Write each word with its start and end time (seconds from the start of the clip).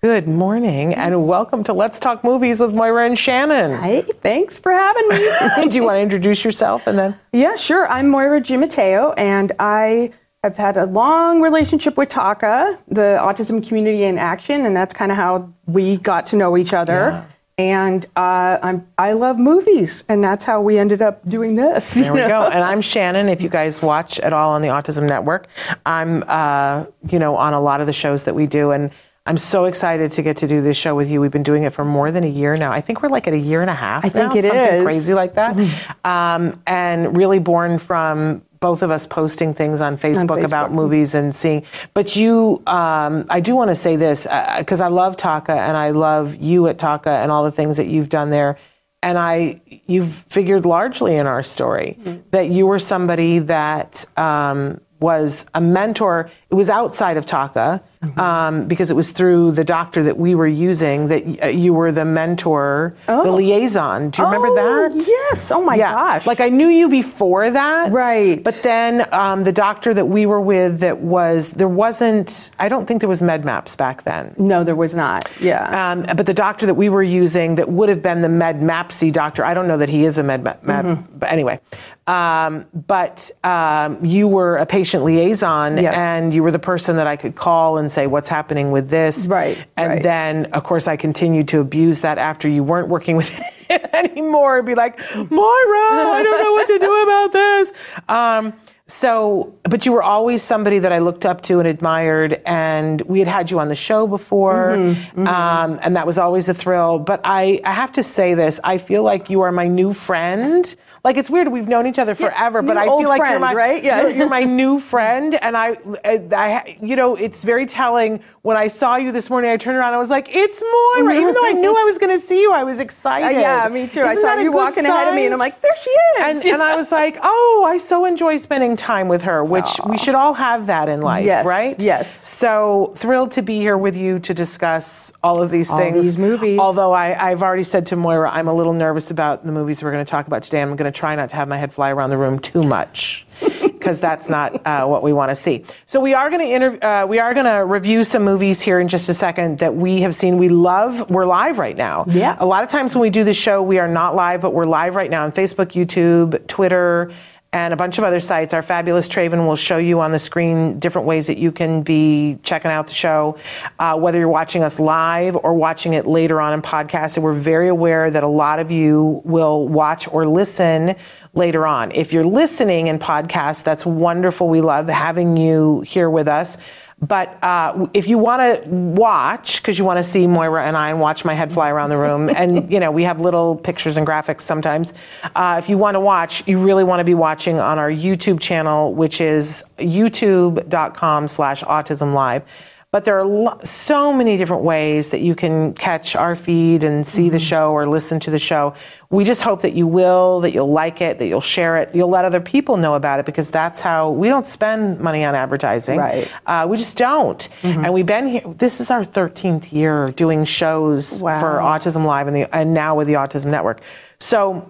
Good 0.00 0.28
morning 0.28 0.94
and 0.94 1.26
welcome 1.26 1.64
to 1.64 1.72
Let's 1.72 1.98
Talk 1.98 2.22
Movies 2.22 2.60
with 2.60 2.72
Moira 2.72 3.04
and 3.06 3.18
Shannon. 3.18 3.82
Hey, 3.82 4.02
thanks 4.02 4.56
for 4.56 4.70
having 4.70 5.08
me. 5.08 5.16
Do 5.68 5.76
you 5.76 5.82
want 5.82 5.96
to 5.96 6.00
introduce 6.00 6.44
yourself 6.44 6.86
and 6.86 6.96
then? 6.96 7.18
yeah, 7.32 7.56
sure. 7.56 7.88
I'm 7.88 8.08
Moira 8.08 8.40
Gimateo 8.40 9.12
and 9.16 9.50
I 9.58 10.12
have 10.44 10.56
had 10.56 10.76
a 10.76 10.84
long 10.86 11.40
relationship 11.40 11.96
with 11.96 12.10
TACA, 12.10 12.78
the 12.86 13.18
Autism 13.20 13.66
Community 13.66 14.04
in 14.04 14.18
Action, 14.18 14.64
and 14.64 14.76
that's 14.76 14.94
kind 14.94 15.10
of 15.10 15.16
how 15.16 15.52
we 15.66 15.96
got 15.96 16.26
to 16.26 16.36
know 16.36 16.56
each 16.56 16.72
other. 16.72 16.92
Yeah. 16.92 17.24
And 17.58 18.06
uh, 18.14 18.58
I'm, 18.62 18.86
I 18.98 19.14
love 19.14 19.36
movies, 19.40 20.04
and 20.08 20.22
that's 20.22 20.44
how 20.44 20.60
we 20.60 20.78
ended 20.78 21.02
up 21.02 21.28
doing 21.28 21.56
this. 21.56 21.94
There 21.94 22.12
we 22.12 22.20
go. 22.20 22.48
And 22.52 22.62
I'm 22.62 22.82
Shannon. 22.82 23.28
If 23.28 23.42
you 23.42 23.48
guys 23.48 23.82
watch 23.82 24.20
at 24.20 24.32
all 24.32 24.52
on 24.52 24.62
the 24.62 24.68
Autism 24.68 25.08
Network, 25.08 25.48
I'm, 25.84 26.22
uh, 26.28 26.84
you 27.10 27.18
know, 27.18 27.34
on 27.34 27.54
a 27.54 27.60
lot 27.60 27.80
of 27.80 27.88
the 27.88 27.92
shows 27.92 28.22
that 28.24 28.36
we 28.36 28.46
do. 28.46 28.70
And 28.70 28.92
I'm 29.28 29.36
so 29.36 29.66
excited 29.66 30.12
to 30.12 30.22
get 30.22 30.38
to 30.38 30.48
do 30.48 30.62
this 30.62 30.74
show 30.74 30.94
with 30.94 31.10
you. 31.10 31.20
We've 31.20 31.30
been 31.30 31.42
doing 31.42 31.64
it 31.64 31.74
for 31.74 31.84
more 31.84 32.10
than 32.10 32.24
a 32.24 32.28
year 32.28 32.56
now. 32.56 32.72
I 32.72 32.80
think 32.80 33.02
we're 33.02 33.10
like 33.10 33.28
at 33.28 33.34
a 33.34 33.38
year 33.38 33.60
and 33.60 33.68
a 33.68 33.74
half. 33.74 34.02
I 34.02 34.08
think 34.08 34.32
now, 34.32 34.38
it 34.38 34.44
something 34.44 34.74
is. 34.74 34.84
crazy 34.84 35.12
like 35.12 35.34
that. 35.34 35.54
Um, 36.02 36.62
and 36.66 37.14
really 37.14 37.38
born 37.38 37.78
from 37.78 38.40
both 38.60 38.80
of 38.80 38.90
us 38.90 39.06
posting 39.06 39.52
things 39.52 39.82
on 39.82 39.98
Facebook, 39.98 40.42
about 40.42 40.70
Facebook. 40.70 40.74
movies 40.74 41.14
and 41.14 41.36
seeing. 41.36 41.64
But 41.92 42.16
you, 42.16 42.62
um, 42.66 43.26
I 43.28 43.40
do 43.40 43.54
want 43.54 43.68
to 43.68 43.74
say 43.74 43.96
this 43.96 44.26
because 44.58 44.80
I 44.80 44.88
love 44.88 45.18
TACA 45.18 45.50
and 45.50 45.76
I 45.76 45.90
love 45.90 46.34
you 46.36 46.66
at 46.66 46.78
TACA 46.78 47.22
and 47.22 47.30
all 47.30 47.44
the 47.44 47.52
things 47.52 47.76
that 47.76 47.86
you've 47.86 48.08
done 48.08 48.30
there. 48.30 48.56
And 49.02 49.18
I, 49.18 49.60
you've 49.86 50.14
figured 50.28 50.64
largely 50.64 51.16
in 51.16 51.26
our 51.26 51.42
story 51.42 51.98
that 52.30 52.48
you 52.48 52.66
were 52.66 52.78
somebody 52.78 53.40
that 53.40 54.06
um, 54.18 54.80
was 55.00 55.46
a 55.54 55.60
mentor. 55.60 56.30
It 56.50 56.54
was 56.54 56.70
outside 56.70 57.18
of 57.18 57.26
TACA 57.26 57.82
um, 58.16 58.68
because 58.68 58.90
it 58.90 58.94
was 58.94 59.10
through 59.10 59.52
the 59.52 59.64
doctor 59.64 60.02
that 60.04 60.16
we 60.16 60.34
were 60.34 60.46
using 60.46 61.08
that 61.08 61.26
y- 61.26 61.38
uh, 61.42 61.46
you 61.48 61.74
were 61.74 61.92
the 61.92 62.06
mentor, 62.06 62.94
the 63.06 63.30
liaison. 63.30 64.08
Do 64.10 64.22
you 64.22 64.26
remember 64.28 64.48
Oh, 64.48 64.88
that? 64.88 65.06
Yes. 65.06 65.50
Oh 65.50 65.60
my 65.60 65.74
yeah. 65.74 65.92
gosh. 65.92 66.26
Like 66.26 66.40
I 66.40 66.48
knew 66.48 66.68
you 66.68 66.88
before 66.88 67.50
that. 67.50 67.92
Right. 67.92 68.42
But 68.42 68.62
then 68.62 69.12
um, 69.12 69.44
the 69.44 69.52
doctor 69.52 69.92
that 69.92 70.06
we 70.06 70.24
were 70.24 70.40
with 70.40 70.78
that 70.80 71.00
was, 71.00 71.50
there 71.50 71.68
wasn't, 71.68 72.50
I 72.58 72.70
don't 72.70 72.86
think 72.86 73.00
there 73.00 73.08
was 73.10 73.20
MedMaps 73.20 73.76
back 73.76 74.04
then. 74.04 74.32
no, 74.38 74.64
there 74.64 74.76
was 74.76 74.94
not. 74.94 75.28
Yeah. 75.40 75.90
Um, 75.92 76.06
but 76.16 76.24
the 76.24 76.32
doctor 76.34 76.64
that 76.64 76.74
we 76.74 76.88
were 76.88 77.02
using 77.02 77.56
that 77.56 77.68
would 77.68 77.90
have 77.90 78.00
been 78.02 78.22
the 78.22 78.28
med 78.30 78.60
mapsy 78.60 79.12
doctor, 79.12 79.44
I 79.44 79.52
don't 79.52 79.68
know 79.68 79.76
that 79.78 79.90
he 79.90 80.06
is 80.06 80.16
a 80.16 80.22
med 80.22 80.42
map, 80.44 80.62
Mm-hmm. 80.62 81.18
but 81.18 81.30
anyway. 81.30 81.60
Um, 82.06 82.64
but 82.86 83.30
um, 83.44 84.02
you 84.02 84.28
were 84.28 84.56
a 84.56 84.64
patient 84.64 85.04
liaison 85.04 85.76
Yes. 85.76 85.94
and 85.94 86.32
you 86.32 86.37
were 86.40 86.50
the 86.50 86.58
person 86.58 86.96
that 86.96 87.06
I 87.06 87.16
could 87.16 87.34
call 87.34 87.78
and 87.78 87.90
say, 87.90 88.06
what's 88.06 88.28
happening 88.28 88.70
with 88.70 88.88
this? 88.90 89.26
Right, 89.26 89.58
And 89.76 89.88
right. 89.92 90.02
then, 90.02 90.46
of 90.52 90.64
course, 90.64 90.86
I 90.88 90.96
continued 90.96 91.48
to 91.48 91.60
abuse 91.60 92.00
that 92.02 92.18
after 92.18 92.48
you 92.48 92.62
weren't 92.64 92.88
working 92.88 93.16
with 93.16 93.28
him 93.68 93.80
anymore. 93.92 94.62
Be 94.62 94.74
like, 94.74 94.98
Moira, 95.14 95.28
I 95.30 96.20
don't 96.24 96.40
know 96.40 96.52
what 96.52 96.66
to 96.68 96.78
do 96.78 97.02
about 97.02 97.32
this. 97.32 97.72
Um, 98.08 98.52
so, 98.90 99.54
but 99.64 99.84
you 99.84 99.92
were 99.92 100.02
always 100.02 100.42
somebody 100.42 100.78
that 100.78 100.92
I 100.94 100.98
looked 101.00 101.26
up 101.26 101.42
to 101.42 101.58
and 101.58 101.68
admired, 101.68 102.40
and 102.46 103.02
we 103.02 103.18
had 103.18 103.28
had 103.28 103.50
you 103.50 103.60
on 103.60 103.68
the 103.68 103.74
show 103.74 104.06
before, 104.06 104.76
Mm-hmm, 104.78 105.26
Um, 105.28 105.78
and 105.82 105.94
that 105.96 106.06
was 106.06 106.16
always 106.16 106.48
a 106.48 106.54
thrill. 106.54 106.98
But 106.98 107.20
I, 107.22 107.60
I 107.64 107.72
have 107.72 107.92
to 107.92 108.02
say 108.02 108.32
this: 108.32 108.58
I 108.64 108.78
feel 108.78 109.02
like 109.02 109.28
you 109.28 109.42
are 109.42 109.52
my 109.52 109.68
new 109.68 109.92
friend. 109.92 110.74
Like 111.04 111.16
it's 111.16 111.30
weird, 111.30 111.48
we've 111.48 111.68
known 111.68 111.86
each 111.86 111.98
other 111.98 112.14
forever, 112.14 112.60
but 112.62 112.76
I 112.76 112.84
feel 112.84 113.08
like 113.08 113.20
you're 113.30 113.38
my 113.40 113.54
right? 113.54 113.82
Yeah. 113.82 114.02
you're, 114.02 114.10
you're 114.10 114.28
my 114.28 114.44
new 114.60 114.80
friend, 114.80 115.34
and 115.36 115.56
I, 115.56 115.76
I, 116.04 116.76
you 116.82 116.96
know, 116.96 117.14
it's 117.16 117.44
very 117.44 117.66
telling. 117.66 118.20
When 118.42 118.56
I 118.56 118.66
saw 118.68 118.96
you 118.96 119.12
this 119.12 119.28
morning, 119.30 119.50
I 119.50 119.56
turned 119.56 119.76
around, 119.76 119.94
I 119.94 119.98
was 119.98 120.10
like, 120.10 120.28
"It's 120.30 120.62
Moira." 120.96 121.14
Even 121.14 121.34
though 121.34 121.44
I 121.44 121.52
knew 121.52 121.70
I 121.76 121.84
was 121.84 121.98
going 121.98 122.10
to 122.14 122.20
see 122.20 122.40
you, 122.40 122.52
I 122.52 122.64
was 122.64 122.80
excited. 122.80 123.28
Uh, 123.38 123.40
yeah, 123.40 123.68
me 123.68 123.86
too. 123.86 124.00
I 124.00 124.12
Isn't 124.12 124.22
saw 124.22 124.28
that 124.28 124.38
a 124.38 124.42
you 124.42 124.52
walking 124.52 124.84
ahead 124.86 125.08
of 125.08 125.14
me, 125.14 125.24
and 125.24 125.34
I'm 125.34 125.38
like, 125.40 125.60
there 125.60 125.72
she 125.82 125.90
is. 125.90 126.38
And, 126.44 126.54
and 126.54 126.62
I 126.62 126.76
was 126.76 126.90
like, 127.00 127.18
oh, 127.22 127.64
I 127.68 127.78
so 127.78 128.04
enjoy 128.04 128.36
spending 128.38 128.74
time 128.76 129.06
with 129.08 129.22
her, 129.22 129.44
which 129.44 129.68
we 129.86 129.96
should 129.98 130.14
all 130.14 130.34
have 130.34 130.66
that 130.68 130.88
in 130.88 131.00
life, 131.02 131.24
Yes, 131.26 131.46
right? 131.46 131.78
yes. 131.80 132.26
So 132.26 132.92
thrilled 132.96 133.32
to 133.32 133.42
be 133.42 133.58
here 133.58 133.76
with 133.76 133.96
you 133.96 134.18
to 134.20 134.32
discuss 134.34 135.12
all 135.22 135.42
of 135.42 135.50
these 135.50 135.68
All 135.70 135.78
things. 135.78 136.02
these 136.02 136.16
movies. 136.18 136.58
Although 136.58 136.92
I, 136.92 137.30
I've 137.30 137.42
already 137.42 137.62
said 137.64 137.86
to 137.86 137.96
Moira, 137.96 138.30
I'm 138.30 138.48
a 138.48 138.54
little 138.54 138.72
nervous 138.72 139.10
about 139.10 139.44
the 139.44 139.52
movies 139.52 139.82
we're 139.82 139.92
going 139.92 140.04
to 140.04 140.10
talk 140.10 140.26
about 140.26 140.42
today. 140.42 140.62
I'm 140.62 140.74
going 140.76 140.87
to 140.92 140.98
try 140.98 141.14
not 141.14 141.30
to 141.30 141.36
have 141.36 141.48
my 141.48 141.56
head 141.56 141.72
fly 141.72 141.90
around 141.90 142.10
the 142.10 142.16
room 142.16 142.38
too 142.38 142.62
much. 142.62 143.24
Because 143.62 144.00
that's 144.00 144.28
not 144.28 144.66
uh, 144.66 144.84
what 144.86 145.04
we 145.04 145.12
want 145.12 145.30
to 145.30 145.34
see. 145.36 145.64
So 145.86 146.00
we 146.00 146.12
are 146.12 146.28
going 146.28 146.40
to 146.40 146.52
inter- 146.52 146.78
uh, 146.82 147.06
we 147.06 147.20
are 147.20 147.32
going 147.32 147.46
to 147.46 147.64
review 147.64 148.02
some 148.02 148.24
movies 148.24 148.60
here 148.60 148.80
in 148.80 148.88
just 148.88 149.08
a 149.08 149.14
second 149.14 149.58
that 149.58 149.76
we 149.76 150.00
have 150.00 150.14
seen. 150.14 150.38
We 150.38 150.48
love. 150.48 151.08
We're 151.08 151.24
live 151.24 151.58
right 151.58 151.76
now. 151.76 152.04
Yeah. 152.08 152.36
A 152.40 152.44
lot 152.44 152.64
of 152.64 152.70
times 152.70 152.96
when 152.96 153.02
we 153.02 153.10
do 153.10 153.22
the 153.22 153.32
show, 153.32 153.62
we 153.62 153.78
are 153.78 153.86
not 153.86 154.16
live, 154.16 154.40
but 154.40 154.52
we're 154.52 154.66
live 154.66 154.96
right 154.96 155.08
now 155.08 155.24
on 155.24 155.30
Facebook, 155.30 155.66
YouTube, 155.66 156.44
Twitter, 156.48 157.12
and 157.52 157.72
a 157.72 157.76
bunch 157.76 157.96
of 157.96 158.04
other 158.04 158.20
sites. 158.20 158.52
Our 158.52 158.62
fabulous 158.62 159.08
Traven 159.08 159.46
will 159.46 159.56
show 159.56 159.78
you 159.78 160.00
on 160.00 160.12
the 160.12 160.18
screen 160.18 160.78
different 160.78 161.06
ways 161.06 161.28
that 161.28 161.38
you 161.38 161.50
can 161.50 161.82
be 161.82 162.38
checking 162.42 162.70
out 162.70 162.88
the 162.88 162.94
show, 162.94 163.38
uh, 163.78 163.96
whether 163.96 164.18
you're 164.18 164.28
watching 164.28 164.62
us 164.62 164.78
live 164.78 165.34
or 165.36 165.54
watching 165.54 165.94
it 165.94 166.06
later 166.06 166.40
on 166.40 166.52
in 166.52 166.60
podcast. 166.60 167.16
And 167.16 167.24
we're 167.24 167.32
very 167.32 167.68
aware 167.68 168.10
that 168.10 168.22
a 168.22 168.28
lot 168.28 168.58
of 168.58 168.70
you 168.70 169.22
will 169.24 169.66
watch 169.66 170.06
or 170.12 170.26
listen 170.26 170.94
later 171.32 171.66
on. 171.66 171.90
If 171.92 172.12
you're 172.12 172.26
listening 172.26 172.88
in 172.88 172.98
podcast, 172.98 173.64
that's 173.64 173.86
wonderful. 173.86 174.48
We 174.48 174.60
love 174.60 174.88
having 174.88 175.36
you 175.38 175.80
here 175.80 176.10
with 176.10 176.28
us. 176.28 176.58
But 177.00 177.42
uh, 177.44 177.86
if 177.94 178.08
you 178.08 178.18
want 178.18 178.42
to 178.42 178.68
watch, 178.68 179.62
because 179.62 179.78
you 179.78 179.84
want 179.84 179.98
to 179.98 180.02
see 180.02 180.26
Moira 180.26 180.66
and 180.66 180.76
I 180.76 180.90
and 180.90 181.00
watch 181.00 181.24
my 181.24 181.32
head 181.32 181.52
fly 181.52 181.70
around 181.70 181.90
the 181.90 181.96
room, 181.96 182.28
and 182.36 182.70
you 182.72 182.80
know 182.80 182.90
we 182.90 183.04
have 183.04 183.20
little 183.20 183.54
pictures 183.54 183.96
and 183.96 184.06
graphics 184.06 184.40
sometimes. 184.40 184.94
Uh, 185.36 185.60
if 185.62 185.68
you 185.68 185.78
want 185.78 185.94
to 185.94 186.00
watch, 186.00 186.46
you 186.48 186.58
really 186.58 186.84
want 186.84 187.00
to 187.00 187.04
be 187.04 187.14
watching 187.14 187.60
on 187.60 187.78
our 187.78 187.90
YouTube 187.90 188.40
channel, 188.40 188.94
which 188.94 189.20
is 189.20 189.62
youtube.com/slash 189.78 191.62
autism 191.62 192.14
live. 192.14 192.44
But 192.90 193.04
there 193.04 193.18
are 193.18 193.24
lo- 193.24 193.60
so 193.64 194.14
many 194.14 194.38
different 194.38 194.62
ways 194.62 195.10
that 195.10 195.20
you 195.20 195.34
can 195.34 195.74
catch 195.74 196.16
our 196.16 196.34
feed 196.34 196.82
and 196.82 197.06
see 197.06 197.28
the 197.28 197.38
show 197.38 197.72
or 197.72 197.86
listen 197.86 198.18
to 198.20 198.30
the 198.30 198.38
show. 198.38 198.72
We 199.10 199.24
just 199.24 199.42
hope 199.42 199.60
that 199.60 199.74
you 199.74 199.86
will, 199.86 200.40
that 200.40 200.52
you'll 200.54 200.72
like 200.72 201.02
it, 201.02 201.18
that 201.18 201.26
you'll 201.26 201.42
share 201.42 201.76
it, 201.76 201.94
you'll 201.94 202.08
let 202.08 202.24
other 202.24 202.40
people 202.40 202.78
know 202.78 202.94
about 202.94 203.20
it 203.20 203.26
because 203.26 203.50
that's 203.50 203.78
how 203.80 204.08
we 204.10 204.28
don't 204.28 204.46
spend 204.46 205.00
money 205.00 205.22
on 205.22 205.34
advertising. 205.34 205.98
Right. 205.98 206.30
Uh, 206.46 206.66
we 206.66 206.78
just 206.78 206.96
don't. 206.96 207.46
And 207.62 207.92
we've 207.92 208.06
been 208.06 208.26
here, 208.26 208.42
this 208.56 208.80
is 208.80 208.90
our 208.90 209.02
13th 209.04 209.70
year 209.70 210.06
doing 210.16 210.46
shows 210.46 211.20
Wow. 211.22 211.40
for 211.40 211.58
Autism 211.58 212.06
Live 212.06 212.26
and, 212.26 212.34
the, 212.36 212.56
and 212.56 212.72
now 212.72 212.94
with 212.94 213.06
the 213.06 213.14
Autism 213.14 213.46
Network. 213.50 213.82
So, 214.18 214.66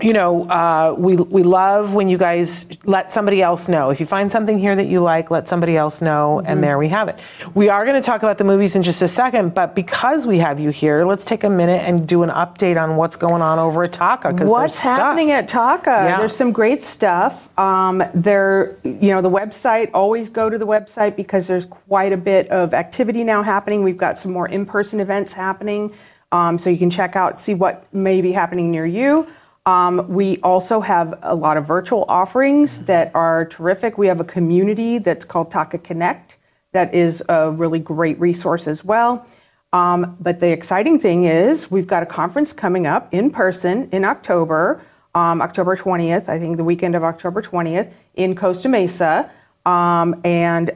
you 0.00 0.12
know, 0.12 0.48
uh, 0.48 0.94
we 0.96 1.16
we 1.16 1.42
love 1.42 1.92
when 1.92 2.08
you 2.08 2.18
guys 2.18 2.66
let 2.84 3.10
somebody 3.10 3.42
else 3.42 3.66
know. 3.66 3.90
If 3.90 3.98
you 3.98 4.06
find 4.06 4.30
something 4.30 4.58
here 4.58 4.76
that 4.76 4.86
you 4.86 5.00
like, 5.00 5.30
let 5.30 5.48
somebody 5.48 5.76
else 5.76 6.00
know, 6.00 6.40
and 6.44 6.62
there 6.62 6.78
we 6.78 6.88
have 6.88 7.08
it. 7.08 7.18
We 7.54 7.68
are 7.68 7.84
going 7.84 8.00
to 8.00 8.06
talk 8.06 8.22
about 8.22 8.38
the 8.38 8.44
movies 8.44 8.76
in 8.76 8.84
just 8.84 9.02
a 9.02 9.08
second, 9.08 9.54
but 9.54 9.74
because 9.74 10.24
we 10.24 10.38
have 10.38 10.60
you 10.60 10.70
here, 10.70 11.04
let's 11.04 11.24
take 11.24 11.42
a 11.42 11.50
minute 11.50 11.82
and 11.82 12.06
do 12.06 12.22
an 12.22 12.30
update 12.30 12.80
on 12.80 12.96
what's 12.96 13.16
going 13.16 13.42
on 13.42 13.58
over 13.58 13.84
at 13.84 13.92
TACA. 13.92 14.32
Because 14.32 14.48
What's 14.48 14.78
happening 14.78 15.32
at 15.32 15.48
TACA? 15.48 15.86
Yeah. 15.86 16.18
There's 16.18 16.36
some 16.36 16.52
great 16.52 16.84
stuff. 16.84 17.48
Um, 17.58 18.02
there, 18.14 18.76
you 18.84 19.10
know, 19.10 19.20
the 19.20 19.30
website. 19.30 19.90
Always 19.94 20.30
go 20.30 20.48
to 20.48 20.58
the 20.58 20.66
website 20.66 21.16
because 21.16 21.48
there's 21.48 21.64
quite 21.64 22.12
a 22.12 22.16
bit 22.16 22.48
of 22.48 22.72
activity 22.72 23.24
now 23.24 23.42
happening. 23.42 23.82
We've 23.82 23.96
got 23.96 24.16
some 24.16 24.32
more 24.32 24.48
in-person 24.48 25.00
events 25.00 25.32
happening, 25.32 25.92
um, 26.30 26.56
so 26.58 26.70
you 26.70 26.78
can 26.78 26.90
check 26.90 27.16
out, 27.16 27.40
see 27.40 27.54
what 27.54 27.92
may 27.92 28.20
be 28.20 28.30
happening 28.30 28.70
near 28.70 28.86
you. 28.86 29.26
Um, 29.68 30.08
we 30.08 30.38
also 30.38 30.80
have 30.80 31.18
a 31.20 31.34
lot 31.34 31.58
of 31.58 31.66
virtual 31.66 32.06
offerings 32.08 32.86
that 32.86 33.14
are 33.14 33.44
terrific. 33.44 33.98
We 33.98 34.06
have 34.06 34.18
a 34.18 34.24
community 34.24 34.96
that's 34.96 35.26
called 35.26 35.50
TACA 35.50 35.84
Connect 35.84 36.38
that 36.72 36.94
is 36.94 37.22
a 37.28 37.50
really 37.50 37.78
great 37.78 38.18
resource 38.18 38.66
as 38.66 38.82
well. 38.82 39.26
Um, 39.74 40.16
but 40.20 40.40
the 40.40 40.48
exciting 40.48 40.98
thing 40.98 41.24
is 41.24 41.70
we've 41.70 41.86
got 41.86 42.02
a 42.02 42.06
conference 42.06 42.50
coming 42.54 42.86
up 42.86 43.12
in 43.12 43.30
person 43.30 43.90
in 43.92 44.06
October. 44.06 44.80
um, 45.14 45.42
October 45.42 45.76
20th, 45.76 46.30
I 46.30 46.38
think 46.38 46.56
the 46.56 46.64
weekend 46.64 46.94
of 46.94 47.04
October 47.04 47.42
20th 47.42 47.92
in 48.14 48.34
Costa 48.34 48.70
Mesa. 48.70 49.30
Um, 49.66 50.18
and 50.24 50.70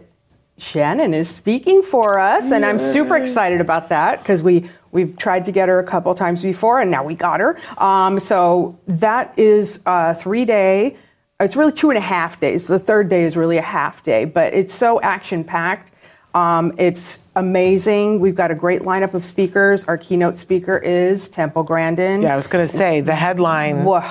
Shannon 0.59 1.15
is 1.15 1.31
speaking 1.31 1.83
for 1.83 2.19
us, 2.19 2.51
and 2.51 2.63
I'm 2.65 2.79
super 2.79 3.17
excited 3.17 3.63
about 3.63 3.89
that 3.89 4.19
because 4.19 4.43
we 4.43 4.69
we've 4.93 5.17
tried 5.17 5.45
to 5.47 5.53
get 5.53 5.69
her 5.69 5.81
a 5.81 5.85
couple 5.85 6.15
times 6.15 6.43
before, 6.43 6.81
and 6.81 6.91
now 6.91 7.03
we 7.03 7.15
got 7.17 7.41
her. 7.41 7.59
Um, 7.83 8.21
so 8.21 8.79
that 8.87 9.37
is 9.39 9.81
a 9.85 10.15
three 10.15 10.45
day. 10.45 10.97
It's 11.41 11.57
really 11.57 11.73
two 11.73 11.91
and 11.91 11.99
a 11.99 12.03
half 12.03 12.39
days. 12.39 12.69
The 12.69 12.79
third 12.79 13.09
day 13.09 13.25
is 13.25 13.37
really 13.37 13.57
a 13.57 13.63
half 13.63 14.05
day, 14.05 14.25
but 14.25 14.55
it's 14.55 14.73
so 14.73 15.01
action 15.01 15.43
packed. 15.43 15.93
Um, 16.35 16.73
it's 16.79 17.19
amazing. 17.37 18.21
We've 18.21 18.35
got 18.35 18.51
a 18.51 18.55
great 18.55 18.83
lineup 18.83 19.13
of 19.13 19.25
speakers. 19.25 19.85
Our 19.85 19.99
keynote 19.99 20.39
speaker 20.39 20.79
is 20.79 21.29
Temple 21.29 21.63
Grandin. 21.63 22.23
Yeah, 22.23 22.33
I 22.33 22.37
was 22.37 22.47
going 22.47 22.67
to 22.67 22.73
say 22.73 23.01
the 23.01 23.15
headline. 23.15 23.85
Whoa. 23.85 24.03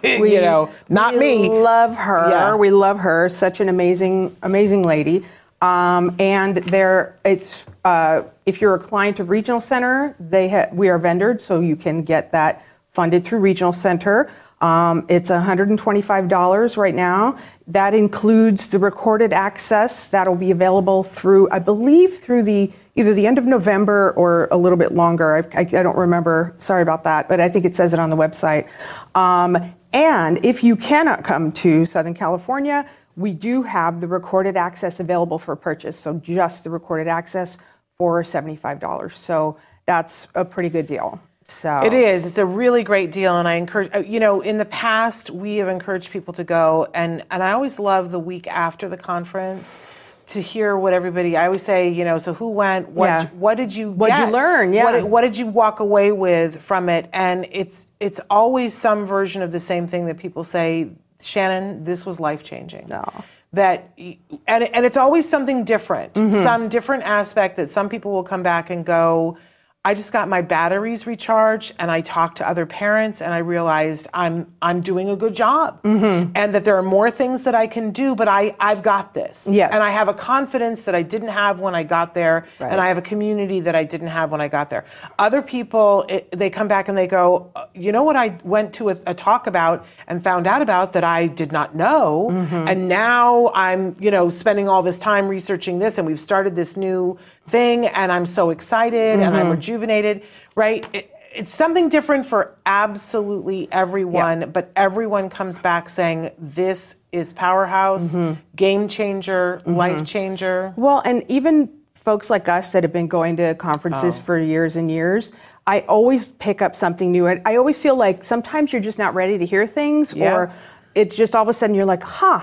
you 0.02 0.40
know, 0.40 0.70
not 0.88 1.14
we 1.14 1.20
me. 1.20 1.48
love 1.48 1.96
her. 1.96 2.30
Yeah. 2.30 2.54
We 2.54 2.70
love 2.70 2.98
her. 2.98 3.28
Such 3.28 3.60
an 3.60 3.68
amazing, 3.68 4.36
amazing 4.42 4.82
lady. 4.82 5.24
Um, 5.60 6.16
and 6.18 6.56
there, 6.56 7.18
it's 7.24 7.64
uh, 7.84 8.22
if 8.46 8.60
you're 8.60 8.74
a 8.74 8.78
client 8.78 9.20
of 9.20 9.28
Regional 9.28 9.60
Center, 9.60 10.14
they 10.18 10.48
ha- 10.48 10.68
we 10.72 10.88
are 10.88 10.98
vendored, 10.98 11.40
so 11.40 11.60
you 11.60 11.76
can 11.76 12.02
get 12.02 12.32
that 12.32 12.64
funded 12.92 13.24
through 13.24 13.40
Regional 13.40 13.72
Center. 13.72 14.30
Um, 14.60 15.06
it's 15.08 15.30
$125 15.30 16.76
right 16.76 16.94
now. 16.94 17.38
That 17.66 17.94
includes 17.94 18.70
the 18.70 18.78
recorded 18.78 19.32
access 19.32 20.08
that'll 20.08 20.34
be 20.34 20.50
available 20.50 21.02
through, 21.02 21.48
I 21.50 21.58
believe, 21.58 22.18
through 22.18 22.42
the 22.42 22.70
either 22.96 23.14
the 23.14 23.26
end 23.26 23.38
of 23.38 23.46
November 23.46 24.12
or 24.16 24.48
a 24.50 24.56
little 24.56 24.76
bit 24.76 24.92
longer. 24.92 25.36
I, 25.36 25.58
I, 25.58 25.60
I 25.60 25.64
don't 25.64 25.96
remember. 25.96 26.54
Sorry 26.58 26.82
about 26.82 27.04
that, 27.04 27.28
but 27.28 27.40
I 27.40 27.48
think 27.48 27.64
it 27.64 27.74
says 27.74 27.94
it 27.94 27.98
on 27.98 28.10
the 28.10 28.16
website. 28.16 28.68
Um, 29.14 29.74
and 29.92 30.44
if 30.44 30.62
you 30.62 30.76
cannot 30.76 31.24
come 31.24 31.52
to 31.52 31.84
Southern 31.86 32.14
California, 32.14 32.88
we 33.20 33.32
do 33.34 33.62
have 33.62 34.00
the 34.00 34.06
recorded 34.06 34.56
access 34.56 34.98
available 34.98 35.38
for 35.38 35.54
purchase. 35.54 35.98
So 35.98 36.14
just 36.14 36.64
the 36.64 36.70
recorded 36.70 37.06
access 37.06 37.58
for 37.98 38.22
$75. 38.22 39.14
So 39.16 39.58
that's 39.86 40.26
a 40.34 40.44
pretty 40.44 40.70
good 40.70 40.86
deal. 40.86 41.20
So 41.46 41.82
It 41.84 41.92
is. 41.92 42.24
It's 42.24 42.38
a 42.38 42.46
really 42.46 42.82
great 42.84 43.10
deal, 43.12 43.36
and 43.36 43.46
I 43.48 43.54
encourage. 43.54 43.90
uh, 43.94 43.98
You 43.98 44.20
know, 44.20 44.40
in 44.40 44.56
the 44.56 44.64
past, 44.64 45.30
we 45.30 45.56
have 45.56 45.68
encouraged 45.68 46.10
people 46.12 46.32
to 46.34 46.44
go, 46.44 46.86
and 46.94 47.24
and 47.30 47.42
I 47.42 47.52
always 47.52 47.78
love 47.80 48.12
the 48.12 48.20
week 48.20 48.46
after 48.46 48.88
the 48.88 48.96
conference 48.96 50.16
to 50.28 50.40
hear 50.40 50.76
what 50.76 50.92
everybody. 50.92 51.36
I 51.36 51.46
always 51.46 51.64
say, 51.64 51.88
you 51.88 52.04
know, 52.04 52.18
so 52.18 52.32
who 52.34 52.50
went? 52.50 52.90
What 52.90 53.06
Yeah. 53.06 53.26
what 53.44 53.56
did 53.56 53.74
you 53.74 53.90
What'd 53.90 54.16
you 54.16 54.26
learn? 54.30 54.72
Yeah. 54.72 54.84
What, 54.84 55.04
what 55.08 55.20
did 55.22 55.36
you 55.36 55.46
walk 55.48 55.80
away 55.80 56.12
with 56.12 56.62
from 56.62 56.88
it? 56.88 57.08
And 57.12 57.46
it's 57.50 57.86
it's 57.98 58.20
always 58.30 58.72
some 58.72 59.04
version 59.04 59.42
of 59.42 59.50
the 59.50 59.58
same 59.60 59.88
thing 59.88 60.06
that 60.06 60.18
people 60.18 60.44
say. 60.44 60.90
Shannon, 61.22 61.84
this 61.84 62.04
was 62.06 62.18
life 62.20 62.42
changing. 62.42 62.86
No. 62.88 63.04
That 63.52 63.90
and 63.96 64.64
and 64.74 64.86
it's 64.86 64.96
always 64.96 65.28
something 65.28 65.64
different, 65.64 66.14
Mm-hmm. 66.14 66.42
some 66.42 66.68
different 66.68 67.02
aspect 67.02 67.56
that 67.56 67.68
some 67.68 67.88
people 67.88 68.12
will 68.12 68.22
come 68.22 68.42
back 68.42 68.70
and 68.70 68.84
go. 68.84 69.36
I 69.82 69.94
just 69.94 70.12
got 70.12 70.28
my 70.28 70.42
batteries 70.42 71.06
recharged 71.06 71.72
and 71.78 71.90
I 71.90 72.02
talked 72.02 72.36
to 72.36 72.46
other 72.46 72.66
parents 72.66 73.22
and 73.22 73.32
I 73.32 73.38
realized 73.38 74.08
I'm 74.12 74.52
I'm 74.60 74.82
doing 74.82 75.08
a 75.08 75.16
good 75.16 75.34
job 75.34 75.82
Mm-hmm. 75.84 76.32
and 76.34 76.54
that 76.54 76.64
there 76.64 76.76
are 76.76 76.82
more 76.82 77.10
things 77.10 77.44
that 77.44 77.54
I 77.54 77.66
can 77.66 77.90
do 77.90 78.14
but 78.14 78.28
I 78.28 78.54
I've 78.60 78.82
got 78.82 79.14
this. 79.14 79.46
Yes. 79.50 79.70
And 79.72 79.82
I 79.82 79.88
have 79.88 80.08
a 80.08 80.12
confidence 80.12 80.82
that 80.82 80.94
I 80.94 81.00
didn't 81.00 81.28
have 81.30 81.60
when 81.60 81.74
I 81.74 81.82
got 81.82 82.12
there 82.12 82.44
Right. 82.58 82.70
and 82.70 82.78
I 82.78 82.88
have 82.88 82.98
a 82.98 83.02
community 83.02 83.60
that 83.60 83.74
I 83.74 83.84
didn't 83.84 84.08
have 84.08 84.32
when 84.32 84.42
I 84.42 84.48
got 84.48 84.68
there. 84.68 84.84
Other 85.18 85.40
people 85.40 86.04
it, 86.10 86.30
they 86.30 86.50
come 86.50 86.68
back 86.68 86.88
and 86.88 86.98
they 86.98 87.06
go, 87.06 87.50
"Uh, 87.56 87.64
"You 87.72 87.90
know 87.90 88.02
what 88.02 88.16
I 88.16 88.36
went 88.44 88.74
to 88.74 88.90
a, 88.90 88.96
a 89.06 89.14
talk 89.14 89.46
about 89.46 89.86
and 90.06 90.22
found 90.22 90.46
out 90.46 90.60
about 90.60 90.92
that 90.92 91.04
I 91.04 91.26
did 91.26 91.52
not 91.52 91.74
know 91.74 92.28
Mm-hmm. 92.30 92.68
and 92.68 92.86
now 92.86 93.50
I'm, 93.54 93.96
you 93.98 94.10
know, 94.10 94.28
spending 94.28 94.68
all 94.68 94.82
this 94.82 94.98
time 94.98 95.26
researching 95.26 95.78
this 95.78 95.96
and 95.96 96.06
we've 96.06 96.20
started 96.20 96.54
this 96.54 96.76
new 96.76 97.16
thing 97.48 97.86
and 97.86 98.12
I'm 98.12 98.26
so 98.26 98.50
excited 98.50 99.18
and 99.18 99.22
Mm-hmm. 99.22 99.36
I'm 99.36 99.50
rejuvenated, 99.50 100.22
right? 100.54 100.86
It, 100.92 101.12
it's 101.32 101.54
something 101.54 101.88
different 101.88 102.26
for 102.26 102.56
absolutely 102.66 103.68
everyone, 103.70 104.50
but 104.50 104.72
everyone 104.74 105.30
comes 105.30 105.58
back 105.60 105.88
saying 105.88 106.30
this 106.38 106.96
is 107.12 107.32
powerhouse, 107.32 108.14
Mm-hmm. 108.14 108.40
game 108.56 108.88
changer, 108.88 109.62
life 109.64 110.04
changer. 110.06 110.74
Well, 110.76 111.00
and 111.04 111.24
even 111.28 111.70
folks 111.94 112.30
like 112.30 112.48
us 112.48 112.72
that 112.72 112.82
have 112.82 112.92
been 112.92 113.06
going 113.08 113.36
to 113.36 113.54
conferences 113.56 114.18
Oh. 114.18 114.22
for 114.22 114.38
years 114.40 114.74
and 114.76 114.90
years, 114.90 115.30
I 115.66 115.80
always 115.82 116.30
pick 116.30 116.62
up 116.62 116.74
something 116.74 117.12
new. 117.12 117.26
And 117.26 117.42
I 117.44 117.56
always 117.56 117.76
feel 117.78 117.94
like 117.94 118.24
sometimes 118.24 118.72
you're 118.72 118.82
just 118.82 118.98
not 118.98 119.14
ready 119.14 119.38
to 119.38 119.46
hear 119.46 119.66
things, 119.66 120.12
Yeah. 120.14 120.34
or 120.34 120.52
it's 120.96 121.14
just 121.14 121.36
all 121.36 121.42
of 121.42 121.48
a 121.48 121.52
sudden 121.52 121.76
you're 121.76 121.84
like, 121.84 122.02
huh, 122.02 122.40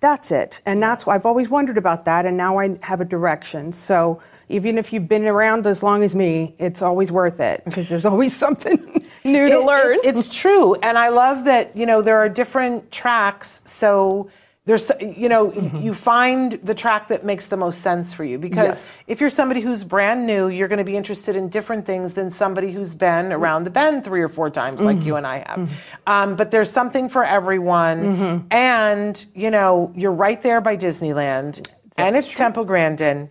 that's 0.00 0.30
it. 0.30 0.60
And 0.64 0.80
that's 0.80 1.04
why 1.06 1.16
I've 1.16 1.26
always 1.26 1.48
wondered 1.48 1.76
about 1.78 2.04
that. 2.04 2.24
And 2.26 2.36
now 2.36 2.58
I 2.58 2.76
have 2.82 3.00
a 3.00 3.04
direction. 3.04 3.72
So 3.72 4.20
even 4.48 4.78
if 4.78 4.92
you've 4.92 5.08
been 5.08 5.26
around 5.26 5.66
as 5.66 5.82
long 5.82 6.02
as 6.02 6.14
me, 6.14 6.54
it's 6.58 6.82
always 6.82 7.12
worth 7.12 7.40
it 7.40 7.62
because 7.64 7.88
there's 7.88 8.06
always 8.06 8.34
something 8.44 9.04
new 9.24 9.48
to 9.48 9.60
It- 9.60 9.64
learn. 9.64 9.94
it- 9.96 10.16
it's 10.16 10.34
true, 10.34 10.74
and 10.76 10.96
I 10.98 11.08
love 11.08 11.44
that 11.44 11.76
you 11.76 11.86
know 11.86 12.02
there 12.02 12.18
are 12.18 12.28
different 12.28 12.90
tracks. 12.90 13.60
So 13.64 14.30
there's 14.64 14.90
you 15.00 15.28
know 15.30 15.50
mm-hmm. 15.50 15.78
you 15.80 15.94
find 15.94 16.52
the 16.62 16.74
track 16.74 17.08
that 17.08 17.24
makes 17.24 17.46
the 17.48 17.56
most 17.56 17.80
sense 17.80 18.12
for 18.12 18.24
you 18.24 18.38
because 18.38 18.66
Yes. 18.66 18.92
if 19.06 19.20
you're 19.20 19.30
somebody 19.30 19.60
who's 19.62 19.82
brand 19.82 20.26
new, 20.26 20.48
you're 20.48 20.68
going 20.68 20.78
to 20.78 20.84
be 20.84 20.96
interested 20.96 21.36
in 21.36 21.48
different 21.48 21.86
things 21.86 22.12
than 22.14 22.30
somebody 22.30 22.70
who's 22.70 22.94
been 22.94 23.26
mm-hmm. 23.26 23.42
around 23.42 23.64
the 23.64 23.70
bend 23.70 24.04
three 24.04 24.20
or 24.22 24.28
four 24.28 24.50
times 24.50 24.80
like 24.82 24.96
mm-hmm. 24.98 25.06
you 25.06 25.16
and 25.16 25.26
I 25.26 25.38
have. 25.46 25.70
Um, 26.06 26.36
but 26.36 26.50
there's 26.50 26.70
something 26.70 27.08
for 27.08 27.24
everyone, 27.24 28.46
and 28.50 29.24
you 29.34 29.50
know 29.50 29.92
you're 29.96 30.12
right 30.12 30.40
there 30.42 30.60
by 30.60 30.76
Disneyland, 30.76 31.66
and 31.96 32.14
it's 32.16 32.34
Temple 32.34 32.64
Grandin 32.64 33.28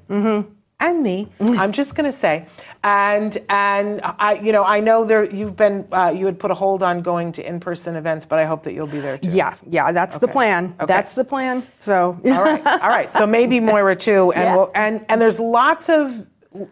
and 0.79 1.01
me. 1.01 1.27
I'm 1.39 1.71
just 1.71 1.95
going 1.95 2.05
to 2.05 2.11
say, 2.11 2.45
and 2.83 3.37
and 3.49 3.99
I, 4.03 4.33
you 4.43 4.51
know, 4.51 4.63
I 4.63 4.79
know 4.79 5.05
there 5.05 5.23
you've 5.23 5.55
been 5.55 5.87
uh, 5.91 6.13
you 6.15 6.25
had 6.25 6.39
put 6.39 6.51
a 6.51 6.53
hold 6.53 6.83
on 6.83 7.01
going 7.01 7.31
to 7.33 7.47
in-person 7.47 7.95
events, 7.95 8.25
but 8.25 8.39
I 8.39 8.45
hope 8.45 8.63
that 8.63 8.73
you'll 8.73 8.87
be 8.87 8.99
there 8.99 9.17
too. 9.17 9.29
yeah, 9.29 9.55
yeah, 9.69 9.91
that's 9.91 10.19
the 10.19 10.27
plan. 10.27 10.75
Okay. 10.79 10.85
That's 10.85 11.15
the 11.15 11.23
plan. 11.23 11.65
So 11.79 12.19
All 12.23 12.43
right. 12.43 12.65
All 12.65 12.89
right. 12.89 13.11
So 13.11 13.25
maybe 13.25 13.59
Moira 13.59 13.95
too, 13.95 14.31
and 14.33 14.43
Yeah. 14.43 14.55
we'll, 14.55 14.71
and 14.75 15.03
and 15.09 15.19
there's 15.19 15.39
lots 15.39 15.89
of 15.89 16.25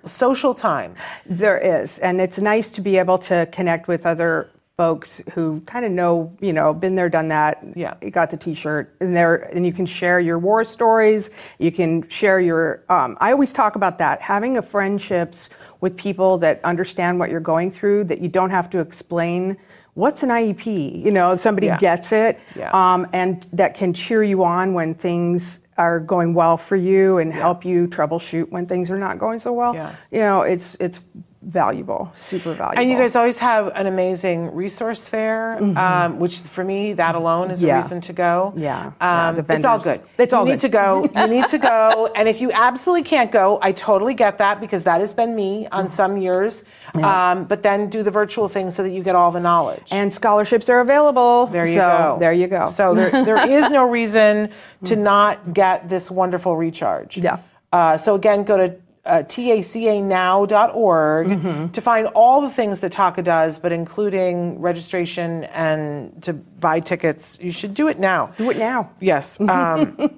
social 0.06 0.54
time. 0.54 0.96
There 1.26 1.58
is, 1.58 2.00
and 2.00 2.22
it's 2.22 2.40
nice 2.40 2.70
to 2.72 2.82
be 2.82 2.98
able 2.98 3.18
to 3.20 3.48
connect 3.52 3.88
with 3.88 4.06
other 4.06 4.50
folks 4.80 5.22
who 5.34 5.62
kind 5.62 5.86
of 5.86 5.92
know, 5.92 6.34
you 6.42 6.52
know, 6.52 6.74
been 6.74 6.96
there, 6.96 7.08
done 7.08 7.30
that. 7.30 7.64
Yeah. 7.76 7.94
you 8.02 8.12
got 8.12 8.30
the 8.30 8.36
T-shirt, 8.38 8.94
and 9.00 9.16
there, 9.16 9.36
and 9.56 9.66
you 9.66 9.72
can 9.72 9.86
share 9.86 10.20
your 10.20 10.38
war 10.38 10.66
stories. 10.66 11.30
You 11.60 11.72
can 11.72 12.08
share 12.10 12.40
your. 12.40 12.84
Um, 12.90 13.18
I 13.22 13.32
always 13.32 13.54
talk 13.54 13.76
about 13.76 13.98
that 14.00 14.22
having 14.22 14.58
a 14.58 14.62
friendships 14.62 15.50
with 15.80 15.96
people 15.96 16.38
that 16.40 16.64
understand 16.66 17.20
what 17.20 17.30
you're 17.30 17.40
going 17.40 17.72
through, 17.72 18.06
that 18.06 18.20
you 18.20 18.28
don't 18.28 18.50
have 18.50 18.70
to 18.72 18.80
explain. 18.80 19.56
What's 19.94 20.24
an 20.24 20.30
IEP? 20.30 21.06
You 21.06 21.12
know, 21.12 21.38
somebody 21.38 21.68
Yeah. 21.68 21.78
gets 21.78 22.12
it, 22.12 22.38
Yeah. 22.54 22.72
um, 22.74 23.08
and 23.14 23.46
that 23.54 23.76
can 23.76 23.94
cheer 23.94 24.24
you 24.24 24.44
on 24.44 24.74
when 24.74 24.94
things 24.94 25.62
are 25.78 26.02
going 26.02 26.34
well 26.34 26.58
for 26.58 26.76
you 26.76 27.18
and 27.18 27.32
help 27.34 27.64
you 27.66 27.88
troubleshoot 27.88 28.50
when 28.50 28.66
things 28.66 28.92
are 28.92 28.98
not 28.98 29.20
going 29.20 29.40
so 29.40 29.54
well. 29.54 29.74
Yeah. 29.74 29.92
You 30.12 30.20
know, 30.20 30.42
it's 30.42 30.76
it's 30.82 31.00
valuable, 31.46 32.12
super 32.16 32.54
valuable. 32.54 32.82
And 32.82 32.90
you 32.92 32.98
guys 32.98 33.16
always 33.16 33.38
have 33.40 33.68
an 33.76 33.86
amazing 33.88 34.54
resource 34.54 35.08
fair, 35.08 35.58
um, 35.78 36.20
which 36.20 36.40
for 36.40 36.64
me, 36.64 36.94
that 36.94 37.16
alone 37.16 37.52
is 37.52 37.60
Mm-hmm. 37.60 37.68
Yeah. 37.68 37.74
a 37.80 37.82
reason 37.82 38.02
to 38.02 38.14
go. 38.14 38.54
Yeah. 38.58 38.92
Yeah, 39.00 39.28
Um, 39.30 39.46
it's 39.48 39.64
all 39.66 39.80
good. 39.80 40.02
It's 40.18 40.34
all 40.34 40.44
good. 40.46 40.52
you 40.64 40.70
good. 40.70 40.70
need 40.70 40.70
to 40.70 40.70
go. 40.70 41.10
You 41.22 41.28
need 41.28 41.48
to 41.50 41.58
go. 41.58 42.12
And 42.16 42.28
if 42.28 42.42
you 42.42 42.52
absolutely 42.52 43.04
can't 43.04 43.32
go, 43.32 43.60
I 43.62 43.72
totally 43.72 44.14
get 44.14 44.38
that 44.40 44.60
because 44.60 44.84
that 44.84 45.00
has 45.02 45.14
been 45.14 45.36
me 45.36 45.68
on 45.72 45.90
some 45.90 46.18
years. 46.18 46.64
Um, 47.02 47.46
but 47.46 47.62
then 47.64 47.90
do 47.90 48.04
the 48.04 48.12
virtual 48.12 48.48
thing 48.48 48.70
so 48.72 48.84
that 48.84 48.90
you 48.92 49.04
get 49.04 49.16
all 49.16 49.32
the 49.32 49.40
knowledge. 49.40 49.88
and 49.92 50.14
scholarships 50.14 50.68
are 50.70 50.80
available. 50.82 51.46
There 51.48 51.66
you 51.66 51.76
so, 51.76 51.88
go. 51.98 52.18
There 52.20 52.34
you 52.34 52.48
go. 52.48 52.66
So 52.68 52.94
there, 52.96 53.12
there 53.12 53.48
is 53.60 53.70
no 53.70 53.88
reason 53.90 54.50
to 54.86 54.96
not 54.96 55.54
get 55.54 55.88
this 55.90 56.10
wonderful 56.10 56.56
recharge. 56.58 57.18
Yeah. 57.18 57.40
Uh, 57.72 57.98
so 57.98 58.16
again, 58.16 58.44
go 58.44 58.58
to 58.58 58.76
uh, 59.06 59.24
tacanow.org 59.24 61.28
Mm-hmm. 61.28 61.68
to 61.72 61.82
find 61.82 62.08
all 62.08 62.42
the 62.42 62.50
things 62.50 62.80
that 62.82 62.92
TACA 62.92 63.24
does, 63.24 63.58
but 63.60 63.72
including 63.72 64.60
registration 64.60 65.46
and 65.46 66.22
to 66.24 66.34
buy 66.34 66.80
tickets. 66.80 67.38
You 67.42 67.52
should 67.52 67.74
do 67.74 67.88
it 67.88 68.00
now. 68.00 68.34
do 68.38 68.50
it 68.52 68.58
now. 68.58 68.92
Yes. 69.00 69.40
Um, 69.56 70.12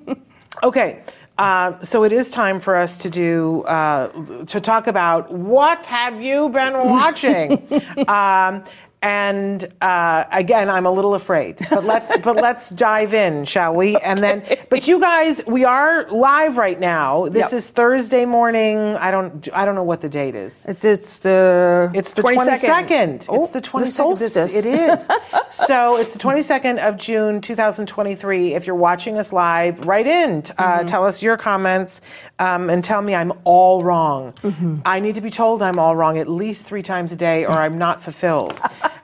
okay. 0.63 1.03
Uh, 1.37 1.79
so 1.83 2.03
it 2.03 2.11
is 2.11 2.31
time 2.31 2.59
for 2.59 2.75
us 2.75 2.97
to 2.97 3.09
do 3.11 3.61
uh, 3.67 4.07
to 4.45 4.59
talk 4.59 4.87
about 4.87 5.31
what 5.31 5.85
have 5.85 6.19
you 6.19 6.49
been 6.49 6.73
watching, 6.73 7.51
um, 8.07 8.63
And 9.03 9.63
uh, 9.79 10.23
again, 10.31 10.69
I'm 10.71 10.87
a 10.87 10.91
little 10.91 11.13
afraid, 11.13 11.59
but 11.69 11.83
let's 11.85 12.17
but 12.19 12.35
let's 12.47 12.69
dive 12.69 13.13
in, 13.13 13.45
shall 13.45 13.75
we? 13.75 13.95
And 13.97 14.17
then, 14.19 14.43
but 14.71 14.87
you 14.87 14.99
guys, 14.99 15.39
we 15.45 15.65
are 15.65 16.09
live 16.09 16.57
right 16.57 16.79
now. 16.79 17.27
This 17.29 17.51
Yep. 17.51 17.53
is 17.53 17.69
Thursday 17.69 18.25
morning. 18.25 18.79
I 18.95 19.11
don't 19.11 19.47
I 19.53 19.65
don't 19.65 19.75
know 19.75 19.83
what 19.83 20.01
the 20.01 20.09
date 20.09 20.33
is. 20.33 20.65
It's, 20.65 20.83
it's 20.83 21.19
the 21.19 21.91
It's 21.93 22.13
the 22.13 22.23
22nd. 22.23 22.59
22nd. 22.87 23.25
Oh, 23.29 23.43
it's 23.43 23.51
the 23.51 23.61
22nd. 23.61 23.79
The 23.81 23.85
solstice. 23.87 24.55
It 24.55 24.65
is. 24.65 25.07
so 25.49 25.97
it's 25.97 26.13
the 26.13 26.19
22nd 26.19 26.79
of 26.79 26.97
June, 26.97 27.39
2023. 27.39 28.55
If 28.55 28.65
you're 28.65 28.75
watching 28.75 29.17
us 29.19 29.31
live, 29.31 29.85
write 29.85 30.07
in. 30.07 30.43
Uh, 30.57 30.77
Mm-hmm. 30.77 30.87
Tell 30.87 31.05
us 31.05 31.21
your 31.23 31.37
comments 31.37 32.01
um, 32.39 32.69
and 32.69 32.83
tell 32.83 33.01
me 33.01 33.15
I'm 33.15 33.31
all 33.45 33.83
wrong. 33.83 34.33
Mm-hmm. 34.43 34.77
I 34.85 34.99
need 34.99 35.15
to 35.15 35.21
be 35.21 35.29
told 35.29 35.61
I'm 35.61 35.79
all 35.79 35.95
wrong 35.95 36.17
at 36.19 36.29
least 36.29 36.65
three 36.65 36.83
times 36.83 37.11
a 37.11 37.15
day 37.15 37.45
or 37.45 37.53
I'm 37.53 37.77
not 37.77 38.01
fulfilled. 38.01 38.59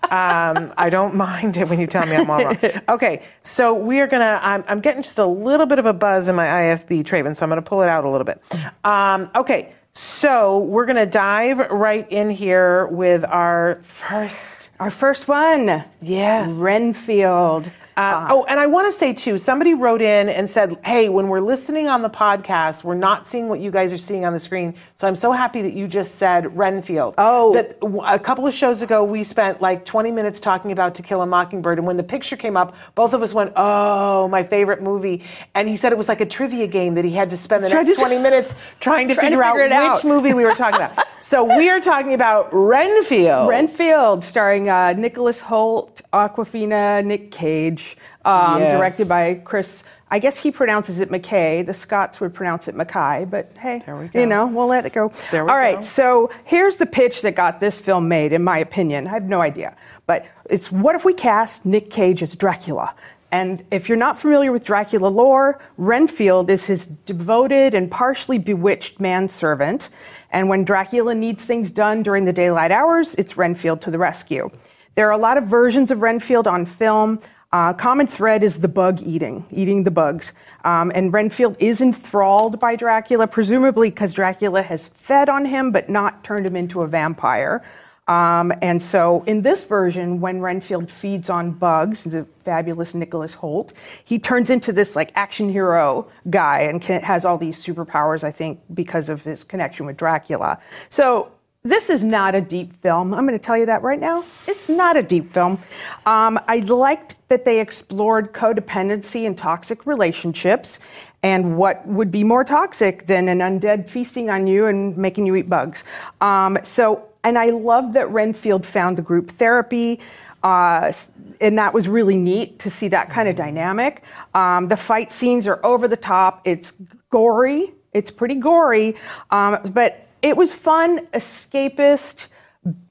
Um, 0.10 0.74
I 0.78 0.90
don't 0.90 1.16
mind 1.16 1.58
it 1.58 1.70
when 1.70 1.80
you 1.80 1.88
tell 1.88 2.06
me 2.06 2.16
I'm 2.16 2.30
all 2.30 2.44
wrong. 2.44 2.58
Okay, 2.90 3.24
so 3.44 3.74
we 3.74 4.00
are 4.00 4.08
gonna. 4.08 4.40
I'm, 4.42 4.64
I'm 4.68 4.80
getting 4.80 5.02
just 5.04 5.18
a 5.18 5.26
little 5.26 5.66
bit 5.66 5.80
of 5.80 5.86
a 5.86 5.94
buzz 5.94 6.28
in 6.28 6.36
my 6.36 6.46
IFB 6.46 7.04
Traven, 7.04 7.36
so 7.36 7.44
I'm 7.44 7.50
gonna 7.50 7.62
pull 7.62 7.82
it 7.82 7.90
out 7.90 8.04
a 8.06 8.10
little 8.10 8.26
bit. 8.26 8.42
Um, 8.84 9.30
okay, 9.36 9.74
so 9.94 10.60
we're 10.60 10.86
gonna 10.86 11.06
dive 11.06 11.60
right 11.72 12.10
in 12.12 12.30
here 12.30 12.88
with 12.88 13.24
our 13.26 13.82
first. 13.84 14.72
Our 14.80 14.92
first 14.92 15.28
one. 15.28 15.84
Yes. 16.02 16.54
Renfield. 16.54 17.70
Uh, 17.96 18.28
oh, 18.30 18.44
and 18.46 18.60
I 18.60 18.66
want 18.68 18.92
to 18.92 18.98
say 18.98 19.14
too, 19.14 19.38
somebody 19.38 19.74
wrote 19.74 20.02
in 20.02 20.30
and 20.30 20.50
said, 20.50 20.78
"Hey, 20.84 21.10
when 21.10 21.28
we're 21.28 21.40
listening 21.40 21.88
on 21.88 22.02
the 22.02 22.10
podcast, 22.10 22.84
we're 22.84 22.96
not 22.96 23.28
seeing 23.28 23.48
what 23.50 23.60
you 23.60 23.70
guys 23.72 23.94
are 23.94 23.98
seeing 23.98 24.26
on 24.26 24.34
the 24.34 24.40
screen." 24.40 24.74
So 24.96 25.08
I'm 25.08 25.16
so 25.16 25.32
happy 25.32 25.62
that 25.62 25.74
you 25.74 25.88
just 25.88 26.16
said 26.16 26.58
Renfield. 26.58 27.14
Oh. 27.18 27.54
that 27.54 27.78
a 28.06 28.18
couple 28.20 28.48
of 28.48 28.54
shows 28.54 28.82
ago 28.82 29.04
we 29.04 29.24
spent 29.24 29.62
like 29.62 29.86
20 29.86 30.12
minutes 30.12 30.40
talking 30.40 30.72
about 30.72 30.96
To 30.96 31.04
Kill 31.04 31.22
a 31.22 31.26
Mockingbird, 31.28 31.78
and 31.78 31.86
when 31.86 31.98
the 31.98 32.04
picture 32.04 32.36
came 32.36 32.58
up, 32.58 32.76
both 32.96 33.14
of 33.14 33.22
us 33.22 33.34
went, 33.34 33.54
"Oh, 33.56 34.28
my 34.28 34.44
favorite 34.44 34.82
movie!" 34.82 35.24
And 35.54 35.68
he 35.68 35.76
said 35.76 35.92
it 35.92 35.98
was 35.98 36.10
like 36.10 36.22
a 36.22 36.26
trivia 36.26 36.68
game 36.68 36.96
that 36.96 37.06
he 37.06 37.12
had 37.12 37.30
to 37.30 37.38
spend 37.38 37.64
the 37.64 37.70
next 37.70 37.96
20 38.00 38.18
minutes 38.20 38.56
trying 38.80 39.08
to 39.08 39.16
Trying 39.16 39.32
to 39.32 39.38
figure 39.38 39.44
out 39.44 39.56
which 39.56 39.72
out. 39.72 40.04
movie 40.04 40.34
we 40.34 40.46
were 40.46 40.54
talking 40.56 40.78
about. 40.82 41.06
so 41.20 41.58
we 41.58 41.70
are 41.70 41.80
talking 41.80 42.14
about 42.14 42.50
Renfield. 42.54 43.50
Renfield, 43.50 44.24
starring 44.24 44.70
uh, 44.70 44.94
Nicholas 44.94 45.40
Hoult, 45.40 46.02
Awkwafina, 46.14 47.04
Nick 47.04 47.32
Cage, 47.32 47.98
um, 48.24 48.62
Yes. 48.62 48.78
directed 48.78 49.10
by 49.10 49.36
Chris. 49.44 49.84
I 50.12 50.20
guess 50.20 50.40
he 50.40 50.52
pronounces 50.52 51.00
it 51.00 51.10
McKay. 51.10 51.66
The 51.66 51.74
Scots 51.74 52.22
would 52.22 52.36
pronounce 52.36 52.68
it 52.68 52.76
Mackay, 52.76 53.26
but 53.26 53.52
hey, 53.60 53.82
There 53.84 53.96
we 53.96 54.08
go. 54.10 54.20
you 54.20 54.28
know, 54.28 54.46
we'll 54.46 54.68
let 54.68 54.86
it 54.86 54.94
go. 54.94 55.12
There 55.32 55.44
we 55.44 55.50
All 55.50 55.58
right, 55.58 55.78
go. 55.78 55.82
so 55.82 56.30
here's 56.46 56.78
the 56.78 56.86
pitch 56.86 57.24
that 57.24 57.34
got 57.36 57.60
this 57.60 57.80
film 57.80 58.08
made, 58.08 58.32
in 58.32 58.44
my 58.44 58.60
opinion. 58.60 59.08
I 59.08 59.10
have 59.10 59.24
no 59.28 59.42
idea, 59.42 59.76
but 60.06 60.26
it's 60.50 60.72
what 60.72 60.94
if 60.94 61.04
we 61.04 61.14
cast 61.14 61.66
Nick 61.66 61.90
Cage 61.90 62.22
as 62.22 62.36
Dracula? 62.36 62.94
And 63.32 63.66
if 63.72 63.90
you're 63.90 63.98
not 63.98 64.20
familiar 64.20 64.52
with 64.52 64.64
Dracula 64.64 65.08
lore, 65.08 65.60
Renfield 65.78 66.52
is 66.52 66.68
his 66.68 66.86
devoted 66.86 67.74
and 67.74 67.90
partially 67.90 68.38
bewitched 68.38 69.00
manservant. 69.00 69.90
And 70.30 70.50
when 70.50 70.64
Dracula 70.64 71.16
needs 71.16 71.44
things 71.44 71.72
done 71.72 72.04
during 72.04 72.26
the 72.26 72.34
daylight 72.34 72.70
hours, 72.70 73.16
it's 73.16 73.36
Renfield 73.36 73.82
to 73.82 73.90
the 73.90 73.98
rescue. 73.98 74.52
There 74.96 75.08
are 75.08 75.12
a 75.12 75.18
lot 75.18 75.38
of 75.38 75.46
versions 75.46 75.90
of 75.92 76.02
Renfield 76.02 76.48
on 76.48 76.66
film. 76.66 77.20
Uh, 77.52 77.74
common 77.74 78.08
thread 78.08 78.44
is 78.44 78.60
the 78.60 78.68
bug 78.68 79.02
eating, 79.04 79.46
eating 79.52 79.84
the 79.84 79.92
bugs. 79.92 80.34
Um, 80.64 80.92
and 80.94 81.14
Renfield 81.14 81.56
is 81.60 81.82
enthralled 81.82 82.60
by 82.60 82.76
Dracula, 82.76 83.28
presumably 83.28 83.90
because 83.90 84.14
Dracula 84.14 84.62
has 84.64 84.88
fed 84.88 85.30
on 85.30 85.46
him 85.46 85.72
but 85.72 85.90
not 85.90 86.24
turned 86.24 86.46
him 86.46 86.56
into 86.56 86.82
a 86.82 86.88
vampire. 86.88 87.64
Um, 88.08 88.52
and 88.62 88.84
so 88.84 89.24
in 89.24 89.44
this 89.44 89.64
version, 89.64 90.20
when 90.20 90.42
Renfield 90.42 90.92
feeds 90.92 91.30
on 91.30 91.52
bugs, 91.52 92.04
the 92.04 92.28
fabulous 92.44 92.94
Nicholas 92.94 93.36
Hoult, 93.36 93.72
he 94.04 94.20
turns 94.20 94.50
into 94.50 94.74
this 94.74 94.96
like 94.96 95.12
action 95.16 95.50
hero 95.50 96.08
guy 96.30 96.62
and 96.62 96.82
can, 96.82 97.02
has 97.02 97.24
all 97.24 97.38
these 97.38 97.64
superpowers, 97.64 98.24
I 98.24 98.32
think, 98.32 98.60
because 98.74 99.10
of 99.10 99.24
his 99.24 99.44
connection 99.44 99.86
with 99.86 99.96
Dracula. 99.96 100.60
So 100.90 101.32
this 101.64 101.90
is 101.90 102.04
not 102.04 102.36
a 102.36 102.42
deep 102.42 102.74
film. 102.82 103.14
I'm 103.14 103.26
going 103.26 103.40
to 103.40 103.44
tell 103.44 103.58
you 103.58 103.68
that 103.68 103.84
right 103.84 104.00
now. 104.00 104.26
It's 104.48 104.68
not 104.68 104.98
a 104.98 105.04
deep 105.04 105.32
film. 105.32 105.60
Um, 106.06 106.38
I 106.48 106.58
liked 106.58 107.16
that 107.30 107.46
they 107.46 107.62
explored 107.62 108.34
codependency 108.34 109.26
and 109.26 109.38
toxic 109.38 109.86
relationships 109.86 110.80
and 111.24 111.56
what 111.58 111.88
would 111.88 112.12
be 112.12 112.26
more 112.26 112.44
toxic 112.44 113.06
than 113.06 113.30
an 113.30 113.40
undead 113.40 113.90
feasting 113.90 114.30
on 114.30 114.46
you 114.46 114.66
and 114.66 114.98
making 114.98 115.26
you 115.26 115.36
eat 115.36 115.50
bugs. 115.50 115.86
Um, 116.20 116.58
so, 116.64 117.08
and 117.24 117.38
I 117.38 117.52
love 117.52 117.94
that 117.94 118.10
Renfield 118.10 118.66
found 118.66 118.98
the 118.98 119.02
group 119.02 119.32
therapy. 119.32 120.02
Uh, 120.44 120.92
and 121.40 121.58
that 121.58 121.74
was 121.74 121.88
really 121.88 122.18
neat 122.18 122.60
to 122.60 122.70
see 122.70 122.90
that 122.90 123.10
kind 123.10 123.30
of 123.30 123.38
dynamic. 123.38 124.04
Um, 124.34 124.68
the 124.68 124.76
fight 124.76 125.14
scenes 125.14 125.48
are 125.48 125.66
over 125.66 125.88
the 125.88 125.96
top. 125.96 126.42
It's 126.44 126.74
gory. 127.10 127.72
It's 127.94 128.12
pretty 128.12 128.36
gory, 128.36 128.96
um, 129.30 129.60
but 129.72 130.08
it 130.24 130.38
was 130.38 130.54
fun, 130.54 131.06
escapist. 131.08 132.28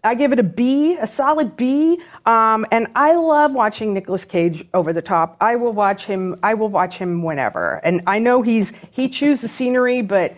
I 0.05 0.15
give 0.15 0.33
it 0.33 0.39
a 0.39 0.43
B, 0.43 0.99
a 0.99 1.07
solid 1.07 1.57
B. 1.57 1.99
Um, 2.27 2.67
and 2.71 2.89
I 2.95 3.15
love 3.15 3.53
watching 3.53 3.95
Nicolas 3.95 4.27
Cage 4.27 4.67
over 4.75 4.93
the 4.93 5.01
top. 5.01 5.39
I 5.41 5.57
will 5.57 5.73
watch 5.73 6.05
him. 6.05 6.39
I 6.43 6.53
will 6.55 6.69
watch 6.69 6.99
him 6.99 7.23
whenever. 7.23 7.81
And 7.83 8.03
I 8.07 8.19
know 8.19 8.43
he's 8.43 8.75
he 8.91 9.09
chews 9.09 9.41
the 9.41 9.49
scenery, 9.49 10.03
but 10.03 10.37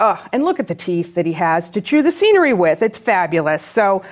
uh, 0.00 0.16
and 0.32 0.44
look 0.44 0.58
at 0.58 0.66
the 0.66 0.74
teeth 0.74 1.14
that 1.14 1.26
he 1.26 1.34
has 1.34 1.68
to 1.70 1.82
chew 1.82 2.02
the 2.02 2.10
scenery 2.10 2.54
with. 2.54 2.82
It's 2.82 2.96
fabulous. 2.96 3.62
So 3.62 4.02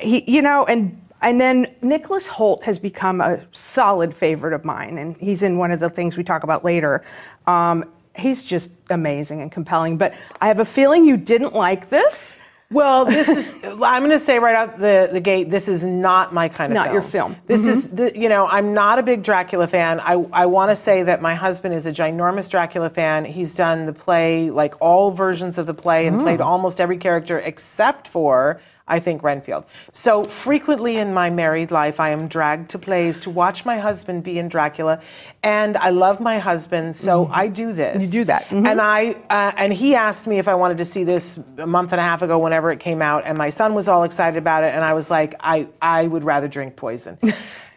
he, 0.00 0.22
you 0.30 0.40
know, 0.40 0.64
and 0.66 0.96
and 1.20 1.40
then 1.40 1.66
Nicholas 1.82 2.28
Hoult 2.28 2.62
has 2.62 2.78
become 2.78 3.20
a 3.20 3.40
solid 3.50 4.14
favorite 4.14 4.54
of 4.54 4.64
mine, 4.64 4.98
and 4.98 5.16
he's 5.16 5.42
in 5.42 5.58
one 5.58 5.72
of 5.72 5.80
the 5.80 5.90
things 5.90 6.16
we 6.16 6.22
talk 6.22 6.44
about 6.44 6.64
later. 6.64 7.02
Um, 7.48 7.84
he's 8.16 8.44
just 8.44 8.70
amazing 8.90 9.40
and 9.40 9.50
compelling. 9.52 9.98
But 9.98 10.14
I 10.40 10.48
have 10.48 10.60
a 10.60 10.64
feeling 10.64 11.04
you 11.06 11.16
didn't 11.16 11.54
like 11.54 11.90
this. 11.90 12.36
Well, 12.72 13.04
this 13.04 13.28
is, 13.28 13.52
I'm 13.64 14.02
going 14.02 14.10
to 14.12 14.20
say 14.20 14.38
right 14.38 14.54
out 14.54 14.78
the, 14.78 15.08
the 15.12 15.18
gate, 15.20 15.50
this 15.50 15.66
is 15.66 15.82
not 15.82 16.32
my 16.32 16.48
kind 16.48 16.72
of 16.72 16.74
Not 16.76 16.84
film. 16.86 16.94
your 16.94 17.02
film. 17.02 17.34
Mm-hmm. 17.34 17.46
This 17.48 17.66
is, 17.66 17.90
the, 17.90 18.16
you 18.16 18.28
know, 18.28 18.46
I'm 18.46 18.74
not 18.74 19.00
a 19.00 19.02
big 19.02 19.24
Dracula 19.24 19.66
fan. 19.66 19.98
I, 19.98 20.12
I 20.32 20.46
want 20.46 20.70
to 20.70 20.76
say 20.76 21.02
that 21.02 21.20
my 21.20 21.34
husband 21.34 21.74
is 21.74 21.86
a 21.86 21.90
ginormous 21.92 22.48
Dracula 22.48 22.88
fan. 22.88 23.24
He's 23.24 23.56
done 23.56 23.86
the 23.86 23.92
play, 23.92 24.50
like 24.50 24.74
all 24.80 25.10
versions 25.10 25.58
of 25.58 25.66
the 25.66 25.74
play, 25.74 26.06
and 26.06 26.18
Mm. 26.18 26.22
played 26.22 26.40
almost 26.40 26.80
every 26.80 26.98
character 26.98 27.40
except 27.40 28.06
for, 28.06 28.60
I 28.90 28.98
think, 29.00 29.22
Renfield. 29.22 29.64
So 29.92 30.24
frequently 30.24 30.96
in 30.96 31.14
my 31.14 31.30
married 31.30 31.70
life, 31.70 32.00
I 32.00 32.10
am 32.10 32.28
dragged 32.28 32.70
to 32.72 32.78
plays 32.78 33.18
to 33.20 33.30
watch 33.30 33.64
my 33.64 33.78
husband 33.78 34.24
be 34.24 34.38
in 34.38 34.48
Dracula. 34.48 35.00
And 35.42 35.76
I 35.78 35.90
love 35.90 36.20
my 36.20 36.38
husband, 36.38 36.94
so 36.96 37.30
I 37.32 37.46
do 37.46 37.72
this. 37.72 38.02
You 38.02 38.08
do 38.10 38.24
that. 38.24 38.46
Mhm. 38.48 38.66
And 38.70 38.80
I 38.80 39.12
uh, 39.30 39.52
and 39.56 39.72
he 39.72 39.94
asked 39.94 40.26
me 40.26 40.38
if 40.38 40.48
I 40.48 40.54
wanted 40.56 40.78
to 40.78 40.84
see 40.84 41.04
this 41.04 41.38
a 41.56 41.66
month 41.66 41.92
and 41.92 42.00
a 42.00 42.04
half 42.04 42.20
ago, 42.22 42.36
whenever 42.38 42.70
it 42.72 42.80
came 42.80 43.00
out, 43.00 43.22
and 43.24 43.38
my 43.38 43.48
son 43.48 43.74
was 43.74 43.88
all 43.88 44.02
excited 44.02 44.36
about 44.36 44.64
it, 44.64 44.74
and 44.74 44.84
I 44.84 44.92
was 44.92 45.10
like, 45.10 45.34
I 45.40 45.68
I 45.80 46.06
would 46.06 46.24
rather 46.24 46.48
drink 46.48 46.76
poison. 46.76 47.16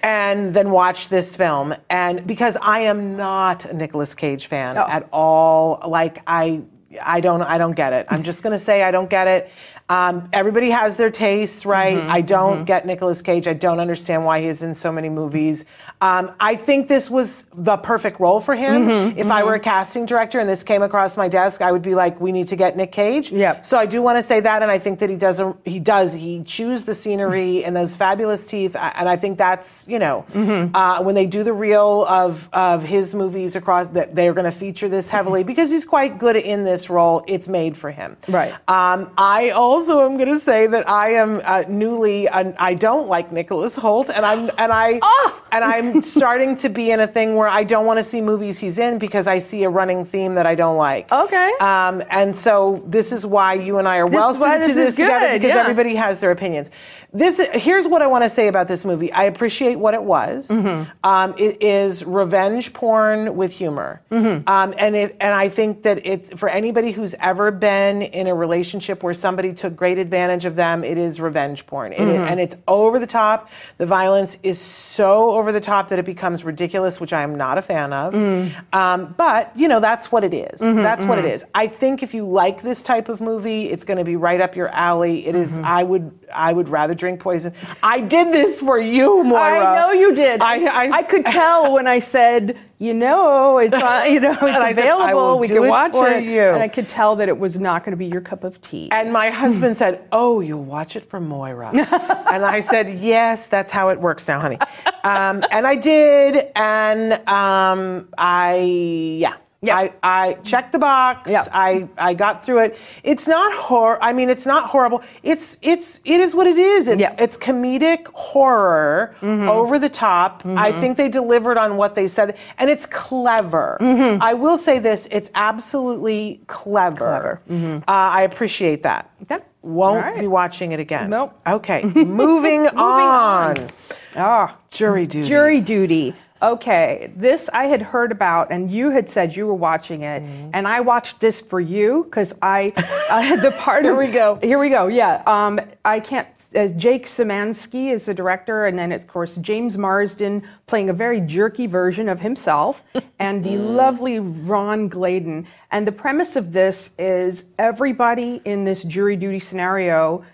And 0.05 0.53
then 0.53 0.71
watch 0.71 1.07
this 1.07 1.33
film, 1.33 1.73
and 1.89 2.27
because 2.27 2.57
I 2.61 2.79
am 2.81 3.15
not 3.15 3.63
a 3.63 3.71
Nicolas 3.73 4.13
Cage 4.13 4.47
fan 4.47 4.77
Oh. 4.77 4.85
at 4.85 5.07
all, 5.13 5.81
like 5.87 6.21
I, 6.27 6.63
I 7.01 7.21
don't, 7.21 7.41
I 7.41 7.57
don't 7.57 7.71
get 7.71 7.93
it. 7.93 8.07
I'm 8.09 8.21
just 8.23 8.43
gonna 8.43 8.59
say 8.59 8.83
I 8.83 8.91
don't 8.91 9.09
get 9.09 9.27
it. 9.29 9.49
Um, 9.93 10.27
everybody 10.33 10.71
has 10.71 10.97
their 10.97 11.11
tastes, 11.11 11.65
right? 11.65 11.97
Mm-hmm, 11.97 12.09
I 12.09 12.21
don't 12.21 12.65
get 12.65 12.85
Nicolas 12.87 13.21
Cage. 13.21 13.47
I 13.47 13.53
don't 13.53 13.79
understand 13.79 14.25
why 14.25 14.41
he's 14.41 14.63
in 14.63 14.73
so 14.73 14.91
many 14.91 15.09
movies. 15.09 15.65
Um, 16.01 16.31
I 16.39 16.55
think 16.55 16.87
this 16.87 17.11
was 17.11 17.45
the 17.53 17.77
perfect 17.77 18.19
role 18.19 18.41
for 18.41 18.55
him. 18.55 18.87
Mm-hmm, 18.87 19.19
if 19.19 19.27
I 19.27 19.43
were 19.43 19.53
a 19.53 19.59
casting 19.59 20.05
director 20.07 20.39
and 20.39 20.49
this 20.49 20.63
came 20.63 20.81
across 20.81 21.15
my 21.15 21.27
desk, 21.27 21.61
I 21.61 21.71
would 21.71 21.83
be 21.83 21.93
like, 21.93 22.19
"We 22.19 22.31
need 22.31 22.47
to 22.47 22.55
get 22.55 22.75
Nick 22.75 22.91
Cage." 22.91 23.31
Yep. 23.31 23.65
So 23.65 23.77
I 23.77 23.85
do 23.85 24.01
want 24.01 24.17
to 24.17 24.23
say 24.23 24.39
that, 24.39 24.63
and 24.63 24.71
I 24.71 24.79
think 24.79 24.97
that 24.99 25.09
he 25.11 25.15
does. 25.15 25.39
A, 25.39 25.55
he 25.63 25.79
does. 25.79 26.11
He 26.13 26.43
chews 26.43 26.85
the 26.85 26.95
scenery 26.95 27.63
and 27.65 27.75
those 27.75 27.95
fabulous 27.95 28.47
teeth, 28.47 28.75
and 28.75 29.07
I 29.07 29.15
think 29.17 29.37
that's 29.37 29.85
you 29.87 29.99
know 29.99 30.25
Mm-hmm. 30.33 30.75
uh, 30.75 31.01
when 31.03 31.13
they 31.15 31.27
do 31.27 31.43
the 31.43 31.53
reel 31.53 32.05
of 32.07 32.49
of 32.51 32.81
his 32.83 33.13
movies 33.13 33.55
across 33.55 33.89
that 33.89 34.15
they're 34.15 34.33
going 34.33 34.45
to 34.45 34.57
feature 34.65 34.89
this 34.89 35.09
heavily 35.09 35.43
because 35.43 35.69
he's 35.69 35.85
quite 35.85 36.17
good 36.17 36.35
in 36.35 36.63
this 36.63 36.89
role. 36.89 37.23
It's 37.27 37.47
made 37.47 37.77
for 37.77 37.91
him. 37.91 38.17
Right. 38.27 38.51
Um, 38.67 39.11
I 39.17 39.51
also 39.51 39.82
am 39.89 40.17
going 40.17 40.29
to 40.29 40.39
say 40.39 40.67
that 40.67 40.87
I 40.87 41.13
am 41.13 41.41
uh, 41.43 41.63
newly. 41.67 42.27
Uh, 42.27 42.53
I 42.57 42.73
don't 42.73 43.07
like 43.07 43.31
Nicholas 43.31 43.75
Hoult, 43.75 44.09
and 44.09 44.25
I'm 44.25 44.49
and 44.57 44.71
I 44.71 44.99
Ah! 45.01 45.41
and 45.51 45.63
I'm 45.63 46.01
starting 46.17 46.55
to 46.57 46.69
be 46.69 46.91
in 46.91 46.99
a 46.99 47.07
thing 47.07 47.35
where 47.35 47.47
I 47.47 47.63
don't 47.63 47.85
want 47.85 47.99
to 47.99 48.03
see 48.03 48.21
movies 48.21 48.59
he's 48.59 48.77
in 48.77 48.97
because 48.97 49.27
I 49.27 49.39
see 49.39 49.63
a 49.63 49.69
running 49.69 50.05
theme 50.05 50.35
that 50.35 50.45
I 50.45 50.55
don't 50.55 50.77
like. 50.77 51.11
Okay. 51.11 51.53
Um, 51.59 52.03
and 52.09 52.35
so 52.35 52.83
this 52.85 53.11
is 53.11 53.25
why 53.25 53.53
you 53.53 53.77
and 53.77 53.87
I 53.87 53.97
are 53.97 54.09
This 54.09 54.15
well 54.15 54.33
suited 54.33 54.61
to 54.61 54.67
this 54.67 54.75
this 54.75 54.95
together 54.95 55.33
because 55.33 55.49
yeah. 55.49 55.61
everybody 55.61 55.95
has 55.95 56.19
their 56.19 56.31
opinions. 56.31 56.71
This 57.15 57.39
here's 57.53 57.87
what 57.87 58.01
I 58.01 58.07
want 58.07 58.23
to 58.23 58.29
say 58.29 58.47
about 58.47 58.67
this 58.67 58.85
movie. 58.85 59.11
I 59.13 59.25
appreciate 59.25 59.75
what 59.75 59.93
it 59.93 60.01
was. 60.03 60.47
Mm-hmm. 60.47 60.89
Um, 61.03 61.35
it 61.37 61.61
is 61.61 62.03
revenge 62.03 62.73
porn 62.73 63.35
with 63.35 63.51
humor, 63.51 64.01
Mm-hmm. 64.09 64.49
um, 64.49 64.73
and 64.77 64.95
it 64.95 65.15
and 65.21 65.33
I 65.33 65.47
think 65.49 65.83
that 65.83 66.05
it's 66.07 66.31
for 66.33 66.49
anybody 66.49 66.91
who's 66.91 67.13
ever 67.19 67.51
been 67.51 68.01
in 68.01 68.25
a 68.25 68.33
relationship 68.33 69.03
where 69.03 69.13
somebody 69.13 69.53
took 69.53 69.75
great 69.75 69.99
advantage 69.99 70.45
of 70.45 70.55
them. 70.55 70.83
It 70.83 70.97
is 70.97 71.19
revenge 71.19 71.67
porn, 71.67 71.93
It 71.93 71.99
is- 72.01 72.07
Mm-hmm. 72.13 72.23
and 72.31 72.39
it's 72.39 72.55
over 72.67 72.97
the 72.97 73.05
top. 73.07 73.49
The 73.77 73.85
violence 73.85 74.39
is 74.41 74.59
so 74.59 75.31
over 75.35 75.51
the 75.51 75.61
top 75.61 75.89
that 75.89 75.99
it 75.99 76.05
becomes 76.05 76.43
ridiculous, 76.43 76.99
which 76.99 77.13
I 77.13 77.21
am 77.21 77.35
not 77.35 77.57
a 77.59 77.61
fan 77.61 77.93
of. 77.93 78.13
Mm. 78.13 78.73
Um, 78.73 79.13
but 79.17 79.51
you 79.55 79.67
know 79.67 79.79
that's 79.79 80.11
what 80.11 80.23
it 80.23 80.33
is. 80.33 80.59
Mm-hmm, 80.61 80.81
That's 80.81 81.05
what 81.05 81.19
it 81.19 81.25
is. 81.25 81.45
I 81.53 81.67
think 81.67 82.01
if 82.01 82.13
you 82.15 82.25
like 82.27 82.63
this 82.63 82.81
type 82.81 83.07
of 83.07 83.21
movie, 83.21 83.69
it's 83.69 83.85
going 83.85 83.97
to 83.99 84.03
be 84.03 84.15
right 84.15 84.41
up 84.41 84.55
your 84.55 84.69
alley. 84.69 85.27
It 85.27 85.35
is- 85.35 85.43
Mm-hmm. 85.53 85.65
I 85.65 85.83
would. 85.83 86.11
I 86.33 86.53
would 86.53 86.69
rather 86.69 86.93
drink 86.93 87.19
poison. 87.19 87.53
I 87.81 88.01
did 88.01 88.33
this 88.33 88.59
for 88.59 88.79
you, 88.79 89.23
Moira. 89.23 89.59
I 89.59 89.75
know 89.75 89.91
you 89.91 90.15
did. 90.15 90.41
I, 90.41 90.97
I, 90.97 91.03
could 91.03 91.25
tell 91.25 91.73
when 91.73 91.87
I 91.87 91.99
said, 91.99 92.57
you 92.79 92.93
know, 92.93 93.57
it's 93.59 93.73
you 94.09 94.19
know 94.19 94.31
it's 94.41 94.41
I 94.41 94.73
said, 94.73 94.83
available. 94.83 95.39
we 95.39 95.47
can 95.47 95.57
it 95.57 95.69
watch 95.69 95.93
it. 95.95 96.23
you. 96.23 96.41
And 96.41 96.61
I 96.61 96.67
could 96.67 96.89
tell 96.89 97.15
that 97.17 97.29
it 97.29 97.37
was 97.37 97.59
not 97.59 97.83
going 97.83 97.91
to 97.91 97.97
be 97.97 98.07
your 98.07 98.21
cup 98.21 98.43
of 98.43 98.59
tea. 98.61 98.89
And 98.91 99.13
my 99.13 99.29
husband 99.43 99.77
said, 99.77 100.05
"Oh, 100.11 100.41
you'll 100.41 100.63
watch 100.63 100.95
it 100.95 101.05
for 101.05 101.19
Moira," 101.19 101.69
and 101.73 102.45
I 102.45 102.59
said, 102.59 102.89
"Yes, 102.89 103.47
that's 103.47 103.71
how 103.71 103.89
it 103.89 103.99
works 103.99 104.27
now, 104.27 104.39
honey." 104.39 104.57
Um, 105.03 105.43
and 105.51 105.65
I 105.65 105.75
did, 105.75 106.51
and 106.55 107.13
um, 107.27 108.09
I 108.17 109.17
yeah. 109.19 109.35
Yeah. 109.63 109.77
I, 109.77 109.93
I 110.03 110.33
checked 110.43 110.71
the 110.73 110.79
box. 110.79 111.31
Yeah. 111.31 111.47
I, 111.51 111.87
I 111.97 112.13
got 112.13 112.45
through 112.45 112.59
it. 112.59 112.77
It's 113.03 113.27
not 113.27 113.53
hor. 113.53 113.97
I 114.03 114.13
mean, 114.13 114.29
it's 114.29 114.45
not 114.45 114.69
horrible. 114.69 115.01
It's 115.23 115.57
it's 115.61 115.99
it 116.03 116.19
is 116.19 116.35
what 116.35 116.47
it 116.47 116.57
is. 116.57 116.87
It's, 116.87 116.99
Yeah. 117.01 117.11
Mm-hmm. 117.11 117.23
it's 117.23 117.37
comedic 117.37 118.07
horror, 118.13 119.15
over 119.21 119.79
the 119.79 119.89
top. 119.89 120.43
I 120.45 120.71
think 120.71 120.97
they 120.97 121.09
delivered 121.09 121.57
on 121.57 121.77
what 121.77 121.95
they 121.95 122.07
said, 122.07 122.37
and 122.57 122.69
it's 122.69 122.85
clever. 122.85 123.77
Mm-hmm. 123.81 124.21
I 124.21 124.33
will 124.33 124.57
say 124.57 124.79
this: 124.79 125.07
it's 125.11 125.31
absolutely 125.33 126.41
clever. 126.47 127.41
Clever. 127.47 127.83
Uh, 127.87 127.91
I 128.19 128.23
appreciate 128.23 128.83
that. 128.83 129.09
Okay. 129.23 129.43
Won't 129.61 130.03
right. 130.03 130.19
be 130.19 130.27
watching 130.27 130.73
it 130.73 130.79
again. 130.81 131.09
Nope. 131.09 131.39
Okay. 131.47 131.83
Moving, 131.95 132.67
on. 132.67 133.69
Ah. 134.15 134.57
Jury 134.69 135.07
duty. 135.07 135.27
Jury 135.27 135.61
duty. 135.61 136.15
Okay, 136.43 137.09
this 137.15 137.49
I 137.53 137.65
had 137.67 137.81
heard 137.81 138.11
about, 138.11 138.51
and 138.51 138.69
you 138.69 138.89
had 138.89 139.09
said 139.09 139.33
you 139.33 139.47
were 139.47 139.53
watching 139.53 140.01
it, 140.01 140.21
Mm-hmm. 140.21 140.49
and 140.53 140.67
I 140.67 140.81
watched 140.81 141.21
this 141.21 141.39
for 141.41 141.61
you 141.61 142.03
because 142.03 142.33
I, 142.41 142.71
had 143.09 143.41
the 143.41 143.51
part. 143.51 143.85
Here 143.85 143.95
we 143.95 144.07
go. 144.11 144.37
Here 144.43 144.59
we 144.59 144.69
go. 144.69 144.87
Yeah. 144.87 145.23
Um, 145.25 145.61
I 145.85 146.01
can't. 146.01 146.27
As 146.53 146.73
Jake 146.73 147.05
Szymanski 147.05 147.91
is 147.93 148.03
the 148.05 148.13
director, 148.13 148.65
and 148.65 148.77
then 148.77 148.91
of 148.91 149.07
course 149.07 149.35
James 149.37 149.77
Marsden 149.77 150.43
playing 150.67 150.89
a 150.89 150.93
very 150.93 151.21
jerky 151.21 151.65
version 151.65 152.09
of 152.09 152.19
himself, 152.19 152.83
and 153.19 153.43
the 153.45 153.55
lovely 153.57 154.19
Ron 154.19 154.89
Gladden. 154.89 155.47
And 155.71 155.87
the 155.87 155.93
premise 155.93 156.35
of 156.35 156.51
this 156.51 156.91
is 156.99 157.45
everybody 157.57 158.41
in 158.43 158.65
this 158.65 158.83
jury 158.83 159.15
duty 159.15 159.39
scenario 159.39 160.25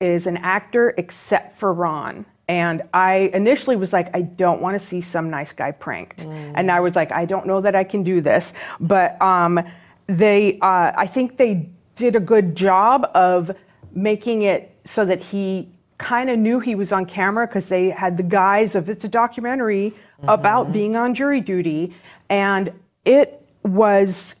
is 0.00 0.26
an 0.26 0.38
actor 0.38 0.94
except 0.96 1.58
for 1.58 1.72
Ron. 1.74 2.24
And 2.48 2.82
I 2.94 3.30
initially 3.34 3.76
was 3.76 3.92
like, 3.92 4.14
I 4.16 4.22
don't 4.22 4.62
want 4.62 4.74
to 4.74 4.80
see 4.80 5.02
some 5.02 5.28
nice 5.28 5.52
guy 5.52 5.70
pranked. 5.70 6.22
And 6.22 6.70
I 6.70 6.80
was 6.80 6.96
like, 6.96 7.12
I 7.12 7.26
don't 7.26 7.46
know 7.46 7.60
that 7.60 7.76
I 7.76 7.84
can 7.84 8.02
do 8.02 8.22
this. 8.22 8.54
But 8.80 9.20
um, 9.20 9.60
they, 10.06 10.58
uh, 10.60 10.92
I 10.96 11.06
think 11.06 11.36
they 11.36 11.68
did 11.94 12.16
a 12.16 12.20
good 12.20 12.56
job 12.56 13.10
of 13.14 13.50
making 13.92 14.42
it 14.42 14.74
so 14.84 15.04
that 15.04 15.22
he 15.22 15.68
kind 15.98 16.30
of 16.30 16.38
knew 16.38 16.60
he 16.60 16.74
was 16.74 16.90
on 16.90 17.04
camera 17.04 17.46
because 17.46 17.68
they 17.68 17.90
had 17.90 18.16
the 18.16 18.22
guise 18.22 18.74
of 18.74 18.88
it's 18.88 19.04
a 19.04 19.08
documentary 19.08 19.92
about 20.22 20.72
being 20.72 20.96
on 20.96 21.14
jury 21.14 21.40
duty. 21.40 21.94
And 22.30 22.72
it 23.04 23.46
was 23.62 24.36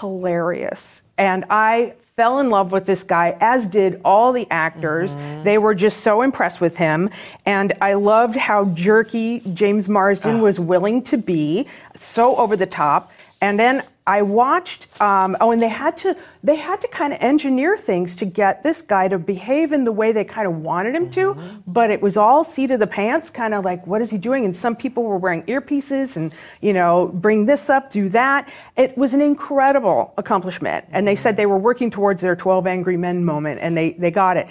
hilarious. 0.00 1.02
And 1.16 1.44
I 1.50 1.94
fell 2.16 2.38
in 2.38 2.48
love 2.48 2.72
with 2.72 2.86
this 2.86 3.04
guy, 3.04 3.36
as 3.42 3.66
did 3.66 4.00
all 4.02 4.32
the 4.32 4.46
actors. 4.50 5.14
Mm-hmm. 5.14 5.42
They 5.42 5.58
were 5.58 5.74
just 5.74 6.00
so 6.00 6.22
impressed 6.22 6.62
with 6.62 6.78
him. 6.78 7.10
And 7.44 7.74
I 7.82 7.92
loved 7.92 8.36
how 8.36 8.64
jerky 8.72 9.40
James 9.52 9.86
Marsden 9.86 10.40
was 10.40 10.58
willing 10.58 11.02
to 11.02 11.18
be, 11.18 11.66
so 11.94 12.34
over 12.36 12.56
the 12.56 12.64
top. 12.64 13.12
And 13.42 13.60
then 13.60 13.82
I 14.06 14.22
watched. 14.22 14.86
Um, 15.00 15.36
oh, 15.40 15.50
and 15.50 15.60
they 15.60 15.68
had 15.68 15.96
to 15.98 16.16
they 16.44 16.54
had 16.54 16.80
to 16.82 16.88
kind 16.88 17.12
of 17.12 17.18
engineer 17.20 17.76
things 17.76 18.14
to 18.16 18.24
get 18.24 18.62
this 18.62 18.80
guy 18.80 19.08
to 19.08 19.18
behave 19.18 19.72
in 19.72 19.82
the 19.82 19.90
way 19.90 20.12
they 20.12 20.22
kind 20.22 20.46
of 20.46 20.58
wanted 20.58 20.94
him 20.94 21.10
to. 21.10 21.36
But 21.66 21.90
it 21.90 22.00
was 22.00 22.16
all 22.16 22.44
seat 22.44 22.70
of 22.70 22.78
the 22.78 22.86
pants, 22.86 23.30
kind 23.30 23.52
of 23.52 23.64
like 23.64 23.84
what 23.86 24.00
is 24.00 24.10
he 24.10 24.18
doing? 24.18 24.44
And 24.44 24.56
some 24.56 24.76
people 24.76 25.02
were 25.02 25.16
wearing 25.16 25.42
earpieces 25.44 26.16
and 26.16 26.32
you 26.60 26.72
know 26.72 27.08
bring 27.08 27.46
this 27.46 27.68
up, 27.68 27.90
do 27.90 28.08
that. 28.10 28.48
It 28.76 28.96
was 28.96 29.12
an 29.12 29.20
incredible 29.20 30.14
accomplishment, 30.16 30.84
and 30.92 31.06
they 31.06 31.16
said 31.16 31.36
they 31.36 31.46
were 31.46 31.58
working 31.58 31.90
towards 31.90 32.22
their 32.22 32.36
12 32.36 32.66
Angry 32.66 32.96
Men 32.96 33.24
moment, 33.24 33.60
and 33.60 33.76
they 33.76 33.92
they 33.92 34.12
got 34.12 34.36
it. 34.36 34.46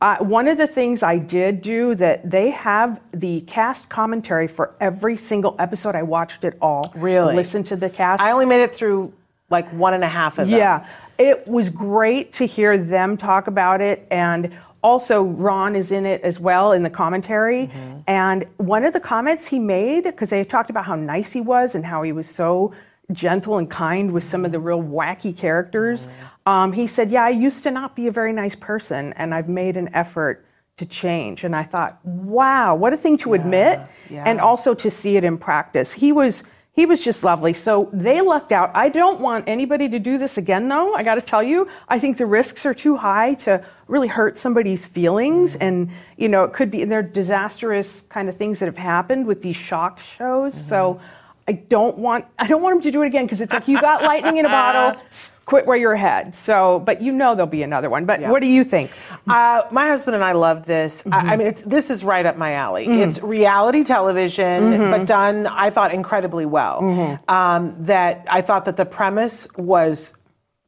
Uh, 0.00 0.18
one 0.18 0.48
of 0.48 0.58
the 0.58 0.66
things 0.66 1.02
I 1.02 1.18
did 1.18 1.62
do 1.62 1.94
that 1.94 2.30
they 2.30 2.50
have 2.50 3.00
the 3.12 3.40
cast 3.42 3.88
commentary 3.88 4.48
for 4.48 4.74
every 4.80 5.16
single 5.16 5.56
episode. 5.58 5.94
I 5.94 6.02
watched 6.02 6.44
it 6.44 6.58
all. 6.60 6.92
Really? 6.96 7.34
Listened 7.34 7.66
to 7.66 7.76
the 7.76 7.88
cast. 7.88 8.22
I 8.22 8.32
only 8.32 8.46
made 8.46 8.62
it 8.62 8.74
through 8.74 9.14
like 9.50 9.68
one 9.70 9.94
and 9.94 10.04
a 10.04 10.08
half 10.08 10.38
of 10.38 10.48
them. 10.48 10.58
Yeah, 10.58 10.86
it 11.16 11.46
was 11.46 11.70
great 11.70 12.32
to 12.34 12.46
hear 12.46 12.76
them 12.76 13.16
talk 13.16 13.46
about 13.46 13.80
it. 13.80 14.06
And 14.10 14.52
also, 14.82 15.22
Ron 15.22 15.76
is 15.76 15.90
in 15.90 16.04
it 16.04 16.20
as 16.20 16.38
well 16.38 16.72
in 16.72 16.82
the 16.82 16.90
commentary. 16.90 17.70
And 18.06 18.44
one 18.58 18.84
of 18.84 18.92
the 18.92 19.00
comments 19.00 19.46
he 19.46 19.58
made, 19.58 20.04
because 20.04 20.28
they 20.28 20.44
talked 20.44 20.68
about 20.68 20.84
how 20.84 20.96
nice 20.96 21.32
he 21.32 21.40
was 21.40 21.74
and 21.74 21.86
how 21.86 22.02
he 22.02 22.12
was 22.12 22.28
so 22.28 22.74
gentle 23.12 23.56
and 23.56 23.70
kind 23.70 24.12
with 24.12 24.24
some 24.24 24.44
of 24.44 24.52
the 24.52 24.58
real 24.60 24.82
wacky 24.82 25.34
characters, 25.36 26.08
um, 26.46 26.72
he 26.72 26.86
said, 26.86 27.10
Yeah, 27.10 27.24
I 27.24 27.30
used 27.30 27.62
to 27.62 27.70
not 27.70 27.96
be 27.96 28.06
a 28.06 28.12
very 28.12 28.32
nice 28.32 28.54
person, 28.54 29.12
and 29.14 29.34
I've 29.34 29.48
made 29.48 29.76
an 29.76 29.90
effort 29.94 30.44
to 30.76 30.86
change. 30.86 31.44
And 31.44 31.54
I 31.54 31.62
thought, 31.62 32.04
wow, 32.04 32.74
what 32.74 32.92
a 32.92 32.96
thing 32.96 33.16
to 33.18 33.34
admit, 33.34 33.80
yeah. 34.10 34.24
and 34.26 34.40
also 34.40 34.74
to 34.74 34.90
see 34.90 35.16
it 35.16 35.24
in 35.24 35.38
practice. 35.38 35.92
He 35.92 36.12
was 36.12 36.42
he 36.72 36.86
was 36.86 37.04
just 37.04 37.22
lovely. 37.22 37.52
So 37.52 37.88
they 37.92 38.20
lucked 38.20 38.50
out. 38.50 38.72
I 38.74 38.88
don't 38.88 39.20
want 39.20 39.48
anybody 39.48 39.88
to 39.90 40.00
do 40.00 40.18
this 40.18 40.36
again, 40.36 40.66
though. 40.66 40.92
I 40.92 41.04
got 41.04 41.14
to 41.14 41.22
tell 41.22 41.42
you, 41.42 41.68
I 41.88 42.00
think 42.00 42.16
the 42.16 42.26
risks 42.26 42.66
are 42.66 42.74
too 42.74 42.96
high 42.96 43.34
to 43.34 43.64
really 43.86 44.08
hurt 44.08 44.36
somebody's 44.36 44.84
feelings, 44.84 45.54
and 45.54 45.90
you 46.16 46.28
know, 46.28 46.42
it 46.42 46.52
could 46.52 46.72
be 46.72 46.84
they're 46.84 47.02
disastrous 47.02 48.00
kind 48.10 48.28
of 48.28 48.36
things 48.36 48.58
that 48.58 48.66
have 48.66 48.76
happened 48.76 49.26
with 49.26 49.42
these 49.42 49.56
shock 49.56 50.00
shows. 50.00 50.54
So. 50.54 51.00
I 51.46 51.52
don't 51.52 51.98
want 51.98 52.24
I 52.38 52.46
don't 52.46 52.62
want 52.62 52.76
them 52.76 52.82
to 52.84 52.90
do 52.90 53.02
it 53.02 53.06
again 53.06 53.26
because 53.26 53.40
it's 53.42 53.52
like 53.52 53.68
you 53.68 53.78
got 53.80 54.02
lightning 54.02 54.38
in 54.38 54.46
a 54.46 54.48
bottle, 54.48 54.98
quit 55.44 55.66
where 55.66 55.76
you're 55.76 55.92
ahead. 55.92 56.34
So, 56.34 56.78
but 56.80 57.02
you 57.02 57.12
know 57.12 57.34
there'll 57.34 57.46
be 57.50 57.62
another 57.62 57.90
one. 57.90 58.06
But 58.06 58.22
what 58.22 58.40
do 58.40 58.48
you 58.48 58.64
think? 58.64 58.90
Uh, 59.28 59.62
my 59.70 59.88
husband 59.88 60.14
and 60.14 60.24
I 60.24 60.32
loved 60.32 60.64
this. 60.64 61.02
I, 61.04 61.10
Mm-hmm. 61.10 61.28
I 61.30 61.36
mean, 61.36 61.46
it's, 61.48 61.60
this 61.62 61.90
is 61.90 62.02
right 62.02 62.24
up 62.24 62.38
my 62.38 62.52
alley. 62.54 62.86
Mm. 62.86 63.06
It's 63.06 63.22
reality 63.22 63.84
television, 63.84 64.62
Mm-hmm. 64.72 64.90
but 64.90 65.06
done, 65.06 65.46
I 65.46 65.68
thought, 65.68 65.92
incredibly 65.92 66.46
well. 66.46 67.20
Um, 67.28 67.76
that 67.80 68.24
I 68.30 68.40
thought 68.40 68.64
that 68.64 68.76
the 68.78 68.86
premise 68.86 69.46
was 69.58 70.14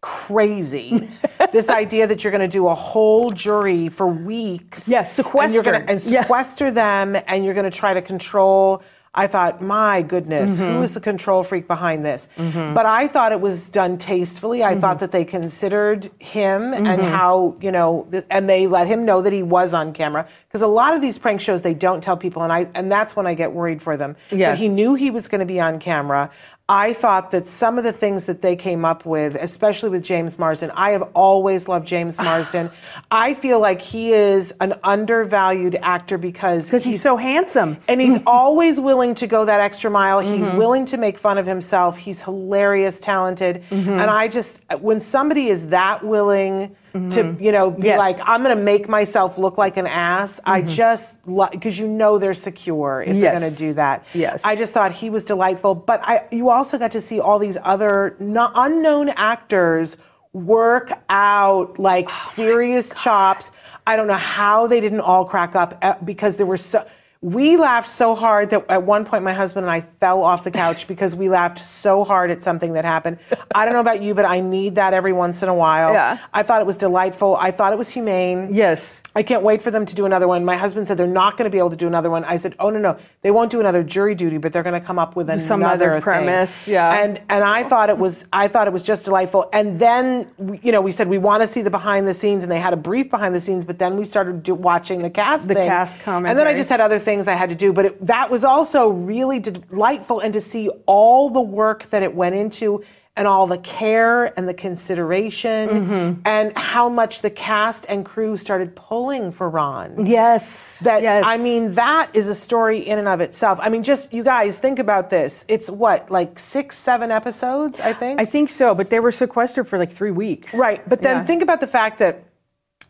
crazy. 0.03 1.09
this 1.53 1.69
idea 1.69 2.07
that 2.07 2.23
you're 2.23 2.31
going 2.31 2.41
to 2.49 2.49
do 2.49 2.69
a 2.69 2.75
whole 2.75 3.31
jury 3.31 3.89
for 3.89 4.07
weeks. 4.07 4.89
Yes, 4.89 5.19
And 5.19 5.53
you're 5.53 5.63
gonna, 5.63 5.85
and 5.89 6.01
Yeah. 6.05 6.23
sequester 6.23 6.71
them, 6.71 7.17
and 7.27 7.45
you're 7.45 7.55
going 7.55 7.71
to 7.71 7.77
try 7.77 7.95
to 7.95 8.03
control. 8.03 8.83
I 9.17 9.27
thought, 9.27 9.63
my 9.63 10.03
goodness, 10.03 10.61
Mm-hmm. 10.61 10.75
who 10.75 10.83
is 10.83 10.93
the 10.95 11.01
control 11.01 11.43
freak 11.43 11.67
behind 11.67 12.05
this? 12.05 12.29
But 12.37 12.85
I 12.87 13.09
thought 13.09 13.33
it 13.33 13.41
was 13.41 13.71
done 13.71 13.97
tastefully. 13.99 14.63
I 14.63 14.73
Mm-hmm. 14.73 14.81
thought 14.83 14.99
that 15.01 15.11
they 15.13 15.25
considered 15.25 16.11
him 16.19 16.75
and 16.75 17.01
how, 17.01 17.57
you 17.61 17.73
know, 17.73 18.07
th- 18.11 18.25
and 18.31 18.49
they 18.49 18.67
let 18.67 18.87
him 18.87 19.05
know 19.07 19.23
that 19.23 19.33
he 19.33 19.43
was 19.43 19.73
on 19.75 19.93
camera. 19.95 20.29
Because 20.49 20.61
a 20.63 20.67
lot 20.67 20.95
of 20.95 21.01
these 21.01 21.19
prank 21.19 21.41
shows, 21.41 21.63
they 21.63 21.75
don't 21.75 22.03
tell 22.03 22.17
people, 22.17 22.43
and 22.43 22.53
I 22.53 22.69
and 22.75 22.93
that's 22.93 23.17
when 23.17 23.27
I 23.27 23.35
get 23.35 23.53
worried 23.53 23.81
for 23.81 23.97
them. 23.97 24.17
Yeah. 24.31 24.51
But 24.53 24.59
he 24.59 24.69
knew 24.69 24.95
he 24.95 25.11
was 25.11 25.29
going 25.29 25.41
to 25.41 25.47
be 25.47 25.61
on 25.61 25.79
camera. 25.79 26.31
I 26.69 26.95
thought 26.95 27.31
that 27.31 27.47
some 27.47 27.79
of 27.79 27.85
the 27.85 27.93
things 27.93 28.25
that 28.27 28.43
they 28.43 28.57
came 28.57 28.85
up 28.85 29.07
with, 29.07 29.37
especially 29.37 29.89
with 29.89 30.03
James 30.03 30.37
Marsden, 30.37 30.73
I 30.75 30.91
have 30.91 31.03
always 31.15 31.69
loved 31.69 31.87
James 31.87 32.19
Marsden. 32.19 32.71
I 33.11 33.35
feel 33.35 33.61
like 33.61 33.81
he 33.81 34.13
is 34.13 34.53
an 34.61 34.75
undervalued 34.83 35.77
actor 35.81 36.19
because 36.19 36.67
Because 36.67 36.83
he's 36.83 37.01
so 37.01 37.17
handsome. 37.17 37.77
and 37.89 38.01
he's 38.01 38.21
always 38.27 38.81
willing 38.81 39.15
to 39.17 39.29
go 39.29 39.45
that 39.45 39.61
extra 39.61 39.91
mile. 39.91 40.19
He's 40.21 40.47
Mm-hmm. 40.49 40.57
willing 40.59 40.87
to 40.87 40.97
make 40.97 41.19
fun 41.19 41.39
of 41.39 41.47
himself. 41.47 41.97
He's 41.97 42.23
hilarious, 42.23 42.99
talented. 43.01 43.63
Mm-hmm. 43.71 43.91
And 43.91 44.11
I 44.11 44.27
just, 44.27 44.61
when 44.81 44.99
somebody 45.01 45.47
is 45.49 45.69
that 45.69 46.05
willing 46.05 46.75
to 47.11 47.37
you 47.41 47.53
know 47.53 47.71
be 47.71 47.87
Yes. 47.87 47.99
like 47.99 48.17
I'm 48.25 48.43
going 48.43 48.57
to 48.57 48.63
make 48.63 48.89
myself 48.89 49.39
look 49.39 49.59
like 49.59 49.77
an 49.77 49.87
ass. 49.87 50.41
I 50.45 50.63
just 50.63 51.27
like 51.29 51.53
because 51.53 51.79
you 51.79 51.87
know 51.89 52.19
they're 52.19 52.35
secure 52.35 53.03
if 53.07 53.19
they're 53.21 53.39
going 53.39 53.51
to 53.53 53.57
do 53.59 53.75
that. 53.75 54.05
Yes. 54.15 54.43
I 54.45 54.57
just 54.57 54.73
thought 54.75 54.93
he 54.93 55.11
was 55.11 55.25
delightful, 55.25 55.75
but 55.75 56.01
I 56.03 56.25
you 56.31 56.51
also 56.51 56.79
got 56.79 56.93
to 56.93 57.01
see 57.01 57.21
all 57.21 57.39
these 57.39 57.59
other 57.63 58.17
no, 58.19 58.51
unknown 58.55 59.11
actors 59.11 59.97
work 60.33 60.93
out 61.09 61.79
like 61.79 62.11
serious 62.11 62.93
chops. 63.03 63.51
I 63.87 63.97
don't 63.97 64.07
know 64.07 64.15
how 64.15 64.67
they 64.67 64.81
didn't 64.81 65.01
all 65.01 65.25
crack 65.25 65.55
up 65.55 65.79
uh, 65.83 65.95
because 66.05 66.37
there 66.37 66.47
were 66.47 66.57
so. 66.57 66.87
We 67.23 67.57
laughed 67.57 67.89
so 67.89 68.15
hard 68.15 68.51
that 68.51 68.67
at 68.69 68.83
one 68.83 69.05
point 69.05 69.25
my 69.25 69.33
husband 69.33 69.65
and 69.67 69.71
I 69.71 69.81
fell 70.01 70.23
off 70.23 70.45
the 70.45 70.51
couch 70.51 70.87
because 70.93 71.17
we 71.17 71.29
laughed 71.29 71.59
so 71.59 72.05
hard 72.05 72.31
at 72.31 72.43
something 72.43 72.75
that 72.75 72.85
happened. 72.85 73.19
I 73.55 73.65
don't 73.65 73.75
know 73.75 73.81
about 73.81 74.03
you, 74.03 74.15
but 74.15 74.25
I 74.25 74.41
need 74.41 74.75
that 74.77 74.95
every 74.95 75.13
once 75.13 75.43
in 75.43 75.49
a 75.49 75.55
while. 75.55 75.93
Yeah. 75.93 76.19
I 76.33 76.43
thought 76.43 76.61
it 76.61 76.67
was 76.67 76.77
delightful. 76.77 77.37
I 77.37 77.51
thought 77.51 77.73
it 77.73 77.79
was 77.79 77.89
humane. 77.89 78.51
Yes. 78.53 79.01
I 79.17 79.23
can't 79.23 79.43
wait 79.43 79.63
for 79.63 79.71
them 79.71 79.87
to 79.87 79.95
do 79.95 80.05
another 80.05 80.29
one. 80.29 80.45
My 80.45 80.57
husband 80.59 80.87
said 80.87 80.99
they're 80.99 81.07
not 81.07 81.39
going 81.39 81.51
to 81.51 81.51
be 81.51 81.57
able 81.59 81.71
to 81.71 81.77
do 81.77 81.87
another 81.87 82.11
one. 82.11 82.23
I 82.25 82.37
said, 82.37 82.55
"Oh 82.59 82.69
no, 82.69 82.79
no, 82.79 82.99
they 83.23 83.31
won't 83.31 83.51
do 83.51 83.61
another 83.61 83.83
jury 83.83 84.15
duty, 84.15 84.37
but 84.37 84.53
they're 84.53 84.63
going 84.63 84.79
to 84.79 84.87
come 84.87 84.99
up 84.99 85.17
with 85.17 85.31
another 85.31 85.43
Some 85.43 85.63
other 85.65 85.93
thing." 85.95 86.03
premise, 86.03 86.69
yeah. 86.69 87.01
And 87.03 87.23
and 87.31 87.43
I 87.43 87.65
thought 87.65 87.89
it 87.89 87.97
was 87.97 88.27
I 88.31 88.47
thought 88.49 88.67
it 88.67 88.75
was 88.75 88.83
just 88.83 89.07
delightful. 89.07 89.49
And 89.55 89.79
then 89.81 90.31
we- 90.37 90.61
you 90.63 90.71
know 90.71 90.83
we 90.83 90.93
said 90.93 91.09
we 91.09 91.17
want 91.17 91.41
to 91.41 91.47
see 91.47 91.63
the 91.63 91.71
behind 91.71 92.07
the 92.07 92.13
scenes, 92.13 92.45
and 92.45 92.53
they 92.53 92.59
had 92.61 92.75
a 92.75 92.77
brief 92.77 93.09
behind 93.11 93.35
the 93.35 93.41
scenes, 93.41 93.65
but 93.65 93.79
then 93.79 93.97
we 93.97 94.05
started 94.05 94.43
do, 94.43 94.55
watching 94.55 95.01
the 95.01 95.09
cast 95.09 95.49
The 95.49 95.55
thing. 95.55 95.67
cast 95.67 95.97
and 96.07 96.39
then 96.39 96.47
I 96.47 96.53
just 96.53 96.69
had 96.69 96.83
other 96.83 96.99
things 97.07 97.27
I 97.29 97.37
had 97.43 97.49
to 97.49 97.57
do, 97.57 97.73
but 97.73 97.85
it, 97.87 98.05
that 98.05 98.31
was 98.31 98.45
also 98.45 98.89
really 98.89 99.39
delightful, 99.39 100.21
and 100.21 100.35
to 100.35 100.41
see 100.43 100.69
all 100.85 101.31
the 101.31 101.41
work 101.41 101.89
that 101.93 102.03
it 102.03 102.15
went 102.15 102.35
into. 102.35 102.85
And 103.19 103.27
all 103.27 103.47
the 103.47 103.57
care 103.57 104.27
and 104.39 104.47
the 104.47 104.53
consideration, 104.53 105.69
Mm-hmm. 105.71 106.21
and 106.27 106.53
how 106.59 106.91
much 106.91 107.23
the 107.23 107.31
cast 107.31 107.87
and 107.89 108.05
crew 108.05 108.37
started 108.37 108.77
pulling 108.77 109.33
for 109.33 109.49
Ron. 109.49 110.05
Yes. 110.05 110.77
That 110.83 111.01
yes. 111.03 111.25
I 111.27 111.39
mean, 111.39 111.75
that 111.77 112.11
is 112.13 112.29
a 112.29 112.35
story 112.35 112.81
in 112.81 112.99
and 112.99 113.09
of 113.09 113.23
itself. 113.23 113.59
I 113.63 113.71
mean, 113.71 113.83
just 113.83 114.13
you 114.13 114.23
guys 114.23 114.59
think 114.59 114.79
about 114.79 115.09
this. 115.09 115.47
It's 115.49 115.71
what, 115.71 116.11
like 116.11 116.39
six, 116.39 116.77
seven 116.77 117.11
episodes, 117.11 117.81
I 117.81 117.95
think. 117.95 118.21
I 118.21 118.27
think 118.27 118.51
so, 118.51 118.75
but 118.75 118.91
they 118.91 119.01
were 119.01 119.13
sequestered 119.13 119.67
for 119.67 119.79
like 119.79 119.93
three 119.93 120.11
weeks. 120.11 120.53
right, 120.55 120.87
but 120.87 121.01
then 121.01 121.17
Yeah. 121.17 121.25
think 121.25 121.43
about 121.43 121.61
the 121.61 121.67
fact 121.69 121.99
that 122.01 122.23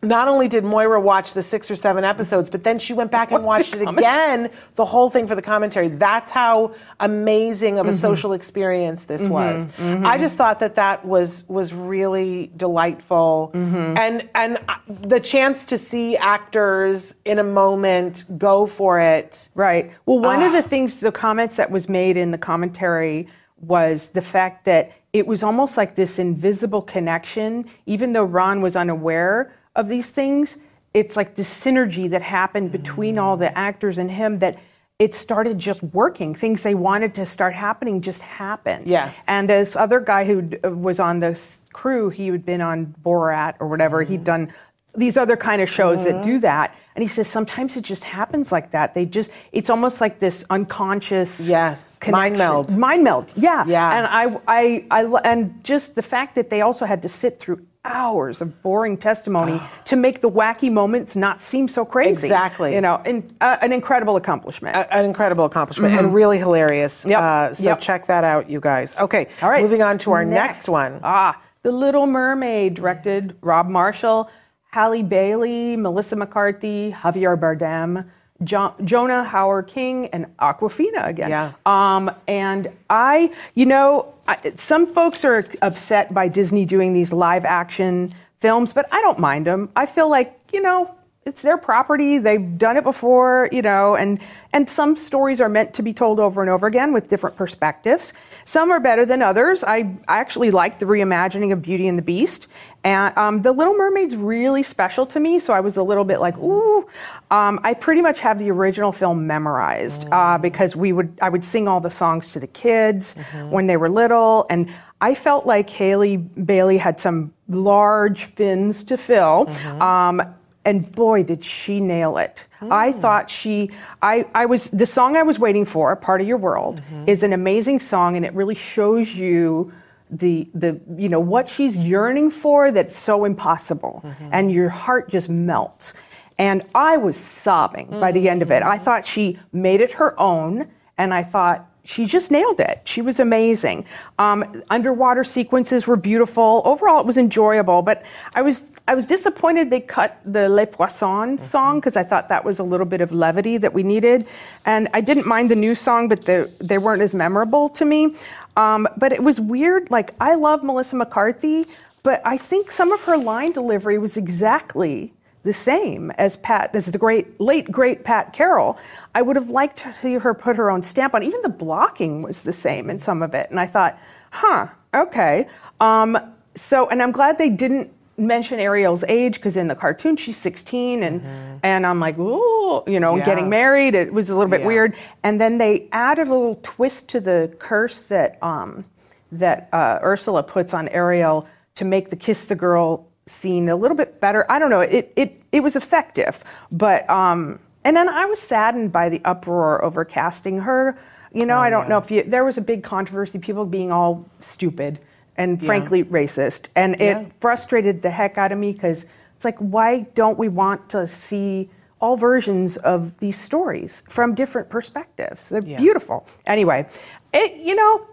not 0.07 0.29
only 0.29 0.49
did 0.49 0.65
Moira 0.65 1.01
watch 1.01 1.33
the 1.33 1.43
six 1.43 1.71
or 1.71 1.77
seven 1.77 2.05
episodes, 2.05 2.49
but 2.51 2.65
then 2.65 2.79
she 2.79 2.93
went 2.93 3.11
back 3.11 3.33
and 3.33 3.45
Watched 3.45 3.75
it 3.75 3.89
again, 3.89 4.51
the 4.75 4.85
whole 4.85 5.11
thing 5.11 5.27
for 5.27 5.35
the 5.35 5.43
commentary. 5.43 5.89
That's 5.89 6.31
how 6.31 6.75
amazing 7.01 7.75
Mm-hmm. 7.75 7.89
of 7.89 7.95
a 7.95 7.97
social 7.97 8.33
experience 8.33 9.05
this 9.05 9.27
was. 9.29 9.67
I 9.79 10.19
just 10.19 10.37
thought 10.37 10.61
that 10.61 10.75
that 10.77 11.05
was 11.05 11.45
was 11.49 11.73
really 11.73 12.51
delightful, 12.57 13.51
Mm-hmm. 13.55 13.97
and 13.99 14.29
and 14.35 14.59
uh, 14.69 14.77
the 15.03 15.21
chance 15.21 15.67
to 15.67 15.79
see 15.79 16.17
actors 16.17 17.15
in 17.25 17.39
a 17.39 17.45
moment 17.45 18.25
go 18.39 18.67
for 18.67 19.01
it. 19.01 19.49
Right. 19.55 19.93
Well, 20.07 20.21
one 20.21 20.41
Ah. 20.43 20.47
of 20.47 20.53
the 20.53 20.63
things, 20.63 21.01
the 21.01 21.13
comments 21.13 21.57
that 21.57 21.71
was 21.71 21.89
made 21.89 22.17
in 22.17 22.31
the 22.31 22.39
commentary 22.39 23.27
was 23.61 24.09
the 24.09 24.23
fact 24.23 24.65
that 24.67 24.93
it 25.13 25.27
was 25.27 25.43
almost 25.43 25.77
like 25.77 25.95
this 25.95 26.19
invisible 26.19 26.83
connection, 26.83 27.65
even 27.87 28.13
though 28.13 28.25
Ron 28.25 28.61
was 28.61 28.77
unaware 28.77 29.53
of 29.77 29.89
these 29.89 30.11
things. 30.11 30.57
It's 30.95 31.17
like 31.17 31.35
this 31.37 31.49
synergy 31.65 32.09
that 32.11 32.23
happened 32.23 32.73
between 32.73 33.19
all 33.19 33.37
the 33.37 33.57
actors 33.57 33.99
and 33.99 34.11
him 34.11 34.39
that 34.41 34.59
it 34.99 35.15
started 35.15 35.59
just 35.59 35.83
working. 35.83 36.35
Things 36.35 36.63
they 36.63 36.75
wanted 36.75 37.15
to 37.17 37.27
start 37.27 37.55
happening 37.55 38.01
just 38.01 38.23
happened. 38.23 38.87
Yes. 38.87 39.23
And 39.29 39.49
this 39.51 39.77
other 39.77 40.01
guy 40.01 40.25
who 40.25 40.49
uh, 40.65 40.71
was 40.71 40.99
on 40.99 41.19
the 41.19 41.33
s- 41.33 41.61
crew, 41.75 42.09
he 42.09 42.29
had 42.29 42.47
been 42.47 42.63
on 42.63 42.95
Borat 43.05 43.57
or 43.61 43.69
whatever. 43.69 44.03
He'd 44.03 44.25
done 44.25 44.51
these 44.95 45.19
other 45.19 45.37
kind 45.37 45.61
of 45.61 45.69
shows 45.69 46.05
that 46.05 46.23
do 46.23 46.39
that. 46.41 46.75
And 46.95 47.03
he 47.03 47.09
says 47.09 47.29
sometimes 47.29 47.77
it 47.77 47.83
just 47.85 48.05
happens 48.05 48.51
like 48.51 48.71
that. 48.71 48.95
They 48.95 49.05
just, 49.05 49.31
it's 49.53 49.69
almost 49.69 50.01
like 50.01 50.19
this 50.19 50.47
unconscious 50.49 51.47
Yes. 51.47 51.99
Mind 52.09 52.37
connection. 52.37 52.39
meld. 52.39 52.79
Mind 52.79 53.05
meld. 53.05 53.33
Yeah. 53.37 53.67
Yeah. 53.67 53.99
And 53.99 54.07
I, 54.07 54.41
I, 54.49 54.87
I, 54.91 55.05
and 55.25 55.63
just 55.63 55.95
the 55.95 56.01
fact 56.03 56.35
that 56.37 56.49
they 56.49 56.63
also 56.63 56.87
had 56.87 57.03
to 57.03 57.09
sit 57.11 57.39
through 57.39 57.67
hours 57.87 58.41
of 58.41 58.63
boring 58.63 58.97
testimony 58.97 59.61
to 59.87 59.97
make 59.97 60.21
the 60.21 60.31
wacky 60.31 60.71
moments 60.71 61.17
not 61.17 61.41
seem 61.41 61.69
so 61.69 61.85
crazy. 61.85 62.27
Exactly. 62.27 62.75
You 62.75 62.81
know, 62.81 63.01
and, 63.05 63.35
uh, 63.41 63.57
an 63.63 63.73
incredible 63.73 64.17
accomplishment. 64.17 64.77
A- 64.77 64.93
an 64.95 65.05
incredible 65.05 65.45
accomplishment 65.45 65.95
and 65.99 66.13
really 66.13 66.39
hilarious. 66.39 67.01
Mm-hmm. 67.01 67.11
Yep. 67.11 67.21
Uh, 67.21 67.55
so 67.55 67.63
Yep. 67.71 67.81
check 67.81 68.07
that 68.07 68.25
out, 68.25 68.51
you 68.51 68.61
guys. 68.61 68.95
Okay, 68.99 69.29
All 69.43 69.51
right. 69.51 69.63
moving 69.63 69.83
on 69.83 69.99
to 69.99 70.13
our 70.13 70.25
next, 70.25 70.69
one. 70.69 71.01
Ah, 71.03 71.41
The 71.63 71.73
Little 71.73 72.07
Mermaid, 72.07 72.75
directed 72.75 73.37
Rob 73.41 73.69
Marshall, 73.69 74.29
Halle 74.73 75.03
Bailey, 75.03 75.77
Melissa 75.77 76.17
McCarthy, 76.17 76.93
Javier 76.93 77.39
Bardem, 77.39 78.05
jo- 78.45 78.75
Jonah 78.85 79.27
Hauer-King, 79.31 80.09
and 80.09 80.27
Awkwafina 80.39 81.07
again. 81.07 81.31
Yeah. 81.31 81.53
Um, 81.65 82.11
and 82.29 82.69
I, 82.91 83.31
you 83.55 83.65
know, 83.67 84.13
I, 84.29 84.53
some 84.57 84.87
folks 84.87 85.25
are 85.25 85.47
upset 85.63 86.13
by 86.13 86.29
Disney 86.29 86.65
doing 86.65 86.93
these 86.93 87.13
live 87.13 87.45
action 87.45 88.13
films, 88.41 88.73
but 88.73 88.87
I 88.93 89.01
don't 89.03 89.19
mind 89.19 89.47
them. 89.47 89.71
I 89.77 89.87
feel 89.87 90.09
like, 90.09 90.39
you 90.53 90.61
know, 90.61 90.95
it's 91.27 91.43
their 91.43 91.59
property. 91.59 92.19
They've 92.19 92.57
done 92.57 92.77
it 92.77 92.85
before, 92.85 93.49
you 93.51 93.61
know, 93.61 93.97
and 93.97 94.21
and 94.53 94.71
some 94.71 94.95
stories 94.97 95.41
are 95.41 95.49
meant 95.49 95.75
to 95.75 95.83
be 95.83 95.93
told 95.93 96.19
over 96.21 96.41
and 96.41 96.49
over 96.49 96.67
again 96.67 96.93
with 96.95 97.11
different 97.11 97.37
perspectives. 97.37 98.15
Some 98.45 98.71
are 98.71 98.81
better 98.81 99.05
than 99.05 99.21
others. 99.21 99.65
I, 99.65 99.97
I 100.09 100.19
actually 100.19 100.51
like 100.53 100.79
the 100.79 100.87
reimagining 100.87 101.53
of 101.53 101.61
Beauty 101.61 101.89
and 101.89 101.99
the 101.99 102.03
Beast, 102.03 102.47
and 102.85 103.17
um, 103.19 103.43
the 103.43 103.53
Little 103.53 103.75
Mermaid's 103.75 104.15
really 104.15 104.63
special 104.63 105.05
to 105.07 105.21
me. 105.21 105.41
So 105.41 105.53
I 105.53 105.61
was 105.61 105.77
a 105.77 105.83
little 105.83 106.05
bit 106.05 106.21
like, 106.21 106.39
ooh. 106.39 106.87
Um, 107.29 107.59
I 107.65 107.75
pretty 107.75 108.03
much 108.03 108.21
have 108.21 108.39
the 108.39 108.53
original 108.53 108.93
film 108.93 109.27
memorized 109.27 110.07
uh, 110.13 110.39
because 110.39 110.77
we 110.77 110.93
would 110.93 111.19
I 111.21 111.29
would 111.29 111.45
sing 111.45 111.67
all 111.67 111.81
the 111.81 111.91
songs 111.91 112.33
to 112.35 112.39
the 112.39 112.47
kids 112.47 113.17
when 113.51 113.67
they 113.67 113.77
were 113.77 113.91
little, 113.91 114.47
and 114.49 114.73
I 115.01 115.17
felt 115.17 115.45
like 115.45 115.69
Halle 115.71 116.17
Bailey 116.17 116.79
had 116.79 117.01
some 117.01 117.33
large 117.49 118.27
fins 118.27 118.85
to 118.85 118.97
fill. 118.97 119.49
Um, 119.83 120.23
and 120.67 120.93
boy 120.93 121.23
did 121.23 121.43
she 121.45 121.81
nail 121.81 122.19
it. 122.19 122.45
I 122.61 122.89
oh. 122.89 122.93
thought 122.93 123.31
she 123.31 123.71
I, 124.03 124.27
I 124.35 124.47
was 124.47 124.71
the 124.71 124.87
song 124.87 125.17
i 125.17 125.23
was 125.23 125.39
waiting 125.39 125.65
for 125.65 125.95
part 125.97 126.21
of 126.21 126.27
your 126.27 126.39
world 126.39 126.81
mm-hmm. 126.81 127.05
is 127.07 127.23
an 127.23 127.33
amazing 127.33 127.81
song 127.81 128.17
and 128.17 128.25
it 128.25 128.33
really 128.33 128.55
shows 128.55 129.15
you 129.15 129.73
the 130.11 130.49
the 130.55 130.81
you 130.97 131.09
know 131.09 131.21
what 131.21 131.49
she's 131.49 131.77
yearning 131.77 132.31
for 132.31 132.71
that's 132.71 132.97
so 132.97 133.25
impossible. 133.25 134.03
Mm-hmm. 134.05 134.29
And 134.33 134.53
your 134.53 134.69
heart 134.69 135.09
just 135.09 135.29
melts. 135.29 135.95
And 136.39 136.63
i 136.75 136.97
was 136.97 137.17
sobbing 137.17 137.89
by 137.89 138.13
the 138.13 138.27
mm. 138.27 138.31
end 138.31 138.43
of 138.43 138.51
it. 138.51 138.63
I 138.63 138.79
thought 138.79 139.07
she 139.07 139.39
made 139.53 139.81
it 139.81 139.93
her 139.93 140.19
own 140.21 140.69
and 140.99 141.13
i 141.15 141.23
thought 141.23 141.71
she 141.87 142.05
just 142.05 142.33
nailed 142.33 142.59
it. 142.59 142.83
She 142.85 143.01
was 143.01 143.21
amazing. 143.21 143.87
Um, 144.19 144.63
underwater 144.71 145.23
sequences 145.23 145.87
were 145.87 145.97
beautiful. 145.97 146.63
Overall, 146.65 147.01
it 147.01 147.07
was 147.07 147.17
enjoyable. 147.17 147.81
But 147.83 148.03
I 148.35 148.43
was 148.43 148.71
I 148.89 148.95
was 148.95 149.07
disappointed 149.07 149.71
they 149.71 149.81
cut 149.81 150.19
the 150.25 150.49
Les 150.49 150.67
Poissons 150.67 151.41
song 151.41 151.79
because 151.79 151.97
I 151.97 152.03
thought 152.03 152.29
that 152.29 152.45
was 152.45 152.59
a 152.59 152.65
little 152.65 152.87
bit 152.87 153.01
of 153.01 153.13
levity 153.13 153.57
that 153.59 153.73
we 153.73 153.85
needed. 153.85 154.27
And 154.65 154.89
I 154.95 155.01
didn't 155.01 155.27
mind 155.27 155.49
the 155.51 155.57
new 155.57 155.75
song, 155.75 156.09
but 156.09 156.25
the, 156.25 156.51
they 156.59 156.79
weren't 156.79 157.03
as 157.03 157.15
memorable 157.15 157.69
to 157.71 157.85
me. 157.85 158.15
Um, 158.57 158.89
but 158.97 159.13
it 159.13 159.23
was 159.23 159.41
weird. 159.41 159.91
Like 159.91 160.13
I 160.21 160.35
love 160.35 160.65
Melissa 160.65 160.97
McCarthy, 160.97 161.67
but 162.03 162.21
I 162.25 162.37
think 162.37 162.73
some 162.73 162.91
of 162.91 163.01
her 163.03 163.17
line 163.17 163.53
delivery 163.53 163.99
was 163.99 164.17
exactly 164.17 165.13
the 165.47 165.53
same 165.55 166.11
as 166.13 166.37
Pat, 166.37 166.75
as 166.77 166.87
the 166.87 166.99
great 166.99 167.41
late 167.41 167.71
great 167.73 168.05
Pat 168.05 168.33
Carroll. 168.35 168.79
I 169.15 169.23
would 169.23 169.37
have 169.37 169.49
liked 169.49 169.77
to 169.79 169.95
see 169.95 170.15
her 170.15 170.35
put 170.35 170.57
her 170.57 170.71
own 170.71 170.83
stamp 170.83 171.15
on. 171.15 171.23
Even 171.23 171.41
the 171.43 171.49
blocking 171.49 172.21
was 172.23 172.43
the 172.43 172.53
same 172.53 172.91
in 172.91 172.99
some 172.99 173.23
of 173.23 173.33
it, 173.35 173.49
and 173.51 173.59
I 173.59 173.67
thought, 173.67 173.99
huh, 174.33 174.67
okay. 174.95 175.47
Um, 175.81 176.19
so, 176.55 176.89
and 176.91 177.03
I'm 177.03 177.13
glad 177.13 177.39
they 177.39 177.51
didn't 177.51 177.93
mention 178.19 178.59
Ariel's 178.59 179.05
age 179.05 179.35
because 179.35 179.57
in 179.59 179.69
the 179.69 179.75
cartoon 179.75 180.17
she's 180.17 180.37
16, 180.39 181.03
and 181.03 181.23
and 181.63 181.87
I'm 181.87 182.01
like, 182.01 182.19
ooh, 182.19 182.83
you 182.87 182.99
know, 183.01 183.17
Yeah. 183.17 183.25
getting 183.25 183.49
married. 183.49 183.95
It 183.95 184.13
was 184.13 184.29
a 184.31 184.35
little 184.37 184.51
bit 184.51 184.61
Yeah. 184.61 184.67
weird. 184.67 184.95
And 185.23 185.41
then 185.41 185.59
they 185.59 185.89
added 185.93 186.29
a 186.29 186.31
little 186.33 186.59
twist 186.63 187.09
to 187.11 187.21
the 187.21 187.51
curse 187.59 188.07
that 188.07 188.39
um, 188.43 188.85
that 189.33 189.69
uh, 189.73 189.99
Ursula 190.03 190.43
puts 190.43 190.73
on 190.75 190.89
Ariel 190.89 191.47
to 191.75 191.85
make 191.85 192.09
the 192.11 192.17
kiss 192.17 192.47
the 192.47 192.55
girl 192.55 193.07
scene 193.27 193.69
a 193.69 193.77
little 193.77 193.97
bit 193.97 194.21
better. 194.21 194.51
I 194.51 194.59
don't 194.59 194.71
know. 194.71 194.81
It 194.81 195.13
it 195.17 195.43
it 195.53 195.61
was 195.61 195.77
effective, 195.77 196.43
but 196.71 197.09
um, 197.11 197.59
and 197.85 197.97
then 197.97 198.09
I 198.09 198.25
was 198.27 198.41
saddened 198.41 198.93
by 198.93 199.09
the 199.09 199.21
uproar 199.25 199.85
over 199.85 200.05
casting 200.05 200.61
her. 200.61 200.97
You 201.33 201.45
know, 201.45 201.59
I 201.59 201.69
don't 201.69 201.89
know 201.89 201.99
if 201.99 202.11
you. 202.11 202.23
There 202.23 202.45
was 202.45 202.57
a 202.57 202.61
big 202.63 202.83
controversy, 202.83 203.39
people 203.39 203.67
being 203.67 203.93
all 203.93 204.27
stupid 204.41 205.01
and 205.37 205.63
frankly 205.63 206.03
racist, 206.05 206.69
and 206.75 206.95
it 206.95 207.17
Yeah. 207.19 207.25
frustrated 207.41 208.01
the 208.01 208.11
heck 208.11 208.39
out 208.39 208.53
of 208.53 208.59
me 208.59 208.73
because 208.73 209.05
it's 209.35 209.45
like, 209.45 209.59
why 209.59 210.07
don't 210.15 210.39
we 210.39 210.49
want 210.49 210.89
to 210.91 211.07
see 211.07 211.69
all 212.01 212.17
versions 212.17 212.79
of 212.79 213.19
these 213.19 213.39
stories 213.39 214.03
from 214.09 214.35
different 214.35 214.71
perspectives? 214.71 215.51
They're 215.51 215.63
Yeah. 215.63 215.77
beautiful. 215.77 216.27
Anyway, 216.47 216.87
it, 217.35 217.57
you 217.59 217.75
know, 217.75 218.07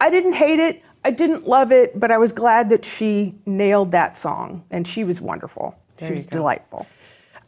I 0.00 0.08
didn't 0.08 0.32
hate 0.32 0.60
it. 0.60 0.80
I 1.04 1.10
didn't 1.10 1.46
love 1.46 1.72
it, 1.72 1.98
but 1.98 2.10
I 2.10 2.18
was 2.18 2.32
glad 2.32 2.68
that 2.70 2.84
she 2.84 3.34
nailed 3.46 3.92
that 3.92 4.18
song, 4.18 4.64
and 4.70 4.86
she 4.86 5.04
was 5.04 5.20
wonderful. 5.20 5.76
she 5.98 6.12
was 6.12 6.26
go. 6.26 6.38
delightful. 6.38 6.86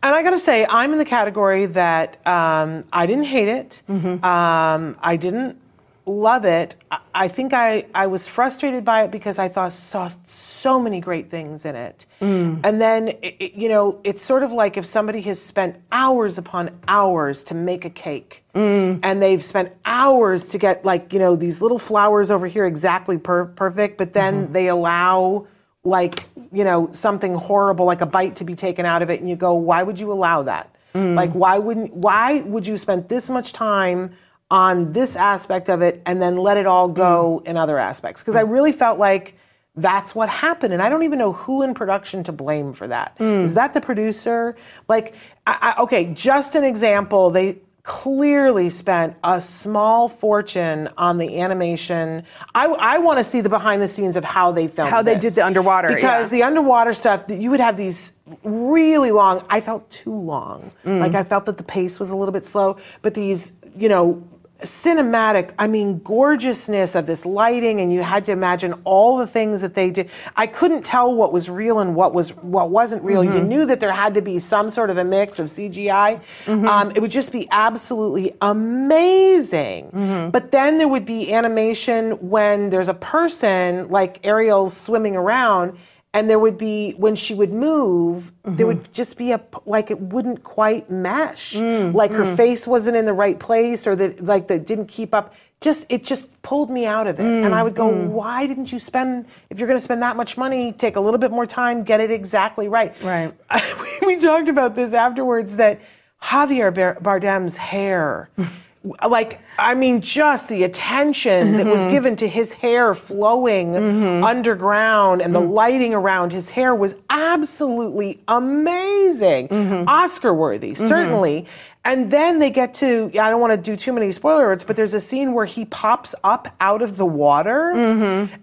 And 0.02 0.14
I 0.14 0.22
got 0.22 0.30
to 0.30 0.38
say, 0.38 0.66
I'm 0.68 0.92
in 0.92 0.98
the 0.98 1.04
category 1.04 1.66
that 1.66 2.26
um, 2.26 2.84
I 2.92 3.06
didn't 3.06 3.24
hate 3.24 3.48
it. 3.48 3.82
Um, 3.88 4.96
I 5.00 5.16
didn't 5.16 5.61
love 6.04 6.44
it. 6.44 6.76
I, 7.14 7.28
think 7.28 7.52
I, 7.52 7.86
I 7.94 8.06
was 8.08 8.26
frustrated 8.26 8.84
by 8.84 9.04
it 9.04 9.10
because 9.10 9.38
I 9.38 9.48
thought 9.48 9.72
saw 9.72 10.10
so 10.26 10.80
many 10.80 11.00
great 11.00 11.30
things 11.30 11.64
in 11.64 11.76
it. 11.76 12.06
Mm. 12.20 12.60
And 12.64 12.80
then, 12.80 13.08
it, 13.08 13.36
it- 13.38 13.54
you 13.54 13.68
know, 13.68 14.00
it's 14.02 14.22
sort 14.22 14.42
of 14.42 14.52
like 14.52 14.76
if 14.76 14.86
somebody 14.86 15.20
has 15.22 15.40
spent 15.40 15.76
hours 15.92 16.38
upon 16.38 16.70
hours 16.88 17.44
to 17.44 17.54
make 17.54 17.84
a 17.84 17.90
cake, 17.90 18.44
mm. 18.54 18.98
and 19.02 19.22
they've 19.22 19.44
spent 19.44 19.72
hours 19.84 20.48
to 20.50 20.58
get 20.58 20.84
like 20.84 21.12
you 21.12 21.18
know 21.18 21.36
these 21.36 21.60
little 21.60 21.78
flowers 21.78 22.30
over 22.30 22.46
here 22.46 22.66
exactly 22.66 23.18
per- 23.18 23.46
perfect, 23.46 23.98
but 23.98 24.12
then 24.12 24.44
mm-hmm. 24.44 24.52
they 24.52 24.68
allow 24.68 25.46
like 25.84 26.28
you 26.52 26.64
know 26.64 26.88
something 26.92 27.34
horrible 27.34 27.84
like 27.84 28.00
a 28.00 28.06
bite 28.06 28.36
to 28.36 28.44
be 28.44 28.54
taken 28.54 28.86
out 28.86 29.02
of 29.02 29.10
it 29.10 29.20
and 29.20 29.28
you 29.28 29.34
go 29.36 29.52
why 29.54 29.82
would 29.82 29.98
you 29.98 30.12
allow 30.12 30.42
that? 30.42 30.74
Mm. 30.94 31.14
Like 31.14 31.32
why 31.32 31.58
wouldn't 31.58 31.92
why 31.92 32.42
would 32.42 32.66
you 32.66 32.78
spend 32.78 33.08
this 33.08 33.30
much 33.30 33.52
time 33.52 34.14
on 34.52 34.92
this 34.92 35.16
aspect 35.16 35.70
of 35.70 35.80
it 35.80 36.02
and 36.04 36.20
then 36.20 36.36
let 36.36 36.58
it 36.58 36.66
all 36.66 36.86
go 36.86 37.42
in 37.46 37.56
other 37.56 37.78
aspects 37.78 38.20
because 38.20 38.36
i 38.36 38.42
really 38.42 38.70
felt 38.70 38.98
like 38.98 39.34
that's 39.76 40.14
what 40.14 40.28
happened 40.28 40.74
and 40.74 40.82
i 40.82 40.90
don't 40.90 41.04
even 41.04 41.18
know 41.18 41.32
who 41.32 41.62
in 41.62 41.72
production 41.72 42.22
to 42.22 42.30
blame 42.32 42.74
for 42.74 42.86
that 42.86 43.16
is 43.18 43.54
that 43.54 43.72
the 43.72 43.80
producer 43.80 44.54
like 44.88 45.14
I, 45.46 45.74
I, 45.78 45.82
okay 45.84 46.12
just 46.12 46.54
an 46.54 46.64
example 46.64 47.30
they 47.30 47.60
clearly 47.82 48.70
spent 48.70 49.16
a 49.24 49.40
small 49.40 50.08
fortune 50.08 50.88
on 50.96 51.18
the 51.18 51.40
animation. 51.40 52.22
I, 52.54 52.66
I 52.66 52.98
want 52.98 53.18
to 53.18 53.24
see 53.24 53.40
the 53.40 53.48
behind 53.48 53.82
the 53.82 53.88
scenes 53.88 54.16
of 54.16 54.24
how 54.24 54.52
they 54.52 54.68
filmed 54.68 54.90
How 54.90 55.02
they 55.02 55.14
this. 55.14 55.22
did 55.22 55.32
the 55.34 55.46
underwater, 55.46 55.88
because 55.88 56.30
yeah. 56.30 56.38
the 56.38 56.42
underwater 56.44 56.94
stuff 56.94 57.24
you 57.28 57.50
would 57.50 57.60
have 57.60 57.76
these 57.76 58.12
really 58.44 59.10
long. 59.10 59.44
I 59.50 59.60
felt 59.60 59.90
too 59.90 60.14
long. 60.14 60.72
Mm. 60.84 61.00
Like 61.00 61.14
I 61.14 61.24
felt 61.24 61.46
that 61.46 61.58
the 61.58 61.64
pace 61.64 61.98
was 61.98 62.10
a 62.10 62.16
little 62.16 62.32
bit 62.32 62.46
slow. 62.46 62.76
But 63.02 63.14
these, 63.14 63.52
you 63.76 63.88
know. 63.88 64.22
Cinematic, 64.62 65.52
I 65.58 65.66
mean, 65.66 65.98
gorgeousness 65.98 66.94
of 66.94 67.06
this 67.06 67.26
lighting, 67.26 67.80
and 67.80 67.92
you 67.92 68.02
had 68.02 68.24
to 68.26 68.32
imagine 68.32 68.74
all 68.84 69.16
the 69.16 69.26
things 69.26 69.60
that 69.60 69.74
they 69.74 69.90
did. 69.90 70.10
I 70.36 70.46
couldn't 70.46 70.84
tell 70.84 71.12
what 71.14 71.32
was 71.32 71.50
real 71.50 71.80
and 71.80 71.94
what 71.94 72.14
was 72.14 72.34
what 72.36 72.70
wasn't 72.70 73.02
real. 73.02 73.22
Mm-hmm. 73.22 73.36
You 73.36 73.42
knew 73.42 73.66
that 73.66 73.80
there 73.80 73.92
had 73.92 74.14
to 74.14 74.22
be 74.22 74.38
some 74.38 74.70
sort 74.70 74.90
of 74.90 74.98
a 74.98 75.04
mix 75.04 75.38
of 75.38 75.48
CGI. 75.48 76.20
Mm-hmm. 76.44 76.66
Um, 76.66 76.90
it 76.92 77.00
would 77.00 77.10
just 77.10 77.32
be 77.32 77.48
absolutely 77.50 78.34
amazing. 78.40 79.86
Mm-hmm. 79.86 80.30
But 80.30 80.52
then 80.52 80.78
there 80.78 80.88
would 80.88 81.04
be 81.04 81.32
animation 81.32 82.12
when 82.28 82.70
there's 82.70 82.88
a 82.88 82.94
person 82.94 83.88
like 83.88 84.20
Ariel's 84.24 84.76
swimming 84.76 85.16
around, 85.16 85.78
and 86.14 86.28
there 86.28 86.38
would 86.38 86.58
be 86.58 86.92
when 86.92 87.14
she 87.14 87.34
would 87.34 87.52
move, 87.52 88.32
there 88.44 88.52
Mm-hmm. 88.52 88.66
would 88.66 88.92
just 88.92 89.16
be 89.16 89.32
a 89.32 89.40
like 89.66 89.90
it 89.90 89.98
wouldn't 90.00 90.42
quite 90.44 90.90
mesh, 90.90 91.54
Mm, 91.54 91.94
like 91.94 92.10
her 92.12 92.36
face 92.36 92.66
wasn't 92.66 92.96
in 92.96 93.04
the 93.06 93.12
right 93.14 93.38
place, 93.38 93.86
or 93.86 93.96
that 93.96 94.24
like 94.24 94.48
that 94.48 94.66
didn't 94.66 94.86
keep 94.88 95.14
up. 95.14 95.32
Just 95.60 95.86
it 95.88 96.02
just 96.04 96.42
pulled 96.42 96.70
me 96.70 96.86
out 96.86 97.06
of 97.06 97.20
it, 97.20 97.22
Mm, 97.22 97.46
and 97.46 97.54
I 97.54 97.62
would 97.62 97.74
go, 97.76 97.86
why 97.88 98.46
didn't 98.48 98.72
you 98.72 98.78
spend? 98.78 99.26
If 99.48 99.58
you're 99.58 99.68
going 99.68 99.78
to 99.78 99.82
spend 99.84 100.02
that 100.02 100.16
much 100.16 100.36
money, 100.36 100.72
take 100.72 100.96
a 100.96 101.00
little 101.00 101.18
bit 101.18 101.30
more 101.30 101.46
time, 101.46 101.84
get 101.84 102.00
it 102.00 102.10
exactly 102.10 102.66
right. 102.68 102.92
Right. 103.02 103.32
we 104.06 104.18
talked 104.20 104.48
about 104.48 104.74
this 104.74 104.92
afterwards 104.92 105.56
that 105.56 105.80
Javier 106.20 106.72
Bardem's 107.00 107.56
hair, 107.56 108.28
like, 109.08 109.40
I 109.58 109.74
mean, 109.74 110.00
just 110.00 110.48
the 110.48 110.64
attention 110.64 111.56
that 111.56 111.66
was 111.66 111.80
mm-hmm. 111.80 111.90
given 111.90 112.16
to 112.16 112.28
his 112.28 112.52
hair 112.52 112.94
flowing 112.94 113.72
mm-hmm. 113.72 114.24
underground 114.24 115.22
and 115.22 115.34
the 115.34 115.40
mm-hmm. 115.40 115.52
lighting 115.52 115.94
around 115.94 116.32
his 116.32 116.50
hair 116.50 116.74
was 116.74 116.96
absolutely 117.08 118.20
amazing, 118.26 119.48
Oscar 119.86 120.34
worthy, 120.34 120.74
certainly. 120.74 121.46
And 121.84 122.12
then 122.12 122.38
they 122.38 122.50
get 122.50 122.74
to, 122.74 123.10
I 123.14 123.28
don't 123.28 123.40
want 123.40 123.52
to 123.52 123.56
do 123.56 123.76
too 123.76 123.92
many 123.92 124.12
spoiler 124.12 124.54
alerts, 124.54 124.64
but 124.64 124.76
there's 124.76 124.94
a 124.94 125.00
scene 125.00 125.32
where 125.32 125.46
he 125.46 125.64
pops 125.64 126.14
up 126.22 126.46
out 126.60 126.80
of 126.80 126.96
the 126.96 127.06
water 127.06 127.72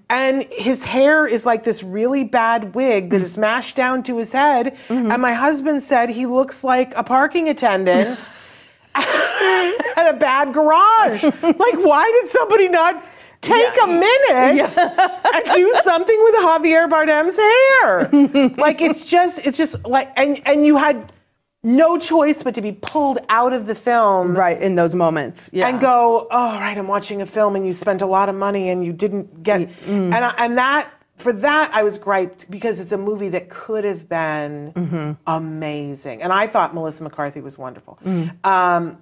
and 0.09 0.45
his 0.51 0.83
hair 0.83 1.25
is 1.25 1.45
like 1.45 1.63
this 1.63 1.81
really 1.81 2.25
bad 2.25 2.75
wig 2.75 3.09
that 3.11 3.21
is 3.21 3.37
mm. 3.37 3.41
mashed 3.41 3.77
down 3.77 4.03
to 4.03 4.17
his 4.17 4.33
head. 4.33 4.77
And 4.89 5.21
my 5.21 5.33
husband 5.33 5.83
said 5.83 6.09
he 6.09 6.25
looks 6.25 6.63
like 6.63 6.93
a 6.95 7.03
parking 7.03 7.47
attendant 7.47 8.19
at 8.99 10.07
a 10.09 10.17
bad 10.17 10.53
garage. 10.53 11.23
like, 11.23 11.77
why 11.83 12.09
did 12.21 12.29
somebody 12.29 12.69
not 12.69 13.03
take 13.41 13.73
a 13.81 13.87
minute 13.87 14.77
and 14.77 15.45
do 15.55 15.73
something 15.83 16.19
with 16.23 16.35
Javier 16.35 16.89
Bardem's 16.89 17.37
hair? 17.37 18.55
like, 18.57 18.81
it's 18.81 19.09
just, 19.09 19.39
it's 19.43 19.57
just 19.57 19.85
like, 19.85 20.11
and 20.15 20.41
and 20.45 20.65
you 20.65 20.77
had 20.77 21.11
no 21.63 21.97
choice 21.97 22.41
but 22.41 22.55
to 22.55 22.61
be 22.61 22.71
pulled 22.71 23.19
out 23.27 23.53
of 23.53 23.65
the 23.65 23.75
film. 23.75 24.35
Right 24.35 24.59
in 24.61 24.75
those 24.75 24.95
moments. 24.95 25.49
Yeah. 25.51 25.67
And 25.67 25.79
go, 25.79 26.27
oh, 26.31 26.53
right, 26.53 26.77
I'm 26.77 26.87
watching 26.87 27.21
a 27.21 27.25
film 27.25 27.55
and 27.55 27.65
you 27.65 27.73
spent 27.73 28.01
a 28.01 28.05
lot 28.05 28.29
of 28.29 28.35
money 28.35 28.69
and 28.69 28.85
you 28.85 28.93
didn't 28.93 29.43
get. 29.43 29.61
Mm. 29.61 30.13
And, 30.13 30.15
I, 30.15 30.33
and 30.37 30.57
that, 30.57 30.89
for 31.19 31.33
that, 31.33 31.71
I 31.73 31.83
was 31.83 31.97
griped 31.97 32.49
because 32.49 32.79
it's 32.79 32.91
a 32.91 32.97
movie 32.97 33.29
that 33.29 33.49
could 33.49 33.83
have 33.83 34.07
been 34.09 34.73
Mm-hmm. 34.73 35.11
amazing. 35.27 36.21
And 36.21 36.31
I 36.33 36.47
thought 36.47 36.73
Melissa 36.73 37.03
McCarthy 37.03 37.41
was 37.41 37.57
wonderful. 37.57 37.99
Mm. 38.05 38.45
Um, 38.45 39.01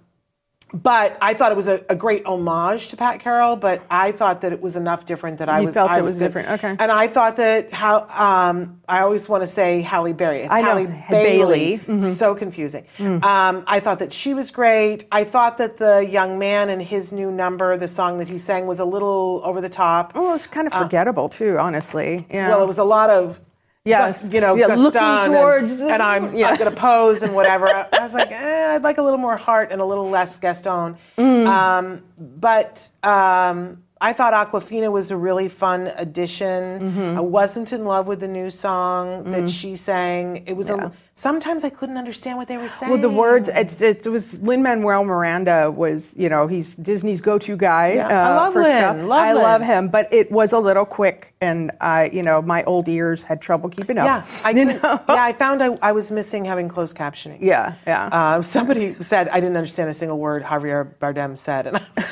but 0.74 1.18
I 1.22 1.34
thought 1.34 1.52
it 1.52 1.56
was 1.56 1.68
a, 1.68 1.82
a 1.90 1.96
great 1.96 2.26
homage 2.26 2.90
to 2.90 2.98
Pat 2.98 3.20
Carroll, 3.22 3.56
but 3.56 3.82
I 3.90 4.12
thought 4.12 4.42
that 4.42 4.52
it 4.52 4.62
was 4.62 4.76
enough 4.76 5.06
different 5.06 5.38
that 5.40 5.48
I 5.48 5.60
You 5.62 5.68
was. 5.68 5.74
felt 5.74 5.92
I 5.92 6.00
it 6.00 6.02
was 6.04 6.16
good. 6.16 6.26
different, 6.26 6.50
okay. 6.50 6.76
And 6.78 6.92
I 6.92 7.08
thought 7.08 7.38
that 7.38 7.72
how 7.74 8.06
um, 8.10 8.82
I 8.88 9.00
always 9.02 9.30
want 9.30 9.44
to 9.44 9.48
say 9.48 9.82
Halle 9.82 10.12
Berry. 10.14 10.40
It's 10.40 10.52
I 10.54 10.62
know, 10.62 10.76
Halle 10.86 10.86
Bailey. 11.10 11.78
Bailey. 11.78 12.00
Mhm. 12.02 12.14
So 12.16 12.36
confusing. 12.36 12.86
Mm. 12.98 13.24
Um, 13.24 13.64
I 13.66 13.80
thought 13.80 14.00
that 14.00 14.12
she 14.12 14.34
was 14.34 14.52
great. 14.52 15.06
I 15.12 15.24
thought 15.24 15.58
that 15.60 15.78
the 15.78 16.06
young 16.06 16.38
man 16.38 16.70
and 16.70 16.82
his 16.82 17.12
new 17.14 17.32
number, 17.32 17.78
the 17.78 17.88
song 17.88 18.18
that 18.18 18.30
he 18.30 18.38
sang, 18.38 18.68
was 18.68 18.80
a 18.80 18.86
little 18.86 19.42
over 19.46 19.62
the 19.62 19.70
top. 19.70 20.12
Oh, 20.16 20.32
was 20.32 20.48
kind 20.48 20.68
of 20.68 20.74
forgettable 20.74 21.30
too, 21.30 21.58
honestly. 21.60 22.28
Yeah. 22.30 22.50
Well, 22.50 22.64
it 22.64 22.68
was 22.68 22.78
a 22.78 22.84
lot 22.84 23.10
of. 23.10 23.40
Yes. 23.88 24.30
You 24.32 24.42
know, 24.42 24.56
Yeah, 24.56 24.68
Gaston 24.68 24.96
and- 24.98 25.34
towards- 25.34 25.80
and, 25.80 26.02
I'm, 26.04 26.36
Yeah. 26.36 26.50
I'm 26.50 26.58
going 26.58 26.70
to 26.72 26.76
pose 26.78 27.24
and 27.24 27.34
whatever. 27.34 27.68
I, 27.68 27.88
was 28.02 28.14
like, 28.14 28.32
eh, 28.32 28.76
I'd 28.76 28.84
like 28.84 28.98
a 28.98 29.02
little 29.02 29.18
more 29.20 29.38
heart 29.38 29.72
and 29.72 29.82
a 29.82 29.86
little 29.86 30.10
less 30.10 30.38
Gaston. 30.40 30.98
Mm. 31.18 31.46
Um, 31.48 32.02
but 32.20 32.90
um, 33.04 33.84
I 34.00 34.14
thought 34.14 34.34
Awkwafina 34.34 34.92
was 34.92 35.10
a 35.12 35.18
really 35.18 35.50
fun 35.50 35.92
addition. 35.96 36.80
Mm-hmm. 36.80 37.18
I 37.18 37.22
wasn't 37.22 37.74
in 37.74 37.86
love 37.86 38.08
with 38.08 38.20
the 38.20 38.28
new 38.28 38.50
song 38.50 39.24
that 39.32 39.50
she 39.50 39.76
sang. 39.76 40.44
It 40.46 40.54
was 40.56 40.70
Mm. 40.70 40.78
Yeah. 40.78 40.86
a, 40.88 40.92
sometimes 41.18 41.64
I 41.64 41.72
couldn't 41.72 41.98
understand 41.98 42.38
what 42.38 42.48
they 42.48 42.58
were 42.58 42.70
saying. 42.70 42.92
Well, 42.92 43.02
the 43.02 43.10
words, 43.10 43.50
it's, 43.50 43.82
it 43.82 44.06
was 44.06 44.40
Lin 44.42 44.62
Manuel 44.62 45.04
Miranda 45.04 45.72
was, 45.72 46.14
you 46.16 46.30
know, 46.30 46.46
he's 46.46 46.76
Disney's 46.76 47.22
go-to 47.22 47.58
guy. 47.58 47.94
Yeah, 47.96 48.08
I 48.08 48.36
love 48.36 48.54
for 48.54 48.62
Lin, 48.62 48.78
stuff. 48.78 48.98
love 49.02 49.12
I 49.12 49.34
Lin. 49.34 49.44
love 49.44 49.62
him, 49.64 49.88
but 49.90 50.14
it 50.14 50.32
was 50.32 50.54
a 50.54 50.60
little 50.60 50.86
quick, 50.86 51.34
and 51.42 51.72
I, 51.82 52.10
you 52.14 52.22
know, 52.22 52.42
my 52.42 52.64
old 52.64 52.88
ears 52.88 53.24
had 53.24 53.42
trouble 53.42 53.68
keeping 53.70 53.98
up. 53.98 54.06
Yeah, 54.06 54.26
I 54.46 54.50
you 54.58 54.66
know? 54.66 54.80
yeah, 55.10 55.24
I 55.24 55.34
found 55.34 55.64
I, 55.64 55.78
I 55.82 55.92
was 55.92 56.12
missing 56.12 56.46
having 56.46 56.70
closed 56.70 56.96
captioning. 56.96 57.40
yeah, 57.42 57.74
yeah. 57.88 58.10
Uh, 58.12 58.42
somebody 58.44 58.94
said 58.94 59.28
I 59.30 59.40
didn't 59.40 59.58
understand 59.58 59.90
a 59.90 59.94
single 59.94 60.20
word 60.20 60.44
Javier 60.44 60.94
Bardem 61.02 61.36
said, 61.38 61.66
and 61.68 61.78
I, 61.78 62.06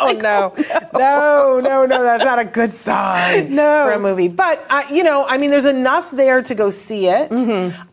oh 0.00 0.12
no, 0.12 0.54
no, 0.94 1.60
no, 1.60 1.86
no, 1.86 2.02
that's 2.02 2.24
not 2.24 2.38
a 2.38 2.44
good 2.44 2.72
sign 2.74 3.54
No. 3.54 3.84
for 3.84 3.92
a 3.92 3.98
movie. 3.98 4.28
But 4.28 4.64
uh, 4.70 4.84
you 4.90 5.02
know, 5.02 5.24
I 5.26 5.38
mean, 5.38 5.50
there's 5.50 5.64
enough 5.64 6.10
there 6.10 6.42
to 6.42 6.54
go 6.54 6.70
see 6.70 7.06
it. 7.08 7.30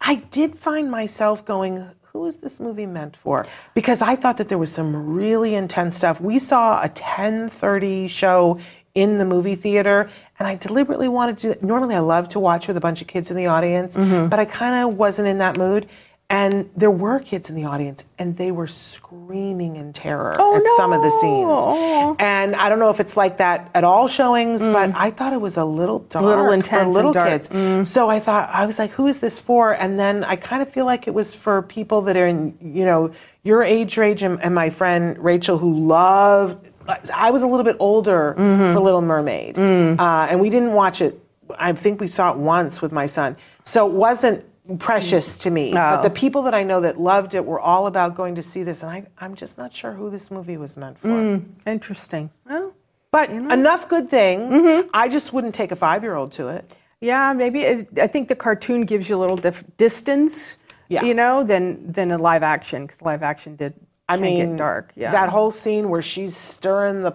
I 0.01 0.15
did 0.31 0.57
find 0.57 0.89
myself 0.89 1.45
going. 1.45 1.85
Who 2.13 2.27
is 2.27 2.37
this 2.37 2.61
movie 2.61 2.85
meant 2.85 3.17
for? 3.17 3.45
Because 3.73 4.01
I 4.01 4.15
thought 4.15 4.37
that 4.37 4.47
there 4.47 4.57
was 4.57 4.71
some 4.71 5.15
really 5.15 5.53
intense 5.53 5.97
stuff. 5.97 6.21
We 6.21 6.39
saw 6.39 6.81
a 6.81 6.87
10:30 6.87 8.07
show 8.09 8.57
in 8.93 9.17
the 9.17 9.25
movie 9.25 9.55
theater, 9.55 10.09
and 10.39 10.47
I 10.47 10.55
deliberately 10.55 11.09
wanted 11.09 11.37
to. 11.39 11.65
Normally, 11.65 11.93
I 11.95 11.99
love 11.99 12.29
to 12.29 12.39
watch 12.39 12.69
with 12.69 12.77
a 12.77 12.79
bunch 12.79 13.01
of 13.01 13.07
kids 13.07 13.31
in 13.31 13.35
the 13.37 13.47
audience, 13.47 13.95
but 13.97 14.39
I 14.39 14.45
kind 14.45 14.87
of 14.87 14.97
wasn't 14.97 15.27
in 15.27 15.39
that 15.39 15.57
mood. 15.57 15.87
And 16.27 16.71
there 16.75 16.89
were 16.89 17.19
kids 17.19 17.51
in 17.51 17.55
the 17.55 17.65
audience, 17.65 18.03
and 18.17 18.35
they 18.35 18.51
were 18.51 18.65
screaming 18.65 19.75
in 19.75 19.93
terror 19.93 20.35
Oh, 20.39 20.55
at 20.55 20.63
some 20.75 20.91
of 20.91 21.03
the 21.03 21.11
scenes. 21.11 21.21
Oh. 21.21 22.15
And 22.17 22.55
I 22.55 22.67
don't 22.67 22.79
know 22.79 22.89
if 22.89 22.99
it's 22.99 23.15
like 23.15 23.37
that 23.37 23.69
at 23.75 23.83
all 23.83 24.07
showings, 24.07 24.63
mm. 24.63 24.73
but 24.73 24.91
I 24.95 25.11
thought 25.11 25.33
it 25.33 25.41
was 25.41 25.55
a 25.55 25.65
little 25.65 25.99
dark 25.99 26.25
Little 26.25 26.45
for 26.45 26.53
intense 26.53 26.83
and 26.83 26.93
little 26.93 27.13
kids. 27.13 27.47
Mm. 27.49 27.85
So 27.85 28.09
I 28.09 28.19
thought 28.19 28.49
I 28.49 28.65
was 28.65 28.79
like, 28.79 28.89
"Who 28.91 29.05
is 29.05 29.19
this 29.19 29.39
for?" 29.39 29.73
And 29.73 29.99
then 29.99 30.23
I 30.23 30.35
kind 30.35 30.63
of 30.63 30.71
feel 30.71 30.85
like 30.85 31.07
it 31.07 31.13
was 31.13 31.35
for 31.35 31.61
people 31.61 32.01
that 32.03 32.17
are 32.17 32.25
in, 32.25 32.57
you 32.59 32.85
know, 32.85 33.11
your 33.43 33.61
age 33.61 33.95
range, 33.95 34.23
and, 34.23 34.41
and 34.41 34.55
my 34.55 34.71
friend 34.71 35.19
Rachel, 35.19 35.59
who 35.59 35.77
loved. 35.77 36.71
I 37.13 37.29
was 37.31 37.43
a 37.43 37.47
little 37.47 37.63
bit 37.63 37.77
older 37.79 38.35
mm-hmm. 38.37 38.73
for 38.73 38.79
Little 38.79 39.01
Mermaid, 39.01 39.55
mm. 39.55 39.99
uh, 39.99 40.27
and 40.29 40.39
we 40.39 40.49
didn't 40.49 40.73
watch 40.73 41.01
it. 41.01 41.19
I 41.59 41.73
think 41.73 42.01
we 42.01 42.07
saw 42.07 42.31
it 42.31 42.37
once 42.37 42.81
with 42.81 42.91
my 42.91 43.05
son, 43.05 43.37
so 43.63 43.85
it 43.85 43.93
wasn't 43.93 44.43
precious 44.79 45.37
to 45.39 45.49
me. 45.49 45.71
But 45.73 45.99
Oh. 45.99 46.03
the 46.03 46.09
people 46.09 46.41
that 46.43 46.53
I 46.53 46.63
know 46.63 46.81
that 46.81 46.99
loved 46.99 47.35
it 47.35 47.45
were 47.45 47.59
all 47.59 47.87
about 47.87 48.15
going 48.15 48.35
to 48.35 48.43
see 48.43 48.63
this, 48.63 48.81
and 48.83 48.91
I, 48.91 49.05
I'm 49.19 49.35
just 49.35 49.57
not 49.57 49.75
sure 49.75 49.91
who 49.93 50.09
this 50.09 50.31
movie 50.31 50.57
was 50.57 50.75
meant 50.77 50.97
for. 50.99 51.41
Interesting. 51.67 52.29
Well, 52.49 52.73
But 53.11 53.29
enough 53.29 53.87
good 53.87 54.09
things. 54.09 54.53
Mm-hmm. 54.53 54.89
I 54.93 55.07
just 55.07 55.33
wouldn't 55.33 55.55
take 55.55 55.71
a 55.71 55.75
five 55.75 56.03
year 56.03 56.15
old 56.15 56.31
to 56.33 56.47
it. 56.49 56.75
Yeah, 57.01 57.33
maybe 57.33 57.61
it, 57.61 57.89
I 58.01 58.07
think 58.07 58.27
the 58.27 58.35
cartoon 58.35 58.81
gives 58.85 59.07
you 59.09 59.15
a 59.15 59.21
little 59.21 59.37
dif- 59.37 59.63
distance, 59.77 60.55
Yeah. 60.89 61.03
you 61.03 61.13
know, 61.13 61.43
than 61.43 61.91
than 61.91 62.11
a 62.11 62.17
live 62.17 62.41
action 62.43 62.85
because 62.85 63.01
live 63.01 63.21
action 63.23 63.55
did 63.55 63.73
I 64.09 64.17
mean, 64.17 64.49
get 64.51 64.57
dark. 64.57 64.91
Yeah, 64.95 65.11
that 65.11 65.29
whole 65.29 65.51
scene 65.51 65.89
where 65.89 66.01
she's 66.01 66.35
stirring 66.35 67.03
the, 67.03 67.11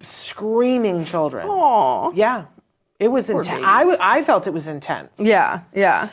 screaming 0.00 1.04
children. 1.04 1.46
Aw. 1.48 2.12
Yeah, 2.14 2.44
it 2.98 3.08
was 3.08 3.28
intense. 3.30 3.62
I, 3.64 3.80
w- 3.80 3.98
I 4.00 4.22
felt 4.24 4.46
it 4.46 4.52
was 4.52 4.68
intense. 4.68 5.12
Yeah, 5.18 5.60
yeah. 5.74 6.08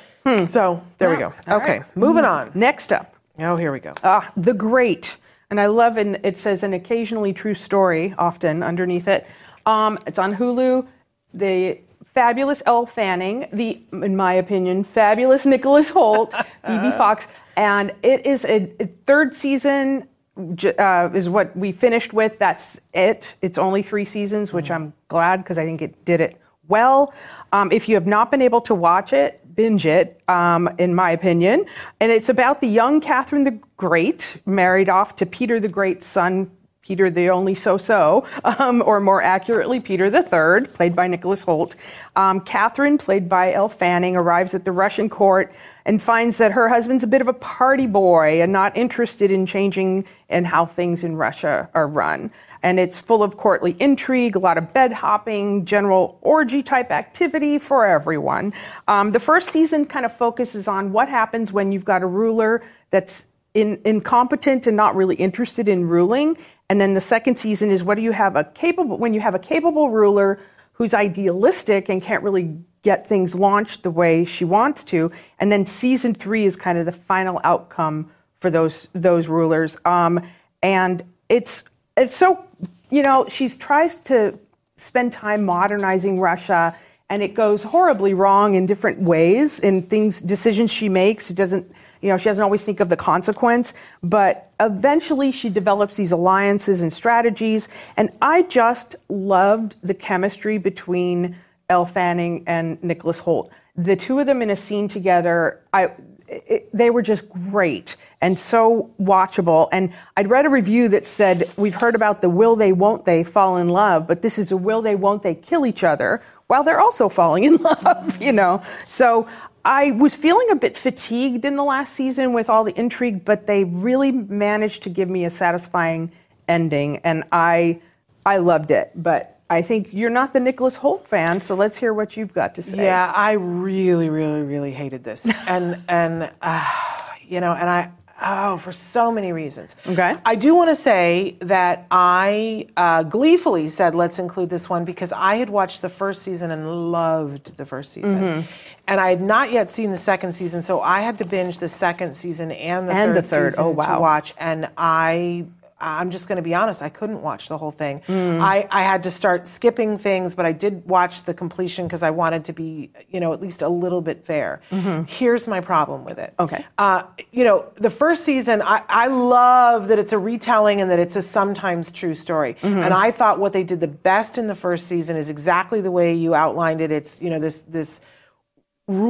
So 0.45 0.83
there 0.97 1.09
we 1.09 1.17
go. 1.17 1.33
All 1.47 1.57
Okay, 1.61 1.79
right. 1.79 1.97
moving 1.97 2.25
on. 2.25 2.51
Next 2.53 2.91
up, 2.91 3.13
Oh, 3.39 3.55
here 3.55 3.71
we 3.71 3.79
go. 3.79 3.93
Ah, 4.03 4.31
The 4.35 4.53
Great. 4.53 5.17
And 5.49 5.61
I 5.61 5.67
love, 5.67 5.97
and 5.97 6.19
it 6.23 6.37
says 6.37 6.63
an 6.63 6.73
occasionally 6.73 7.31
true 7.31 7.53
story 7.53 8.13
often 8.17 8.63
underneath 8.63 9.07
it. 9.07 9.25
Um, 9.65 9.97
it's 10.05 10.19
on 10.19 10.35
Hulu. 10.35 10.85
The 11.33 11.79
fabulous 12.03 12.61
Elle 12.65 12.85
Fanning, 12.87 13.47
the, 13.53 13.79
in 13.93 14.15
my 14.17 14.33
opinion, 14.33 14.83
fabulous 14.83 15.45
Nicholas 15.45 15.89
Hoult, 15.91 16.31
Phoebe 16.65 16.91
Fox. 16.91 17.27
And 17.55 17.93
it 18.03 18.25
is 18.25 18.43
a, 18.43 18.69
a 18.81 18.87
third 19.05 19.33
season, 19.35 20.07
uh, 20.37 21.09
is 21.13 21.29
what 21.29 21.55
we 21.55 21.71
finished 21.71 22.11
with. 22.11 22.37
That's 22.39 22.81
it. 22.93 23.35
It's 23.41 23.57
only 23.57 23.81
three 23.83 24.05
seasons, 24.05 24.51
which 24.51 24.69
I'm 24.69 24.93
glad 25.07 25.37
because 25.37 25.57
I 25.57 25.63
think 25.63 25.81
it 25.81 26.03
did 26.03 26.19
it 26.19 26.41
well. 26.67 27.13
Um, 27.53 27.71
if 27.71 27.87
you 27.87 27.95
have 27.95 28.07
not 28.07 28.31
been 28.31 28.41
able 28.41 28.61
to 28.61 28.75
watch 28.75 29.13
it, 29.13 29.41
binge 29.57 29.85
it, 29.85 30.21
um, 30.29 30.69
in 30.77 30.95
my 30.95 31.11
opinion. 31.11 31.65
And 31.99 32.11
it's 32.11 32.29
about 32.29 32.61
the 32.61 32.67
young 32.67 33.01
Catherine 33.01 33.43
the 33.43 33.59
Great, 33.75 34.37
married 34.45 34.87
off 34.87 35.17
to 35.17 35.25
Peter 35.25 35.59
the 35.59 35.67
Great's 35.67 36.05
son, 36.05 36.49
Peter 36.87 37.09
the 37.09 37.29
only 37.29 37.53
so-so, 37.53 38.25
um, 38.45 38.81
or 38.85 39.01
more 39.01 39.21
accurately, 39.21 39.81
Peter 39.81 40.09
the 40.09 40.23
Third, 40.23 40.73
played 40.73 40.95
by 40.95 41.05
Nicholas 41.05 41.43
Hoult. 41.43 41.75
Um, 42.15 42.39
Catherine, 42.39 42.97
played 42.97 43.27
by 43.27 43.51
Elle 43.51 43.67
Fanning, 43.67 44.15
arrives 44.15 44.53
at 44.53 44.63
the 44.63 44.71
Russian 44.71 45.09
court 45.09 45.53
and 45.85 46.01
finds 46.01 46.37
that 46.37 46.53
her 46.53 46.69
husband's 46.69 47.03
a 47.03 47.07
bit 47.07 47.19
of 47.19 47.27
a 47.27 47.33
party 47.33 47.87
boy 47.87 48.41
and 48.41 48.53
not 48.53 48.77
interested 48.77 49.31
in 49.31 49.45
changing 49.45 50.05
in 50.29 50.45
how 50.45 50.65
things 50.65 51.03
in 51.03 51.17
Russia 51.17 51.69
are 51.73 51.89
run. 51.89 52.31
And 52.63 52.79
it's 52.79 53.01
full 53.01 53.21
of 53.21 53.35
courtly 53.35 53.75
intrigue, 53.79 54.37
a 54.37 54.39
lot 54.39 54.57
of 54.57 54.71
bed 54.71 54.93
hopping, 54.93 55.65
general 55.65 56.17
orgy 56.21 56.63
type 56.63 56.89
activity 56.89 57.59
for 57.59 57.85
everyone. 57.85 58.53
Um, 58.87 59.11
the 59.11 59.19
first 59.19 59.49
season 59.49 59.87
kind 59.87 60.05
of 60.05 60.15
focuses 60.15 60.69
on 60.69 60.93
what 60.93 61.09
happens 61.09 61.51
when 61.51 61.73
you've 61.73 61.85
got 61.85 62.01
a 62.01 62.07
ruler 62.07 62.63
that's 62.91 63.27
in, 63.53 63.81
incompetent 63.85 64.67
and 64.67 64.77
not 64.77 64.95
really 64.95 65.15
interested 65.15 65.67
in 65.67 65.87
ruling. 65.87 66.37
And 66.69 66.81
then 66.81 66.93
the 66.93 67.01
second 67.01 67.35
season 67.35 67.69
is 67.69 67.83
what 67.83 67.95
do 67.95 68.01
you 68.01 68.11
have 68.11 68.35
a 68.35 68.43
capable 68.43 68.97
when 68.97 69.13
you 69.13 69.21
have 69.21 69.35
a 69.35 69.39
capable 69.39 69.89
ruler 69.89 70.39
who's 70.73 70.93
idealistic 70.93 71.89
and 71.89 72.01
can't 72.01 72.23
really 72.23 72.55
get 72.83 73.07
things 73.07 73.33
launched 73.33 73.83
the 73.83 73.91
way 73.91 74.23
she 74.23 74.45
wants 74.45 74.83
to. 74.83 75.11
And 75.39 75.51
then 75.51 75.65
season 75.65 76.13
three 76.13 76.45
is 76.45 76.55
kind 76.55 76.77
of 76.77 76.85
the 76.85 76.91
final 76.91 77.41
outcome 77.43 78.11
for 78.39 78.49
those 78.51 78.87
those 78.93 79.27
rulers. 79.27 79.75
Um, 79.85 80.21
and 80.61 81.03
it's 81.29 81.63
it's 81.95 82.15
so 82.15 82.45
you 82.89 83.03
know 83.03 83.25
she 83.27 83.49
tries 83.49 83.97
to 83.97 84.39
spend 84.75 85.11
time 85.11 85.43
modernizing 85.43 86.19
Russia, 86.19 86.75
and 87.09 87.23
it 87.23 87.33
goes 87.33 87.63
horribly 87.63 88.13
wrong 88.13 88.53
in 88.53 88.65
different 88.65 89.01
ways 89.01 89.59
in 89.59 89.81
things 89.81 90.21
decisions 90.21 90.71
she 90.71 90.89
makes. 90.89 91.31
It 91.31 91.35
doesn't 91.35 91.69
you 92.01 92.09
know 92.09 92.17
she 92.17 92.25
doesn't 92.25 92.43
always 92.43 92.63
think 92.63 92.79
of 92.79 92.89
the 92.89 92.97
consequence, 92.97 93.73
but 94.03 94.46
eventually 94.59 95.31
she 95.31 95.49
develops 95.49 95.97
these 95.97 96.11
alliances 96.11 96.81
and 96.81 96.91
strategies. 96.91 97.69
And 97.95 98.09
I 98.21 98.43
just 98.43 98.95
loved 99.09 99.75
the 99.83 99.93
chemistry 99.93 100.57
between 100.57 101.35
Elle 101.69 101.85
Fanning 101.85 102.43
and 102.47 102.81
Nicholas 102.83 103.19
Hoult. 103.21 103.49
The 103.75 103.95
two 103.95 104.19
of 104.19 104.25
them 104.25 104.41
in 104.41 104.49
a 104.49 104.55
scene 104.55 104.87
together, 104.87 105.61
I 105.73 105.91
it, 106.27 106.69
they 106.73 106.89
were 106.89 107.01
just 107.01 107.27
great 107.29 107.95
and 108.19 108.37
so 108.37 108.91
watchable. 108.99 109.69
And 109.71 109.93
I'd 110.15 110.29
read 110.29 110.45
a 110.45 110.49
review 110.49 110.89
that 110.89 111.05
said, 111.05 111.49
We've 111.57 111.75
heard 111.75 111.95
about 111.95 112.21
the 112.21 112.29
will 112.29 112.55
they, 112.55 112.73
won't 112.73 113.05
they 113.05 113.23
fall 113.23 113.57
in 113.57 113.69
love, 113.69 114.07
but 114.07 114.21
this 114.21 114.37
is 114.37 114.51
a 114.51 114.57
will 114.57 114.81
they, 114.81 114.95
won't 114.95 115.23
they 115.23 115.35
kill 115.35 115.65
each 115.65 115.83
other 115.83 116.21
while 116.47 116.63
they're 116.63 116.79
also 116.79 117.09
falling 117.09 117.43
in 117.43 117.57
love, 117.83 118.21
you 118.21 118.33
know? 118.33 118.61
So 118.85 119.27
I 119.67 119.91
was 119.91 120.15
feeling 120.15 120.49
a 120.49 120.55
bit 120.55 120.77
fatigued 120.77 121.43
in 121.43 121.57
the 121.57 121.63
last 121.63 121.93
season 121.93 122.31
with 122.31 122.49
all 122.49 122.63
the 122.63 122.77
intrigue, 122.79 123.25
but 123.25 123.47
they 123.47 123.65
really 123.65 124.13
managed 124.13 124.83
to 124.83 124.89
give 124.89 125.09
me 125.09 125.25
a 125.25 125.29
satisfying 125.29 126.09
ending. 126.47 126.99
And 126.99 127.25
I, 127.33 127.81
I 128.25 128.37
loved 128.37 128.71
it. 128.71 128.91
But 128.95 129.41
I 129.49 129.61
think 129.61 129.89
you're 129.91 130.09
not 130.09 130.31
the 130.31 130.39
Nicholas 130.39 130.77
Hoult 130.77 131.05
fan, 131.05 131.41
so 131.41 131.53
let's 131.53 131.75
hear 131.75 131.93
what 131.93 132.15
you've 132.15 132.33
got 132.33 132.55
to 132.55 132.63
say. 132.63 132.85
Yeah, 132.85 133.11
I 133.13 133.33
really, 133.33 134.09
really, 134.09 134.41
really 134.41 134.71
hated 134.71 135.03
this, 135.03 135.29
and 135.47 135.83
and 135.89 136.31
uh, 136.41 136.73
you 137.21 137.41
know, 137.41 137.51
and 137.53 137.69
I 137.69 137.91
oh 138.21 138.57
for 138.57 138.71
so 138.71 139.11
many 139.11 139.31
reasons. 139.31 139.75
Okay. 139.87 140.15
I 140.25 140.35
do 140.35 140.55
want 140.55 140.69
to 140.69 140.75
say 140.75 141.35
that 141.41 141.85
I 141.91 142.67
uh, 142.77 143.03
gleefully 143.03 143.69
said 143.69 143.95
let's 143.95 144.19
include 144.19 144.49
this 144.49 144.69
one 144.69 144.85
because 144.85 145.11
I 145.11 145.35
had 145.35 145.49
watched 145.49 145.81
the 145.81 145.89
first 145.89 146.23
season 146.23 146.51
and 146.51 146.91
loved 146.91 147.57
the 147.57 147.65
first 147.65 147.93
season, 147.93 148.19
Mm-hmm. 148.19 148.51
and 148.87 148.99
I 148.99 149.09
had 149.09 149.21
not 149.21 149.51
yet 149.51 149.69
seen 149.71 149.91
the 149.91 149.97
second 149.97 150.33
season, 150.33 150.61
so 150.61 150.81
I 150.81 151.01
had 151.01 151.17
to 151.19 151.25
binge 151.25 151.57
the 151.59 151.69
second 151.69 152.15
season 152.15 152.51
and 152.51 152.87
the 152.89 152.93
And 152.93 153.13
third 153.13 153.23
the 153.23 153.27
third. 153.27 153.51
season 153.53 153.63
Oh, 153.65 153.69
wow. 153.69 153.95
to 153.95 154.01
watch, 154.01 154.33
and 154.37 154.69
I. 154.77 155.45
I'm 155.79 156.09
just 156.09 156.27
going 156.27 156.37
to 156.37 156.41
be 156.41 156.55
honest. 156.55 156.81
I 156.81 156.89
couldn't 156.89 157.21
watch 157.21 157.49
the 157.49 157.57
whole 157.57 157.71
thing. 157.71 158.01
Mm. 158.07 158.41
I, 158.41 158.67
I 158.71 158.83
had 158.83 159.03
to 159.03 159.11
start 159.11 159.47
skipping 159.47 159.97
things, 159.97 160.33
but 160.33 160.45
I 160.45 160.51
did 160.51 160.85
watch 160.87 161.23
the 161.23 161.33
completion 161.33 161.85
because 161.85 162.01
I 162.01 162.09
wanted 162.09 162.45
to 162.45 162.53
be, 162.53 162.91
you 163.09 163.19
know, 163.19 163.31
at 163.33 163.41
least 163.41 163.61
a 163.61 163.69
little 163.69 164.01
bit 164.01 164.25
fair. 164.25 164.61
Here's 165.07 165.47
my 165.47 165.61
problem 165.61 166.03
with 166.03 166.17
it. 166.17 166.33
Mm-hmm. 166.37 166.55
Okay. 166.55 166.65
Uh, 166.77 167.03
you 167.31 167.43
know, 167.43 167.65
the 167.75 167.89
first 167.89 168.23
season, 168.23 168.61
I, 168.61 168.83
I 168.89 169.07
love 169.07 169.87
that 169.89 169.99
it's 169.99 170.13
a 170.13 170.17
retelling 170.17 170.81
and 170.81 170.89
that 170.89 170.99
it's 170.99 171.15
a 171.15 171.21
sometimes 171.21 171.91
true 171.91 172.15
story. 172.15 172.55
Mm-hmm. 172.55 172.79
And 172.79 172.93
I 172.93 173.11
thought 173.11 173.39
what 173.39 173.53
they 173.53 173.63
did 173.63 173.79
the 173.79 173.87
best 173.87 174.37
in 174.37 174.47
the 174.47 174.55
first 174.55 174.87
season 174.87 175.15
is 175.15 175.29
exactly 175.29 175.81
the 175.81 175.91
way 175.91 176.13
you 176.13 176.33
outlined 176.33 176.81
it. 176.81 176.91
It's, 176.91 177.21
you 177.21 177.29
know, 177.29 177.39
this 177.39 177.61
this 177.61 178.01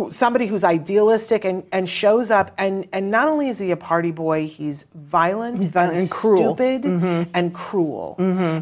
somebody 0.10 0.48
who's 0.48 0.64
idealistic 0.64 1.46
and, 1.46 1.64
and 1.72 1.88
shows 1.88 2.32
up 2.32 2.52
and, 2.58 2.88
and 2.92 3.12
not 3.12 3.28
only 3.28 3.48
is 3.48 3.60
he 3.60 3.70
a 3.70 3.78
party 3.78 4.10
boy, 4.10 4.48
he's 4.48 4.88
violent, 4.96 5.60
violent 5.66 6.00
and 6.00 6.10
cruel. 6.10 6.56
stupid 6.56 6.84
and 7.36 7.54
cruel. 7.54 8.16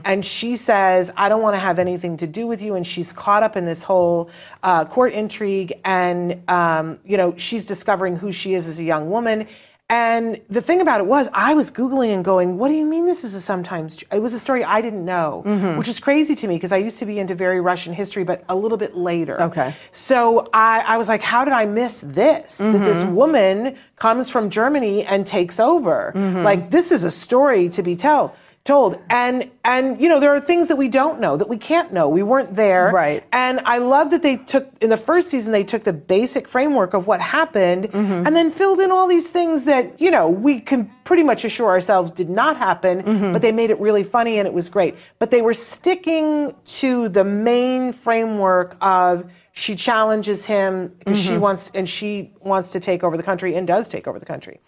And 0.04 0.26
she 0.26 0.58
says, 0.58 1.12
I 1.16 1.30
don't 1.30 1.42
want 1.42 1.56
to 1.56 1.60
have 1.60 1.80
anything 1.80 2.18
to 2.18 2.28
do 2.28 2.48
with 2.48 2.62
you. 2.62 2.76
And 2.76 2.86
she's 2.86 3.14
caught 3.14 3.44
up 3.44 3.56
in 3.56 3.64
this 3.64 3.82
whole 3.82 4.30
uh, 4.62 4.84
court 4.84 5.14
intrigue. 5.14 5.72
And, 5.86 6.42
um, 6.50 7.00
you 7.06 7.16
know, 7.16 7.34
she's 7.38 7.66
discovering 7.66 8.18
who 8.18 8.34
she 8.34 8.54
is 8.54 8.68
as 8.68 8.82
a 8.82 8.84
young 8.84 9.10
woman. 9.10 9.48
And 9.88 10.42
the 10.50 10.62
thing 10.62 10.82
about 10.82 11.00
it 11.00 11.06
was, 11.06 11.30
I 11.32 11.54
was 11.54 11.70
Googling 11.70 12.12
and 12.12 12.26
going, 12.26 12.58
what 12.58 12.70
do 12.70 12.74
you 12.74 12.86
mean 12.86 13.06
this 13.06 13.24
is 13.24 13.36
a 13.36 13.42
sometimes? 13.42 13.98
tr-" 13.98 14.06
It 14.12 14.20
was 14.20 14.34
a 14.34 14.40
story 14.40 14.64
I 14.64 14.82
didn't 14.82 15.06
know, 15.06 15.44
mm-hmm. 15.46 15.78
which 15.78 15.88
is 15.88 16.00
crazy 16.00 16.34
to 16.34 16.48
me 16.48 16.56
because 16.56 16.72
I 16.72 16.78
used 16.78 16.98
to 17.00 17.06
be 17.06 17.20
into 17.20 17.36
very 17.36 17.62
Russian 17.62 17.94
history, 17.94 18.24
but 18.24 18.44
a 18.50 18.56
little 18.56 18.80
bit 18.80 18.96
later. 18.96 19.40
Okay. 19.40 19.76
So 19.92 20.50
I, 20.54 20.84
I 20.88 20.98
was 20.98 21.08
like, 21.08 21.22
how 21.22 21.46
did 21.46 21.54
I 21.54 21.66
miss 21.68 22.02
this? 22.02 22.58
That 22.58 22.80
this 22.80 22.98
mm-hmm. 22.98 23.14
woman 23.14 23.78
comes 23.98 24.28
from 24.28 24.50
Germany 24.50 25.06
and 25.06 25.26
takes 25.26 25.60
over. 25.60 26.14
Mm-hmm. 26.16 26.42
Like 26.42 26.72
this 26.72 26.92
is 26.92 27.04
a 27.04 27.12
story 27.12 27.70
to 27.70 27.84
be 27.84 27.96
tell, 27.96 28.36
told. 28.66 29.00
And 29.12 29.50
and 29.64 30.02
you 30.02 30.10
know, 30.10 30.20
there 30.20 30.36
are 30.36 30.42
things 30.42 30.68
that 30.68 30.76
we 30.76 30.90
don't 30.90 31.20
know, 31.20 31.38
that 31.38 31.48
we 31.48 31.58
can't 31.58 31.94
know. 31.94 32.10
We 32.10 32.24
weren't 32.24 32.56
there. 32.56 32.92
Right. 32.92 33.24
And 33.32 33.62
I 33.64 33.78
love 33.78 34.10
that 34.10 34.24
they 34.24 34.38
took 34.38 34.68
in 34.82 34.90
the 34.90 34.98
first 34.98 35.30
season 35.30 35.52
they 35.52 35.64
took 35.64 35.84
the 35.84 35.94
basic 35.94 36.48
framework 36.48 36.94
of 36.94 37.06
what 37.08 37.22
happened 37.22 37.86
mm-hmm. 37.86 38.26
and 38.26 38.36
then 38.36 38.52
filled 38.52 38.80
in 38.80 38.92
all 38.92 39.08
these 39.08 39.30
things 39.30 39.66
that, 39.66 40.02
you 40.02 40.10
know, 40.10 40.28
we 40.28 40.60
can 40.60 40.92
pretty 41.04 41.24
much 41.24 41.46
assure 41.46 41.70
ourselves 41.70 42.12
did 42.12 42.30
not 42.30 42.58
happen, 42.58 43.04
mm-hmm. 43.04 43.32
but 43.32 43.44
they 43.44 43.52
made 43.52 43.70
it 43.70 43.80
really 43.80 44.04
funny 44.04 44.40
and 44.40 44.48
it 44.48 44.54
was 44.54 44.68
great. 44.68 44.96
But 45.20 45.30
they 45.30 45.44
were 45.44 45.54
sticking 45.54 46.56
to 46.66 47.08
the 47.10 47.24
main 47.24 47.94
framework 47.94 48.78
of 48.82 49.32
she 49.54 49.76
challenges 49.76 50.44
him 50.46 50.94
because 51.00 51.22
she 51.22 51.30
mm-hmm. 51.30 51.40
wants 51.40 51.72
and 51.76 51.88
she 51.88 52.34
wants 52.42 52.72
to 52.72 52.80
take 52.80 53.04
over 53.04 53.16
the 53.16 53.24
country 53.24 53.56
and 53.56 53.68
does 53.68 53.88
take 53.88 54.08
over 54.08 54.20
the 54.20 54.26
country. 54.26 54.60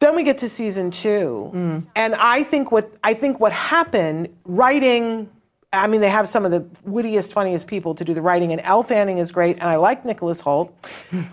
Then 0.00 0.14
we 0.14 0.22
get 0.22 0.38
to 0.38 0.48
season 0.48 0.90
two, 0.92 1.50
mm. 1.52 1.86
and 1.96 2.14
I 2.14 2.44
think 2.44 2.70
what 2.70 2.92
I 3.02 3.14
think 3.14 3.40
what 3.40 3.52
happened 3.52 4.28
writing. 4.44 5.30
I 5.70 5.86
mean, 5.86 6.00
they 6.00 6.08
have 6.08 6.26
some 6.28 6.46
of 6.46 6.50
the 6.50 6.66
wittiest, 6.84 7.34
funniest 7.34 7.66
people 7.66 7.94
to 7.96 8.02
do 8.02 8.14
the 8.14 8.22
writing, 8.22 8.52
and 8.52 8.60
Elle 8.62 8.82
Fanning 8.82 9.18
is 9.18 9.30
great, 9.30 9.56
and 9.56 9.64
I 9.64 9.76
like 9.76 10.02
Nicholas 10.04 10.40
Hoult. 10.40 10.72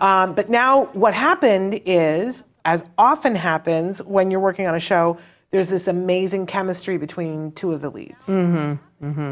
um, 0.02 0.34
but 0.34 0.50
now, 0.50 0.86
what 0.92 1.14
happened 1.14 1.80
is, 1.86 2.44
as 2.66 2.84
often 2.98 3.34
happens 3.34 4.02
when 4.02 4.30
you're 4.30 4.40
working 4.40 4.66
on 4.66 4.74
a 4.74 4.80
show, 4.80 5.16
there's 5.52 5.70
this 5.70 5.88
amazing 5.88 6.44
chemistry 6.44 6.98
between 6.98 7.52
two 7.52 7.72
of 7.72 7.80
the 7.80 7.90
leads. 7.90 8.26
Mm-hmm, 8.26 9.06
mm-hmm. 9.06 9.30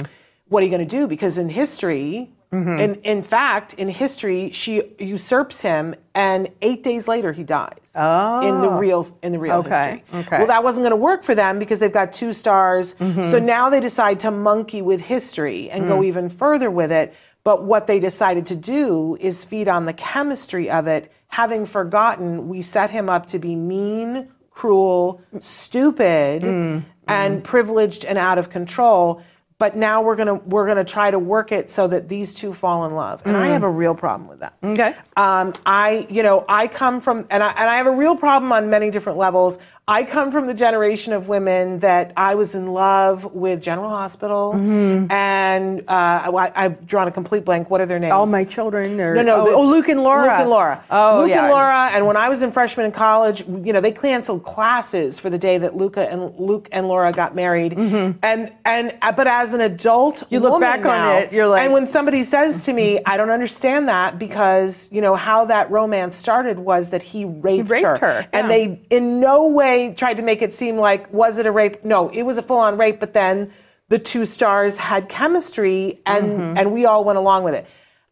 What 0.49 0.63
are 0.63 0.67
you 0.67 0.71
going 0.71 0.89
to 0.89 0.97
do? 0.97 1.07
Because 1.07 1.37
in 1.37 1.51
history, 1.51 2.33
In, 2.55 2.95
in 3.03 3.23
fact, 3.23 3.75
in 3.75 3.89
history, 3.89 4.51
she 4.51 4.83
usurps 4.99 5.61
him, 5.61 5.95
and 6.15 6.49
eight 6.63 6.83
days 6.85 7.09
later 7.09 7.33
he 7.33 7.43
dies. 7.45 7.79
Oh. 7.97 8.47
In 8.47 8.61
the 8.61 8.69
real 8.71 9.07
in 9.23 9.33
the 9.33 9.39
real 9.39 9.55
Oh. 9.55 9.59
Okay, 9.61 10.03
history. 10.07 10.21
okay. 10.21 10.39
Well, 10.39 10.47
that 10.49 10.63
wasn't 10.65 10.83
going 10.85 10.93
to 10.93 10.97
work 10.97 11.25
for 11.25 11.35
them 11.35 11.59
because 11.59 11.79
they've 11.81 11.93
got 11.93 12.13
two 12.13 12.33
stars. 12.33 12.95
Mm-hmm. 12.95 13.31
So 13.31 13.39
now 13.39 13.71
they 13.71 13.81
decide 13.81 14.21
to 14.21 14.31
monkey 14.31 14.83
with 14.83 15.01
history 15.01 15.71
and 15.71 15.85
Mm. 15.85 15.89
go 15.89 16.03
even 16.03 16.29
further 16.29 16.71
with 16.71 16.91
it. 16.93 17.13
But 17.45 17.65
what 17.65 17.87
they 17.87 18.01
decided 18.01 18.47
to 18.47 18.57
do 18.57 19.17
is 19.21 19.45
feed 19.45 19.69
on 19.69 19.85
the 19.87 19.93
chemistry 19.93 20.71
of 20.71 20.87
it, 20.87 21.13
having 21.29 21.67
forgotten 21.67 22.49
we 22.49 22.63
set 22.63 22.91
him 22.91 23.09
up 23.11 23.27
to 23.27 23.39
be 23.39 23.55
mean, 23.55 24.29
cruel, 24.51 25.21
stupid, 25.41 26.43
Mm, 26.43 26.83
and 27.07 27.45
privileged 27.45 28.05
and 28.05 28.17
out 28.19 28.39
of 28.39 28.49
control. 28.49 29.21
But 29.59 29.77
now 29.77 30.03
we're 30.03 30.17
gonna 30.17 30.35
we're 30.35 30.67
gonna 30.67 30.85
try 30.85 31.11
to 31.11 31.19
work 31.19 31.53
it 31.53 31.71
so 31.71 31.87
that 31.87 32.09
these 32.09 32.35
two 32.35 32.53
fall 32.53 32.87
in 32.87 32.95
love, 32.95 33.23
and 33.25 33.37
I 33.37 33.47
have 33.47 33.63
a 33.63 33.71
real 33.71 33.95
problem 33.95 34.29
with 34.29 34.41
that. 34.41 34.61
Mm. 34.61 34.73
Okay. 34.73 34.97
Um, 35.17 35.55
I, 35.65 36.09
you 36.11 36.25
know, 36.25 36.45
I 36.49 36.67
come 36.67 37.01
from, 37.01 37.25
and 37.31 37.41
I, 37.41 37.51
and 37.53 37.71
I 37.71 37.77
have 37.77 37.87
a 37.87 37.93
real 37.93 38.17
problem 38.17 38.51
on 38.51 38.69
many 38.69 38.91
different 38.91 39.17
levels. 39.17 39.59
I 39.87 40.05
come 40.05 40.33
from 40.33 40.47
the 40.47 40.55
generation 40.55 41.13
of 41.13 41.29
women 41.29 41.81
that 41.81 42.15
I 42.17 42.37
was 42.37 42.55
in 42.55 42.69
love 42.73 43.35
with 43.35 43.61
General 43.61 43.91
Hospital, 43.91 44.53
Mm-hmm. 44.55 45.13
and 45.13 45.81
uh, 45.81 45.85
I, 45.93 46.53
I've 46.55 46.87
drawn 46.87 47.07
a 47.07 47.11
complete 47.11 47.45
blank. 47.45 47.69
What 47.69 47.83
are 47.83 47.87
their 47.87 47.99
names? 47.99 48.13
All 48.15 48.25
my 48.27 48.45
children 48.45 48.99
are 48.99 49.15
No, 49.15 49.21
no. 49.23 49.43
oh, 49.43 49.45
the- 49.45 49.51
oh, 49.53 49.67
Luke 49.67 49.89
and 49.91 50.03
Laura. 50.03 50.23
Luke 50.23 50.41
and 50.41 50.49
Laura. 50.51 50.85
Oh, 50.91 51.21
Luke 51.21 51.29
yeah. 51.31 51.43
and 51.45 51.53
Laura. 51.53 51.91
And 51.93 52.07
when 52.07 52.17
I 52.17 52.31
was 52.31 52.41
in 52.43 52.51
freshman 52.51 52.87
in 52.87 52.93
college, 52.93 53.41
you 53.47 53.75
know, 53.75 53.83
they 53.83 53.93
canceled 53.93 54.43
classes 54.43 55.21
for 55.21 55.29
the 55.29 55.39
day 55.39 55.59
that 55.59 55.77
Luca 55.77 56.11
and 56.11 56.35
Luke 56.39 56.67
and 56.73 56.89
Laura 56.89 57.13
got 57.13 57.35
married. 57.35 57.75
And 57.75 58.53
and 58.65 58.97
uh, 59.03 59.13
but 59.13 59.27
as 59.27 59.53
an 59.53 59.61
adult, 59.61 60.15
Mm-hmm. 60.21 60.35
You 60.35 60.41
look 60.41 60.61
back 60.61 60.85
on 60.87 61.17
it, 61.17 61.33
you're 61.33 61.47
like- 61.47 61.63
and 61.63 61.73
when 61.75 61.87
somebody 61.87 62.23
says 62.23 62.65
to 62.65 62.73
me, 62.73 63.01
I 63.05 63.17
don't 63.19 63.31
understand 63.31 63.89
that 63.89 64.19
because 64.19 64.89
you 64.91 65.03
know 65.03 65.15
how 65.15 65.45
that 65.47 65.71
romance 65.71 66.17
started 66.17 66.59
was 66.59 66.91
that 66.91 67.03
he 67.03 67.25
raped, 67.27 67.69
raped 67.69 67.99
her, 67.99 68.27
and 68.33 68.49
yeah. 68.49 68.49
they 68.49 68.87
in 68.91 69.21
no 69.21 69.49
way 69.49 69.74
tried 70.03 70.17
to 70.19 70.23
make 70.31 70.41
it 70.43 70.53
seem 70.53 70.77
like 70.89 71.03
was 71.13 71.39
it 71.39 71.47
a 71.47 71.53
rape? 71.53 71.85
No, 71.85 72.09
it 72.11 72.23
was 72.23 72.37
a 72.39 72.43
full 72.43 72.59
on 72.69 72.77
rape. 72.79 72.99
But 73.01 73.13
then 73.15 73.53
the 73.89 73.99
two 73.99 74.25
stars 74.25 74.77
had 74.77 75.09
chemistry, 75.09 76.01
and 76.07 76.27
Mm-hmm. 76.27 76.59
and 76.59 76.73
we 76.73 76.87
all 76.87 77.03
went 77.05 77.19
along 77.19 77.45
with 77.45 77.55
it. 77.55 77.67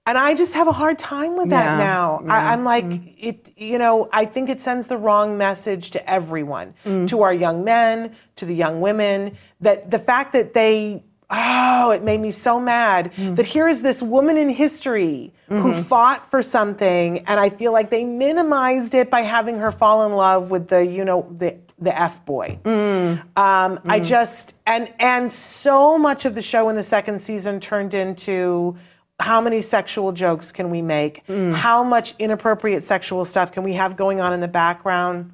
And 0.05 0.19
I 0.19 0.35
just 0.35 0.55
have 0.55 0.67
a 0.67 0.73
hard 0.83 0.99
time 0.99 1.37
with 1.37 1.51
that 1.51 1.79
Yeah, 1.79 1.85
now. 1.93 2.23
I, 2.29 2.53
I'm 2.53 2.65
like, 2.65 2.85
Mm. 2.85 3.15
it. 3.19 3.53
You 3.57 3.79
know, 3.79 4.09
I 4.13 4.25
think 4.25 4.49
it 4.49 4.61
sends 4.61 4.89
the 4.89 4.97
wrong 4.97 5.39
message 5.39 5.93
to 5.93 6.01
everyone, 6.19 6.75
Mm. 6.85 7.07
to 7.11 7.23
our 7.23 7.33
young 7.47 7.63
men, 7.63 7.97
to 8.37 8.45
the 8.45 8.55
young 8.65 8.81
women. 8.81 9.37
That 9.61 9.91
the 9.93 10.01
fact 10.01 10.33
that 10.33 10.55
they, 10.55 11.05
oh, 11.33 11.91
it 11.91 12.03
made 12.03 12.21
me 12.21 12.31
so 12.31 12.61
mad 12.61 13.11
Mm. 13.17 13.37
that 13.37 13.47
here 13.47 13.67
is 13.67 13.83
this 13.83 14.03
woman 14.03 14.37
in 14.37 14.49
history 14.51 15.33
who 15.49 15.55
Mm-hmm. 15.73 15.83
fought 15.83 16.31
for 16.31 16.43
something, 16.43 17.19
and 17.27 17.39
I 17.41 17.51
feel 17.51 17.73
like 17.73 17.91
they 17.91 18.05
minimized 18.05 18.95
it 18.95 19.11
by 19.11 19.21
having 19.23 19.59
her 19.59 19.71
fall 19.73 20.07
in 20.07 20.13
love 20.13 20.51
with 20.51 20.69
the, 20.69 20.85
you 20.87 21.05
know, 21.05 21.27
the 21.39 21.57
the 21.79 21.99
f 21.99 22.25
boy. 22.25 22.59
Mm. 22.65 23.23
Um, 23.37 23.81
I 23.87 23.99
just 24.01 24.55
and 24.67 24.89
and 25.01 25.31
so 25.31 25.99
much 25.99 26.25
of 26.25 26.35
the 26.35 26.43
show 26.43 26.69
in 26.69 26.77
the 26.77 26.83
second 26.83 27.21
season 27.21 27.59
turned 27.61 27.93
into 27.95 28.77
how 29.21 29.41
many 29.41 29.61
sexual 29.61 30.13
jokes 30.13 30.53
can 30.53 30.71
we 30.71 30.81
make? 30.81 31.27
Mm. 31.27 31.55
How 31.55 31.83
much 31.85 32.15
inappropriate 32.19 32.83
sexual 32.83 33.25
stuff 33.25 33.53
can 33.53 33.63
we 33.63 33.73
have 33.75 33.97
going 33.97 34.21
on 34.21 34.33
in 34.33 34.41
the 34.41 34.49
background? 34.49 35.33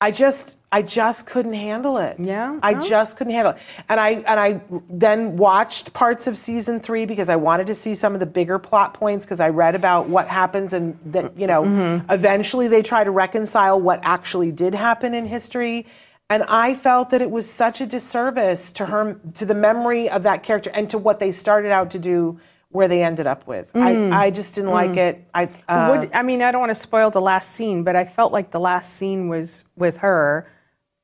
I 0.00 0.10
just 0.10 0.56
I 0.74 0.80
just 0.82 1.26
couldn't 1.26 1.52
handle 1.52 1.98
it. 1.98 2.16
Yeah, 2.18 2.58
I 2.62 2.72
no. 2.72 2.80
just 2.80 3.18
couldn't 3.18 3.34
handle 3.34 3.52
it. 3.52 3.58
And 3.90 4.00
I 4.00 4.10
and 4.26 4.40
I 4.40 4.60
then 4.88 5.36
watched 5.36 5.92
parts 5.92 6.26
of 6.26 6.38
season 6.38 6.80
3 6.80 7.04
because 7.04 7.28
I 7.28 7.36
wanted 7.36 7.66
to 7.66 7.74
see 7.74 7.94
some 7.94 8.14
of 8.14 8.20
the 8.20 8.26
bigger 8.26 8.58
plot 8.58 8.94
points 8.94 9.26
because 9.26 9.38
I 9.38 9.50
read 9.50 9.74
about 9.74 10.08
what 10.08 10.26
happens 10.28 10.72
and 10.72 10.98
that 11.06 11.38
you 11.38 11.46
know 11.46 11.62
Mm-hmm. 11.62 12.10
eventually 12.10 12.68
they 12.68 12.82
try 12.82 13.04
to 13.04 13.10
reconcile 13.10 13.80
what 13.80 14.00
actually 14.02 14.50
did 14.50 14.74
happen 14.74 15.14
in 15.14 15.26
history. 15.26 15.86
And 16.30 16.42
I 16.44 16.74
felt 16.74 17.10
that 17.10 17.20
it 17.20 17.30
was 17.30 17.48
such 17.48 17.82
a 17.82 17.86
disservice 17.86 18.72
to 18.74 18.86
her, 18.86 19.20
to 19.34 19.44
the 19.44 19.54
memory 19.54 20.08
of 20.08 20.22
that 20.22 20.42
character, 20.42 20.70
and 20.72 20.88
to 20.88 20.96
what 20.96 21.20
they 21.20 21.30
started 21.30 21.70
out 21.70 21.90
to 21.90 21.98
do, 21.98 22.40
where 22.70 22.88
they 22.88 23.02
ended 23.02 23.26
up 23.26 23.46
with. 23.46 23.68
I, 23.74 24.08
I 24.26 24.30
just 24.30 24.54
didn't 24.54 24.70
like 24.70 24.96
it. 24.96 25.22
I, 25.34 25.50
uh, 25.68 25.94
Would, 26.00 26.10
I 26.14 26.22
mean, 26.22 26.40
I 26.40 26.50
don't 26.50 26.60
want 26.60 26.70
to 26.70 26.74
spoil 26.80 27.10
the 27.10 27.20
last 27.20 27.50
scene, 27.50 27.84
but 27.84 27.96
I 27.96 28.06
felt 28.06 28.32
like 28.32 28.50
the 28.50 28.60
last 28.60 28.94
scene 28.94 29.28
was 29.28 29.64
with 29.76 29.98
her 29.98 30.48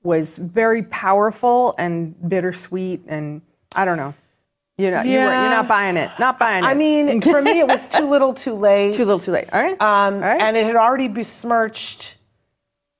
was 0.02 0.36
very 0.36 0.82
powerful 0.84 1.74
and 1.78 2.14
bittersweet, 2.28 3.02
and 3.08 3.42
I 3.74 3.84
don't 3.84 3.96
know. 3.96 4.14
You 4.76 4.92
know, 4.92 5.02
you 5.02 5.10
you're 5.10 5.28
not 5.28 5.66
buying 5.66 5.96
it. 5.96 6.08
Not 6.20 6.38
buying 6.38 6.62
it. 6.62 6.66
I 6.68 6.74
mean, 6.74 7.20
for 7.20 7.42
me, 7.42 7.58
it 7.58 7.66
was 7.66 7.88
too 7.88 8.08
little, 8.08 8.32
too 8.32 8.54
late. 8.54 8.94
too 8.96 9.04
little, 9.04 9.18
too 9.18 9.32
late. 9.32 9.48
All 9.52 9.60
right. 9.60 9.80
Um, 9.80 10.14
All 10.14 10.20
right. 10.20 10.40
And 10.40 10.56
it 10.56 10.64
had 10.64 10.76
already 10.76 11.08
besmirched. 11.08 12.16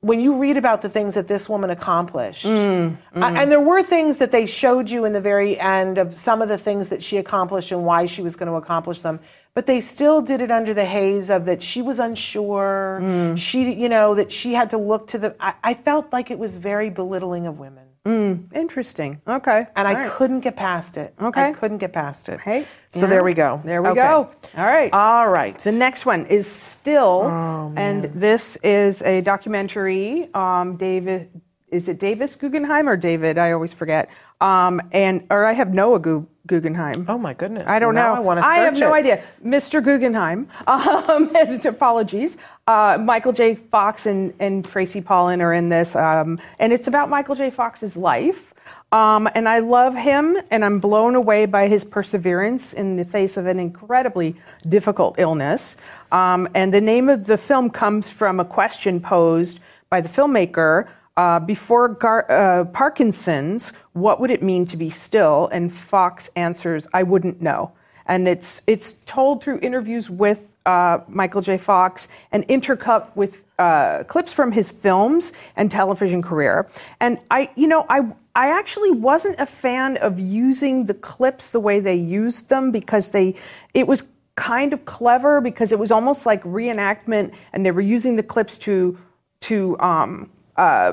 When 0.09 0.21
you 0.21 0.39
read 0.39 0.57
about 0.57 0.81
the 0.81 0.89
things 0.89 1.15
that 1.15 1.29
this 1.29 1.49
woman 1.49 1.69
accomplished, 1.69 2.47
Mm, 2.47 2.97
uh, 3.15 3.33
and 3.39 3.51
there 3.53 3.61
were 3.61 3.83
things 3.83 4.19
that 4.19 4.33
they 4.33 4.47
showed 4.47 4.89
you 4.89 5.05
in 5.05 5.13
the 5.13 5.21
very 5.21 5.59
end 5.59 5.99
of 5.99 6.17
some 6.17 6.41
of 6.41 6.49
the 6.49 6.57
things 6.57 6.89
that 6.89 7.03
she 7.03 7.19
accomplished 7.19 7.71
and 7.73 7.85
why 7.85 8.07
she 8.07 8.23
was 8.23 8.35
going 8.35 8.51
to 8.51 8.57
accomplish 8.57 9.01
them, 9.03 9.21
but 9.53 9.67
they 9.67 9.81
still 9.81 10.23
did 10.23 10.41
it 10.41 10.51
under 10.51 10.73
the 10.73 10.85
haze 10.85 11.29
of 11.31 11.45
that 11.45 11.63
she 11.63 11.83
was 11.83 11.99
unsure. 11.99 13.01
Mm. 13.03 13.37
She, 13.37 13.73
you 13.75 13.89
know, 13.89 14.15
that 14.15 14.33
she 14.33 14.55
had 14.55 14.71
to 14.71 14.79
look 14.79 15.09
to 15.09 15.19
the. 15.19 15.35
I, 15.41 15.55
I 15.63 15.75
felt 15.75 16.13
like 16.13 16.31
it 16.31 16.39
was 16.39 16.57
very 16.57 16.91
belittling 16.91 17.47
of 17.47 17.59
women. 17.59 17.88
Interesting. 18.09 19.21
Okay. 19.29 19.67
And 19.77 19.87
All 19.89 19.95
I 19.97 20.01
right. 20.01 20.11
couldn't 20.11 20.41
get 20.41 20.57
past 20.57 20.97
it. 20.97 21.15
Okay. 21.21 21.49
I 21.49 21.53
couldn't 21.53 21.79
get 21.79 21.93
past 21.93 22.29
it. 22.29 22.41
Hey. 22.41 22.65
So 22.91 23.01
yeah. 23.03 23.07
there 23.11 23.25
we 23.25 23.35
go. 23.35 23.61
There 23.65 23.83
we 23.83 23.89
Okay. 23.91 24.01
go. 24.01 24.31
All 24.57 24.65
right. 24.67 24.93
All 24.93 25.29
right. 25.29 25.59
The 25.59 25.73
next 25.73 26.07
one 26.07 26.25
is 26.27 26.47
still, 26.47 27.23
Oh, 27.25 27.73
and 27.77 28.05
this 28.05 28.57
is 28.57 29.03
a 29.03 29.21
documentary. 29.21 30.29
Um, 30.35 30.77
David, 30.77 31.29
is 31.69 31.89
it 31.89 31.99
Davis 31.99 32.35
Guggenheim 32.35 32.89
or 32.89 32.97
David? 32.97 33.37
I 33.37 33.53
always 33.53 33.75
forget. 33.75 34.09
Um, 34.41 34.81
and 34.93 35.27
or 35.31 35.45
I 35.45 35.53
have 35.53 35.75
Noah 35.75 35.99
Gu- 35.99 36.27
Guggenheim. 36.49 37.07
Oh 37.09 37.19
my 37.19 37.35
goodness! 37.35 37.69
I 37.69 37.79
don't 37.79 37.95
Now 37.95 38.15
know. 38.15 38.17
I 38.17 38.21
want 38.21 38.39
to 38.39 38.43
search 38.43 38.57
have 38.57 38.79
no 38.81 38.95
it. 38.95 38.99
idea. 38.99 39.23
Mr. 39.45 39.83
Guggenheim. 39.83 40.49
Um, 40.67 41.31
apologies. 41.65 42.37
Uh, 42.67 42.99
Michael 43.01 43.33
J. 43.33 43.55
Fox 43.55 44.07
and, 44.07 44.35
and 44.41 44.65
Tracy 44.65 45.01
Pollan 45.01 45.41
are 45.41 45.53
in 45.55 45.69
this, 45.69 45.95
um, 45.97 46.39
and 46.59 46.73
it's 46.73 46.89
about 46.89 47.09
Michael 47.09 47.35
J. 47.35 47.51
Fox's 47.51 47.97
life. 47.97 48.53
Um, 48.93 49.29
and 49.35 49.49
I 49.49 49.59
love 49.61 49.95
him, 49.95 50.37
and 50.51 50.65
I'm 50.65 50.79
blown 50.81 51.15
away 51.15 51.47
by 51.47 51.69
his 51.69 51.85
perseverance 51.85 52.73
in 52.73 52.97
the 52.97 53.05
face 53.05 53.37
of 53.37 53.47
an 53.47 53.59
incredibly 53.59 54.35
difficult 54.69 55.17
illness. 55.19 55.77
Um, 56.11 56.49
and 56.55 56.73
the 56.73 56.81
name 56.81 57.09
of 57.09 57.27
the 57.27 57.37
film 57.39 57.71
comes 57.71 58.11
from 58.11 58.41
a 58.41 58.45
question 58.45 59.01
posed 59.01 59.61
by 59.91 60.01
the 60.01 60.09
filmmaker 60.09 60.89
uh, 61.19 61.41
before 61.41 61.89
Gar- 61.89 62.31
uh, 62.31 62.65
Parkinson's, 62.67 63.73
what 63.93 64.21
would 64.21 64.31
it 64.31 64.41
mean 64.41 64.65
to 64.67 64.77
be 64.77 64.89
still? 64.89 65.49
And 65.49 65.73
Fox 65.73 66.31
answers, 66.37 66.87
I 66.95 67.03
wouldn't 67.03 67.43
know. 67.43 67.73
And 68.07 68.29
it's, 68.29 68.63
it's 68.69 68.93
told 69.05 69.43
through 69.43 69.59
interviews 69.61 70.09
with 70.09 70.49
uh, 70.65 71.01
Michael 71.09 71.41
J. 71.41 71.59
Fox 71.59 72.07
and 72.31 72.47
intercut 72.47 73.09
with 73.17 73.43
uh, 73.59 74.05
clips 74.05 74.33
from 74.33 74.53
his 74.53 74.71
films 74.71 75.33
and 75.57 75.73
television 75.73 76.23
career. 76.23 76.69
And 77.01 77.19
I, 77.33 77.51
you 77.57 77.67
know, 77.67 77.85
I, 77.89 78.03
I 78.37 78.57
actually 78.57 78.93
wasn't 78.93 79.41
a 79.41 79.47
fan 79.47 79.97
of 79.97 80.21
using 80.21 80.85
the 80.85 80.95
clips 80.95 81.51
the 81.51 81.59
way 81.59 81.81
they 81.81 81.97
used 81.97 82.49
them 82.49 82.71
because 82.71 83.11
they, 83.11 83.35
it 83.75 83.89
was 83.89 84.05
kind 84.37 84.73
of 84.73 84.85
clever 84.85 85.41
because 85.41 85.73
it 85.73 85.81
was 85.81 85.91
almost 85.91 86.27
like 86.27 86.45
reenactment 86.45 87.35
and 87.53 87.67
they 87.67 87.73
were 87.73 87.81
using 87.81 88.15
the 88.15 88.23
clips 88.23 88.57
to, 88.59 88.97
to, 89.41 89.77
um, 89.81 90.31
uh, 90.57 90.93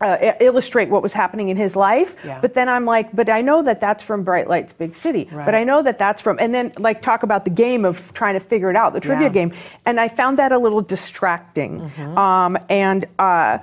uh, 0.00 0.32
illustrate 0.40 0.88
what 0.88 1.02
was 1.02 1.12
happening 1.12 1.48
in 1.48 1.56
his 1.56 1.74
life. 1.74 2.14
Yeah. 2.24 2.40
But 2.40 2.54
then 2.54 2.68
I'm 2.68 2.84
like, 2.84 3.14
but 3.14 3.28
I 3.28 3.40
know 3.40 3.62
that 3.62 3.80
that's 3.80 4.04
from 4.04 4.22
Bright 4.22 4.48
Lights, 4.48 4.72
Big 4.72 4.94
City. 4.94 5.28
But 5.30 5.54
I 5.54 5.64
know 5.64 5.82
that 5.82 5.98
that's 5.98 6.22
from, 6.22 6.38
and 6.40 6.54
then 6.54 6.72
like 6.78 7.02
talk 7.02 7.22
about 7.22 7.44
the 7.44 7.50
game 7.50 7.84
of 7.84 8.12
trying 8.14 8.34
to 8.34 8.40
figure 8.40 8.70
it 8.70 8.76
out, 8.76 8.92
the 8.92 9.00
trivia 9.00 9.26
Yeah. 9.26 9.32
game. 9.32 9.52
And 9.84 9.98
I 9.98 10.08
found 10.08 10.38
that 10.38 10.52
a 10.52 10.58
little 10.58 10.82
distracting. 10.82 11.80
Mm-hmm. 11.80 12.18
Um, 12.18 12.58
and, 12.68 13.04
uh, 13.18 13.58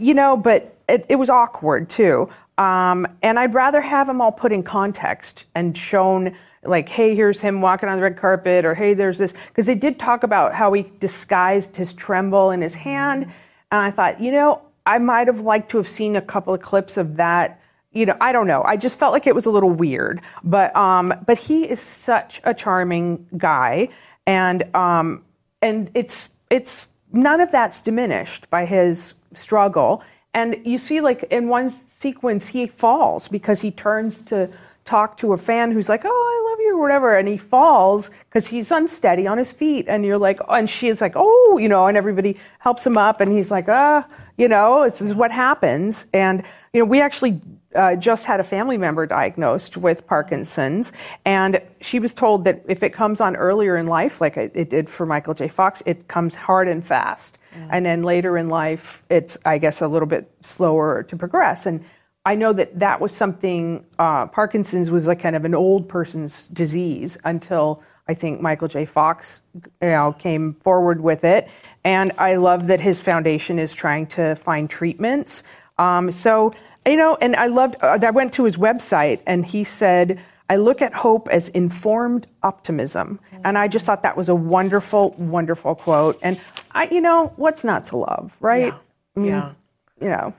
you 0.00 0.14
know, 0.14 0.36
but 0.36 0.76
it, 0.88 1.06
it 1.08 1.16
was 1.16 1.30
awkward 1.30 1.88
too. 1.88 2.28
Um, 2.58 3.06
and 3.22 3.38
I'd 3.38 3.54
rather 3.54 3.80
have 3.80 4.08
them 4.08 4.20
all 4.20 4.32
put 4.32 4.52
in 4.52 4.64
context 4.64 5.44
and 5.54 5.78
shown 5.78 6.34
like, 6.64 6.88
hey, 6.88 7.14
here's 7.14 7.38
him 7.38 7.60
walking 7.60 7.88
on 7.88 7.96
the 7.96 8.02
red 8.02 8.16
carpet, 8.16 8.64
or 8.64 8.74
hey, 8.74 8.92
there's 8.94 9.16
this. 9.18 9.32
Because 9.46 9.66
they 9.66 9.76
did 9.76 9.98
talk 9.98 10.24
about 10.24 10.52
how 10.54 10.72
he 10.72 10.90
disguised 10.98 11.76
his 11.76 11.94
tremble 11.94 12.50
in 12.50 12.60
his 12.60 12.74
hand. 12.74 13.24
And 13.70 13.80
I 13.80 13.92
thought, 13.92 14.20
you 14.20 14.32
know, 14.32 14.60
I 14.88 14.98
might 14.98 15.26
have 15.26 15.40
liked 15.40 15.70
to 15.72 15.76
have 15.76 15.86
seen 15.86 16.16
a 16.16 16.22
couple 16.22 16.54
of 16.54 16.62
clips 16.62 16.96
of 16.96 17.16
that. 17.18 17.60
You 17.92 18.06
know, 18.06 18.16
I 18.22 18.32
don't 18.32 18.46
know. 18.46 18.62
I 18.64 18.76
just 18.78 18.98
felt 18.98 19.12
like 19.12 19.26
it 19.26 19.34
was 19.34 19.44
a 19.44 19.50
little 19.50 19.70
weird. 19.70 20.22
But 20.42 20.74
um, 20.74 21.12
but 21.26 21.38
he 21.38 21.68
is 21.68 21.78
such 21.78 22.40
a 22.44 22.54
charming 22.54 23.26
guy, 23.36 23.90
and 24.26 24.64
um, 24.74 25.24
and 25.60 25.90
it's 25.92 26.30
it's 26.50 26.88
none 27.12 27.40
of 27.40 27.52
that's 27.52 27.82
diminished 27.82 28.48
by 28.48 28.64
his 28.64 29.14
struggle. 29.34 30.02
And 30.32 30.56
you 30.64 30.78
see, 30.78 31.00
like 31.02 31.24
in 31.24 31.48
one 31.48 31.68
sequence, 31.68 32.48
he 32.48 32.66
falls 32.66 33.28
because 33.28 33.60
he 33.60 33.70
turns 33.70 34.22
to 34.22 34.48
talk 34.88 35.18
to 35.18 35.32
a 35.34 35.36
fan 35.36 35.70
who's 35.70 35.88
like, 35.88 36.02
"Oh, 36.04 36.08
I 36.08 36.50
love 36.50 36.60
you," 36.60 36.78
or 36.78 36.80
whatever, 36.80 37.16
and 37.16 37.28
he 37.28 37.36
falls 37.36 38.10
because 38.28 38.46
he's 38.46 38.70
unsteady 38.70 39.26
on 39.26 39.36
his 39.36 39.52
feet, 39.52 39.86
and 39.86 40.04
you're 40.04 40.18
like, 40.18 40.40
oh, 40.48 40.54
and 40.54 40.68
she 40.68 40.88
is 40.88 41.00
like, 41.00 41.12
"Oh," 41.14 41.58
you 41.58 41.68
know, 41.68 41.86
and 41.86 41.96
everybody 41.96 42.38
helps 42.58 42.86
him 42.86 42.96
up, 42.96 43.20
and 43.20 43.30
he's 43.30 43.50
like, 43.50 43.68
"Ah," 43.68 44.06
you 44.38 44.48
know, 44.48 44.84
this 44.84 45.00
is 45.02 45.14
what 45.14 45.30
happens, 45.30 46.06
and 46.12 46.42
you 46.72 46.80
know, 46.80 46.86
we 46.86 47.00
actually. 47.00 47.40
Uh, 47.76 47.94
just 47.94 48.24
had 48.24 48.40
a 48.40 48.44
family 48.44 48.78
member 48.78 49.06
diagnosed 49.06 49.76
with 49.76 50.06
Parkinson's, 50.06 50.90
and 51.26 51.60
she 51.82 52.00
was 52.00 52.14
told 52.14 52.44
that 52.44 52.62
if 52.66 52.82
it 52.82 52.94
comes 52.94 53.20
on 53.20 53.36
earlier 53.36 53.76
in 53.76 53.86
life, 53.86 54.22
like 54.22 54.38
it, 54.38 54.52
it 54.54 54.70
did 54.70 54.88
for 54.88 55.04
Michael 55.04 55.34
J. 55.34 55.48
Fox, 55.48 55.82
it 55.84 56.08
comes 56.08 56.34
hard 56.34 56.66
and 56.66 56.84
fast. 56.84 57.36
Mm. 57.54 57.68
And 57.70 57.86
then 57.86 58.02
later 58.02 58.38
in 58.38 58.48
life, 58.48 59.02
it's, 59.10 59.36
I 59.44 59.58
guess, 59.58 59.82
a 59.82 59.86
little 59.86 60.08
bit 60.08 60.30
slower 60.40 61.02
to 61.04 61.16
progress. 61.16 61.66
And 61.66 61.84
I 62.28 62.34
know 62.34 62.52
that 62.52 62.78
that 62.78 63.00
was 63.00 63.16
something, 63.16 63.86
uh, 63.98 64.26
Parkinson's 64.26 64.90
was 64.90 65.06
like 65.06 65.18
kind 65.18 65.34
of 65.34 65.46
an 65.46 65.54
old 65.54 65.88
person's 65.88 66.46
disease 66.48 67.16
until 67.24 67.82
I 68.06 68.12
think 68.12 68.42
Michael 68.42 68.68
J. 68.68 68.84
Fox 68.84 69.40
you 69.54 69.88
know, 69.88 70.12
came 70.12 70.52
forward 70.52 71.00
with 71.00 71.24
it. 71.24 71.48
And 71.84 72.12
I 72.18 72.34
love 72.34 72.66
that 72.66 72.82
his 72.82 73.00
foundation 73.00 73.58
is 73.58 73.72
trying 73.72 74.08
to 74.08 74.34
find 74.34 74.68
treatments. 74.68 75.42
Um, 75.78 76.10
so, 76.10 76.52
you 76.84 76.96
know, 76.96 77.16
and 77.22 77.34
I 77.34 77.46
loved, 77.46 77.76
uh, 77.80 77.98
I 78.02 78.10
went 78.10 78.34
to 78.34 78.44
his 78.44 78.58
website 78.58 79.20
and 79.26 79.46
he 79.46 79.64
said, 79.64 80.20
I 80.50 80.56
look 80.56 80.82
at 80.82 80.92
hope 80.92 81.30
as 81.30 81.48
informed 81.48 82.26
optimism. 82.42 83.20
And 83.42 83.56
I 83.56 83.68
just 83.68 83.86
thought 83.86 84.02
that 84.02 84.18
was 84.18 84.28
a 84.28 84.34
wonderful, 84.34 85.14
wonderful 85.16 85.76
quote. 85.76 86.18
And 86.22 86.38
I, 86.72 86.88
you 86.90 87.00
know, 87.00 87.32
what's 87.36 87.64
not 87.64 87.86
to 87.86 87.96
love, 87.96 88.36
right? 88.38 88.74
Yeah. 88.74 88.78
I 89.16 89.20
mean, 89.20 89.28
yeah. 89.30 89.52
You 89.98 90.08
know, 90.10 90.34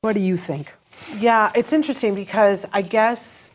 what 0.00 0.14
do 0.14 0.20
you 0.20 0.36
think? 0.36 0.74
Yeah, 1.18 1.52
it's 1.54 1.72
interesting 1.72 2.14
because 2.14 2.66
I 2.72 2.82
guess 2.82 3.51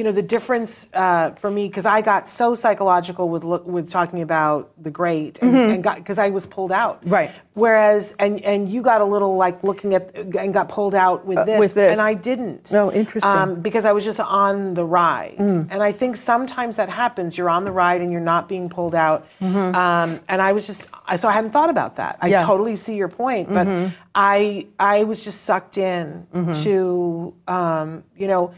you 0.00 0.04
know 0.04 0.12
the 0.12 0.22
difference 0.22 0.88
uh, 0.94 1.32
for 1.32 1.50
me 1.50 1.68
because 1.68 1.84
I 1.84 2.00
got 2.00 2.26
so 2.26 2.54
psychological 2.54 3.28
with 3.28 3.44
with 3.44 3.90
talking 3.90 4.22
about 4.22 4.72
the 4.82 4.90
great 4.90 5.38
and, 5.42 5.52
mm-hmm. 5.52 5.72
and 5.74 5.84
got 5.84 5.96
because 5.96 6.18
I 6.18 6.30
was 6.30 6.46
pulled 6.46 6.72
out 6.72 7.02
right. 7.04 7.30
Whereas 7.52 8.14
and 8.18 8.40
and 8.40 8.66
you 8.66 8.80
got 8.80 9.02
a 9.02 9.04
little 9.04 9.36
like 9.36 9.62
looking 9.62 9.92
at 9.92 10.16
and 10.16 10.54
got 10.54 10.70
pulled 10.70 10.94
out 10.94 11.26
with 11.26 11.44
this, 11.44 11.56
uh, 11.56 11.58
with 11.58 11.74
this. 11.74 11.92
and 11.92 12.00
I 12.00 12.14
didn't. 12.14 12.72
Oh, 12.72 12.90
interesting. 12.90 13.30
Um, 13.30 13.60
because 13.60 13.84
I 13.84 13.92
was 13.92 14.06
just 14.06 14.20
on 14.20 14.72
the 14.72 14.86
ride, 14.86 15.36
mm. 15.38 15.68
and 15.70 15.82
I 15.82 15.92
think 15.92 16.16
sometimes 16.16 16.76
that 16.76 16.88
happens. 16.88 17.36
You're 17.36 17.50
on 17.50 17.66
the 17.66 17.72
ride 17.72 18.00
and 18.00 18.10
you're 18.10 18.22
not 18.22 18.48
being 18.48 18.70
pulled 18.70 18.94
out. 18.94 19.26
Mm-hmm. 19.42 19.74
Um, 19.74 20.20
and 20.30 20.40
I 20.40 20.52
was 20.52 20.66
just 20.66 20.88
so 21.18 21.28
I 21.28 21.32
hadn't 21.32 21.50
thought 21.50 21.68
about 21.68 21.96
that. 21.96 22.16
I 22.22 22.28
yeah. 22.28 22.46
totally 22.46 22.76
see 22.76 22.96
your 22.96 23.08
point, 23.08 23.50
but 23.50 23.66
mm-hmm. 23.66 23.94
I 24.14 24.66
I 24.78 25.04
was 25.04 25.22
just 25.22 25.42
sucked 25.42 25.76
in 25.76 26.26
mm-hmm. 26.32 26.62
to 26.62 27.34
um, 27.46 28.04
you 28.16 28.28
know 28.28 28.54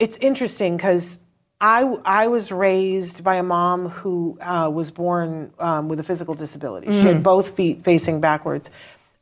it's 0.00 0.16
interesting 0.16 0.76
because 0.76 1.20
I, 1.60 1.82
I 2.04 2.28
was 2.28 2.50
raised 2.50 3.22
by 3.22 3.36
a 3.36 3.42
mom 3.42 3.90
who 3.90 4.38
uh, 4.40 4.70
was 4.72 4.90
born 4.90 5.52
um, 5.58 5.88
with 5.88 6.00
a 6.00 6.02
physical 6.02 6.34
disability. 6.34 6.86
Mm-hmm. 6.86 7.00
She 7.00 7.06
had 7.06 7.14
mm-hmm. 7.16 7.22
both 7.22 7.50
feet 7.50 7.84
facing 7.84 8.20
backwards. 8.20 8.70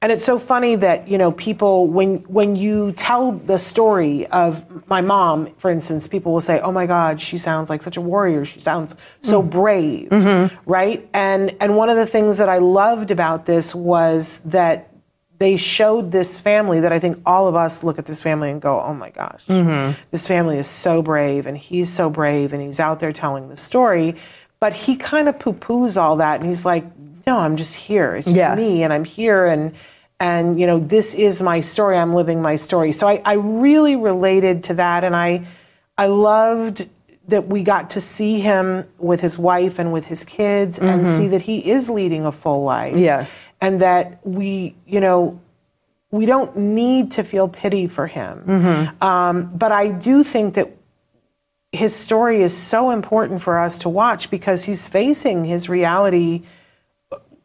And 0.01 0.13
it's 0.13 0.25
so 0.25 0.39
funny 0.39 0.77
that, 0.77 1.09
you 1.09 1.19
know, 1.19 1.33
people, 1.33 1.89
when, 1.89 2.19
when 2.29 2.55
you 2.55 2.93
tell 2.93 3.33
the 3.33 3.59
story 3.59 4.29
of 4.29 4.87
my 4.89 5.01
mom, 5.01 5.53
for 5.59 5.73
instance, 5.73 6.07
people 6.07 6.33
will 6.33 6.41
say, 6.41 6.61
oh 6.61 6.71
my 6.71 6.87
God, 6.87 7.21
she 7.21 7.37
sounds 7.37 7.69
like 7.69 7.83
such 7.83 7.97
a 7.97 8.01
warrior. 8.01 8.45
She 8.45 8.61
sounds 8.61 8.95
so 9.23 9.41
mm-hmm. 9.41 9.51
brave, 9.51 10.09
mm-hmm. 10.11 10.71
right? 10.71 11.09
And, 11.13 11.57
and 11.59 11.77
one 11.77 11.89
of 11.89 11.97
the 11.97 12.07
things 12.07 12.39
that 12.39 12.49
I 12.49 12.59
loved 12.59 13.11
about 13.11 13.47
this 13.47 13.75
was 13.75 14.39
that 14.45 14.95
they 15.39 15.57
showed 15.57 16.11
this 16.11 16.41
family 16.41 16.81
that 16.81 16.93
I 16.93 16.99
think 16.99 17.21
all 17.25 17.47
of 17.47 17.55
us 17.55 17.85
look 17.85 17.99
at 17.99 18.07
this 18.07 18.21
family 18.21 18.51
and 18.51 18.61
go, 18.61 18.81
oh 18.81 18.95
my 18.95 19.11
gosh, 19.11 19.47
mm-hmm. 19.47 19.99
this 20.11 20.27
family 20.27 20.59
is 20.59 20.67
so 20.67 21.01
brave 21.01 21.47
and 21.47 21.57
he's 21.57 21.93
so 21.93 22.11
brave 22.11 22.53
and 22.53 22.61
he's 22.61 22.81
out 22.81 23.01
there 23.01 23.13
telling 23.13 23.49
the 23.49 23.57
story. 23.57 24.17
But 24.61 24.75
he 24.75 24.97
kind 24.97 25.29
of 25.29 25.39
poo 25.39 25.53
poos 25.53 26.01
all 26.01 26.17
that 26.17 26.41
and 26.41 26.49
he's 26.49 26.65
like, 26.65 26.85
no, 27.27 27.39
I'm 27.39 27.57
just 27.57 27.77
here. 27.77 28.17
It's 28.17 28.27
just 28.27 28.37
yeah. 28.37 28.55
me 28.55 28.83
and 28.83 28.93
I'm 28.93 29.05
here 29.05 29.47
and 29.47 29.75
and 30.21 30.59
you 30.59 30.67
know 30.67 30.79
this 30.79 31.15
is 31.15 31.41
my 31.41 31.61
story 31.61 31.97
i'm 31.97 32.13
living 32.13 32.43
my 32.43 32.57
story 32.57 32.93
so 32.93 33.07
I, 33.07 33.23
I 33.25 33.35
really 33.35 33.97
related 33.97 34.65
to 34.65 34.75
that 34.75 35.05
and 35.05 35.15
i 35.15 35.47
i 35.97 36.07
loved 36.07 36.89
that 37.29 37.47
we 37.47 37.63
got 37.63 37.91
to 37.91 38.01
see 38.01 38.41
him 38.41 38.89
with 38.99 39.21
his 39.21 39.39
wife 39.39 39.79
and 39.79 39.93
with 39.93 40.07
his 40.07 40.25
kids 40.25 40.79
mm-hmm. 40.79 40.89
and 40.89 41.07
see 41.07 41.29
that 41.29 41.43
he 41.43 41.71
is 41.71 41.89
leading 41.89 42.25
a 42.25 42.33
full 42.33 42.65
life 42.65 42.97
yeah 42.97 43.27
and 43.61 43.81
that 43.81 44.25
we, 44.27 44.75
you 44.87 45.01
know, 45.01 45.41
we 46.11 46.27
don't 46.27 46.57
need 46.57 47.13
to 47.13 47.23
feel 47.23 47.49
pity 47.49 47.87
for 47.87 48.07
him. 48.07 48.45
Mm-hmm. 48.47 49.05
Um, 49.05 49.51
but 49.55 49.73
I 49.73 49.93
do 49.93 50.23
think 50.23 50.55
that 50.55 50.71
his 51.71 51.95
story 51.95 52.41
is 52.41 52.57
so 52.57 52.91
important 52.91 53.43
for 53.43 53.59
us 53.59 53.81
to 53.81 53.89
watch 53.89 54.31
because 54.31 54.65
he's 54.65 54.89
facing 54.89 55.45
his 55.45 55.69
reality. 55.69 56.43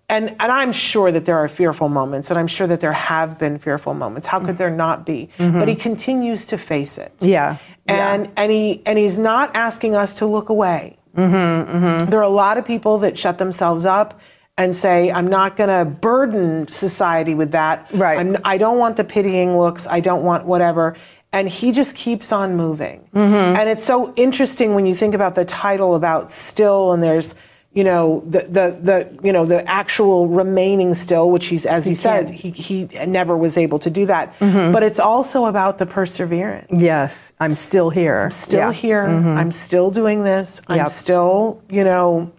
And, 0.07 0.29
and 0.29 0.51
I'm 0.51 0.71
sure 0.71 1.11
that 1.11 1.25
there 1.25 1.37
are 1.37 1.49
fearful 1.49 1.89
moments, 1.89 2.29
and 2.29 2.39
I'm 2.39 2.47
sure 2.47 2.67
that 2.67 2.79
there 2.79 2.93
have 2.93 3.37
been 3.37 3.57
fearful 3.57 3.93
moments. 3.93 4.27
How 4.27 4.39
could 4.39 4.57
there 4.57 4.69
not 4.69 5.05
be? 5.05 5.29
Mm-hmm. 5.37 5.59
But 5.59 5.67
he 5.67 5.75
continues 5.75 6.45
to 6.47 6.57
face 6.57 6.97
it. 6.97 7.11
Yeah. 7.19 7.57
And, 7.85 8.25
yeah. 8.25 8.31
and, 8.37 8.51
he, 8.51 8.81
and 8.85 8.97
he's 8.97 9.19
not 9.19 9.55
asking 9.55 9.95
us 9.95 10.19
to 10.19 10.25
look 10.25 10.49
away. 10.49 10.97
Mm-hmm, 11.15 11.77
mm-hmm. 11.77 12.09
there 12.09 12.19
are 12.19 12.23
a 12.23 12.29
lot 12.29 12.57
of 12.57 12.65
people 12.65 12.97
that 12.99 13.19
shut 13.19 13.37
themselves 13.37 13.85
up 13.85 14.19
and 14.57 14.75
say, 14.75 15.11
I'm 15.11 15.27
not 15.27 15.55
going 15.55 15.69
to 15.69 15.83
burden 15.89 16.67
society 16.67 17.33
with 17.33 17.51
that. 17.51 17.89
Right. 17.91 18.19
I'm, 18.19 18.37
I 18.45 18.57
do 18.57 18.65
not 18.65 18.77
want 18.77 18.97
the 18.97 19.03
pitying 19.03 19.57
looks. 19.57 19.87
I 19.87 19.99
don't 19.99 20.23
want 20.23 20.45
whatever. 20.45 20.95
And 21.31 21.49
he 21.49 21.71
just 21.71 21.95
keeps 21.95 22.31
on 22.31 22.55
moving. 22.55 22.99
Mm-hmm. 23.15 23.55
And 23.57 23.67
it's 23.67 23.83
so 23.83 24.13
interesting 24.15 24.75
when 24.75 24.85
you 24.85 24.93
think 24.93 25.15
about 25.15 25.33
the 25.33 25.45
title 25.45 25.95
about 25.95 26.29
still, 26.29 26.91
and 26.91 27.01
there's, 27.01 27.33
you 27.73 27.83
know, 27.83 28.21
the, 28.27 28.41
the, 28.41 28.77
the 28.79 29.19
you 29.23 29.33
know, 29.33 29.43
the 29.43 29.67
actual 29.67 30.27
remaining 30.27 30.93
still, 30.93 31.31
which 31.31 31.47
he's, 31.47 31.65
as 31.65 31.85
he, 31.85 31.91
he 31.91 31.95
said, 31.95 32.29
he, 32.29 32.51
he 32.51 32.85
never 33.07 33.35
was 33.35 33.57
able 33.57 33.79
to 33.79 33.89
do 33.89 34.05
that. 34.05 34.37
Mm-hmm. 34.37 34.71
But 34.71 34.83
it's 34.83 34.99
also 34.99 35.45
about 35.45 35.79
the 35.79 35.87
perseverance. 35.87 36.67
Yes. 36.69 37.33
I'm 37.39 37.55
still 37.55 37.89
here. 37.89 38.25
I'm 38.25 38.29
still 38.29 38.71
yeah. 38.71 38.73
here. 38.73 39.07
Mm-hmm. 39.07 39.29
I'm 39.29 39.51
still 39.51 39.89
doing 39.89 40.23
this. 40.23 40.61
I'm 40.67 40.87
still, 40.89 41.63
you 41.71 41.83
know, 41.83 42.31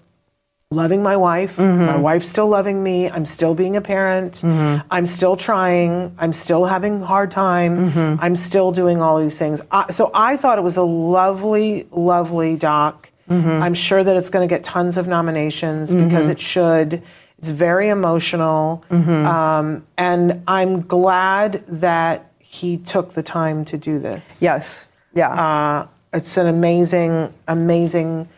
loving 0.75 1.03
my 1.03 1.16
wife. 1.16 1.57
Mm-hmm. 1.57 1.87
My 1.87 1.99
wife's 1.99 2.29
still 2.29 2.49
loving 2.49 2.83
me. 2.83 3.11
I'm 3.11 3.25
still 3.25 3.55
being 3.55 3.77
a 3.77 3.81
parent. 3.81 4.35
Mm-hmm. 4.35 4.87
I'm 4.91 5.07
still 5.07 5.37
trying. 5.37 6.14
I'm 6.18 6.33
still 6.33 6.64
having 6.64 7.03
a 7.03 7.07
hard 7.07 7.31
time. 7.31 7.91
Mm-hmm. 7.91 8.22
I'm 8.22 8.37
still 8.37 8.72
doing 8.72 9.01
all 9.01 9.20
these 9.20 9.39
things. 9.39 9.62
I, 9.70 9.91
so 9.91 10.11
I 10.12 10.37
thought 10.37 10.59
it 10.59 10.62
was 10.62 10.77
a 10.77 10.83
lovely, 10.83 11.87
lovely 11.91 12.57
doc. 12.57 13.11
Mm-hmm. 13.31 13.62
I'm 13.62 13.75
sure 13.75 14.05
that 14.05 14.16
it's 14.16 14.31
going 14.31 14.47
to 14.47 14.55
get 14.55 14.64
tons 14.64 14.99
of 14.99 15.07
nominations 15.09 15.91
mm-hmm. 15.91 16.05
because 16.05 16.29
it 16.29 16.41
should. 16.41 17.03
It's 17.39 17.51
very 17.51 17.89
emotional. 17.89 18.85
Mm-hmm. 18.91 19.27
Um, 19.27 19.87
and 19.97 20.43
I'm 20.47 20.83
glad 20.83 21.64
that 21.68 22.31
he 22.39 22.77
took 22.79 23.14
the 23.14 23.22
time 23.22 23.64
to 23.66 23.79
do 23.79 23.99
this. 23.99 24.41
Yes. 24.43 24.79
Yeah. 25.14 25.31
Uh, 25.31 25.87
it's 26.12 26.37
an 26.37 26.47
amazing, 26.47 27.33
amazing 27.49 28.29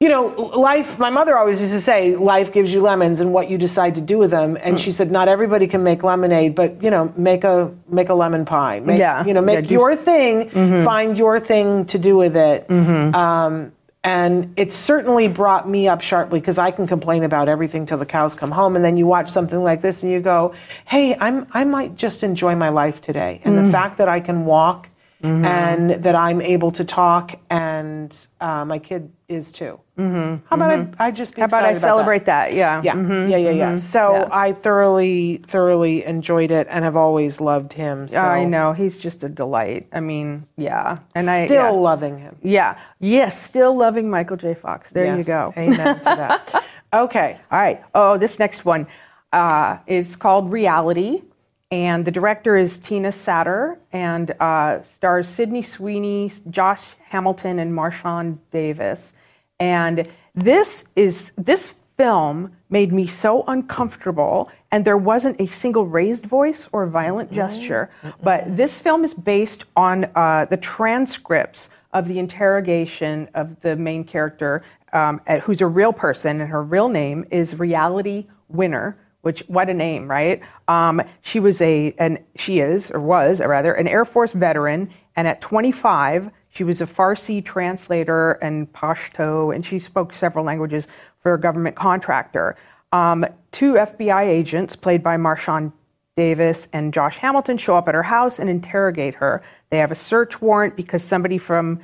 you 0.00 0.08
know, 0.08 0.28
life, 0.28 0.96
my 1.00 1.10
mother 1.10 1.36
always 1.36 1.60
used 1.60 1.74
to 1.74 1.80
say, 1.80 2.14
life 2.14 2.52
gives 2.52 2.72
you 2.72 2.80
lemons 2.80 3.20
and 3.20 3.32
what 3.32 3.50
you 3.50 3.58
decide 3.58 3.96
to 3.96 4.00
do 4.00 4.16
with 4.16 4.30
them. 4.30 4.56
And 4.60 4.76
mm. 4.76 4.78
she 4.78 4.92
said, 4.92 5.10
not 5.10 5.26
everybody 5.26 5.66
can 5.66 5.82
make 5.82 6.04
lemonade, 6.04 6.54
but, 6.54 6.80
you 6.80 6.88
know, 6.88 7.12
make 7.16 7.42
a, 7.42 7.74
make 7.88 8.08
a 8.08 8.14
lemon 8.14 8.44
pie. 8.44 8.78
Make, 8.78 8.98
yeah. 8.98 9.26
You 9.26 9.34
know, 9.34 9.40
make 9.40 9.64
yeah, 9.64 9.72
your 9.72 9.96
thing, 9.96 10.50
mm-hmm. 10.50 10.84
find 10.84 11.18
your 11.18 11.40
thing 11.40 11.84
to 11.86 11.98
do 11.98 12.16
with 12.16 12.36
it. 12.36 12.68
Mm-hmm. 12.68 13.12
Um, 13.12 13.72
and 14.04 14.52
it 14.56 14.72
certainly 14.72 15.26
brought 15.26 15.68
me 15.68 15.88
up 15.88 16.00
sharply 16.00 16.38
because 16.38 16.58
I 16.58 16.70
can 16.70 16.86
complain 16.86 17.24
about 17.24 17.48
everything 17.48 17.84
till 17.84 17.98
the 17.98 18.06
cows 18.06 18.36
come 18.36 18.52
home. 18.52 18.76
And 18.76 18.84
then 18.84 18.96
you 18.96 19.06
watch 19.08 19.28
something 19.28 19.64
like 19.64 19.82
this 19.82 20.04
and 20.04 20.12
you 20.12 20.20
go, 20.20 20.54
hey, 20.84 21.16
I'm, 21.18 21.44
I 21.50 21.64
might 21.64 21.96
just 21.96 22.22
enjoy 22.22 22.54
my 22.54 22.68
life 22.68 23.00
today. 23.00 23.40
And 23.44 23.56
mm. 23.56 23.66
the 23.66 23.72
fact 23.72 23.98
that 23.98 24.08
I 24.08 24.20
can 24.20 24.44
walk 24.44 24.90
mm-hmm. 25.22 25.44
and 25.44 25.90
that 26.02 26.14
I'm 26.14 26.40
able 26.40 26.70
to 26.72 26.84
talk, 26.84 27.38
and 27.50 28.14
uh, 28.40 28.64
my 28.64 28.78
kid 28.78 29.12
is 29.28 29.52
too. 29.52 29.80
Mm-hmm. 29.98 30.46
How 30.46 30.56
about 30.56 30.78
mm-hmm. 30.78 31.02
I, 31.02 31.06
I 31.06 31.10
just 31.10 31.36
How 31.36 31.44
about 31.44 31.64
I 31.64 31.74
celebrate 31.74 32.24
that? 32.26 32.50
that? 32.50 32.56
Yeah, 32.56 32.80
yeah, 32.82 32.94
mm-hmm. 32.94 33.30
yeah, 33.30 33.36
yeah, 33.36 33.50
yeah. 33.50 33.68
Mm-hmm. 33.70 33.76
So 33.78 34.14
yeah. 34.14 34.28
I 34.30 34.52
thoroughly, 34.52 35.38
thoroughly 35.46 36.04
enjoyed 36.04 36.50
it, 36.50 36.66
and 36.70 36.84
have 36.84 36.96
always 36.96 37.40
loved 37.40 37.72
him. 37.72 38.08
So. 38.08 38.18
I 38.18 38.44
know 38.44 38.72
he's 38.72 38.98
just 38.98 39.24
a 39.24 39.28
delight. 39.28 39.88
I 39.92 40.00
mean, 40.00 40.46
yeah, 40.56 40.98
and 41.14 41.24
still 41.24 41.34
I 41.34 41.46
still 41.46 41.62
yeah. 41.62 41.70
loving 41.70 42.18
him. 42.18 42.36
Yeah, 42.42 42.78
yes, 43.00 43.40
still 43.40 43.76
loving 43.76 44.10
Michael 44.10 44.36
J. 44.36 44.54
Fox. 44.54 44.90
There 44.90 45.04
yes. 45.04 45.18
you 45.18 45.24
go. 45.24 45.52
Amen 45.56 45.98
to 45.98 46.04
that. 46.04 46.64
Okay, 46.90 47.38
all 47.52 47.58
right. 47.58 47.82
Oh, 47.94 48.16
this 48.16 48.38
next 48.38 48.64
one 48.64 48.86
uh, 49.32 49.76
is 49.86 50.16
called 50.16 50.50
Reality. 50.50 51.22
And 51.70 52.04
the 52.04 52.10
director 52.10 52.56
is 52.56 52.78
Tina 52.78 53.10
Satter 53.10 53.76
and 53.92 54.30
uh, 54.40 54.82
stars 54.82 55.28
Sydney 55.28 55.62
Sweeney, 55.62 56.32
Josh 56.48 56.86
Hamilton, 57.10 57.58
and 57.58 57.72
Marchánt 57.72 58.38
Davis. 58.50 59.12
And 59.60 60.08
this 60.34 60.86
is 60.96 61.32
this 61.36 61.74
film 61.98 62.52
made 62.70 62.92
me 62.92 63.06
so 63.06 63.42
uncomfortable, 63.48 64.50
and 64.70 64.84
there 64.84 64.96
wasn't 64.96 65.38
a 65.40 65.46
single 65.46 65.86
raised 65.86 66.24
voice 66.24 66.68
or 66.72 66.86
violent 66.86 67.32
gesture. 67.32 67.90
Mm-hmm. 68.02 68.22
But 68.22 68.56
this 68.56 68.78
film 68.78 69.04
is 69.04 69.12
based 69.12 69.64
on 69.76 70.06
uh, 70.14 70.46
the 70.46 70.56
transcripts 70.56 71.68
of 71.92 72.06
the 72.06 72.18
interrogation 72.18 73.28
of 73.34 73.60
the 73.62 73.74
main 73.76 74.04
character, 74.04 74.62
um, 74.92 75.20
at- 75.26 75.40
who's 75.40 75.60
a 75.60 75.66
real 75.66 75.92
person, 75.92 76.40
and 76.40 76.50
her 76.50 76.62
real 76.62 76.88
name 76.88 77.26
is 77.30 77.58
Reality 77.58 78.26
Winner. 78.48 78.96
Which 79.22 79.40
what 79.48 79.68
a 79.68 79.74
name, 79.74 80.08
right? 80.08 80.42
Um, 80.68 81.02
she 81.22 81.40
was 81.40 81.60
a, 81.60 81.92
and 81.98 82.18
she 82.36 82.60
is 82.60 82.90
or 82.90 83.00
was 83.00 83.40
rather 83.40 83.74
an 83.74 83.88
Air 83.88 84.04
Force 84.04 84.32
veteran, 84.32 84.90
and 85.16 85.26
at 85.26 85.40
25, 85.40 86.30
she 86.48 86.64
was 86.64 86.80
a 86.80 86.86
Farsi 86.86 87.44
translator 87.44 88.32
and 88.34 88.72
Pashto, 88.72 89.54
and 89.54 89.64
she 89.66 89.78
spoke 89.78 90.14
several 90.14 90.44
languages 90.44 90.86
for 91.20 91.34
a 91.34 91.40
government 91.40 91.76
contractor. 91.76 92.56
Um, 92.92 93.26
two 93.50 93.74
FBI 93.74 94.26
agents, 94.26 94.76
played 94.76 95.02
by 95.02 95.16
Marchánt 95.16 95.72
Davis 96.16 96.68
and 96.72 96.92
Josh 96.92 97.18
Hamilton, 97.18 97.58
show 97.58 97.76
up 97.76 97.88
at 97.88 97.94
her 97.94 98.02
house 98.02 98.38
and 98.38 98.48
interrogate 98.48 99.14
her. 99.16 99.42
They 99.70 99.78
have 99.78 99.90
a 99.90 99.96
search 99.96 100.40
warrant 100.40 100.74
because 100.74 101.02
somebody 101.02 101.38
from 101.38 101.80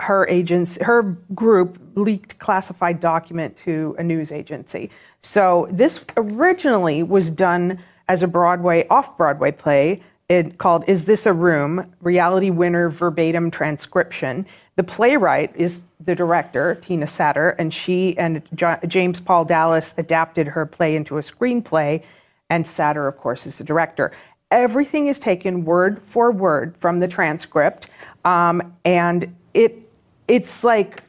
her 0.00 0.26
agents, 0.28 0.78
her 0.82 1.02
group 1.34 1.78
leaked 1.94 2.38
classified 2.38 3.00
document 3.00 3.56
to 3.56 3.96
a 3.98 4.02
news 4.02 4.30
agency. 4.30 4.90
So 5.20 5.66
this 5.70 6.04
originally 6.16 7.02
was 7.02 7.30
done 7.30 7.80
as 8.08 8.22
a 8.22 8.28
Broadway, 8.28 8.86
off-Broadway 8.88 9.52
play 9.52 10.00
it, 10.28 10.58
called 10.58 10.84
"Is 10.86 11.06
This 11.06 11.26
a 11.26 11.32
Room?" 11.32 11.92
Reality 12.00 12.50
winner 12.50 12.90
verbatim 12.90 13.50
transcription. 13.50 14.46
The 14.76 14.84
playwright 14.84 15.56
is 15.56 15.82
the 16.04 16.14
director, 16.14 16.76
Tina 16.76 17.06
Satter, 17.06 17.56
and 17.58 17.74
she 17.74 18.16
and 18.18 18.42
James 18.86 19.20
Paul 19.20 19.44
Dallas 19.44 19.94
adapted 19.98 20.48
her 20.48 20.64
play 20.64 20.94
into 20.94 21.18
a 21.18 21.22
screenplay, 21.22 22.04
and 22.48 22.64
Satter, 22.64 23.08
of 23.08 23.16
course, 23.16 23.46
is 23.46 23.58
the 23.58 23.64
director. 23.64 24.12
Everything 24.50 25.08
is 25.08 25.18
taken 25.18 25.64
word 25.64 26.02
for 26.02 26.30
word 26.30 26.76
from 26.76 27.00
the 27.00 27.08
transcript, 27.08 27.88
um, 28.24 28.74
and 28.84 29.34
it 29.54 29.87
it's 30.28 30.62
like 30.62 31.02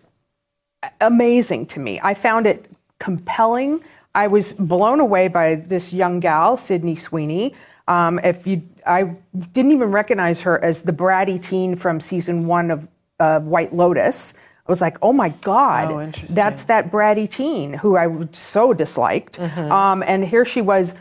amazing 1.02 1.66
to 1.68 1.80
me. 1.80 2.00
I 2.02 2.14
found 2.14 2.48
it 2.48 2.66
compelling. 3.00 3.84
I 4.16 4.28
was 4.28 4.54
blown 4.54 5.00
away 5.00 5.28
by 5.28 5.56
this 5.56 5.94
young 5.94 6.20
gal, 6.20 6.58
Sydney 6.58 6.96
Sweeney. 6.96 7.54
Um, 7.88 8.20
if 8.24 8.48
you, 8.48 8.64
I 8.86 9.16
didn't 9.54 9.72
even 9.72 9.92
recognize 9.92 10.42
her 10.42 10.64
as 10.64 10.84
the 10.84 10.92
bratty 10.94 11.42
teen 11.42 11.76
from 11.76 12.00
season 12.00 12.48
one 12.48 12.72
of 12.72 12.88
uh, 13.20 13.40
White 13.42 13.74
Lotus. 13.74 14.34
I 14.68 14.72
was 14.72 14.82
like, 14.82 14.98
oh 15.02 15.14
my 15.14 15.30
God, 15.30 15.92
Oh, 15.92 16.12
that's 16.30 16.66
that 16.66 16.92
bratty 16.92 17.30
teen 17.30 17.74
who 17.74 17.98
I 17.98 18.28
so 18.32 18.74
disliked. 18.74 19.40
Um, 19.40 20.04
and 20.06 20.24
here 20.24 20.46
she 20.46 20.62
was, 20.62 20.94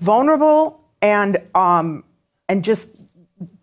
vulnerable 0.00 0.80
and 1.00 1.38
um, 1.54 2.02
and 2.48 2.64
just 2.64 2.90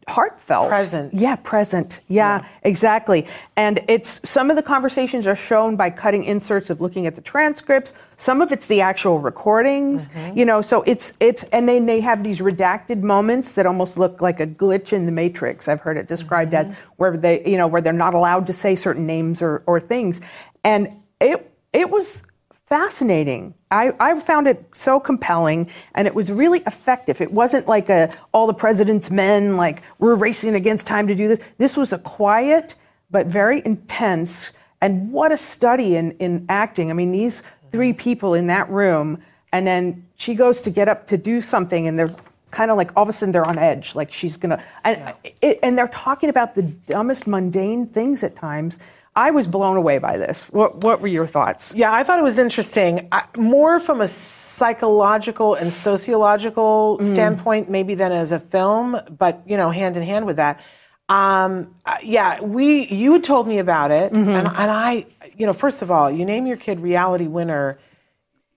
heartfelt, 0.10 0.70
Present. 0.70 1.14
Yeah, 1.14 1.36
present. 1.38 2.01
Yeah, 2.07 2.45
exactly. 2.64 3.26
And 3.55 3.80
it's 3.88 4.20
some 4.30 4.49
of 4.49 4.55
the 4.55 4.64
conversations 4.64 5.26
are 5.28 5.36
shown 5.36 5.76
by 5.76 5.89
cutting 5.89 6.24
inserts 6.26 6.70
of 6.70 6.82
looking 6.82 7.07
at 7.07 7.16
the 7.16 7.22
transcripts. 7.22 7.93
Some 8.18 8.41
of 8.41 8.51
it's 8.51 8.68
the 8.68 8.82
actual 8.82 9.20
recordings. 9.20 10.10
Mm-hmm. 10.10 10.38
You 10.38 10.45
know, 10.45 10.62
so 10.62 10.82
it's 10.84 11.14
it's 11.20 11.43
and 11.53 11.70
then 11.70 11.86
they 11.86 12.01
have 12.01 12.24
these 12.24 12.39
redacted 12.39 13.01
moments 13.01 13.55
that 13.55 13.66
almost 13.66 13.97
look 13.97 14.22
like 14.22 14.39
a 14.39 14.47
glitch 14.47 14.91
in 14.91 15.05
the 15.05 15.12
matrix. 15.12 15.68
I've 15.68 15.82
heard 15.82 15.97
it 15.97 16.07
described 16.07 16.51
Mm-hmm. 16.53 16.72
as 16.72 16.78
where 16.97 17.16
they 17.16 17.45
you 17.49 17.57
know 17.57 17.68
where 17.68 17.82
they're 17.82 17.93
not 17.93 18.14
allowed 18.14 18.47
to 18.47 18.53
say 18.53 18.76
certain 18.76 19.05
names 19.05 19.41
or 19.41 19.64
or 19.68 19.80
things. 19.80 20.22
And 20.64 21.01
it 21.22 21.51
it 21.74 21.89
was 21.89 22.24
fascinating. 22.66 23.53
I, 23.72 23.94
I 24.00 24.20
found 24.20 24.48
it 24.48 24.66
so 24.74 25.00
compelling 25.00 25.70
and 25.94 26.08
it 26.08 26.16
was 26.16 26.32
really 26.32 26.60
effective. 26.66 27.22
It 27.22 27.32
wasn't 27.32 27.68
like 27.68 27.90
a 27.90 28.12
all 28.32 28.48
the 28.48 28.54
president's 28.54 29.12
men, 29.12 29.58
like 29.58 29.84
we're 30.00 30.16
racing 30.16 30.56
against 30.56 30.88
time 30.88 31.08
to 31.08 31.16
do 31.16 31.28
this. 31.28 31.40
This 31.58 31.78
was 31.78 31.94
a 31.94 32.00
quiet 32.00 32.76
but 33.12 33.28
very 33.28 33.62
intense 33.66 34.52
and 34.82 35.12
what 35.12 35.32
a 35.32 35.38
study 35.38 35.96
in, 35.96 36.12
in 36.14 36.46
acting. 36.50 36.90
I 36.90 36.94
mean, 36.94 37.12
these 37.12 37.44
three 37.72 37.94
people 37.94 38.34
in 38.34 38.48
that 38.48 38.70
room, 38.70 39.22
and 39.52 39.68
then 39.68 40.06
she 40.16 40.36
goes 40.36 40.62
to 40.64 40.70
get 40.70 40.88
up 40.88 41.08
to 41.08 41.18
do 41.18 41.42
something 41.42 41.88
and 41.88 41.98
they're 41.98 42.16
kind 42.52 42.72
of 42.72 42.78
like 42.78 42.92
all 42.96 43.04
of 43.04 43.10
a 43.10 43.14
sudden 43.14 43.32
they're 43.32 43.46
on 43.46 43.60
edge, 43.60 43.94
like 43.94 44.12
she's 44.12 44.38
gonna 44.38 44.64
and 44.84 45.14
it, 45.42 45.60
and 45.62 45.78
they're 45.78 45.88
talking 45.90 46.30
about 46.30 46.56
the 46.56 46.64
dumbest 46.64 47.28
mundane 47.28 47.86
things 47.86 48.24
at 48.24 48.36
times. 48.36 48.80
I 49.20 49.32
was 49.32 49.48
blown 49.48 49.76
away 49.76 49.98
by 49.98 50.16
this. 50.16 50.46
What 50.46 50.78
what 50.78 51.02
were 51.02 51.10
your 51.10 51.28
thoughts? 51.28 51.74
Yeah, 51.76 51.92
I 51.92 52.06
thought 52.06 52.20
it 52.20 52.24
was 52.24 52.40
interesting. 52.40 53.10
I, 53.12 53.26
more 53.36 53.82
from 53.82 54.00
a 54.00 54.08
psychological 54.08 55.56
and 55.56 55.74
sociological 55.74 57.00
standpoint, 57.04 57.70
maybe 57.70 57.96
than 57.96 58.14
as 58.14 58.32
a 58.32 58.40
film, 58.40 58.98
but 59.18 59.44
you 59.46 59.58
know, 59.58 59.72
hand 59.72 59.98
in 59.98 60.04
hand 60.04 60.26
with 60.26 60.38
that. 60.38 60.62
Um, 61.10 61.76
uh, 61.86 61.98
yeah, 62.02 62.40
we 62.40 62.88
you 62.88 63.20
told 63.20 63.46
me 63.46 63.58
about 63.60 63.92
it, 63.92 64.14
and, 64.14 64.30
and 64.30 64.48
I, 64.48 65.06
you 65.36 65.46
know, 65.46 65.54
first 65.54 65.82
of 65.82 65.92
all, 65.92 66.10
you 66.10 66.24
name 66.24 66.48
your 66.48 66.56
kid 66.58 66.80
reality 66.80 67.28
winner, 67.28 67.78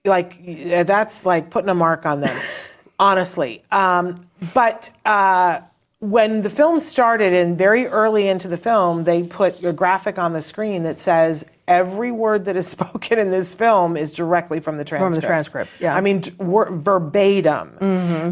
like 0.05 0.39
that's 0.87 1.25
like 1.25 1.49
putting 1.49 1.69
a 1.69 1.75
mark 1.75 2.05
on 2.05 2.21
them, 2.21 2.41
honestly. 2.99 3.63
Um, 3.69 4.15
but 4.53 4.91
uh, 5.03 5.59
when 6.03 6.41
the 6.41 6.49
film 6.49 6.81
started, 6.81 7.31
and 7.31 7.57
very 7.57 7.87
early 7.87 8.27
into 8.27 8.49
the 8.49 8.57
film, 8.57 9.05
they 9.05 9.23
put 9.23 9.63
a 9.63 9.71
graphic 9.71 10.19
on 10.19 10.33
the 10.33 10.41
screen 10.41 10.83
that 10.83 10.99
says 10.99 11.45
every 11.65 12.11
word 12.11 12.43
that 12.45 12.57
is 12.57 12.67
spoken 12.77 13.19
in 13.19 13.31
this 13.31 13.55
film 13.55 13.95
is 13.95 14.11
directly 14.11 14.59
from 14.59 14.77
the 14.77 14.83
transcript. 14.83 15.13
From 15.13 15.21
the 15.21 15.25
transcript, 15.25 15.71
yeah. 15.79 15.95
I 15.95 16.01
mean, 16.01 16.21
verbatim. 16.21 17.77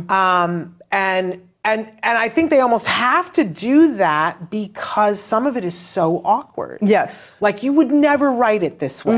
Um, 0.10 0.76
and 0.92 1.42
and 1.64 1.92
and 2.02 2.18
I 2.18 2.28
think 2.30 2.50
they 2.50 2.60
almost 2.60 2.88
have 2.88 3.32
to 3.34 3.44
do 3.44 3.96
that 3.98 4.50
because 4.50 5.20
some 5.22 5.46
of 5.46 5.56
it 5.58 5.64
is 5.64 5.78
so 5.78 6.22
awkward. 6.26 6.80
Yes. 6.82 7.36
Like 7.40 7.62
you 7.62 7.72
would 7.74 7.92
never 7.92 8.32
write 8.32 8.64
it 8.64 8.80
this 8.80 9.06
way, 9.06 9.16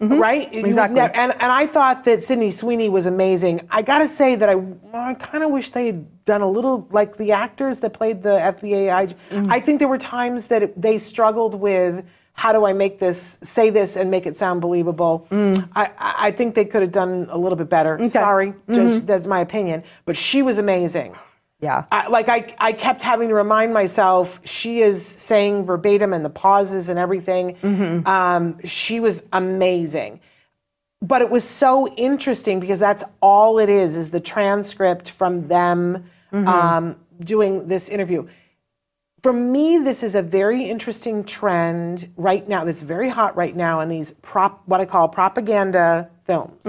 right? 0.00 0.52
You 0.52 0.62
would 0.62 0.66
Exactly. 0.68 1.00
nev- 1.00 1.12
and 1.14 1.32
and 1.32 1.52
I 1.52 1.66
thought 1.66 2.04
that 2.04 2.22
Sydney 2.24 2.50
Sweeney 2.50 2.88
was 2.88 3.06
amazing. 3.06 3.60
I 3.70 3.82
got 3.82 3.98
to 4.00 4.08
say 4.08 4.34
that 4.34 4.48
I 4.48 4.56
I 4.92 5.14
kind 5.14 5.44
of 5.44 5.50
wish 5.50 5.70
they 5.70 5.86
had 5.86 6.24
done 6.24 6.40
a 6.42 6.50
little 6.50 6.88
like 6.90 7.16
the 7.16 7.30
actors 7.32 7.78
that 7.80 7.92
played 7.92 8.22
the 8.24 8.30
FBI. 8.54 8.90
I, 8.90 9.06
Mm-hmm. 9.06 9.52
I 9.52 9.60
think 9.60 9.78
there 9.78 9.88
were 9.88 9.98
times 9.98 10.48
that 10.48 10.62
it, 10.64 10.80
they 10.80 10.98
struggled 10.98 11.54
with. 11.54 12.04
How 12.32 12.52
do 12.52 12.64
I 12.64 12.72
make 12.72 13.00
this, 13.00 13.36
say 13.42 13.68
this, 13.70 13.96
and 13.96 14.12
make 14.12 14.24
it 14.24 14.36
sound 14.36 14.60
believable? 14.60 15.26
Mm. 15.28 15.68
I, 15.74 15.90
I 15.98 16.30
think 16.30 16.54
they 16.54 16.64
could 16.64 16.82
have 16.82 16.92
done 16.92 17.26
a 17.30 17.36
little 17.36 17.56
bit 17.56 17.68
better. 17.68 17.98
Sorry, 18.10 18.52
Mm-hmm. 18.52 18.74
just 18.76 19.06
that's 19.08 19.26
my 19.26 19.40
opinion. 19.40 19.82
But 20.06 20.16
she 20.16 20.42
was 20.42 20.56
amazing. 20.58 21.16
Yeah. 21.60 21.86
I, 21.90 22.06
like 22.06 22.28
I, 22.28 22.54
I 22.58 22.72
kept 22.72 23.02
having 23.02 23.28
to 23.28 23.34
remind 23.34 23.74
myself 23.74 24.38
she 24.44 24.80
is 24.80 25.04
saying 25.04 25.64
verbatim 25.64 26.12
and 26.12 26.24
the 26.24 26.30
pauses 26.30 26.88
and 26.88 26.98
everything. 26.98 27.56
Um, 28.06 28.58
she 28.64 29.00
was 29.00 29.24
amazing, 29.32 30.20
but 31.02 31.20
it 31.20 31.30
was 31.30 31.42
so 31.42 31.88
interesting 31.94 32.60
because 32.60 32.78
that's 32.78 33.02
all 33.20 33.58
it 33.58 33.68
is 33.68 33.96
is 33.96 34.10
the 34.10 34.20
transcript 34.20 35.10
from 35.10 35.48
them 35.48 36.04
um, 36.32 36.96
doing 37.20 37.66
this 37.66 37.88
interview. 37.88 38.28
For 39.22 39.32
me, 39.32 39.78
this 39.78 40.04
is 40.04 40.14
a 40.14 40.22
very 40.22 40.62
interesting 40.70 41.24
trend 41.24 42.08
right 42.16 42.48
now. 42.48 42.64
That's 42.64 42.82
very 42.82 43.08
hot 43.08 43.36
right 43.36 43.56
now 43.56 43.80
in 43.80 43.88
these 43.88 44.12
prop, 44.22 44.62
what 44.66 44.80
I 44.80 44.84
call 44.84 45.08
propaganda 45.08 46.08
films 46.24 46.64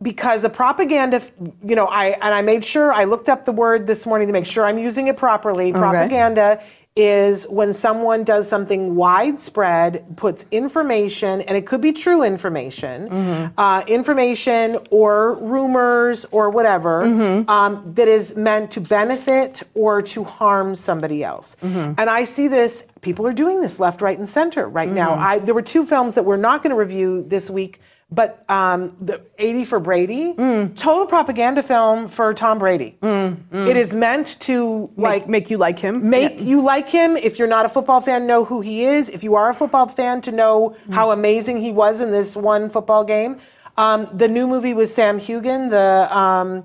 because 0.00 0.44
a 0.44 0.48
propaganda, 0.48 1.22
you 1.64 1.74
know, 1.74 1.86
I 1.86 2.06
and 2.10 2.34
I 2.34 2.42
made 2.42 2.64
sure 2.64 2.92
I 2.92 3.04
looked 3.04 3.28
up 3.28 3.44
the 3.44 3.52
word 3.52 3.86
this 3.86 4.06
morning 4.06 4.28
to 4.28 4.32
make 4.32 4.46
sure 4.46 4.64
I'm 4.64 4.78
using 4.78 5.08
it 5.08 5.16
properly. 5.16 5.72
Propaganda 5.72 6.62
is 7.00 7.44
when 7.48 7.72
someone 7.72 8.24
does 8.24 8.48
something 8.48 8.96
widespread, 8.96 10.16
puts 10.16 10.44
information, 10.50 11.40
and 11.42 11.56
it 11.56 11.64
could 11.64 11.80
be 11.80 11.92
true 11.92 12.24
information, 12.24 13.08
uh, 13.56 13.84
information 13.86 14.76
or 14.90 15.34
rumors 15.34 16.24
or 16.32 16.50
whatever 16.50 17.02
um, 17.48 17.92
that 17.94 18.08
is 18.08 18.34
meant 18.36 18.72
to 18.72 18.80
benefit 18.80 19.62
or 19.74 20.02
to 20.02 20.24
harm 20.24 20.74
somebody 20.74 21.22
else. 21.22 21.56
And 21.62 22.10
I 22.10 22.24
see 22.24 22.48
this. 22.48 22.84
People 23.00 23.28
are 23.28 23.32
doing 23.32 23.60
this 23.60 23.78
left, 23.78 24.00
right, 24.02 24.18
and 24.18 24.28
center 24.28 24.68
right 24.68 24.88
now. 24.90 25.14
I, 25.14 25.38
there 25.38 25.54
were 25.54 25.62
two 25.62 25.86
films 25.86 26.14
that 26.16 26.24
we're 26.24 26.36
not 26.36 26.64
going 26.64 26.70
to 26.70 26.76
review 26.76 27.22
this 27.22 27.48
week 27.48 27.80
but 28.10 28.42
um, 28.50 28.96
the 29.00 29.20
80 29.38 29.64
for 29.66 29.80
Brady, 29.80 30.32
total 30.76 31.06
propaganda 31.06 31.62
film 31.62 32.08
for 32.08 32.32
Tom 32.32 32.58
Brady. 32.58 32.96
It 33.02 33.76
is 33.76 33.94
meant 33.94 34.38
to 34.40 34.90
like 34.96 35.22
Make, 35.22 35.28
make 35.28 35.50
you 35.50 35.58
like 35.58 35.78
him. 35.78 36.08
make 36.08 36.40
you 36.40 36.62
like 36.62 36.88
him. 36.88 37.16
If 37.16 37.38
you're 37.38 37.48
not 37.48 37.66
a 37.66 37.68
football 37.68 38.00
fan, 38.00 38.26
know 38.26 38.44
who 38.44 38.60
he 38.62 38.84
is. 38.84 39.10
If 39.10 39.22
you 39.22 39.34
are 39.34 39.50
a 39.50 39.54
football 39.54 39.88
fan, 39.88 40.22
to 40.22 40.32
know 40.32 40.74
how 40.90 41.10
amazing 41.10 41.60
he 41.60 41.70
was 41.70 42.00
in 42.00 42.10
this 42.10 42.34
one 42.34 42.70
football 42.70 43.04
game. 43.04 43.38
Um, 43.76 44.08
the 44.12 44.26
new 44.26 44.46
movie 44.46 44.74
with 44.74 44.90
Sam 44.90 45.20
Heughan, 45.20 45.68
the 45.70 46.08
um, 46.16 46.64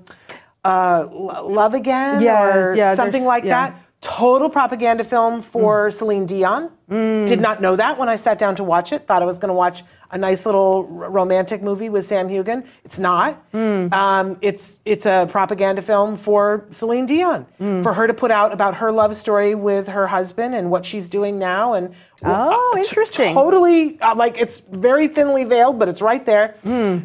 uh, 0.64 1.06
Love 1.12 1.74
Again, 1.74 2.22
Yeah, 2.22 2.54
or 2.56 2.74
yeah, 2.74 2.94
something 2.94 3.24
like 3.24 3.44
yeah. 3.44 3.70
that. 3.70 3.80
total 4.00 4.48
propaganda 4.50 5.04
film 5.04 5.40
for 5.42 5.90
Celine 5.90 6.26
Dion. 6.26 6.70
Did 6.88 7.40
not 7.40 7.60
know 7.62 7.76
that 7.76 7.98
when 7.98 8.08
I 8.08 8.16
sat 8.16 8.38
down 8.38 8.56
to 8.56 8.64
watch 8.64 8.92
it. 8.92 9.06
Thought 9.06 9.22
I 9.22 9.26
was 9.26 9.38
going 9.38 9.48
to 9.48 9.54
watch 9.54 9.82
a 10.14 10.18
nice 10.18 10.46
little 10.46 10.88
r- 10.98 11.10
romantic 11.10 11.60
movie 11.62 11.88
with 11.90 12.06
Sam 12.06 12.28
Heughan. 12.28 12.64
It's 12.84 12.98
not. 12.98 13.42
Um, 13.52 14.38
it's 14.40 14.78
it's 14.84 15.06
a 15.06 15.26
propaganda 15.30 15.82
film 15.82 16.16
for 16.16 16.64
Celine 16.70 17.04
Dion 17.06 17.46
for 17.82 17.92
her 17.92 18.06
to 18.06 18.14
put 18.14 18.30
out 18.30 18.52
about 18.52 18.76
her 18.76 18.90
love 18.92 19.16
story 19.16 19.54
with 19.56 19.88
her 19.88 20.06
husband 20.06 20.54
and 20.54 20.70
what 20.70 20.86
she's 20.86 21.08
doing 21.08 21.38
now 21.38 21.74
and. 21.74 21.94
Oh, 22.26 22.70
uh, 22.72 22.76
t- 22.76 22.80
interesting. 22.88 23.34
totally 23.34 24.00
uh, 24.00 24.14
like 24.14 24.38
it's 24.38 24.60
very 24.70 25.08
thinly 25.08 25.44
veiled, 25.44 25.78
but 25.78 25.88
it's 25.88 26.00
right 26.00 26.24
there. 26.24 26.54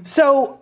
So 0.04 0.59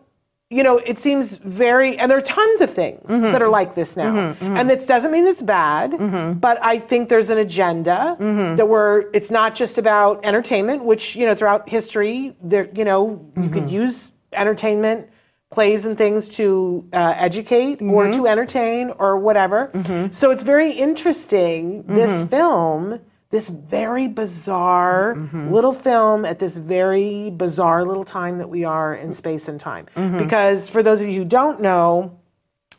you 0.50 0.64
know, 0.64 0.78
it 0.78 0.98
seems 0.98 1.36
very, 1.38 1.98
and 1.98 2.10
there 2.10 2.18
are 2.18 2.22
tons 2.22 2.62
of 2.62 2.74
things 2.74 3.02
Mm-hmm. 3.10 3.32
that 3.34 3.42
are 3.42 3.50
like 3.50 3.76
this 3.76 3.98
now. 3.98 4.36
And 4.40 4.70
this 4.70 4.86
doesn't 4.86 5.12
mean 5.12 5.28
it's 5.28 5.42
bad, 5.42 5.92
Mm-hmm. 5.92 6.40
but 6.40 6.58
I 6.64 6.80
think 6.80 7.10
there's 7.10 7.30
an 7.30 7.38
agenda 7.38 8.16
that 8.56 8.68
we're, 8.68 9.10
it's 9.14 9.30
not 9.30 9.56
just 9.56 9.78
about 9.78 10.24
entertainment, 10.24 10.86
which, 10.86 11.16
you 11.18 11.26
know, 11.26 11.36
throughout 11.36 11.68
history, 11.68 12.36
there, 12.42 12.70
you 12.74 12.86
know, 12.86 13.30
you 13.36 13.44
Mm-hmm. 13.44 13.54
could 13.54 13.70
use 13.72 14.12
entertainment, 14.32 15.10
plays 15.52 15.86
and 15.86 15.98
things 15.98 16.30
to 16.38 16.88
uh, 16.94 17.14
educate 17.18 17.82
or 17.82 18.06
Mm-hmm. 18.06 18.22
to 18.22 18.28
entertain 18.28 18.90
or 19.00 19.18
whatever. 19.18 19.70
So 20.12 20.32
it's 20.32 20.44
very 20.44 20.72
interesting, 20.72 21.84
this 21.88 22.10
Mm-hmm. 22.22 22.28
film. 22.28 23.00
This 23.30 23.50
very 23.50 24.08
bizarre 24.08 25.16
Mm-hmm. 25.16 25.52
little 25.54 25.74
film 25.74 26.24
at 26.26 26.40
this 26.40 26.58
very 26.58 27.30
bizarre 27.30 27.84
little 27.86 28.04
time 28.06 28.38
that 28.38 28.50
we 28.50 28.64
are 28.64 28.94
in 28.96 29.14
space 29.14 29.48
and 29.48 29.60
time. 29.60 29.88
Mm-hmm. 29.96 30.18
Because 30.18 30.70
for 30.70 30.82
those 30.82 31.02
of 31.02 31.08
you 31.08 31.20
who 31.20 31.26
don't 31.26 31.60
know, 31.62 32.18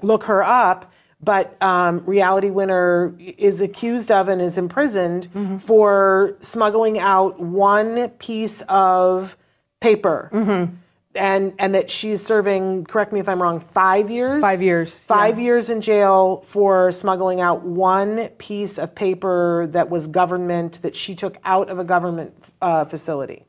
look 0.03 0.25
her 0.25 0.43
up. 0.43 0.91
But 1.21 1.61
um, 1.61 2.05
reality 2.07 2.49
winner 2.49 3.13
is 3.19 3.61
accused 3.61 4.11
of 4.13 4.29
and 4.29 4.41
is 4.41 4.57
imprisoned 4.57 5.29
Mm-hmm. 5.35 5.59
for 5.59 6.37
smuggling 6.41 6.99
out 6.99 7.41
one 7.41 8.09
piece 8.19 8.63
of 8.69 9.37
paper, 9.81 10.31
Mm-hmm. 10.33 10.75
And 11.19 11.53
and 11.59 11.75
that 11.75 11.91
she's 11.91 12.25
serving. 12.25 12.85
Correct 12.87 13.13
me 13.13 13.21
if 13.21 13.29
I'm 13.29 13.43
wrong. 13.43 13.61
Five 13.61 14.11
years. 14.11 14.41
Five 14.41 14.63
years, 14.63 14.97
Five 14.97 15.39
years 15.39 15.69
in 15.69 15.81
jail 15.81 16.45
for 16.47 16.93
smuggling 16.93 17.41
out 17.41 17.63
one 17.65 18.29
piece 18.39 18.79
of 18.79 18.95
paper 18.95 19.67
that 19.73 19.91
was 19.91 20.07
government 20.07 20.81
that 20.83 20.95
she 20.97 21.15
took 21.15 21.37
out 21.45 21.69
of 21.69 21.79
a 21.79 21.85
government 21.85 22.33
uh, 22.63 22.85
facility. 22.85 23.45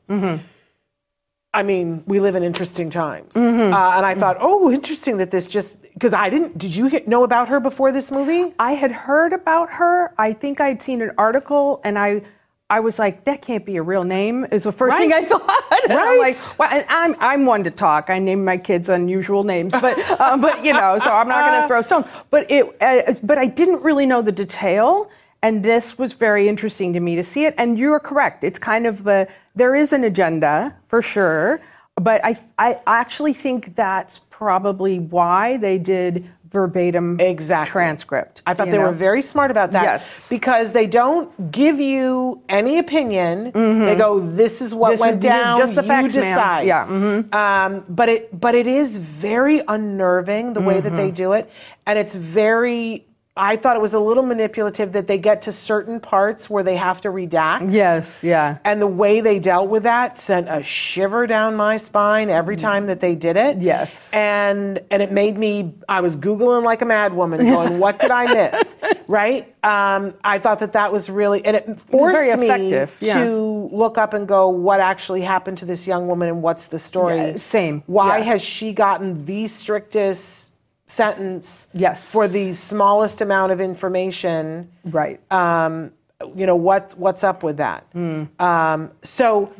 I 1.52 1.64
mean, 1.64 2.04
we 2.06 2.20
live 2.20 2.36
in 2.36 2.44
interesting 2.44 2.90
times. 2.90 3.34
Uh, 3.36 3.40
and 3.40 4.06
I 4.06 4.14
thought, 4.14 4.36
oh, 4.40 4.70
interesting 4.70 5.16
that 5.16 5.32
this 5.32 5.48
just, 5.48 5.82
because 5.82 6.12
I 6.12 6.30
didn't, 6.30 6.56
did 6.58 6.76
you 6.76 6.86
hit- 6.86 7.08
know 7.08 7.24
about 7.24 7.48
her 7.48 7.58
before 7.58 7.90
this 7.90 8.12
movie? 8.12 8.54
I 8.60 8.72
had 8.74 8.92
heard 8.92 9.32
about 9.32 9.70
her. 9.72 10.14
I 10.16 10.32
think 10.32 10.60
I'd 10.60 10.80
seen 10.80 11.02
an 11.02 11.10
article, 11.18 11.80
and 11.82 11.98
I, 11.98 12.22
I 12.70 12.80
was 12.80 12.98
like, 12.98 13.24
that 13.24 13.42
can't 13.42 13.66
be 13.66 13.76
a 13.76 13.82
real 13.82 14.04
name. 14.04 14.46
Is 14.52 14.62
the 14.62 14.72
first 14.72 14.96
thing 14.96 15.12
I 15.12 15.24
thought. 15.32 15.64
And 15.88 15.92
I'm 15.92 16.18
like, 16.20 16.34
Right. 16.36 16.54
well, 16.58 16.68
and 16.70 16.84
I'm 16.88 17.16
I'm 17.18 17.44
one 17.44 17.64
to 17.64 17.70
talk. 17.70 18.08
I 18.08 18.18
name 18.20 18.44
my 18.44 18.56
kids 18.56 18.88
unusual 18.88 19.42
names, 19.44 19.72
but 19.72 19.98
uh, 20.20 20.36
but 20.40 20.64
you 20.64 20.72
know, 20.72 20.98
so 21.00 21.10
I'm 21.12 21.28
not 21.28 21.44
going 21.50 21.62
to 21.62 21.68
throw 21.68 21.82
stones. 21.82 22.06
But 22.30 22.50
it, 22.50 22.64
uh, 22.80 23.12
but 23.24 23.38
I 23.38 23.46
didn't 23.46 23.82
really 23.82 24.06
know 24.06 24.22
the 24.22 24.32
detail. 24.32 25.10
And 25.42 25.64
this 25.64 25.96
was 25.98 26.12
very 26.12 26.48
interesting 26.48 26.92
to 26.92 27.00
me 27.00 27.16
to 27.16 27.24
see 27.24 27.46
it. 27.46 27.54
And 27.56 27.78
you're 27.78 27.98
correct. 27.98 28.44
It's 28.44 28.58
kind 28.58 28.86
of 28.86 29.04
the, 29.04 29.26
there 29.54 29.74
is 29.74 29.90
an 29.94 30.04
agenda 30.04 30.76
for 30.88 31.00
sure. 31.00 31.62
But 31.96 32.22
I, 32.22 32.38
I 32.58 32.78
actually 32.86 33.32
think 33.32 33.74
that's 33.74 34.20
probably 34.28 34.98
why 34.98 35.56
they 35.56 35.78
did 35.78 36.28
verbatim 36.52 37.20
Exactly. 37.20 37.70
transcript. 37.70 38.42
I 38.46 38.54
thought 38.54 38.66
they 38.70 38.78
know? 38.78 38.84
were 38.86 38.92
very 38.92 39.22
smart 39.22 39.50
about 39.50 39.72
that. 39.72 39.84
Yes. 39.84 40.28
Because 40.28 40.72
they 40.72 40.86
don't 40.86 41.50
give 41.52 41.78
you 41.80 42.42
any 42.48 42.78
opinion. 42.78 43.52
They 43.52 43.94
go, 43.96 44.20
this 44.20 44.60
is 44.60 44.74
what 44.74 44.90
Mm-hmm. 44.90 44.92
This 44.92 45.00
went 45.00 45.16
is 45.16 45.22
down. 45.22 45.58
just 45.58 45.74
the 45.76 45.82
you 45.82 45.88
facts, 45.88 46.14
ma'am." 46.16 46.24
decide. 46.24 46.66
Yeah, 46.66 46.86
mhm. 46.86 47.34
Um, 47.34 47.84
but 47.88 48.08
it 48.08 48.40
but 48.40 48.54
it 48.54 48.66
is 48.66 48.98
very 48.98 49.62
unnerving 49.68 50.52
the 50.54 50.60
way 50.60 50.80
that 50.80 50.88
Mm-hmm. 50.88 50.96
they 50.96 51.10
do 51.12 51.32
it. 51.32 51.50
And 51.86 51.98
it's 51.98 52.14
very 52.14 53.06
I 53.40 53.56
thought 53.56 53.74
it 53.74 53.80
was 53.80 53.94
a 53.94 53.98
little 53.98 54.22
manipulative 54.22 54.92
that 54.92 55.06
they 55.06 55.16
get 55.16 55.40
to 55.42 55.52
certain 55.52 55.98
parts 55.98 56.50
where 56.50 56.62
they 56.62 56.76
have 56.76 57.00
to 57.00 57.08
redact. 57.08 57.72
Yes, 57.72 58.22
yeah. 58.22 58.58
And 58.64 58.82
the 58.82 58.86
way 58.86 59.22
they 59.22 59.38
dealt 59.38 59.70
with 59.70 59.84
that 59.84 60.18
sent 60.18 60.46
a 60.50 60.62
shiver 60.62 61.26
down 61.26 61.56
my 61.56 61.78
spine 61.78 62.28
every 62.28 62.56
time 62.56 62.86
that 62.88 63.00
they 63.00 63.14
did 63.14 63.38
it. 63.38 63.58
Mm. 63.58 63.62
Yes. 63.62 64.12
And 64.12 64.80
and 64.90 65.02
it 65.02 65.10
made 65.10 65.38
me 65.38 65.72
I 65.88 66.02
was 66.02 66.18
googling 66.18 66.64
like 66.64 66.82
a 66.82 66.84
mad 66.84 67.14
woman 67.14 67.40
going 67.40 67.78
what 67.78 67.98
did 67.98 68.10
I 68.10 68.26
miss? 68.26 68.76
right? 69.08 69.46
Um, 69.64 70.12
I 70.22 70.38
thought 70.38 70.58
that 70.58 70.74
that 70.74 70.92
was 70.92 71.08
really 71.08 71.42
and 71.42 71.56
it 71.56 71.80
forced 71.80 72.14
very 72.14 72.36
me 72.36 72.86
yeah. 73.00 73.24
to 73.24 73.70
look 73.72 73.96
up 73.96 74.12
and 74.12 74.28
go 74.28 74.50
what 74.50 74.80
actually 74.80 75.22
happened 75.22 75.56
to 75.58 75.64
this 75.64 75.86
young 75.86 76.08
woman 76.08 76.28
and 76.28 76.42
what's 76.42 76.66
the 76.66 76.78
story? 76.78 77.16
Yeah, 77.16 77.36
same, 77.36 77.84
Why 77.86 78.18
yeah. 78.18 78.24
has 78.24 78.42
she 78.42 78.74
gotten 78.74 79.24
the 79.24 79.46
strictest 79.46 80.49
sentence 80.90 81.68
Yes. 81.72 82.10
for 82.10 82.26
the 82.28 82.52
smallest 82.54 83.20
amount 83.20 83.52
of 83.52 83.60
information? 83.60 84.70
Right. 84.84 85.20
um, 85.32 85.92
you 86.36 86.44
know 86.44 86.56
what 86.56 86.94
what's 86.98 87.24
up 87.24 87.42
with 87.42 87.56
that. 87.56 87.86
Hmm. 87.92 88.24
Um, 88.38 88.90
so 89.02 89.50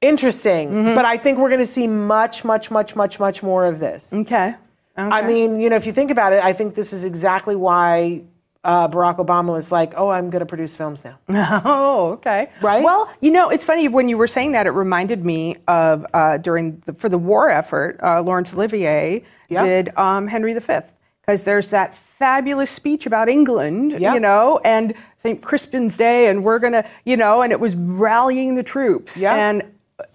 interesting, 0.00 0.70
Mm-hmm. 0.70 0.94
but 0.94 1.04
I 1.04 1.16
think 1.18 1.38
we're 1.38 1.50
going 1.50 1.60
to 1.60 1.66
see 1.66 1.86
much, 1.86 2.44
much, 2.44 2.70
much, 2.70 2.96
much, 2.96 3.18
much 3.20 3.42
more 3.42 3.66
of 3.66 3.78
this. 3.80 4.12
okay. 4.12 4.54
okay. 4.54 4.56
I 4.96 5.20
mean, 5.26 5.60
you 5.60 5.68
know, 5.68 5.76
if 5.76 5.84
you 5.86 5.92
think 5.92 6.10
about 6.10 6.32
it, 6.32 6.42
I 6.42 6.52
think 6.54 6.74
this 6.74 6.92
is 6.94 7.04
exactly 7.04 7.54
why 7.56 8.22
uh, 8.66 8.88
Barack 8.88 9.16
Obama 9.18 9.52
was 9.52 9.70
like, 9.72 9.94
"Oh, 9.96 10.08
I'm 10.10 10.28
going 10.30 10.40
to 10.40 10.46
produce 10.46 10.76
films 10.76 11.04
now." 11.04 11.18
Oh, 11.64 12.10
okay. 12.18 12.50
Right? 12.60 12.82
Well, 12.84 13.08
you 13.20 13.30
know, 13.30 13.48
it's 13.50 13.64
funny 13.64 13.88
when 13.88 14.08
you 14.08 14.18
were 14.18 14.26
saying 14.26 14.52
that. 14.52 14.66
It 14.66 14.70
reminded 14.70 15.24
me 15.24 15.56
of 15.68 16.04
uh, 16.12 16.36
during 16.38 16.82
the, 16.84 16.92
for 16.92 17.08
the 17.08 17.18
war 17.18 17.48
effort, 17.48 17.98
uh, 18.02 18.20
Laurence 18.22 18.52
Olivier 18.54 19.24
Yep. 19.48 19.64
did 19.64 19.96
um, 19.96 20.26
Henry 20.26 20.52
V 20.54 20.78
because 21.20 21.44
there's 21.44 21.70
that 21.70 21.96
fabulous 21.96 22.70
speech 22.70 23.06
about 23.06 23.28
England, 23.28 23.92
Yep. 23.92 24.14
you 24.14 24.20
know, 24.20 24.60
and 24.64 24.92
St. 25.22 25.40
Crispin's 25.42 25.96
Day, 25.96 26.26
and 26.28 26.42
we're 26.44 26.58
gonna, 26.58 26.84
you 27.04 27.16
know, 27.16 27.42
and 27.42 27.52
it 27.52 27.60
was 27.60 27.74
rallying 27.76 28.56
the 28.56 28.62
troops, 28.64 29.20
Yep. 29.22 29.32
and 29.36 29.62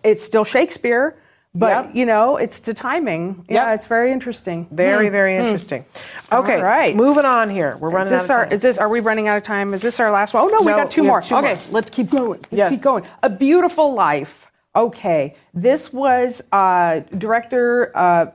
it's 0.04 0.24
still 0.24 0.44
Shakespeare. 0.44 1.16
But 1.54 1.86
Yep. 1.88 1.96
you 1.96 2.06
know, 2.06 2.38
it's 2.38 2.60
the 2.62 2.74
timing. 2.74 3.44
Yeah, 3.50 3.66
Yep. 3.68 3.76
it's 3.76 3.86
very 3.88 4.12
interesting. 4.14 4.68
Very, 4.72 5.10
very 5.10 5.36
interesting. 5.36 5.84
Okay, 6.32 6.54
Hmm. 6.56 6.60
All 6.60 6.64
right. 6.68 6.96
moving 6.96 7.26
on 7.26 7.50
here. 7.50 7.76
We're 7.80 7.90
running 7.90 8.14
out 8.14 8.24
of 8.24 8.32
our? 8.32 8.46
time. 8.46 8.54
Is 8.54 8.62
this? 8.62 8.78
Are 8.78 8.88
we 8.88 9.02
running 9.02 9.28
out 9.28 9.36
of 9.38 9.44
time? 9.44 9.74
Is 9.74 9.82
this 9.82 10.00
our 10.00 10.12
last 10.12 10.34
one? 10.34 10.44
Oh 10.44 10.48
no, 10.48 10.60
we 10.62 10.72
got 10.72 10.90
two 10.90 11.02
we 11.02 11.08
more. 11.08 11.22
two 11.22 11.36
okay, 11.36 11.56
more. 11.56 11.64
let's 11.72 11.90
keep 11.90 12.10
going. 12.10 12.40
Let's 12.40 12.48
Yes. 12.52 12.72
keep 12.76 12.82
going. 12.84 13.04
A 13.22 13.30
Beautiful 13.30 13.94
Life. 13.94 14.48
Okay, 14.76 15.36
this 15.54 15.92
was 15.92 16.42
uh, 16.54 17.02
director 17.18 17.92
uh, 17.98 18.28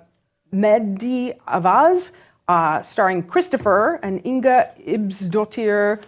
Mehdi 0.53 1.33
Avaz, 1.49 2.11
uh, 2.49 2.83
starring 2.83 3.23
Christopher 3.23 3.99
and 4.03 4.25
Inga 4.27 4.73
Ibsdottir. 4.87 6.03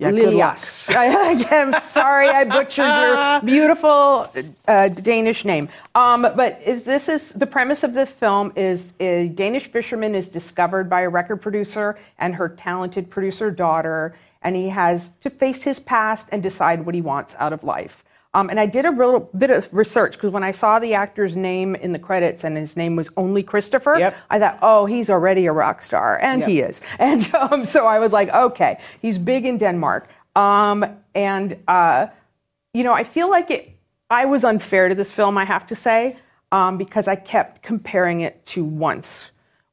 Yeah. 0.00 0.10
Lilleaas. 0.10 0.94
I, 0.96 1.06
am 1.54 1.80
sorry 1.80 2.28
I 2.28 2.44
butchered 2.44 2.84
your 2.84 3.40
beautiful 3.44 4.26
uh, 4.66 4.88
Danish 4.88 5.44
name. 5.44 5.68
Um, 5.94 6.22
but 6.22 6.60
is, 6.64 6.82
this 6.82 7.08
is 7.08 7.30
the 7.30 7.46
premise 7.46 7.84
of 7.84 7.94
the 7.94 8.04
film 8.04 8.52
is 8.56 8.92
a 8.98 9.28
Danish 9.28 9.68
fisherman 9.68 10.16
is 10.16 10.28
discovered 10.28 10.90
by 10.90 11.02
a 11.02 11.08
record 11.08 11.36
producer 11.36 11.96
and 12.18 12.34
her 12.34 12.48
talented 12.48 13.08
producer 13.08 13.52
daughter, 13.52 14.16
and 14.42 14.56
he 14.56 14.68
has 14.68 15.10
to 15.20 15.30
face 15.30 15.62
his 15.62 15.78
past 15.78 16.28
and 16.32 16.42
decide 16.42 16.84
what 16.84 16.96
he 16.96 17.00
wants 17.00 17.36
out 17.38 17.52
of 17.52 17.62
life. 17.62 18.03
Um, 18.34 18.50
and 18.50 18.58
I 18.58 18.66
did 18.66 18.84
a 18.84 18.90
little 18.90 19.30
bit 19.38 19.50
of 19.50 19.68
research 19.72 20.12
because 20.14 20.30
when 20.30 20.42
I 20.42 20.52
saw 20.52 20.78
the 20.80 20.94
actor's 20.94 21.36
name 21.36 21.76
in 21.76 21.92
the 21.92 21.98
credits 22.00 22.42
and 22.44 22.56
his 22.56 22.76
name 22.76 22.96
was 22.96 23.08
only 23.16 23.42
Christopher, 23.44 23.96
Yep. 23.98 24.16
I 24.28 24.38
thought, 24.40 24.58
oh, 24.60 24.86
he's 24.86 25.08
already 25.08 25.46
a 25.46 25.52
rock 25.52 25.80
star, 25.82 26.18
and 26.20 26.40
Yep. 26.40 26.48
he 26.48 26.60
is. 26.60 26.80
And 26.98 27.34
um, 27.34 27.64
so 27.66 27.86
I 27.86 27.98
was 28.00 28.12
like, 28.12 28.28
okay, 28.34 28.78
he's 29.00 29.18
big 29.18 29.46
in 29.46 29.58
Denmark. 29.58 30.08
Um, 30.36 30.84
and 31.14 31.56
uh, 31.68 32.08
you 32.72 32.82
know, 32.82 32.92
I 32.92 33.04
feel 33.04 33.30
like 33.30 33.50
it. 33.50 33.70
I 34.10 34.26
was 34.26 34.44
unfair 34.44 34.88
to 34.88 34.94
this 34.94 35.10
film, 35.12 35.38
I 35.38 35.44
have 35.44 35.66
to 35.68 35.74
say, 35.74 36.16
um, 36.52 36.76
because 36.76 37.08
I 37.08 37.16
kept 37.16 37.62
comparing 37.62 38.20
it 38.20 38.44
to 38.46 38.64
Once, 38.64 39.30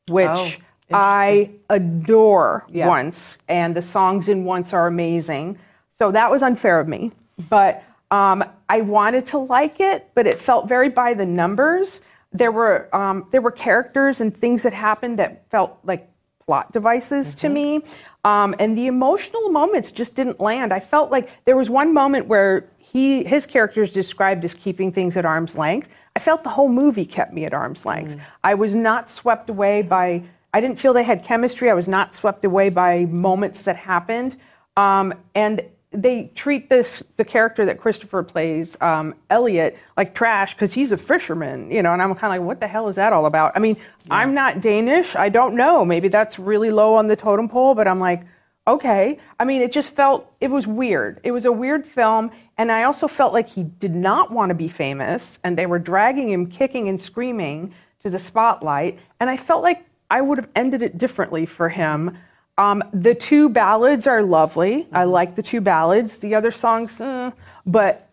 which 0.08 0.28
Oh, 0.30 0.52
I 0.94 1.50
adore. 1.70 2.66
Yeah. 2.70 2.88
Once, 2.88 3.38
and 3.48 3.76
the 3.76 3.82
songs 3.82 4.28
in 4.28 4.46
Once 4.46 4.74
are 4.74 4.88
amazing. 4.88 5.58
So 5.98 6.12
that 6.12 6.32
was 6.32 6.42
unfair 6.44 6.80
of 6.80 6.88
me, 6.88 7.12
but 7.50 7.84
um, 8.12 8.44
I 8.70 8.82
wanted 8.82 9.26
to 9.28 9.38
like 9.38 9.80
it, 9.80 10.10
but 10.14 10.28
it 10.28 10.38
felt 10.38 10.68
very 10.68 10.90
by 10.90 11.14
the 11.14 11.26
numbers. 11.26 12.02
There 12.34 12.52
were 12.52 12.94
um, 12.96 13.28
there 13.32 13.42
were 13.42 13.52
characters 13.52 14.22
and 14.22 14.36
things 14.36 14.64
that 14.64 14.74
happened 14.74 15.20
that 15.20 15.50
felt 15.50 15.80
like 15.84 16.10
plot 16.46 16.72
devices 16.72 17.34
to 17.36 17.50
me, 17.50 17.82
um, 18.26 18.54
and 18.60 18.78
the 18.78 18.88
emotional 18.88 19.50
moments 19.50 19.92
just 19.92 20.16
didn't 20.16 20.40
land. 20.40 20.74
I 20.74 20.82
felt 20.82 21.10
like 21.10 21.30
there 21.46 21.56
was 21.56 21.70
one 21.70 21.94
moment 21.94 22.28
where 22.28 22.70
he 22.78 23.24
his 23.24 23.46
character 23.46 23.82
is 23.82 23.90
described 23.90 24.44
as 24.44 24.54
keeping 24.54 24.92
things 24.92 25.16
at 25.16 25.26
arm's 25.26 25.58
length. 25.58 25.96
I 26.16 26.20
felt 26.20 26.44
the 26.44 26.50
whole 26.50 26.70
movie 26.70 27.06
kept 27.06 27.34
me 27.34 27.46
at 27.46 27.54
arm's 27.54 27.86
length. 27.86 28.22
I 28.44 28.56
was 28.56 28.76
not 28.76 29.10
swept 29.10 29.50
away 29.50 29.82
by. 29.82 30.24
I 30.54 30.60
didn't 30.60 30.80
feel 30.80 30.92
they 30.92 31.04
had 31.04 31.24
chemistry. 31.24 31.70
I 31.70 31.74
was 31.74 31.88
not 31.88 32.14
swept 32.14 32.44
away 32.44 32.68
by 32.70 33.06
moments 33.06 33.64
that 33.64 33.78
happened. 33.78 34.36
Um, 34.76 35.14
and 35.34 35.62
they 35.92 36.32
treat 36.36 36.70
this 36.70 37.04
the 37.18 37.26
character 37.26 37.66
that 37.66 37.78
Christopher 37.78 38.24
plays, 38.24 38.78
um, 38.80 39.14
Elliot, 39.30 39.78
like 39.98 40.16
trash 40.16 40.54
because 40.54 40.72
he's 40.72 40.92
a 40.92 40.98
fisherman, 40.98 41.70
you 41.70 41.84
know. 41.84 41.92
And 41.92 42.02
I'm 42.02 42.16
kind 42.16 42.34
of 42.34 42.40
like, 42.40 42.48
what 42.48 42.60
the 42.60 42.68
hell 42.68 42.88
is 42.88 42.96
that 42.96 43.12
all 43.12 43.26
about? 43.26 43.52
I 43.56 43.60
mean, 43.60 43.78
I'm 44.10 44.34
not 44.34 44.62
Danish. 44.62 45.16
I 45.16 45.30
don't 45.30 45.56
know. 45.56 45.84
Maybe 45.84 46.08
that's 46.08 46.40
really 46.40 46.72
low 46.72 46.96
on 46.96 47.08
the 47.08 47.16
totem 47.16 47.50
pole, 47.50 47.76
but 47.76 47.88
I'm 47.88 48.00
like, 48.00 48.24
okay. 48.68 49.20
I 49.38 49.44
mean, 49.44 49.62
it 49.62 49.74
just 49.74 49.90
felt 49.90 50.34
it 50.40 50.50
was 50.50 50.66
weird. 50.66 51.20
It 51.24 51.32
was 51.32 51.46
a 51.46 51.52
weird 51.52 51.86
film, 51.86 52.32
and 52.58 52.72
I 52.72 52.84
also 52.84 53.08
felt 53.08 53.34
like 53.34 53.50
he 53.50 53.64
did 53.64 53.96
not 53.96 54.32
want 54.32 54.50
to 54.50 54.56
be 54.56 54.70
famous, 54.70 55.40
and 55.44 55.58
they 55.58 55.66
were 55.66 55.80
dragging 55.80 56.30
him, 56.30 56.48
kicking 56.48 56.88
and 56.88 57.02
screaming 57.02 57.74
to 58.04 58.10
the 58.10 58.20
spotlight, 58.20 58.98
and 59.20 59.30
I 59.30 59.36
felt 59.38 59.62
like 59.62 59.86
I 60.10 60.22
would 60.22 60.38
have 60.38 60.50
ended 60.56 60.82
it 60.82 60.98
differently 60.98 61.46
for 61.46 61.70
him. 61.70 62.18
Um, 62.58 62.84
the 62.94 63.16
two 63.16 63.50
ballads 63.50 64.08
are 64.08 64.22
lovely. 64.22 64.88
I 64.92 65.06
like 65.06 65.36
the 65.36 65.42
two 65.42 65.62
ballads. 65.62 66.20
The 66.20 66.36
other 66.36 66.52
songs, 66.52 67.00
uh, 67.02 67.32
but 67.66 68.10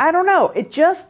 I 0.00 0.10
don't 0.10 0.26
know. 0.26 0.48
It 0.48 0.70
just, 0.72 1.08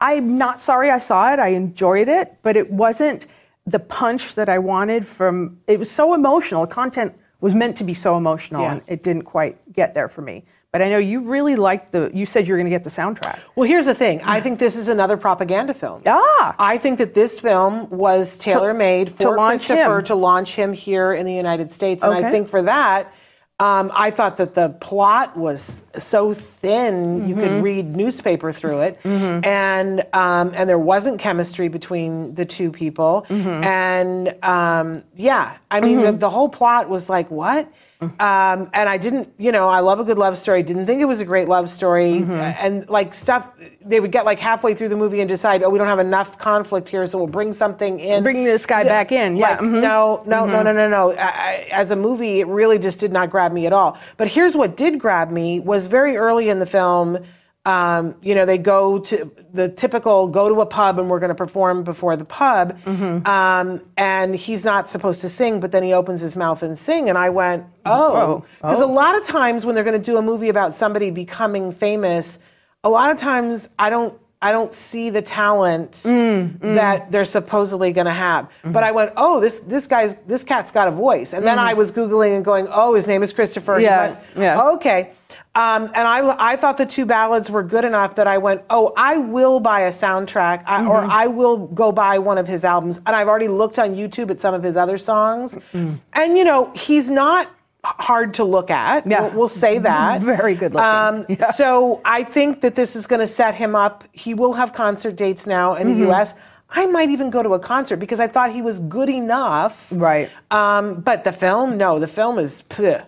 I'm 0.00 0.36
not 0.38 0.60
sorry 0.60 0.90
I 0.90 0.98
saw 0.98 1.32
it. 1.32 1.38
I 1.38 1.48
enjoyed 1.48 2.08
it, 2.08 2.36
but 2.42 2.56
it 2.56 2.70
wasn't 2.70 3.26
the 3.66 3.78
punch 3.78 4.34
that 4.36 4.48
I 4.48 4.58
wanted 4.58 5.06
from, 5.06 5.60
it 5.66 5.78
was 5.78 5.90
so 5.90 6.14
emotional. 6.14 6.66
The 6.66 6.74
content 6.74 7.14
was 7.40 7.54
meant 7.54 7.76
to 7.76 7.84
be 7.84 7.94
so 7.94 8.16
emotional, 8.16 8.62
Yeah. 8.62 8.72
and 8.72 8.82
it 8.86 9.02
didn't 9.02 9.24
quite 9.24 9.72
get 9.72 9.94
there 9.94 10.08
for 10.08 10.22
me. 10.22 10.44
But 10.72 10.82
I 10.82 10.90
know 10.90 10.98
you 10.98 11.20
really 11.20 11.56
liked 11.56 11.92
the, 11.92 12.10
you 12.12 12.26
said 12.26 12.46
you 12.46 12.52
were 12.52 12.58
going 12.58 12.66
to 12.66 12.70
get 12.70 12.84
the 12.84 12.90
soundtrack. 12.90 13.38
Well, 13.54 13.66
here's 13.66 13.86
the 13.86 13.94
thing. 13.94 14.20
I 14.22 14.40
think 14.40 14.58
this 14.58 14.76
is 14.76 14.88
another 14.88 15.16
propaganda 15.16 15.72
film. 15.72 16.02
Ah. 16.06 16.54
I 16.58 16.76
think 16.76 16.98
that 16.98 17.14
this 17.14 17.40
film 17.40 17.88
was 17.88 18.36
tailor 18.38 18.74
made 18.74 19.06
to 19.06 19.12
for 19.28 19.36
launch 19.36 19.64
Christopher 19.66 19.98
him. 20.00 20.04
to 20.06 20.14
launch 20.14 20.54
him 20.54 20.72
here 20.74 21.14
in 21.14 21.24
the 21.24 21.32
United 21.32 21.72
States. 21.72 22.04
And 22.04 22.12
I 22.12 22.30
think 22.30 22.48
for 22.48 22.60
that, 22.62 23.10
um, 23.58 23.90
I 23.94 24.10
thought 24.10 24.36
that 24.36 24.54
the 24.54 24.68
plot 24.68 25.34
was 25.34 25.82
so 25.96 26.34
thin 26.34 27.26
you 27.26 27.34
Mm-hmm. 27.36 27.40
could 27.42 27.62
read 27.62 27.96
newspaper 27.96 28.52
through 28.52 28.80
it, 28.82 29.00
and 29.06 30.00
um, 30.12 30.52
and 30.54 30.68
there 30.68 30.78
wasn't 30.78 31.20
chemistry 31.20 31.68
between 31.68 32.34
the 32.34 32.44
two 32.44 32.70
people, 32.70 33.24
Mm-hmm. 33.30 33.64
and 33.64 34.34
um, 34.44 35.02
yeah, 35.16 35.56
I 35.70 35.80
mean 35.80 36.02
the, 36.02 36.12
the 36.12 36.28
whole 36.28 36.50
plot 36.50 36.90
was 36.90 37.08
like 37.08 37.30
what. 37.30 37.66
Mm-hmm. 38.00 38.20
Um, 38.20 38.70
and 38.74 38.88
I 38.88 38.98
didn't, 38.98 39.32
you 39.38 39.50
know, 39.52 39.68
I 39.68 39.80
love 39.80 40.00
a 40.00 40.04
good 40.04 40.18
love 40.18 40.36
story. 40.36 40.62
Didn't 40.62 40.84
think 40.86 41.00
it 41.00 41.06
was 41.06 41.20
a 41.20 41.24
great 41.24 41.48
love 41.48 41.70
story, 41.70 42.14
Mm-hmm. 42.20 42.30
and 42.32 42.88
like 42.90 43.14
stuff. 43.14 43.50
They 43.84 44.00
would 44.00 44.12
get 44.12 44.24
like 44.26 44.38
halfway 44.38 44.74
through 44.74 44.90
the 44.90 44.96
movie 44.96 45.20
and 45.20 45.28
decide, 45.28 45.62
oh, 45.62 45.70
we 45.70 45.78
don't 45.78 45.88
have 45.88 45.98
enough 45.98 46.36
conflict 46.38 46.88
here, 46.88 47.06
so 47.06 47.16
we'll 47.18 47.26
bring 47.26 47.52
something 47.54 47.98
in. 48.00 48.22
Bring 48.22 48.44
this 48.44 48.66
guy 48.66 48.84
back 48.84 49.12
in, 49.12 49.36
yeah, 49.36 49.50
Like, 49.50 49.60
mhm. 49.60 49.80
no, 49.80 50.22
no, 50.26 50.44
no, 50.44 50.62
no, 50.62 50.72
no, 50.72 50.88
no. 50.88 51.12
I, 51.12 51.68
as 51.70 51.90
a 51.90 51.96
movie, 51.96 52.40
it 52.40 52.48
really 52.48 52.78
just 52.78 53.00
did 53.00 53.12
not 53.12 53.30
grab 53.30 53.52
me 53.52 53.64
at 53.66 53.72
all. 53.72 53.96
But 54.18 54.28
here's 54.28 54.54
what 54.54 54.76
did 54.76 54.98
grab 54.98 55.30
me 55.30 55.60
was 55.60 55.86
very 55.86 56.16
early 56.16 56.48
in 56.50 56.58
the 56.58 56.66
film. 56.66 57.18
Um, 57.66 58.14
you 58.22 58.34
know, 58.36 58.44
they 58.46 58.58
go 58.58 59.00
to 59.00 59.30
the 59.52 59.68
typical 59.68 60.28
go 60.28 60.48
to 60.48 60.60
a 60.60 60.66
pub 60.66 60.98
and 61.00 61.10
we're 61.10 61.18
going 61.18 61.30
to 61.30 61.34
perform 61.34 61.82
before 61.82 62.16
the 62.16 62.24
pub. 62.24 62.78
Mm-hmm. 62.84 63.26
Um, 63.26 63.80
and 63.96 64.36
he's 64.36 64.64
not 64.64 64.88
supposed 64.88 65.20
to 65.22 65.28
sing, 65.28 65.58
but 65.58 65.72
then 65.72 65.82
he 65.82 65.92
opens 65.92 66.20
his 66.20 66.36
mouth 66.36 66.62
and 66.62 66.78
sing. 66.78 67.08
And 67.08 67.18
I 67.18 67.30
went, 67.30 67.64
oh, 67.84 68.16
Oh, 68.16 68.44
because 68.60 68.80
a 68.80 68.86
lot 68.86 69.16
of 69.16 69.24
times 69.24 69.66
when 69.66 69.74
they're 69.74 69.82
going 69.84 70.00
to 70.00 70.10
do 70.12 70.16
a 70.16 70.22
movie 70.22 70.48
about 70.48 70.74
somebody 70.74 71.10
becoming 71.10 71.72
famous, 71.72 72.38
a 72.84 72.88
lot 72.88 73.10
of 73.10 73.18
times 73.18 73.68
I 73.78 73.90
don't. 73.90 74.14
I 74.42 74.52
don't 74.52 74.72
see 74.72 75.08
the 75.08 75.22
talent 75.22 75.92
Mm, 75.92 76.60
that 76.60 77.10
they're 77.10 77.24
supposedly 77.24 77.90
going 77.90 78.04
to 78.06 78.12
have. 78.12 78.44
Mm-hmm. 78.44 78.72
But 78.72 78.82
I 78.84 78.92
went, 78.92 79.12
oh, 79.16 79.40
this 79.40 79.60
this 79.60 79.86
guy's 79.86 80.16
this 80.26 80.44
cat's 80.44 80.70
got 80.70 80.86
a 80.86 80.90
voice, 80.90 81.32
and 81.32 81.44
then 81.46 81.58
I 81.58 81.72
was 81.72 81.90
googling 81.90 82.36
and 82.36 82.44
going, 82.44 82.68
oh, 82.70 82.94
his 82.94 83.06
name 83.06 83.22
is 83.22 83.32
Christopher. 83.32 83.78
He 83.78 83.86
Mm-hmm. 83.86 83.94
Yeah, 83.94 84.06
must- 84.06 84.20
yeah. 84.36 84.68
Okay. 84.74 85.10
Um, 85.56 85.84
and 85.94 86.06
I, 86.06 86.52
I 86.52 86.56
thought 86.56 86.76
the 86.76 86.84
two 86.86 87.06
ballads 87.06 87.50
were 87.50 87.62
good 87.62 87.84
enough 87.84 88.14
that 88.16 88.26
I 88.26 88.36
went, 88.36 88.62
oh, 88.68 88.92
I 88.96 89.16
will 89.16 89.58
buy 89.58 89.80
a 89.80 89.90
soundtrack 89.90 90.62
I, 90.66 90.84
or 90.86 91.00
Mm-hmm. 91.00 91.10
I 91.10 91.26
will 91.28 91.56
go 91.68 91.90
buy 91.92 92.18
one 92.18 92.36
of 92.38 92.46
his 92.46 92.62
albums. 92.64 92.98
And 93.06 93.16
I've 93.16 93.26
already 93.28 93.48
looked 93.48 93.78
on 93.78 93.94
YouTube 93.94 94.30
at 94.30 94.38
some 94.38 94.54
of 94.54 94.62
his 94.62 94.76
other 94.76 94.98
songs. 94.98 95.58
And, 95.72 95.98
you 96.38 96.44
know, 96.44 96.70
he's 96.74 97.10
not 97.10 97.50
hard 97.84 98.34
to 98.34 98.44
look 98.44 98.70
at. 98.70 99.06
Yeah. 99.06 99.22
We'll, 99.28 99.30
we'll 99.32 99.48
say 99.48 99.78
that. 99.78 100.20
Very 100.20 100.54
good 100.56 100.74
looking. 100.74 100.86
Um, 100.88 101.26
So 101.54 102.00
I 102.04 102.22
think 102.24 102.60
that 102.60 102.74
this 102.74 102.94
is 102.94 103.06
going 103.06 103.20
to 103.20 103.26
set 103.26 103.54
him 103.54 103.74
up. 103.74 104.04
He 104.12 104.34
will 104.34 104.52
have 104.54 104.72
concert 104.74 105.16
dates 105.16 105.46
now 105.46 105.74
in 105.74 105.86
Mm-hmm. 105.86 106.00
the 106.00 106.06
U.S. 106.08 106.34
I 106.68 106.84
might 106.86 107.10
even 107.10 107.30
go 107.30 107.44
to 107.44 107.54
a 107.54 107.60
concert 107.60 107.96
because 107.98 108.18
I 108.18 108.26
thought 108.26 108.50
he 108.52 108.60
was 108.60 108.80
good 108.80 109.08
enough. 109.08 109.86
Right. 109.92 110.28
Um, 110.50 111.00
but 111.00 111.22
the 111.22 111.30
film, 111.32 111.76
no, 111.78 112.00
the 112.00 112.08
film 112.08 112.40
is. 112.40 112.64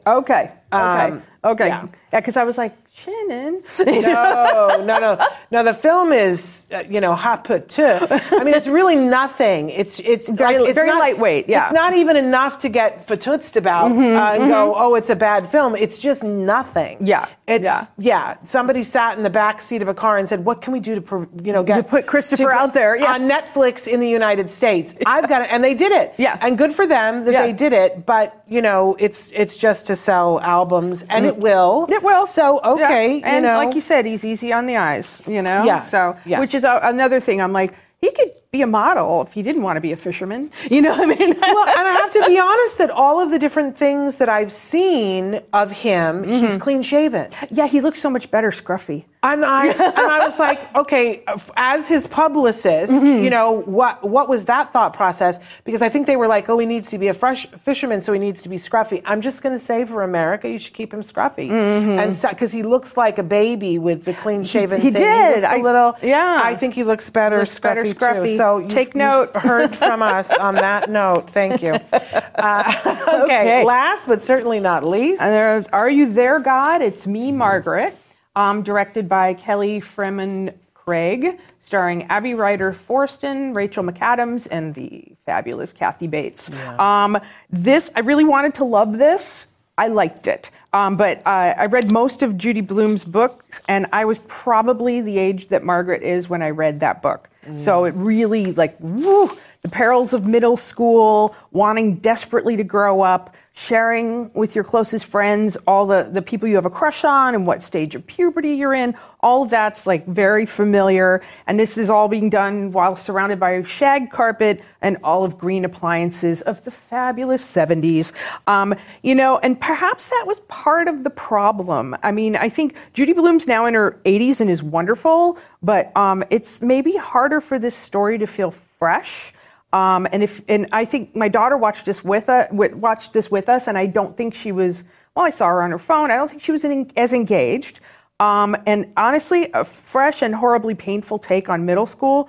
Okay. 0.06 0.52
Okay. 0.72 0.80
Um, 1.12 1.22
okay. 1.44 1.68
yeah. 1.68 1.86
Yeah, 2.12 2.20
because 2.20 2.36
I 2.36 2.44
was 2.44 2.56
like, 2.58 2.76
Shannon. 2.94 3.62
No, 3.86 4.76
no, 4.84 4.98
no, 4.98 5.26
no. 5.50 5.62
The 5.64 5.72
film 5.74 6.12
is, 6.12 6.66
uh, 6.72 6.82
you 6.90 7.00
know, 7.00 7.14
hot 7.14 7.44
put 7.44 7.68
too. 7.68 7.82
I 7.84 8.42
mean, 8.44 8.54
it's 8.54 8.66
really 8.66 8.96
nothing. 8.96 9.70
It's 9.70 10.00
it's 10.00 10.28
Very- 10.28 10.58
like, 10.58 10.68
it's 10.70 10.74
very 10.74 10.88
not- 10.88 10.98
lightweight, 10.98 11.48
yeah. 11.48 11.64
it's 11.66 11.74
not 11.74 11.94
even 11.94 12.16
enough 12.16 12.58
to 12.60 12.68
get 12.68 13.06
fatutzt 13.06 13.56
about 13.56 13.92
Mm-hmm, 13.92 14.16
uh, 14.16 14.32
and 14.42 14.50
go, 14.50 14.74
oh, 14.76 14.94
it's 14.96 15.10
a 15.10 15.16
bad 15.16 15.48
film. 15.48 15.76
It's 15.76 15.98
just 16.00 16.24
nothing. 16.24 16.98
Yeah, 17.00 17.28
it's 17.46 17.64
yeah. 17.64 17.86
yeah. 17.98 18.36
Somebody 18.44 18.82
sat 18.84 19.16
in 19.16 19.22
the 19.22 19.30
back 19.30 19.60
seat 19.62 19.80
of 19.82 19.88
a 19.88 19.94
car 19.94 20.18
and 20.18 20.28
said, 20.28 20.44
"What 20.44 20.60
can 20.62 20.72
we 20.72 20.80
do 20.80 20.98
to, 21.00 21.28
you 21.42 21.52
know, 21.52 21.62
get 21.62 21.76
To 21.76 21.82
put 21.84 22.06
Christopher 22.06 22.44
to- 22.44 22.48
out 22.50 22.74
there, 22.74 22.96
yeah. 22.96 23.12
on 23.14 23.28
Netflix 23.28 23.86
in 23.86 24.00
the 24.00 24.08
United 24.08 24.50
States?" 24.50 24.94
I've 25.06 25.28
got 25.28 25.42
it, 25.42 25.48
and 25.52 25.62
they 25.62 25.74
did 25.74 25.92
it. 25.92 26.14
Yeah. 26.18 26.36
and 26.40 26.58
good 26.58 26.72
for 26.72 26.86
them 26.86 27.24
that 27.26 27.32
Yeah. 27.32 27.46
they 27.46 27.52
did 27.52 27.72
it. 27.72 28.04
But 28.06 28.42
you 28.48 28.60
know, 28.62 28.96
it's 28.98 29.30
it's 29.34 29.56
just 29.56 29.86
to 29.86 29.94
sell 29.94 30.40
albums, 30.58 30.96
and 31.14 31.22
it 31.30 31.36
will. 31.48 31.86
Mm. 31.86 31.96
It 31.96 32.02
will. 32.08 32.26
So 32.26 32.44
Yeah. 32.64 32.72
okay, 32.74 33.08
and 33.22 33.44
you 33.44 33.50
know, 33.50 33.56
like 33.62 33.74
you 33.78 33.84
said, 33.92 34.02
he's 34.10 34.24
easy 34.32 34.50
on 34.58 34.64
the 34.70 34.76
eyes. 34.90 35.08
You 35.34 35.42
know. 35.48 35.60
Yeah. 35.70 35.80
So, 35.94 36.00
Yeah. 36.24 36.40
which 36.42 36.54
is 36.58 36.64
a, 36.72 36.74
another 36.94 37.20
thing. 37.26 37.38
I'm 37.44 37.52
like, 37.62 37.72
he 38.02 38.08
could 38.16 38.30
be 38.50 38.62
a 38.62 38.66
model 38.66 39.20
if 39.20 39.34
he 39.34 39.42
didn't 39.42 39.60
want 39.60 39.76
to 39.76 39.80
be 39.80 39.92
a 39.92 39.96
fisherman. 39.96 40.50
You 40.70 40.80
know 40.82 40.90
what 40.90 41.02
I 41.02 41.06
mean? 41.06 41.34
well, 41.40 41.68
and 41.68 41.88
I 41.88 41.92
have 42.00 42.10
to 42.12 42.24
be 42.26 42.38
honest 42.38 42.78
that 42.78 42.90
all 42.90 43.20
of 43.20 43.30
the 43.30 43.38
different 43.38 43.76
things 43.76 44.16
that 44.18 44.28
I've 44.30 44.52
seen 44.52 45.40
of 45.52 45.70
him, 45.70 46.24
he's 46.24 46.52
Mm-hmm. 46.52 46.60
clean 46.60 46.82
shaven. 46.82 47.30
yeah, 47.50 47.66
he 47.66 47.80
looks 47.82 48.00
so 48.00 48.08
much 48.10 48.30
better 48.30 48.50
scruffy. 48.50 49.04
And 49.22 49.44
I 49.44 49.66
and 49.72 49.98
I 49.98 50.20
was 50.20 50.38
like, 50.38 50.72
okay, 50.76 51.24
as 51.56 51.88
his 51.88 52.06
publicist, 52.06 52.92
Mm-hmm. 52.92 53.24
you 53.24 53.30
know, 53.30 53.50
what 53.52 54.08
what 54.08 54.28
was 54.28 54.44
that 54.46 54.72
thought 54.72 54.92
process? 54.94 55.40
Because 55.64 55.82
I 55.82 55.88
think 55.88 56.06
they 56.06 56.16
were 56.16 56.28
like, 56.28 56.48
oh, 56.48 56.56
he 56.58 56.66
needs 56.66 56.88
to 56.90 56.98
be 56.98 57.08
a 57.08 57.14
fresh 57.14 57.46
fisherman, 57.46 58.00
so 58.00 58.12
he 58.12 58.18
needs 58.20 58.42
to 58.42 58.48
be 58.48 58.56
scruffy. 58.56 59.02
I'm 59.04 59.20
just 59.20 59.42
going 59.42 59.54
to 59.58 59.58
say 59.58 59.84
for 59.84 60.02
America, 60.02 60.48
you 60.48 60.58
should 60.58 60.74
keep 60.74 60.94
him 60.94 61.00
scruffy, 61.00 61.50
and 61.50 62.16
because 62.30 62.52
he 62.52 62.62
looks 62.62 62.96
like 62.96 63.18
a 63.18 63.22
baby 63.24 63.78
with 63.78 64.04
the 64.04 64.14
clean 64.14 64.44
shaven. 64.44 64.80
he 64.80 64.90
thing. 64.92 65.02
did. 65.02 65.44
a 65.44 65.48
I- 65.50 65.56
little. 65.56 65.96
yeah. 66.02 66.40
I 66.42 66.54
think 66.54 66.74
he 66.74 66.84
looks 66.84 67.10
better 67.10 67.38
Looks 67.38 67.58
better 67.58 67.82
scruffy, 67.84 67.94
scruffy. 67.94 68.36
too. 68.36 68.37
So 68.38 68.64
Take 68.68 68.94
note. 68.94 69.30
heard 69.34 69.76
from 69.76 70.00
us 70.00 70.30
on 70.30 70.54
that 70.54 70.88
note. 70.88 71.28
Thank 71.28 71.60
you. 71.60 71.72
Uh, 71.72 72.72
okay, 73.24 73.38
Okay. 73.38 73.64
Last 73.64 74.06
but 74.06 74.22
certainly 74.22 74.60
not 74.60 74.84
least. 74.84 75.20
And 75.20 75.32
there's 75.34 75.66
Are 75.68 75.90
You 75.90 76.12
There, 76.12 76.38
God? 76.38 76.80
It's 76.80 77.04
Me, 77.04 77.32
Margaret, 77.32 77.96
um, 78.36 78.62
directed 78.62 79.08
by 79.08 79.34
Kelly 79.34 79.80
Fremon 79.80 80.54
Craig, 80.72 81.38
starring 81.58 82.04
Abby 82.04 82.34
Ryder 82.34 82.72
Fortson, 82.72 83.56
Rachel 83.56 83.82
McAdams, 83.82 84.46
and 84.50 84.72
the 84.72 85.04
fabulous 85.26 85.72
Kathy 85.72 86.06
Bates. 86.06 86.48
Um, 86.78 87.18
this, 87.50 87.90
I 87.96 88.00
really 88.00 88.24
wanted 88.24 88.54
to 88.54 88.64
love 88.64 88.98
this. 88.98 89.48
I 89.76 89.88
liked 89.88 90.28
it. 90.28 90.50
Um, 90.72 90.96
but 90.96 91.18
uh, 91.26 91.54
I 91.58 91.66
read 91.66 91.90
most 91.90 92.22
of 92.22 92.38
Judy 92.38 92.60
Blume's 92.60 93.04
books, 93.04 93.60
and 93.68 93.86
I 93.92 94.04
was 94.04 94.20
probably 94.28 95.00
the 95.00 95.18
age 95.18 95.48
that 95.48 95.64
Margaret 95.64 96.02
is 96.02 96.28
when 96.28 96.42
I 96.42 96.50
read 96.50 96.80
that 96.80 97.02
book. 97.02 97.28
So 97.56 97.84
it 97.84 97.94
really, 97.94 98.52
like, 98.52 98.76
woo, 98.80 99.30
the 99.62 99.68
perils 99.68 100.12
of 100.12 100.26
middle 100.26 100.56
school, 100.56 101.34
wanting 101.50 101.96
desperately 101.96 102.56
to 102.56 102.64
grow 102.64 103.00
up, 103.00 103.34
sharing 103.58 104.32
with 104.34 104.54
your 104.54 104.62
closest 104.62 105.04
friends 105.04 105.56
all 105.66 105.84
the, 105.84 106.08
the 106.12 106.22
people 106.22 106.46
you 106.46 106.54
have 106.54 106.64
a 106.64 106.70
crush 106.70 107.04
on 107.04 107.34
and 107.34 107.44
what 107.44 107.60
stage 107.60 107.96
of 107.96 108.06
puberty 108.06 108.52
you're 108.52 108.72
in. 108.72 108.94
All 109.18 109.42
of 109.42 109.50
that's 109.50 109.84
like 109.84 110.06
very 110.06 110.46
familiar. 110.46 111.20
And 111.44 111.58
this 111.58 111.76
is 111.76 111.90
all 111.90 112.06
being 112.06 112.30
done 112.30 112.70
while 112.70 112.94
surrounded 112.94 113.40
by 113.40 113.64
shag 113.64 114.12
carpet 114.12 114.62
and 114.80 114.96
olive 115.02 115.38
green 115.38 115.64
appliances 115.64 116.40
of 116.42 116.62
the 116.62 116.70
fabulous 116.70 117.44
70s. 117.44 118.12
Um, 118.46 118.76
you 119.02 119.16
know, 119.16 119.38
and 119.38 119.60
perhaps 119.60 120.08
that 120.10 120.22
was 120.24 120.38
part 120.46 120.86
of 120.86 121.02
the 121.02 121.10
problem. 121.10 121.96
I 122.04 122.12
mean, 122.12 122.36
I 122.36 122.48
think 122.48 122.76
Judy 122.92 123.12
Blume's 123.12 123.48
now 123.48 123.66
in 123.66 123.74
her 123.74 123.98
80s 124.04 124.40
and 124.40 124.48
is 124.48 124.62
wonderful, 124.62 125.36
but 125.64 125.94
um, 125.96 126.22
it's 126.30 126.62
maybe 126.62 126.96
harder 126.96 127.40
for 127.40 127.58
this 127.58 127.74
story 127.74 128.18
to 128.18 128.26
feel 128.28 128.52
fresh. 128.52 129.32
Um, 129.72 130.06
and 130.12 130.22
if 130.22 130.42
and 130.48 130.66
I 130.72 130.84
think 130.84 131.14
my 131.14 131.28
daughter 131.28 131.56
watched 131.56 131.84
this 131.84 132.02
with 132.02 132.28
uh, 132.28 132.46
watched 132.50 133.12
this 133.12 133.30
with 133.30 133.48
us, 133.48 133.68
and 133.68 133.76
I 133.76 133.86
don't 133.86 134.16
think 134.16 134.34
she 134.34 134.52
was. 134.52 134.84
Well, 135.14 135.26
I 135.26 135.30
saw 135.30 135.48
her 135.48 135.62
on 135.62 135.70
her 135.72 135.78
phone. 135.78 136.10
I 136.10 136.16
don't 136.16 136.28
think 136.28 136.42
she 136.42 136.52
was 136.52 136.64
in, 136.64 136.90
as 136.96 137.12
engaged. 137.12 137.80
Um, 138.20 138.56
and 138.66 138.92
honestly, 138.96 139.50
a 139.52 139.64
fresh 139.64 140.22
and 140.22 140.34
horribly 140.34 140.74
painful 140.74 141.18
take 141.18 141.48
on 141.48 141.66
middle 141.66 141.86
school, 141.86 142.28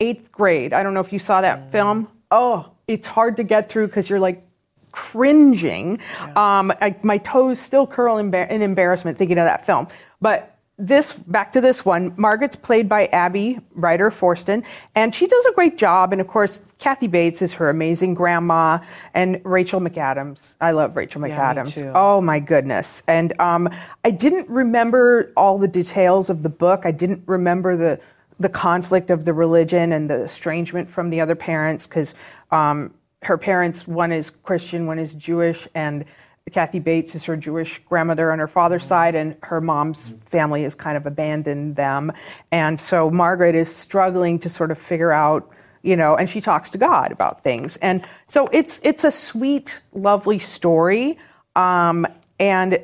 eighth 0.00 0.32
grade. 0.32 0.72
I 0.72 0.82
don't 0.82 0.94
know 0.94 1.00
if 1.00 1.12
you 1.12 1.18
saw 1.18 1.40
that 1.40 1.72
film. 1.72 2.08
Oh, 2.30 2.72
it's 2.86 3.06
hard 3.06 3.36
to 3.36 3.44
get 3.44 3.68
through 3.68 3.88
because 3.88 4.08
you're 4.08 4.20
like 4.20 4.46
cringing. 4.92 6.00
Um, 6.36 6.72
I, 6.80 6.96
my 7.02 7.18
toes 7.18 7.58
still 7.58 7.86
curl 7.86 8.16
in, 8.18 8.32
in 8.32 8.62
embarrassment 8.62 9.18
thinking 9.18 9.38
of 9.38 9.44
that 9.44 9.66
film. 9.66 9.88
But 10.20 10.55
this 10.78 11.12
back 11.14 11.52
to 11.52 11.60
this 11.60 11.84
one. 11.84 12.12
Margaret's 12.18 12.56
played 12.56 12.88
by 12.88 13.06
abby 13.06 13.58
ryder 13.74 14.10
fortson 14.10 14.64
and 14.94 15.14
she 15.14 15.26
does 15.26 15.46
a 15.46 15.52
great 15.52 15.78
job. 15.78 16.12
And 16.12 16.20
of 16.20 16.26
course 16.26 16.62
kathy 16.78 17.06
bates 17.06 17.40
is 17.40 17.54
her 17.54 17.70
amazing 17.70 18.14
grandma 18.14 18.78
and 19.14 19.40
rachel 19.44 19.80
mcadams. 19.80 20.54
I 20.60 20.72
love 20.72 20.94
rachel 20.96 21.26
Yeah, 21.26 21.54
mcadams. 21.54 21.74
too. 21.74 21.90
oh 21.94 22.20
my 22.20 22.40
goodness. 22.40 23.02
And 23.08 23.38
um, 23.40 23.70
i 24.04 24.10
didn't 24.10 24.48
remember 24.50 25.32
all 25.36 25.56
the 25.58 25.68
details 25.68 26.28
of 26.28 26.42
the 26.42 26.50
book. 26.50 26.82
I 26.84 26.90
didn't 26.90 27.22
remember 27.26 27.76
the 27.76 28.00
the 28.38 28.50
conflict 28.50 29.08
of 29.08 29.24
the 29.24 29.32
religion 29.32 29.92
and 29.92 30.10
the 30.10 30.24
estrangement 30.24 30.90
from 30.90 31.08
the 31.08 31.22
other 31.22 31.34
parents 31.34 31.86
because 31.86 32.14
um, 32.50 32.92
her 33.22 33.38
parents 33.38 33.88
one 33.88 34.12
is 34.12 34.28
christian 34.28 34.86
one 34.86 34.98
is 34.98 35.14
jewish 35.14 35.66
and 35.74 36.04
Kathy 36.52 36.78
Bates 36.78 37.16
is 37.16 37.24
her 37.24 37.36
Jewish 37.36 37.80
grandmother 37.88 38.30
on 38.30 38.38
her 38.38 38.46
father's 38.46 38.86
side, 38.86 39.16
and 39.16 39.36
her 39.42 39.60
mom's 39.60 40.10
family 40.26 40.62
has 40.62 40.76
kind 40.76 40.96
of 40.96 41.04
abandoned 41.04 41.74
them. 41.74 42.12
And 42.52 42.80
so 42.80 43.10
Margaret 43.10 43.56
is 43.56 43.74
struggling 43.74 44.38
to 44.38 44.48
sort 44.48 44.70
of 44.70 44.78
figure 44.78 45.10
out, 45.10 45.50
you 45.82 45.96
know, 45.96 46.14
and 46.16 46.30
she 46.30 46.40
talks 46.40 46.70
to 46.70 46.78
God 46.78 47.10
about 47.10 47.42
things. 47.42 47.76
And 47.78 48.04
so 48.28 48.46
it's 48.52 48.80
it's 48.84 49.02
a 49.02 49.10
sweet, 49.10 49.80
lovely 49.92 50.38
story. 50.38 51.18
Um, 51.56 52.06
and 52.38 52.78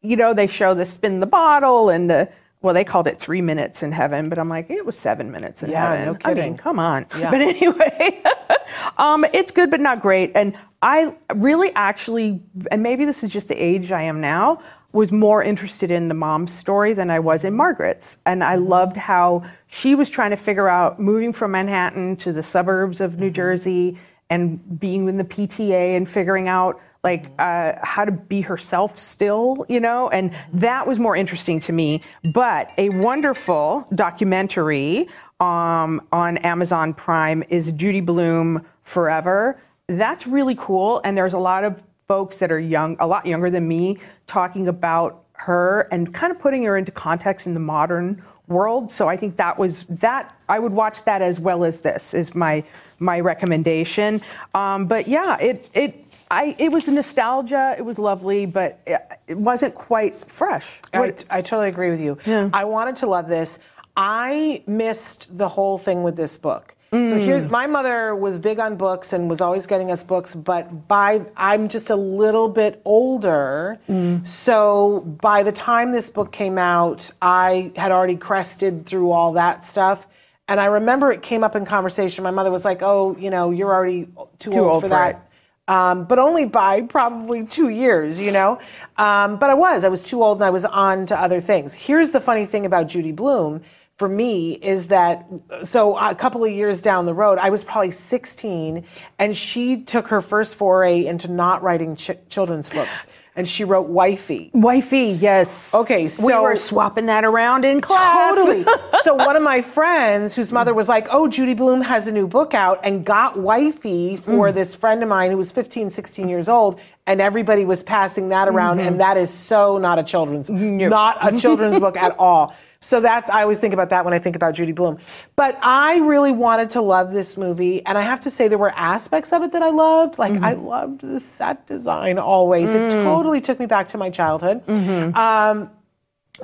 you 0.00 0.16
know, 0.16 0.32
they 0.32 0.46
show 0.46 0.74
the 0.74 0.86
spin 0.86 1.18
the 1.18 1.26
bottle 1.26 1.90
and 1.90 2.08
the 2.08 2.28
well, 2.60 2.74
they 2.74 2.84
called 2.84 3.06
it 3.06 3.18
three 3.18 3.40
minutes 3.40 3.82
in 3.82 3.92
heaven, 3.92 4.28
but 4.28 4.38
I'm 4.38 4.48
like, 4.48 4.68
it 4.70 4.84
was 4.84 4.98
seven 4.98 5.30
minutes 5.30 5.62
in 5.62 5.70
Yeah, 5.70 5.90
heaven. 5.92 6.04
no 6.06 6.12
I 6.12 6.34
kidding. 6.34 6.44
mean, 6.52 6.56
come 6.56 6.78
on. 6.78 7.06
Yeah. 7.18 7.30
But 7.30 7.40
anyway, 7.40 8.22
um, 8.98 9.24
it's 9.32 9.50
good 9.50 9.70
but 9.70 9.80
not 9.80 10.00
great. 10.00 10.32
And 10.34 10.54
I 10.82 11.14
really 11.34 11.70
actually, 11.74 12.42
and 12.70 12.82
maybe 12.82 13.04
this 13.04 13.22
is 13.22 13.32
just 13.32 13.48
the 13.48 13.54
age 13.62 13.92
I 13.92 14.02
am 14.02 14.20
now, 14.20 14.60
was 14.92 15.12
more 15.12 15.42
interested 15.42 15.90
in 15.90 16.08
the 16.08 16.14
mom's 16.14 16.52
story 16.52 16.94
than 16.94 17.10
I 17.10 17.20
was 17.20 17.44
in 17.44 17.54
Margaret's. 17.54 18.16
And 18.24 18.42
I 18.42 18.54
loved 18.56 18.96
how 18.96 19.44
she 19.66 19.94
was 19.94 20.08
trying 20.10 20.30
to 20.30 20.36
figure 20.36 20.68
out 20.68 20.98
moving 20.98 21.32
from 21.32 21.50
Manhattan 21.52 22.16
to 22.16 22.32
the 22.32 22.42
suburbs 22.42 23.00
of 23.00 23.18
New 23.18 23.30
Jersey 23.30 23.98
and 24.30 24.80
being 24.80 25.06
in 25.08 25.16
the 25.18 25.24
PTA 25.24 25.96
and 25.96 26.08
figuring 26.08 26.48
out 26.48 26.80
like 27.08 27.30
uh, 27.38 27.72
how 27.82 28.04
to 28.04 28.12
be 28.12 28.42
herself 28.42 28.98
still, 28.98 29.64
you 29.66 29.80
know, 29.80 30.10
and 30.10 30.30
that 30.52 30.86
was 30.86 30.98
more 30.98 31.16
interesting 31.16 31.58
to 31.60 31.72
me. 31.72 32.02
But 32.22 32.70
a 32.76 32.90
wonderful 32.90 33.88
documentary 33.94 35.08
um, 35.40 36.02
on 36.12 36.36
Amazon 36.38 36.92
Prime 36.92 37.42
is 37.48 37.72
Judy 37.72 38.02
Blume 38.02 38.62
Forever. 38.82 39.58
That's 39.86 40.26
really 40.26 40.54
cool, 40.54 41.00
and 41.02 41.16
there's 41.16 41.32
a 41.32 41.38
lot 41.38 41.64
of 41.64 41.82
folks 42.08 42.38
that 42.40 42.52
are 42.52 42.60
young, 42.60 42.96
a 43.00 43.06
lot 43.06 43.24
younger 43.24 43.48
than 43.48 43.66
me, 43.66 43.96
talking 44.26 44.68
about 44.68 45.24
her 45.32 45.88
and 45.92 46.12
kind 46.12 46.30
of 46.30 46.38
putting 46.38 46.64
her 46.64 46.76
into 46.76 46.92
context 46.92 47.46
in 47.46 47.54
the 47.54 47.60
modern 47.60 48.22
world. 48.48 48.90
So 48.90 49.08
I 49.08 49.16
think 49.16 49.36
that 49.36 49.58
was 49.58 49.86
that. 49.86 50.36
I 50.48 50.58
would 50.58 50.72
watch 50.72 51.04
that 51.04 51.22
as 51.22 51.40
well 51.40 51.64
as 51.64 51.80
this 51.80 52.12
is 52.12 52.34
my 52.34 52.64
my 52.98 53.20
recommendation. 53.20 54.20
Um, 54.54 54.86
but 54.86 55.08
yeah, 55.08 55.38
it 55.38 55.70
it. 55.72 56.04
I, 56.30 56.54
it 56.58 56.70
was 56.70 56.88
nostalgia. 56.88 57.74
It 57.78 57.82
was 57.82 57.98
lovely, 57.98 58.44
but 58.46 58.80
it, 58.86 59.00
it 59.26 59.38
wasn't 59.38 59.74
quite 59.74 60.14
fresh. 60.14 60.80
I, 60.92 61.14
I 61.30 61.40
totally 61.42 61.68
agree 61.68 61.90
with 61.90 62.00
you. 62.00 62.18
Yeah. 62.26 62.50
I 62.52 62.64
wanted 62.64 62.96
to 62.96 63.06
love 63.06 63.28
this. 63.28 63.58
I 63.96 64.62
missed 64.66 65.36
the 65.36 65.48
whole 65.48 65.78
thing 65.78 66.02
with 66.02 66.16
this 66.16 66.36
book. 66.36 66.74
So 66.90 66.96
Mm. 66.96 67.20
here's 67.22 67.44
my 67.44 67.66
mother 67.66 68.14
was 68.16 68.38
big 68.38 68.58
on 68.58 68.76
books 68.76 69.12
and 69.12 69.28
was 69.28 69.42
always 69.42 69.66
getting 69.66 69.90
us 69.90 70.02
books, 70.02 70.34
but 70.34 70.88
by 70.88 71.20
I'm 71.36 71.68
just 71.68 71.90
a 71.90 71.96
little 71.96 72.48
bit 72.48 72.80
older. 72.86 73.78
Mm. 73.90 74.26
So 74.26 75.00
by 75.00 75.42
the 75.42 75.52
time 75.52 75.92
this 75.92 76.08
book 76.08 76.32
came 76.32 76.56
out, 76.56 77.10
I 77.20 77.72
had 77.76 77.92
already 77.92 78.16
crested 78.16 78.86
through 78.86 79.10
all 79.10 79.32
that 79.34 79.64
stuff. 79.66 80.06
And 80.48 80.58
I 80.58 80.64
remember 80.66 81.12
it 81.12 81.20
came 81.20 81.44
up 81.44 81.54
in 81.56 81.66
conversation. 81.66 82.24
My 82.24 82.30
mother 82.30 82.50
was 82.50 82.64
like, 82.64 82.80
"Oh, 82.82 83.14
you 83.18 83.28
know, 83.28 83.50
you're 83.50 83.70
already 83.74 84.06
too, 84.38 84.50
Too 84.50 84.58
old, 84.60 84.70
old 84.70 84.82
for 84.84 84.88
for 84.88 84.94
that." 84.94 85.27
Um, 85.68 86.04
but 86.04 86.18
only 86.18 86.46
by 86.46 86.82
probably 86.82 87.46
two 87.46 87.68
years, 87.68 88.18
you 88.18 88.32
know. 88.32 88.58
Um, 88.96 89.38
but 89.38 89.50
I 89.50 89.54
was, 89.54 89.84
I 89.84 89.88
was 89.88 90.02
too 90.02 90.22
old, 90.22 90.38
and 90.38 90.44
I 90.44 90.50
was 90.50 90.64
on 90.64 91.06
to 91.06 91.20
other 91.20 91.40
things. 91.40 91.74
Here's 91.74 92.10
the 92.10 92.20
funny 92.20 92.46
thing 92.46 92.66
about 92.66 92.88
Judy 92.88 93.12
Blume 93.12 93.62
for 93.98 94.08
me 94.08 94.52
is 94.52 94.88
that 94.88 95.26
so 95.64 95.98
a 95.98 96.14
couple 96.14 96.44
of 96.44 96.52
years 96.52 96.80
down 96.80 97.04
the 97.04 97.12
road, 97.12 97.38
I 97.38 97.50
was 97.50 97.64
probably 97.64 97.90
16, 97.90 98.84
and 99.18 99.36
she 99.36 99.82
took 99.82 100.08
her 100.08 100.22
first 100.22 100.54
foray 100.54 101.04
into 101.04 101.28
not 101.28 101.62
writing 101.62 101.96
ch- 101.96 102.12
children's 102.28 102.68
books, 102.70 103.08
and 103.38 103.48
she 103.48 103.62
wrote 103.62 103.86
Wifey. 103.86 104.50
Wifey, 104.52 105.10
yes. 105.10 105.72
Okay, 105.72 106.10
we 106.24 106.34
were 106.34 106.56
swapping 106.56 107.06
that 107.06 107.24
around 107.24 107.64
in 107.64 107.80
class. 107.80 108.34
Totally. 108.34 108.66
so 109.02 109.14
one 109.14 109.36
of 109.36 109.42
my 109.44 109.62
friends 109.62 110.34
whose 110.34 110.52
mother 110.52 110.74
was 110.74 110.88
like, 110.88 111.06
"Oh, 111.12 111.28
Judy 111.28 111.54
Blume 111.54 111.80
has 111.80 112.08
a 112.08 112.12
new 112.12 112.26
book 112.26 112.52
out," 112.52 112.80
and 112.82 113.04
got 113.04 113.38
Wifey 113.38 114.16
for 114.16 114.48
mm. 114.48 114.54
this 114.54 114.74
friend 114.74 115.04
of 115.04 115.08
mine 115.08 115.30
who 115.30 115.36
was 115.36 115.52
15, 115.52 115.90
16 115.90 116.28
years 116.28 116.48
old, 116.48 116.80
and 117.06 117.20
everybody 117.20 117.64
was 117.64 117.84
passing 117.84 118.30
that 118.30 118.48
around, 118.48 118.78
mm-hmm. 118.78 118.88
and 118.88 119.00
that 119.00 119.16
is 119.16 119.32
so 119.32 119.78
not 119.78 120.00
a 120.00 120.02
children's, 120.02 120.50
not 120.50 121.16
a 121.20 121.38
children's 121.38 121.78
book 121.78 121.96
at 121.96 122.16
all. 122.18 122.54
So 122.80 123.00
that's 123.00 123.28
I 123.28 123.42
always 123.42 123.58
think 123.58 123.74
about 123.74 123.90
that 123.90 124.04
when 124.04 124.14
I 124.14 124.20
think 124.20 124.36
about 124.36 124.54
Judy 124.54 124.72
Blume. 124.72 124.98
But 125.34 125.58
I 125.62 125.98
really 125.98 126.30
wanted 126.30 126.70
to 126.70 126.80
love 126.80 127.12
this 127.12 127.36
movie, 127.36 127.84
and 127.84 127.98
I 127.98 128.02
have 128.02 128.20
to 128.20 128.30
say 128.30 128.46
there 128.46 128.58
were 128.58 128.72
aspects 128.76 129.32
of 129.32 129.42
it 129.42 129.52
that 129.52 129.62
I 129.62 129.70
loved. 129.70 130.18
Like 130.18 130.34
I 130.42 130.54
mm-hmm. 130.54 130.66
loved 130.66 131.00
the 131.00 131.18
set 131.18 131.66
design 131.66 132.18
always. 132.18 132.72
It 132.72 132.92
mm. 132.92 133.04
totally 133.04 133.40
took 133.40 133.58
me 133.58 133.66
back 133.66 133.88
to 133.88 133.98
my 133.98 134.10
childhood. 134.10 134.64
Mm-hmm. 134.66 135.16
Um, 135.16 135.70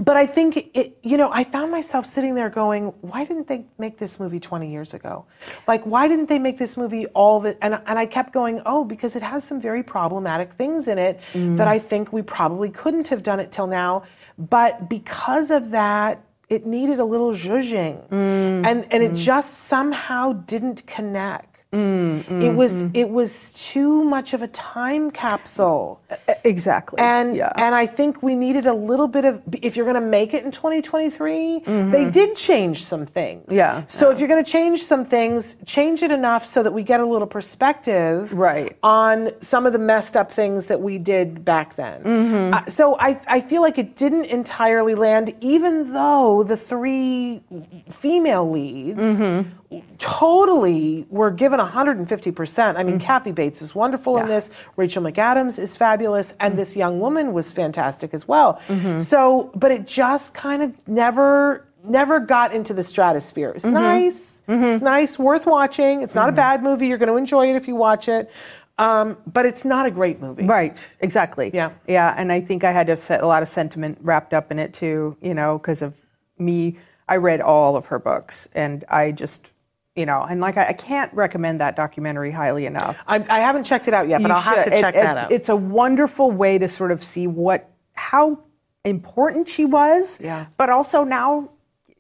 but 0.01 0.17
I 0.17 0.27
think 0.27 0.71
it, 0.75 0.99
you 1.03 1.17
know, 1.17 1.31
I 1.33 1.45
found 1.45 1.71
myself 1.71 2.05
sitting 2.05 2.35
there 2.35 2.51
going, 2.51 2.87
why 3.01 3.25
didn't 3.25 3.47
they 3.47 3.67
make 3.79 3.99
this 3.99 4.19
movie 4.19 4.41
20 4.41 4.71
years 4.71 4.93
ago? 4.93 5.25
Like, 5.69 5.85
why 5.85 6.09
didn't 6.09 6.29
they 6.29 6.41
make 6.41 6.59
this 6.59 6.77
movie 6.77 7.07
all 7.07 7.39
the, 7.39 7.57
and, 7.63 7.81
and 7.87 7.97
I 7.97 8.07
kept 8.07 8.33
going, 8.33 8.61
oh, 8.67 8.85
because 8.85 9.15
it 9.15 9.23
has 9.23 9.45
some 9.45 9.61
very 9.61 9.85
problematic 9.85 10.55
things 10.55 10.89
in 10.89 10.99
it 10.99 11.21
that 11.33 11.39
mm. 11.39 11.61
I 11.61 11.79
think 11.79 12.13
we 12.13 12.23
probably 12.23 12.71
couldn't 12.71 13.09
have 13.09 13.23
done 13.23 13.39
it 13.39 13.53
till 13.53 13.69
now. 13.69 14.03
But 14.37 14.91
because 14.91 15.53
of 15.53 15.71
that, 15.71 16.24
it 16.49 16.67
needed 16.67 16.99
a 16.99 17.05
little 17.05 17.33
zhuzhing. 17.33 18.09
Mm. 18.09 18.67
And, 18.67 18.87
and 18.93 19.03
it 19.03 19.13
mm. 19.13 19.17
just 19.17 19.65
somehow 19.65 20.33
didn't 20.33 20.87
connect. 20.87 21.54
It 21.75 22.55
was 22.55 22.85
it 22.95 23.09
was 23.11 23.53
too 23.53 24.05
much 24.05 24.33
of 24.35 24.43
a 24.43 24.49
time 24.49 25.11
capsule. 25.11 26.01
Exactly. 26.45 26.99
And 27.01 27.37
yeah. 27.37 27.53
and 27.57 27.75
I 27.75 27.87
think 27.87 28.23
we 28.23 28.35
needed 28.37 28.67
a 28.67 28.73
little 28.75 29.09
bit 29.09 29.25
of 29.25 29.43
if 29.63 29.77
you're 29.77 29.85
going 29.87 30.01
to 30.03 30.09
make 30.21 30.35
it 30.35 30.45
in 30.45 30.51
2023, 30.51 31.61
they 31.91 32.11
did 32.11 32.37
change 32.37 32.85
some 32.85 33.07
things. 33.07 33.43
Mm-hmm. 33.47 33.55
Yeah, 33.55 33.85
So 33.89 34.11
if 34.11 34.19
you're 34.19 34.29
going 34.29 34.45
to 34.45 34.51
change 34.51 34.83
some 34.85 35.05
things, 35.05 35.57
change 35.67 36.03
it 36.03 36.13
enough 36.13 36.45
so 36.47 36.63
that 36.63 36.73
we 36.73 36.83
get 36.83 37.01
a 37.01 37.07
little 37.07 37.27
perspective 37.27 38.33
Right. 38.33 38.77
on 38.83 39.31
some 39.41 39.67
of 39.67 39.73
the 39.73 39.79
messed 39.79 40.17
up 40.17 40.31
things 40.31 40.67
that 40.67 40.81
we 40.81 40.99
did 40.99 41.45
back 41.45 41.77
then. 41.77 42.03
Mm-hmm. 42.03 42.55
Uh, 42.55 42.67
so 42.69 42.97
I 42.99 43.21
I 43.27 43.41
feel 43.41 43.63
like 43.63 43.79
it 43.79 43.97
didn't 43.97 44.27
entirely 44.27 44.95
land 44.95 45.35
even 45.41 45.93
though 45.93 46.43
the 46.45 46.57
three 46.57 47.43
female 47.91 48.51
leads 48.51 49.01
Mm-hmm. 49.01 49.79
totally 49.99 51.07
were 51.11 51.31
given 51.31 51.59
150%. 51.71 52.77
I 52.77 52.83
mean, 52.83 52.99
Kathy 52.99 53.33
Bates 53.33 53.63
is 53.63 53.75
wonderful 53.75 54.17
in 54.19 54.25
Mm. 54.25 54.29
This. 54.29 54.51
Rachel 54.77 55.03
McAdams 55.03 55.59
is 55.59 55.77
fabulous. 55.77 56.35
And 56.41 56.57
this 56.59 56.77
young 56.77 57.01
woman 57.01 57.33
was 57.33 57.53
fantastic 57.53 58.15
as 58.15 58.27
well. 58.29 58.61
Mm-hmm. 58.69 58.99
So, 58.99 59.51
but 59.55 59.71
it 59.71 59.87
just 59.87 60.35
kind 60.35 60.63
of 60.63 60.73
never, 60.89 61.67
never 61.85 62.21
got 62.21 62.55
into 62.55 62.73
the 62.75 62.83
stratosphere. 62.83 63.51
It's 63.51 63.65
Mm-hmm. 63.65 63.75
nice. 63.75 64.41
It's 64.47 64.83
nice, 64.83 65.19
worth 65.19 65.47
watching. 65.47 66.03
It's 66.03 66.15
not 66.15 66.29
a 66.29 66.33
bad 66.33 66.63
movie. 66.63 66.87
You're 66.89 66.99
going 66.99 67.09
to 67.11 67.17
enjoy 67.17 67.49
it 67.51 67.57
if 67.57 67.67
you 67.67 67.75
watch 67.77 68.09
it. 68.09 68.31
Um, 68.77 69.17
but 69.27 69.47
it's 69.47 69.65
not 69.65 69.87
a 69.87 69.91
great 69.91 70.21
movie. 70.21 70.45
Right, 70.45 70.87
exactly. 71.01 71.51
Yeah. 71.55 71.71
Yeah, 71.87 72.13
and 72.17 72.33
I 72.33 72.41
think 72.41 72.65
I 72.65 72.73
had 72.73 72.89
a, 72.91 72.97
set, 72.97 73.23
a 73.23 73.27
lot 73.27 73.41
of 73.43 73.49
sentiment 73.49 73.99
wrapped 74.03 74.35
up 74.35 74.51
in 74.51 74.59
it 74.59 74.75
too, 74.75 75.17
you 75.23 75.33
know, 75.33 75.59
because 75.59 75.81
of 75.81 75.95
me. 76.39 76.77
I 77.09 77.17
read 77.17 77.41
all 77.41 77.77
of 77.77 77.87
her 77.87 77.99
books, 77.99 78.49
and 78.55 78.83
I 78.89 79.13
just, 79.13 79.51
you 79.97 80.07
know, 80.07 80.23
and 80.23 80.41
like 80.41 80.57
I, 80.57 80.69
I 80.69 80.73
can't 80.73 81.13
recommend 81.15 81.61
that 81.61 81.77
documentary 81.77 82.31
highly 82.33 82.67
enough. 82.67 83.03
I, 83.07 83.17
I 83.29 83.39
haven't 83.41 83.65
checked 83.65 83.87
it 83.89 83.95
out 83.95 84.09
yet, 84.09 84.23
but 84.23 84.29
You 84.29 84.35
I'll 84.35 84.41
have 84.41 84.65
to 84.65 84.71
check 84.71 84.95
it- 84.95 85.03
that 85.03 85.17
out. 85.17 85.33
It's 85.33 85.49
a 85.49 85.57
wonderful 85.57 86.31
way 86.31 86.59
to 86.59 86.69
sort 86.69 86.91
of 86.91 87.03
see 87.05 87.27
what 87.27 87.71
how 87.95 88.41
important 88.85 89.49
she 89.49 89.65
was, 89.65 90.19
Yeah. 90.21 90.47
but 90.57 90.69
also 90.71 91.05
now 91.05 91.51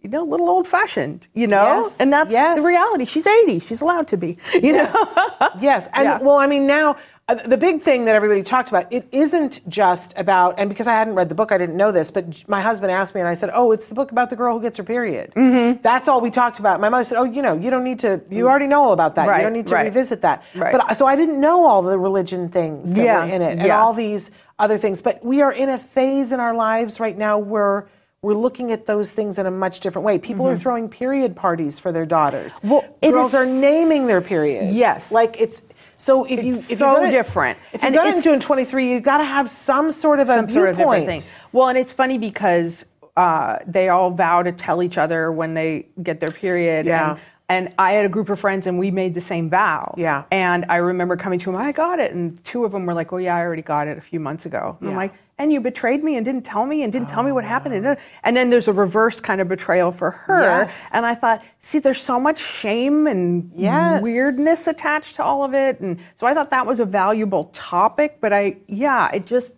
you 0.03 0.11
know, 0.11 0.22
a 0.22 0.28
little 0.28 0.51
old 0.51 0.66
fashioned, 0.68 1.26
you 1.32 1.47
know? 1.47 1.84
Yes, 1.84 1.99
And 1.99 2.12
that's 2.12 2.30
yes. 2.34 2.59
the 2.59 2.62
reality. 2.62 3.07
She's 3.07 3.26
80. 3.26 3.61
She's 3.61 3.80
allowed 3.80 4.07
to 4.09 4.18
be, 4.18 4.36
you 4.62 4.74
know? 4.74 4.86
Yes, 5.62 5.88
and 5.95 6.05
Yeah. 6.05 6.18
well, 6.18 6.36
I 6.36 6.47
mean, 6.47 6.66
now 6.66 6.97
the 7.27 7.57
big 7.57 7.81
thing 7.81 8.05
that 8.05 8.14
everybody 8.14 8.43
talked 8.43 8.68
about 8.68 8.93
it 8.93 9.09
isn't 9.11 9.66
just 9.66 10.12
about, 10.16 10.57
and 10.59 10.68
because 10.68 10.87
I 10.87 10.93
hadn't 10.93 11.14
read 11.14 11.31
the 11.31 11.35
book, 11.35 11.53
I 11.53 11.59
didn't 11.59 11.77
know 11.77 11.91
this, 11.91 12.11
but 12.11 12.47
my 12.49 12.61
husband 12.61 12.93
asked 12.93 13.14
me, 13.14 13.20
and 13.22 13.29
I 13.29 13.33
said, 13.33 13.51
"Oh, 13.55 13.72
it's 13.72 13.89
the 13.89 13.95
book 13.95 14.12
about 14.12 14.29
the 14.29 14.37
girl 14.37 14.57
who 14.59 14.62
gets 14.62 14.77
her 14.77 14.85
period." 14.85 15.33
Mm-hmm. 15.35 15.81
That's 15.81 16.07
all 16.07 16.20
we 16.20 16.31
talked 16.31 16.59
about. 16.59 16.81
My 16.81 16.91
mother 16.91 17.05
said, 17.05 17.16
"Oh, 17.16 17.25
you 17.25 17.41
know, 17.41 17.55
you 17.57 17.70
don't 17.70 17.85
need 17.85 18.01
to. 18.01 18.20
You 18.31 18.47
already 18.47 18.66
know 18.66 18.83
all 18.83 18.93
about 18.93 19.14
that. 19.14 19.27
Right, 19.27 19.39
you 19.39 19.43
don't 19.45 19.55
need 19.55 19.68
to 19.68 19.75
right. 19.75 19.87
revisit 19.87 20.20
that." 20.20 20.45
Right. 20.55 20.72
But 20.72 20.95
so 20.95 21.07
I 21.07 21.16
didn't 21.16 21.41
know 21.41 21.66
all 21.66 21.81
the 21.81 21.99
religion 21.99 22.51
things 22.51 22.93
that 22.93 23.03
Yeah, 23.03 23.25
were 23.25 23.33
in 23.33 23.41
it, 23.41 23.53
and 23.59 23.62
yeah. 23.66 23.81
all 23.81 23.95
these 23.95 24.31
other 24.59 24.77
things. 24.77 25.01
But 25.01 25.25
we 25.25 25.41
are 25.41 25.53
in 25.53 25.70
a 25.70 25.79
phase 25.79 26.31
in 26.31 26.41
our 26.41 26.55
lives 26.55 27.01
right 27.01 27.16
now 27.16 27.39
where. 27.39 27.89
We're 28.22 28.33
looking 28.33 28.72
at 28.72 28.87
those 28.87 29.12
things 29.12 29.39
in 29.39 29.45
a 29.45 29.51
much 29.51 29.81
different 29.81 30.07
way. 30.07 30.16
People 30.18 30.49
are 30.49 30.57
throwing 30.57 30.89
period 30.89 31.37
parties 31.37 31.79
for 31.79 31.93
their 31.93 32.07
daughters. 32.07 32.55
Mm-hmm. 32.55 32.70
Well, 32.70 32.99
it 33.03 33.12
girls 33.12 33.35
is- 33.35 33.35
are 33.35 33.45
naming 33.45 34.07
their 34.07 34.22
periods. 34.22 34.72
Yes. 34.72 35.12
like 35.12 35.37
it's 35.39 35.62
so 36.05 36.25
if 36.25 36.43
you 36.45 36.51
It's 36.53 36.71
if 36.71 36.79
so 36.79 37.01
you're 37.01 37.11
different. 37.11 37.59
If 37.73 37.81
you're 37.83 37.87
And 37.89 37.95
going 37.97 38.09
it's- 38.09 38.23
to 38.25 38.33
in 38.33 38.41
23, 38.41 38.91
you've 38.91 39.03
got 39.03 39.19
to 39.19 39.25
have 39.25 39.49
some 39.49 39.91
sort 39.91 40.21
of 40.21 40.29
a 40.29 40.35
some 40.35 40.49
sort 40.49 40.69
of 40.69 40.77
viewpoint. 40.77 41.01
different 41.03 41.23
thing. 41.25 41.33
Well, 41.53 41.69
and 41.69 41.79
it's 41.79 41.93
funny 41.93 42.19
because 42.19 42.85
uh, 43.17 43.59
they 43.67 43.89
all 43.89 44.11
vow 44.11 44.43
to 44.43 44.53
tell 44.53 44.83
each 44.83 44.99
other 44.99 45.31
when 45.33 45.55
they 45.55 45.87
get 46.03 46.21
their 46.21 46.31
period. 46.31 46.85
Yeah. 46.87 47.13
And, 47.13 47.21
and 47.69 47.75
I 47.79 47.93
had 47.93 48.05
a 48.07 48.09
group 48.09 48.29
of 48.31 48.41
friends, 48.41 48.67
and 48.67 48.79
we 48.79 48.91
made 48.91 49.15
the 49.15 49.21
same 49.21 49.49
vow. 49.51 49.95
Yeah. 49.97 50.25
And 50.33 50.65
I 50.69 50.77
remember 50.77 51.17
coming 51.17 51.39
to 51.41 51.47
them, 51.53 51.57
I 51.61 51.73
got 51.73 52.01
it, 52.01 52.13
and 52.13 52.43
two 52.45 52.65
of 52.65 52.73
them 52.73 52.87
were 52.87 52.95
like, 52.95 53.13
"Oh 53.13 53.19
yeah, 53.19 53.37
I 53.37 53.41
already 53.43 53.63
got 53.63 53.87
it 53.87 53.97
a 53.99 54.01
few 54.01 54.19
months 54.19 54.47
ago." 54.47 54.77
And 54.81 54.89
I'm 54.89 54.95
Yeah. 54.95 54.99
like, 54.99 55.15
"And 55.39 55.53
you 55.53 55.61
betrayed 55.61 56.05
me 56.05 56.16
and 56.16 56.24
didn't 56.24 56.45
tell 56.45 56.64
me 56.66 56.82
and 56.82 56.93
didn't 56.93 57.09
tell 57.09 57.22
me 57.22 57.32
what 57.32 57.45
happened." 57.45 57.74
And 57.74 57.85
oh. 57.87 57.95
then- 57.95 57.99
And 58.22 58.37
then 58.37 58.51
there's 58.51 58.68
a 58.68 58.72
reverse 58.72 59.20
kind 59.20 59.41
of 59.41 59.49
betrayal 59.49 59.91
for 59.93 60.11
her. 60.12 60.43
Yes. 60.43 60.91
And 60.93 61.05
I 61.05 61.14
thought, 61.14 61.43
see, 61.61 61.78
there's 61.78 62.01
so 62.01 62.18
much 62.20 62.39
shame 62.39 63.07
and 63.07 63.51
Yes. 63.55 64.03
weirdness 64.03 64.66
attached 64.66 65.16
to 65.16 65.22
all 65.24 65.43
of 65.45 65.55
it, 65.55 65.80
and 65.80 65.99
so 66.16 66.26
I 66.26 66.35
thought 66.35 66.51
that 66.51 66.66
was 66.66 66.80
a 66.80 66.85
valuable 66.85 67.51
topic. 67.53 68.18
But 68.20 68.32
I, 68.32 68.57
yeah, 68.68 69.11
it 69.12 69.26
just 69.26 69.55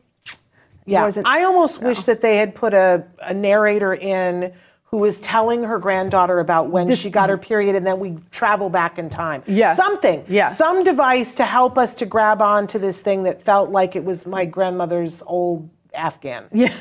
Yeah, 0.87 1.03
wasn't- 1.03 1.27
I 1.27 1.43
almost 1.45 1.83
wish 1.83 2.05
that 2.05 2.20
they 2.20 2.37
had 2.37 2.55
put 2.55 2.72
a, 2.72 3.05
a 3.20 3.35
narrator 3.35 3.93
in 3.93 4.53
who 4.97 5.03
was 5.03 5.21
telling 5.21 5.63
her 5.63 5.79
granddaughter 5.79 6.41
about 6.41 6.71
when 6.71 6.95
she 6.97 7.11
got 7.11 7.29
her 7.29 7.37
period, 7.37 7.77
and 7.77 7.87
then 7.87 7.99
we 7.99 8.17
travel 8.31 8.71
back 8.71 8.99
in 8.99 9.11
time. 9.11 9.43
Yeah. 9.47 9.75
something. 9.75 10.25
Yeah. 10.27 10.49
some 10.49 10.85
device 10.85 11.35
to 11.35 11.45
help 11.45 11.77
us 11.77 11.95
to 11.97 12.07
grab 12.07 12.41
on 12.41 12.67
to 12.69 12.79
this 12.79 13.03
thing 13.03 13.25
that 13.25 13.43
felt 13.43 13.69
like 13.69 13.95
it 13.95 14.03
was 14.07 14.25
my 14.25 14.47
grandmother's 14.47 15.23
old 15.27 15.69
Afghan. 15.93 16.47
Yeah. 16.51 16.73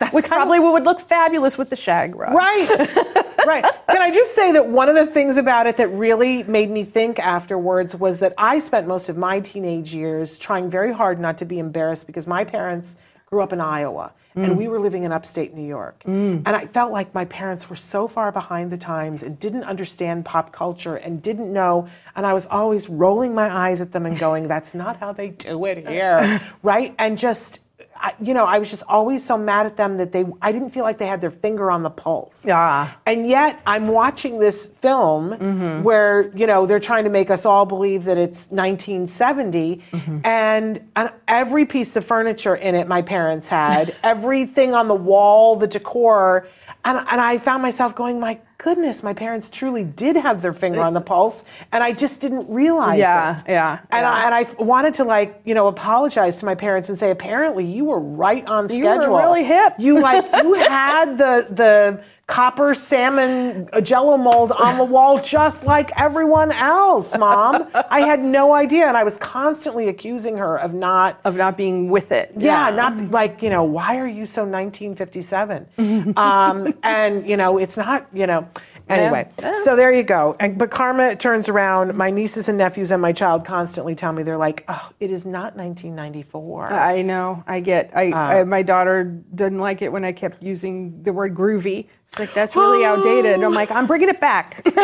Which 0.12 0.24
probably 0.24 0.58
would 0.58 0.84
look 0.84 1.00
fabulous 1.00 1.58
with 1.58 1.68
the 1.68 1.76
shag 1.76 2.16
rug. 2.16 2.32
Right. 2.32 2.66
right. 3.46 3.66
Can 3.90 4.00
I 4.00 4.10
just 4.10 4.34
say 4.34 4.50
that 4.52 4.68
one 4.68 4.88
of 4.88 4.94
the 4.94 5.04
things 5.04 5.36
about 5.36 5.66
it 5.66 5.76
that 5.76 5.88
really 5.88 6.44
made 6.44 6.70
me 6.70 6.82
think 6.82 7.18
afterwards 7.18 7.94
was 7.94 8.20
that 8.20 8.32
I 8.38 8.58
spent 8.58 8.86
most 8.86 9.10
of 9.10 9.18
my 9.18 9.40
teenage 9.40 9.94
years 9.94 10.38
trying 10.38 10.70
very 10.70 10.94
hard 10.94 11.20
not 11.20 11.36
to 11.38 11.44
be 11.44 11.58
embarrassed 11.58 12.06
because 12.06 12.26
my 12.26 12.42
parents 12.42 12.96
grew 13.26 13.42
up 13.42 13.52
in 13.52 13.60
Iowa 13.60 14.14
and 14.44 14.54
mm. 14.54 14.56
we 14.56 14.68
were 14.68 14.78
living 14.78 15.04
in 15.04 15.12
upstate 15.12 15.54
New 15.54 15.66
York. 15.66 16.02
Mm. 16.04 16.42
And 16.46 16.48
I 16.48 16.66
felt 16.66 16.92
like 16.92 17.14
my 17.14 17.24
parents 17.26 17.68
were 17.68 17.76
so 17.76 18.08
far 18.08 18.32
behind 18.32 18.70
the 18.70 18.78
times 18.78 19.22
and 19.22 19.38
didn't 19.38 19.64
understand 19.64 20.24
pop 20.24 20.52
culture 20.52 20.96
and 20.96 21.22
didn't 21.22 21.52
know. 21.52 21.88
And 22.16 22.26
I 22.26 22.32
was 22.32 22.46
always 22.46 22.88
rolling 22.88 23.34
my 23.34 23.50
eyes 23.50 23.80
at 23.80 23.92
them 23.92 24.06
and 24.06 24.18
going, 24.18 24.48
that's 24.48 24.74
not 24.74 24.98
how 24.98 25.12
they 25.12 25.30
do 25.30 25.64
it 25.64 25.86
here. 25.88 26.40
right. 26.62 26.94
And 26.98 27.18
just, 27.18 27.60
I, 28.00 28.14
you 28.20 28.34
know, 28.34 28.44
I 28.44 28.58
was 28.58 28.70
just 28.70 28.84
always 28.88 29.24
so 29.24 29.36
mad 29.36 29.66
at 29.66 29.76
them 29.76 29.96
that 29.96 30.12
they, 30.12 30.24
I 30.40 30.52
didn't 30.52 30.70
feel 30.70 30.84
like 30.84 30.98
they 30.98 31.06
had 31.06 31.20
their 31.20 31.30
finger 31.30 31.70
on 31.70 31.82
the 31.82 31.90
pulse. 31.90 32.46
Yeah. 32.46 32.92
And 33.06 33.28
yet 33.28 33.60
I'm 33.66 33.88
watching 33.88 34.38
this 34.38 34.66
film 34.66 35.30
mm-hmm. 35.32 35.82
where, 35.82 36.30
you 36.36 36.46
know, 36.46 36.66
they're 36.66 36.80
trying 36.80 37.04
to 37.04 37.10
make 37.10 37.30
us 37.30 37.44
all 37.44 37.66
believe 37.66 38.04
that 38.04 38.16
it's 38.16 38.48
1970 38.50 39.82
mm-hmm. 39.90 40.20
and, 40.24 40.88
and 40.94 41.10
every 41.26 41.66
piece 41.66 41.96
of 41.96 42.04
furniture 42.04 42.54
in 42.54 42.74
it 42.74 42.86
my 42.86 43.02
parents 43.02 43.48
had, 43.48 43.94
everything 44.02 44.74
on 44.74 44.88
the 44.88 44.94
wall, 44.94 45.56
the 45.56 45.66
decor. 45.66 46.46
And, 46.84 46.96
and 46.98 47.20
I 47.20 47.38
found 47.38 47.62
myself 47.62 47.94
going, 47.94 48.18
my 48.20 48.38
goodness, 48.56 49.02
my 49.02 49.12
parents 49.12 49.50
truly 49.50 49.84
did 49.84 50.16
have 50.16 50.40
their 50.42 50.52
finger 50.52 50.80
on 50.80 50.94
the 50.94 51.00
pulse, 51.00 51.44
and 51.72 51.82
I 51.84 51.92
just 51.92 52.20
didn't 52.20 52.48
realize 52.48 52.98
Yeah, 52.98 53.38
it. 53.38 53.44
yeah, 53.48 53.78
And, 53.90 54.02
yeah. 54.02 54.10
I, 54.12 54.24
and 54.24 54.34
I 54.58 54.62
wanted 54.62 54.94
to 54.94 55.04
like, 55.04 55.40
you 55.44 55.54
know, 55.54 55.66
apologize 55.66 56.38
to 56.38 56.46
my 56.46 56.54
parents 56.54 56.88
and 56.88 56.98
say, 56.98 57.10
apparently 57.10 57.64
you 57.66 57.84
were 57.84 58.00
right 58.00 58.46
on 58.46 58.68
schedule. 58.68 59.02
You 59.04 59.10
were 59.10 59.18
really 59.18 59.44
hip. 59.44 59.74
You 59.78 60.00
like 60.00 60.24
you 60.42 60.54
had 60.54 61.18
the 61.18 61.46
the 61.50 62.02
copper 62.28 62.74
salmon 62.74 63.66
jello 63.82 64.18
mold 64.18 64.52
on 64.52 64.76
the 64.76 64.84
wall 64.84 65.18
just 65.20 65.64
like 65.64 65.90
everyone 65.98 66.52
else, 66.52 67.16
mom. 67.16 67.66
I 67.90 68.00
had 68.02 68.20
no 68.22 68.52
idea 68.54 68.86
and 68.86 68.98
I 68.98 69.02
was 69.02 69.16
constantly 69.16 69.88
accusing 69.88 70.36
her 70.36 70.58
of 70.58 70.74
not 70.74 71.18
Of 71.24 71.36
not 71.36 71.56
being 71.56 71.88
with 71.88 72.12
it. 72.12 72.32
yeah, 72.36 72.68
not 72.70 73.10
like, 73.10 73.42
you 73.42 73.48
know, 73.48 73.64
why 73.64 73.96
are 73.96 74.06
you 74.06 74.26
so 74.26 74.42
1957? 74.42 76.14
um, 76.16 76.74
and, 76.82 77.26
you 77.26 77.38
know, 77.38 77.56
it's 77.56 77.78
not, 77.78 78.06
you 78.12 78.26
know, 78.26 78.46
anyway. 78.90 79.26
Yeah. 79.38 79.54
So 79.64 79.74
there 79.74 79.90
you 79.90 80.02
go. 80.02 80.36
And, 80.38 80.58
but 80.58 80.70
karma 80.70 81.16
turns 81.16 81.48
around. 81.48 81.94
My 81.96 82.10
nieces 82.10 82.46
and 82.50 82.58
nephews 82.58 82.90
and 82.90 83.00
my 83.00 83.12
child 83.12 83.46
constantly 83.46 83.94
tell 83.94 84.12
me, 84.12 84.22
they're 84.22 84.36
like, 84.36 84.64
oh, 84.68 84.90
it 85.00 85.10
is 85.10 85.24
not 85.24 85.56
1994. 85.56 86.72
I 86.74 87.00
know. 87.00 87.42
I 87.46 87.60
get. 87.60 87.90
I, 87.96 88.10
Uh. 88.10 88.16
I 88.18 88.44
my 88.44 88.62
daughter 88.62 89.04
didn't 89.34 89.60
like 89.60 89.80
it 89.80 89.90
when 89.90 90.04
I 90.04 90.12
kept 90.12 90.42
using 90.42 91.02
the 91.02 91.12
word 91.14 91.34
groovy. 91.34 91.86
She's 92.12 92.20
like, 92.20 92.34
"That's 92.34 92.56
really 92.56 92.84
outdated." 92.84 93.32
And 93.32 93.44
I'm 93.44 93.52
like, 93.52 93.70
"I'm 93.70 93.86
bringing 93.86 94.08
it 94.08 94.20
back." 94.20 94.66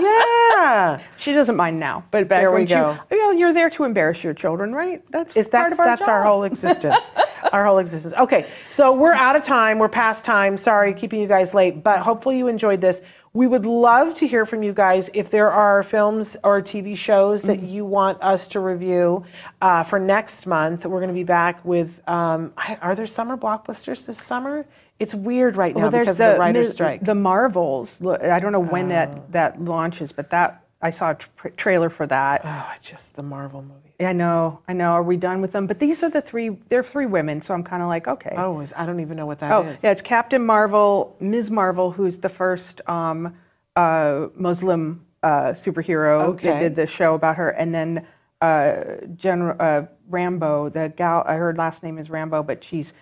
yeah. 0.00 1.00
she 1.16 1.32
doesn't 1.32 1.56
mind 1.56 1.78
now, 1.80 2.04
but 2.10 2.28
back 2.28 2.40
There 2.40 2.50
we 2.50 2.58
when 2.60 2.66
go. 2.66 2.98
you 3.10 3.16
know, 3.18 3.30
you're 3.30 3.52
there 3.52 3.70
to 3.70 3.84
embarrass 3.84 4.22
your 4.22 4.34
children, 4.34 4.74
right? 4.74 5.02
That's 5.10 5.36
Is 5.36 5.48
that's 5.48 5.74
of 5.74 5.80
our 5.80 5.86
that's 5.86 6.06
our 6.06 6.22
whole 6.22 6.44
existence. 6.44 7.10
our 7.52 7.64
whole 7.64 7.78
existence. 7.78 8.14
Okay, 8.14 8.46
so 8.70 8.92
we're 8.92 9.12
out 9.12 9.36
of 9.36 9.42
time. 9.42 9.78
We're 9.78 9.88
past 9.88 10.24
time. 10.24 10.56
Sorry, 10.56 10.92
keeping 10.92 11.20
you 11.20 11.28
guys 11.28 11.54
late, 11.54 11.82
but 11.82 12.00
hopefully 12.00 12.38
you 12.38 12.48
enjoyed 12.48 12.80
this. 12.80 13.02
We 13.32 13.46
would 13.46 13.64
love 13.64 14.14
to 14.14 14.26
hear 14.26 14.44
from 14.44 14.64
you 14.64 14.72
guys 14.72 15.08
if 15.14 15.30
there 15.30 15.52
are 15.52 15.84
films 15.84 16.36
or 16.42 16.60
TV 16.60 16.96
shows 16.96 17.42
that 17.42 17.62
you 17.62 17.84
want 17.84 18.20
us 18.20 18.48
to 18.48 18.60
review 18.60 19.24
uh, 19.62 19.84
for 19.84 20.00
next 20.00 20.46
month. 20.46 20.84
We're 20.84 20.98
going 20.98 21.10
to 21.10 21.14
be 21.14 21.22
back 21.24 21.64
with. 21.64 22.00
Um, 22.08 22.52
are 22.80 22.96
there 22.96 23.06
summer 23.06 23.36
blockbusters 23.36 24.04
this 24.04 24.18
summer? 24.18 24.66
It's 25.00 25.14
weird 25.14 25.56
right 25.56 25.74
now 25.74 25.82
Well, 25.82 25.90
there's 25.90 26.04
because 26.04 26.20
of 26.20 26.34
the 26.34 26.38
writer's 26.38 26.72
strike. 26.72 27.02
The 27.04 27.14
Marvels. 27.14 28.00
I 28.06 28.38
don't 28.38 28.52
know 28.52 28.60
when 28.60 28.86
Oh. 28.86 28.88
that 28.90 29.32
that 29.32 29.60
launches, 29.64 30.12
but 30.12 30.30
that 30.30 30.62
I 30.82 30.90
saw 30.90 31.10
a 31.10 31.14
tra- 31.14 31.50
trailer 31.52 31.88
for 31.90 32.06
that. 32.06 32.42
oh, 32.44 32.72
just 32.80 33.16
the 33.16 33.22
Marvel 33.22 33.62
movie. 33.62 33.94
I 34.06 34.12
know, 34.14 34.60
I 34.68 34.72
know. 34.72 34.92
Are 34.92 35.02
we 35.02 35.16
done 35.18 35.40
with 35.42 35.52
them? 35.52 35.66
But 35.66 35.78
these 35.78 36.02
are 36.02 36.08
the 36.08 36.20
three. 36.22 36.50
They're 36.68 36.82
three 36.82 37.04
women, 37.06 37.40
so 37.42 37.52
I'm 37.52 37.62
kind 37.64 37.82
of 37.82 37.88
like, 37.88 38.08
okay. 38.08 38.34
Oh, 38.36 38.60
is, 38.60 38.72
I 38.76 38.86
don't 38.86 39.00
even 39.00 39.16
know 39.16 39.26
what 39.26 39.40
that 39.40 39.66
is. 39.66 39.74
Oh, 39.76 39.78
yeah, 39.82 39.90
it's 39.90 40.00
Captain 40.02 40.44
Marvel, 40.44 41.16
Ms. 41.20 41.50
Marvel, 41.50 41.90
who's 41.90 42.18
the 42.18 42.30
first 42.30 42.80
um, 42.88 43.34
uh, 43.76 44.28
Muslim 44.36 45.04
uh, 45.22 45.52
superhero 45.52 46.28
Okay. 46.28 46.48
that 46.48 46.58
did 46.60 46.76
the 46.76 46.86
show 46.86 47.14
about 47.14 47.36
her, 47.36 47.50
and 47.50 47.74
then 47.74 48.06
uh, 48.40 48.74
General 49.16 49.56
uh, 49.60 49.82
Rambeau, 50.10 50.72
the 50.72 50.88
gal. 50.96 51.22
I 51.26 51.34
heard 51.34 51.58
last 51.58 51.82
name 51.82 51.98
is 51.98 52.08
Rambeau, 52.08 52.46
but 52.46 52.64
she's 52.64 52.94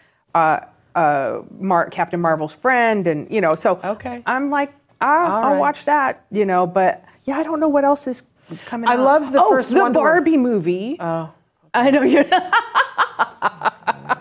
uh, 0.98 1.00
uh, 1.00 1.42
Mar- 1.58 1.90
Captain 1.90 2.20
Marvel's 2.20 2.54
friend, 2.54 3.06
and 3.06 3.30
you 3.30 3.40
know, 3.40 3.54
so 3.54 3.78
Okay. 3.84 4.22
I'm 4.26 4.50
like, 4.50 4.72
I'll, 5.00 5.30
I'll 5.32 5.50
right. 5.52 5.58
watch 5.58 5.84
that, 5.84 6.24
you 6.30 6.44
know, 6.44 6.66
but 6.66 7.04
yeah, 7.24 7.36
I 7.36 7.42
don't 7.42 7.60
know 7.60 7.68
what 7.68 7.84
else 7.84 8.06
is 8.06 8.22
coming. 8.66 8.88
Out. 8.88 8.96
I 8.96 8.98
out. 8.98 9.04
loved 9.04 9.32
the 9.32 9.42
oh, 9.42 9.50
first 9.50 9.70
the 9.70 9.78
Wonder 9.80 9.98
Woman. 10.00 10.12
Barbie 10.12 10.36
movie. 10.36 10.96
Oh, 11.00 11.30
I 11.74 11.90
know 11.90 12.02
you. 12.02 12.24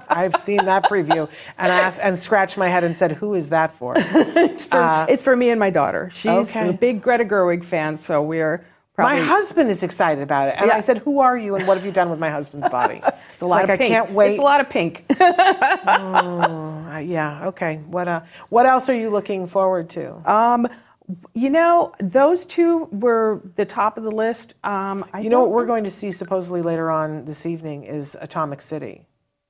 I've 0.10 0.36
seen 0.38 0.66
that 0.66 0.86
preview 0.86 1.30
and 1.58 1.72
asked 1.72 2.00
and 2.02 2.18
scratched 2.18 2.58
my 2.58 2.68
head 2.70 2.84
and 2.84 2.96
said, 2.96 3.12
"Who 3.14 3.36
is 3.36 3.50
that 3.50 3.76
for?" 3.78 3.94
it's, 3.98 4.66
for, 4.66 5.06
it's 5.10 5.22
for 5.22 5.36
me 5.36 5.50
and 5.50 5.60
my 5.60 5.70
daughter. 5.70 6.10
She's 6.14 6.26
Uh, 6.56 6.60
okay. 6.60 6.70
a 6.70 6.74
big 6.74 7.02
Greta 7.02 7.24
Gerwig 7.26 7.64
fan, 7.64 7.98
so 7.98 8.22
we're 8.22 8.66
probably. 8.98 9.20
My 9.22 9.26
husband 9.26 9.70
is 9.70 9.84
excited 9.84 10.22
about 10.22 10.50
it, 10.50 10.56
and 10.58 10.68
Yeah. 10.68 10.76
I 10.76 10.82
said, 10.82 10.98
"Who 11.00 11.20
are 11.20 11.38
you, 11.38 11.56
and 11.56 11.66
what 11.68 11.78
have 11.78 11.86
you 11.86 11.92
done 11.94 12.10
with 12.10 12.20
my 12.20 12.30
husband's 12.30 12.68
body?" 12.80 13.02
It's 13.34 13.42
a 13.42 13.46
lot 13.46 13.56
like, 13.58 13.64
of 13.66 13.70
I 13.70 13.78
pink. 13.78 13.90
can't 13.90 14.12
wait. 14.12 14.32
It's 14.32 14.40
a 14.40 14.44
lot 14.44 14.60
of 14.62 14.70
pink. 14.70 15.06
Uh, 15.88 17.00
yeah. 17.00 17.48
Okay. 17.48 17.78
What 17.88 18.08
uh, 18.08 18.22
What 18.50 18.66
else 18.66 18.90
are 18.90 18.96
you 18.96 19.10
looking 19.10 19.48
forward 19.48 19.90
to? 19.92 20.14
um, 20.32 20.68
you 21.34 21.50
know, 21.50 21.94
those 22.02 22.44
two 22.46 22.86
were 22.92 23.42
the 23.56 23.66
top 23.66 23.98
of 23.98 24.04
the 24.04 24.12
list. 24.12 24.56
Um, 24.64 25.06
I 25.14 25.22
you 25.22 25.30
know 25.30 25.40
what 25.42 25.52
we're 25.52 25.66
going 25.66 25.84
to 25.86 25.92
see 25.92 26.12
supposedly 26.12 26.62
later 26.62 26.92
on 26.92 27.24
this 27.26 27.46
evening 27.46 27.84
is 27.86 28.18
Atomic 28.20 28.62
City. 28.62 29.06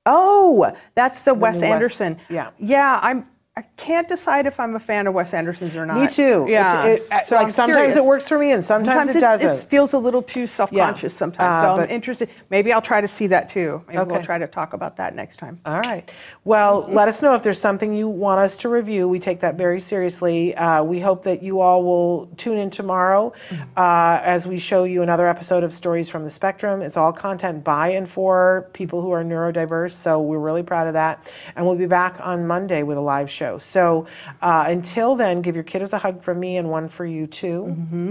Oh, 0.06 0.72
that's 0.94 1.22
the 1.24 1.34
Wes 1.34 1.62
Anderson. 1.62 2.18
yeah. 2.28 2.50
Yeah, 2.58 3.00
I'm. 3.02 3.26
I 3.58 3.62
can't 3.76 4.06
decide 4.06 4.46
if 4.46 4.60
I'm 4.60 4.76
a 4.76 4.78
fan 4.78 5.08
of 5.08 5.14
Wes 5.14 5.34
Anderson's 5.34 5.74
or 5.74 5.84
not. 5.84 5.96
Me 5.98 6.06
too. 6.06 6.46
Yeah. 6.48 6.84
It- 6.84 7.00
it- 7.00 7.26
so 7.26 7.34
like 7.34 7.46
I'm 7.46 7.50
sometimes 7.50 7.76
curious. 7.76 7.96
it 7.96 8.04
works 8.04 8.28
for 8.28 8.38
me 8.38 8.52
and 8.52 8.64
sometimes, 8.64 9.16
it 9.16 9.18
doesn't. 9.18 9.50
It 9.50 9.68
feels 9.68 9.94
a 9.94 9.98
little 9.98 10.22
too 10.22 10.46
self-conscious 10.46 11.12
Yeah. 11.12 11.18
sometimes. 11.18 11.56
Uh, 11.56 11.62
so 11.62 11.76
but- 11.76 11.82
I'm 11.88 11.90
interested. 11.90 12.28
Maybe 12.50 12.72
I'll 12.72 12.80
try 12.80 13.00
to 13.00 13.08
see 13.08 13.26
that 13.26 13.48
too. 13.48 13.82
Maybe 13.88 13.98
Okay. 13.98 14.12
we'll 14.12 14.22
try 14.22 14.38
to 14.38 14.46
talk 14.46 14.74
about 14.74 14.98
that 14.98 15.16
next 15.16 15.38
time. 15.38 15.58
All 15.66 15.80
right. 15.80 16.08
Well, 16.44 16.86
let 16.88 17.08
us 17.08 17.20
know 17.20 17.34
if 17.34 17.42
there's 17.42 17.60
something 17.60 17.92
you 17.92 18.06
want 18.08 18.38
us 18.38 18.56
to 18.58 18.68
review. 18.68 19.08
We 19.08 19.18
take 19.18 19.40
that 19.40 19.56
very 19.56 19.80
seriously. 19.80 20.54
Uh, 20.54 20.84
we 20.84 21.00
hope 21.00 21.24
that 21.24 21.42
you 21.42 21.60
all 21.60 21.82
will 21.82 22.26
tune 22.36 22.58
in 22.58 22.70
tomorrow 22.70 23.32
uh, 23.76 24.20
as 24.22 24.46
we 24.46 24.58
show 24.58 24.84
you 24.84 25.02
another 25.02 25.26
episode 25.26 25.64
of 25.64 25.74
Stories 25.74 26.08
from 26.08 26.22
the 26.22 26.30
Spectrum. 26.30 26.80
It's 26.80 26.96
all 26.96 27.12
content 27.12 27.64
by 27.64 27.88
and 27.88 28.08
for 28.08 28.68
people 28.72 29.02
who 29.02 29.10
are 29.10 29.24
neurodiverse, 29.24 29.90
so 29.92 30.20
we're 30.20 30.38
really 30.38 30.62
proud 30.62 30.86
of 30.86 30.92
that. 30.92 31.28
And 31.56 31.66
we'll 31.66 31.74
be 31.74 31.86
back 31.86 32.18
on 32.22 32.46
Monday 32.46 32.84
with 32.84 32.96
a 32.96 33.00
live 33.00 33.28
show. 33.28 33.47
So 33.56 34.06
uh, 34.42 34.64
until 34.66 35.16
then, 35.16 35.40
give 35.40 35.54
your 35.54 35.64
kiddos 35.64 35.94
a 35.94 35.98
hug 35.98 36.22
from 36.22 36.38
me 36.38 36.58
and 36.58 36.68
one 36.68 36.88
for 36.88 37.06
you 37.06 37.26
too. 37.26 37.64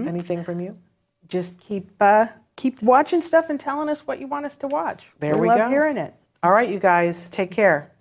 Anything 0.08 0.44
from 0.44 0.60
you? 0.60 0.78
Just 1.28 1.60
keep 1.60 1.92
uh, 2.00 2.28
keep 2.56 2.82
watching 2.82 3.22
stuff 3.22 3.50
and 3.50 3.60
telling 3.60 3.90
us 3.90 4.08
what 4.08 4.20
you 4.20 4.28
want 4.28 4.46
us 4.46 4.58
to 4.58 4.68
watch. 4.68 5.12
There 5.20 5.38
we 5.38 5.48
love 5.48 5.58
go. 5.58 5.70
hearing 5.70 5.98
it. 5.98 6.14
All 6.42 6.52
right, 6.52 6.70
you 6.70 6.80
guys, 6.80 7.30
take 7.30 7.52
care. 7.52 7.92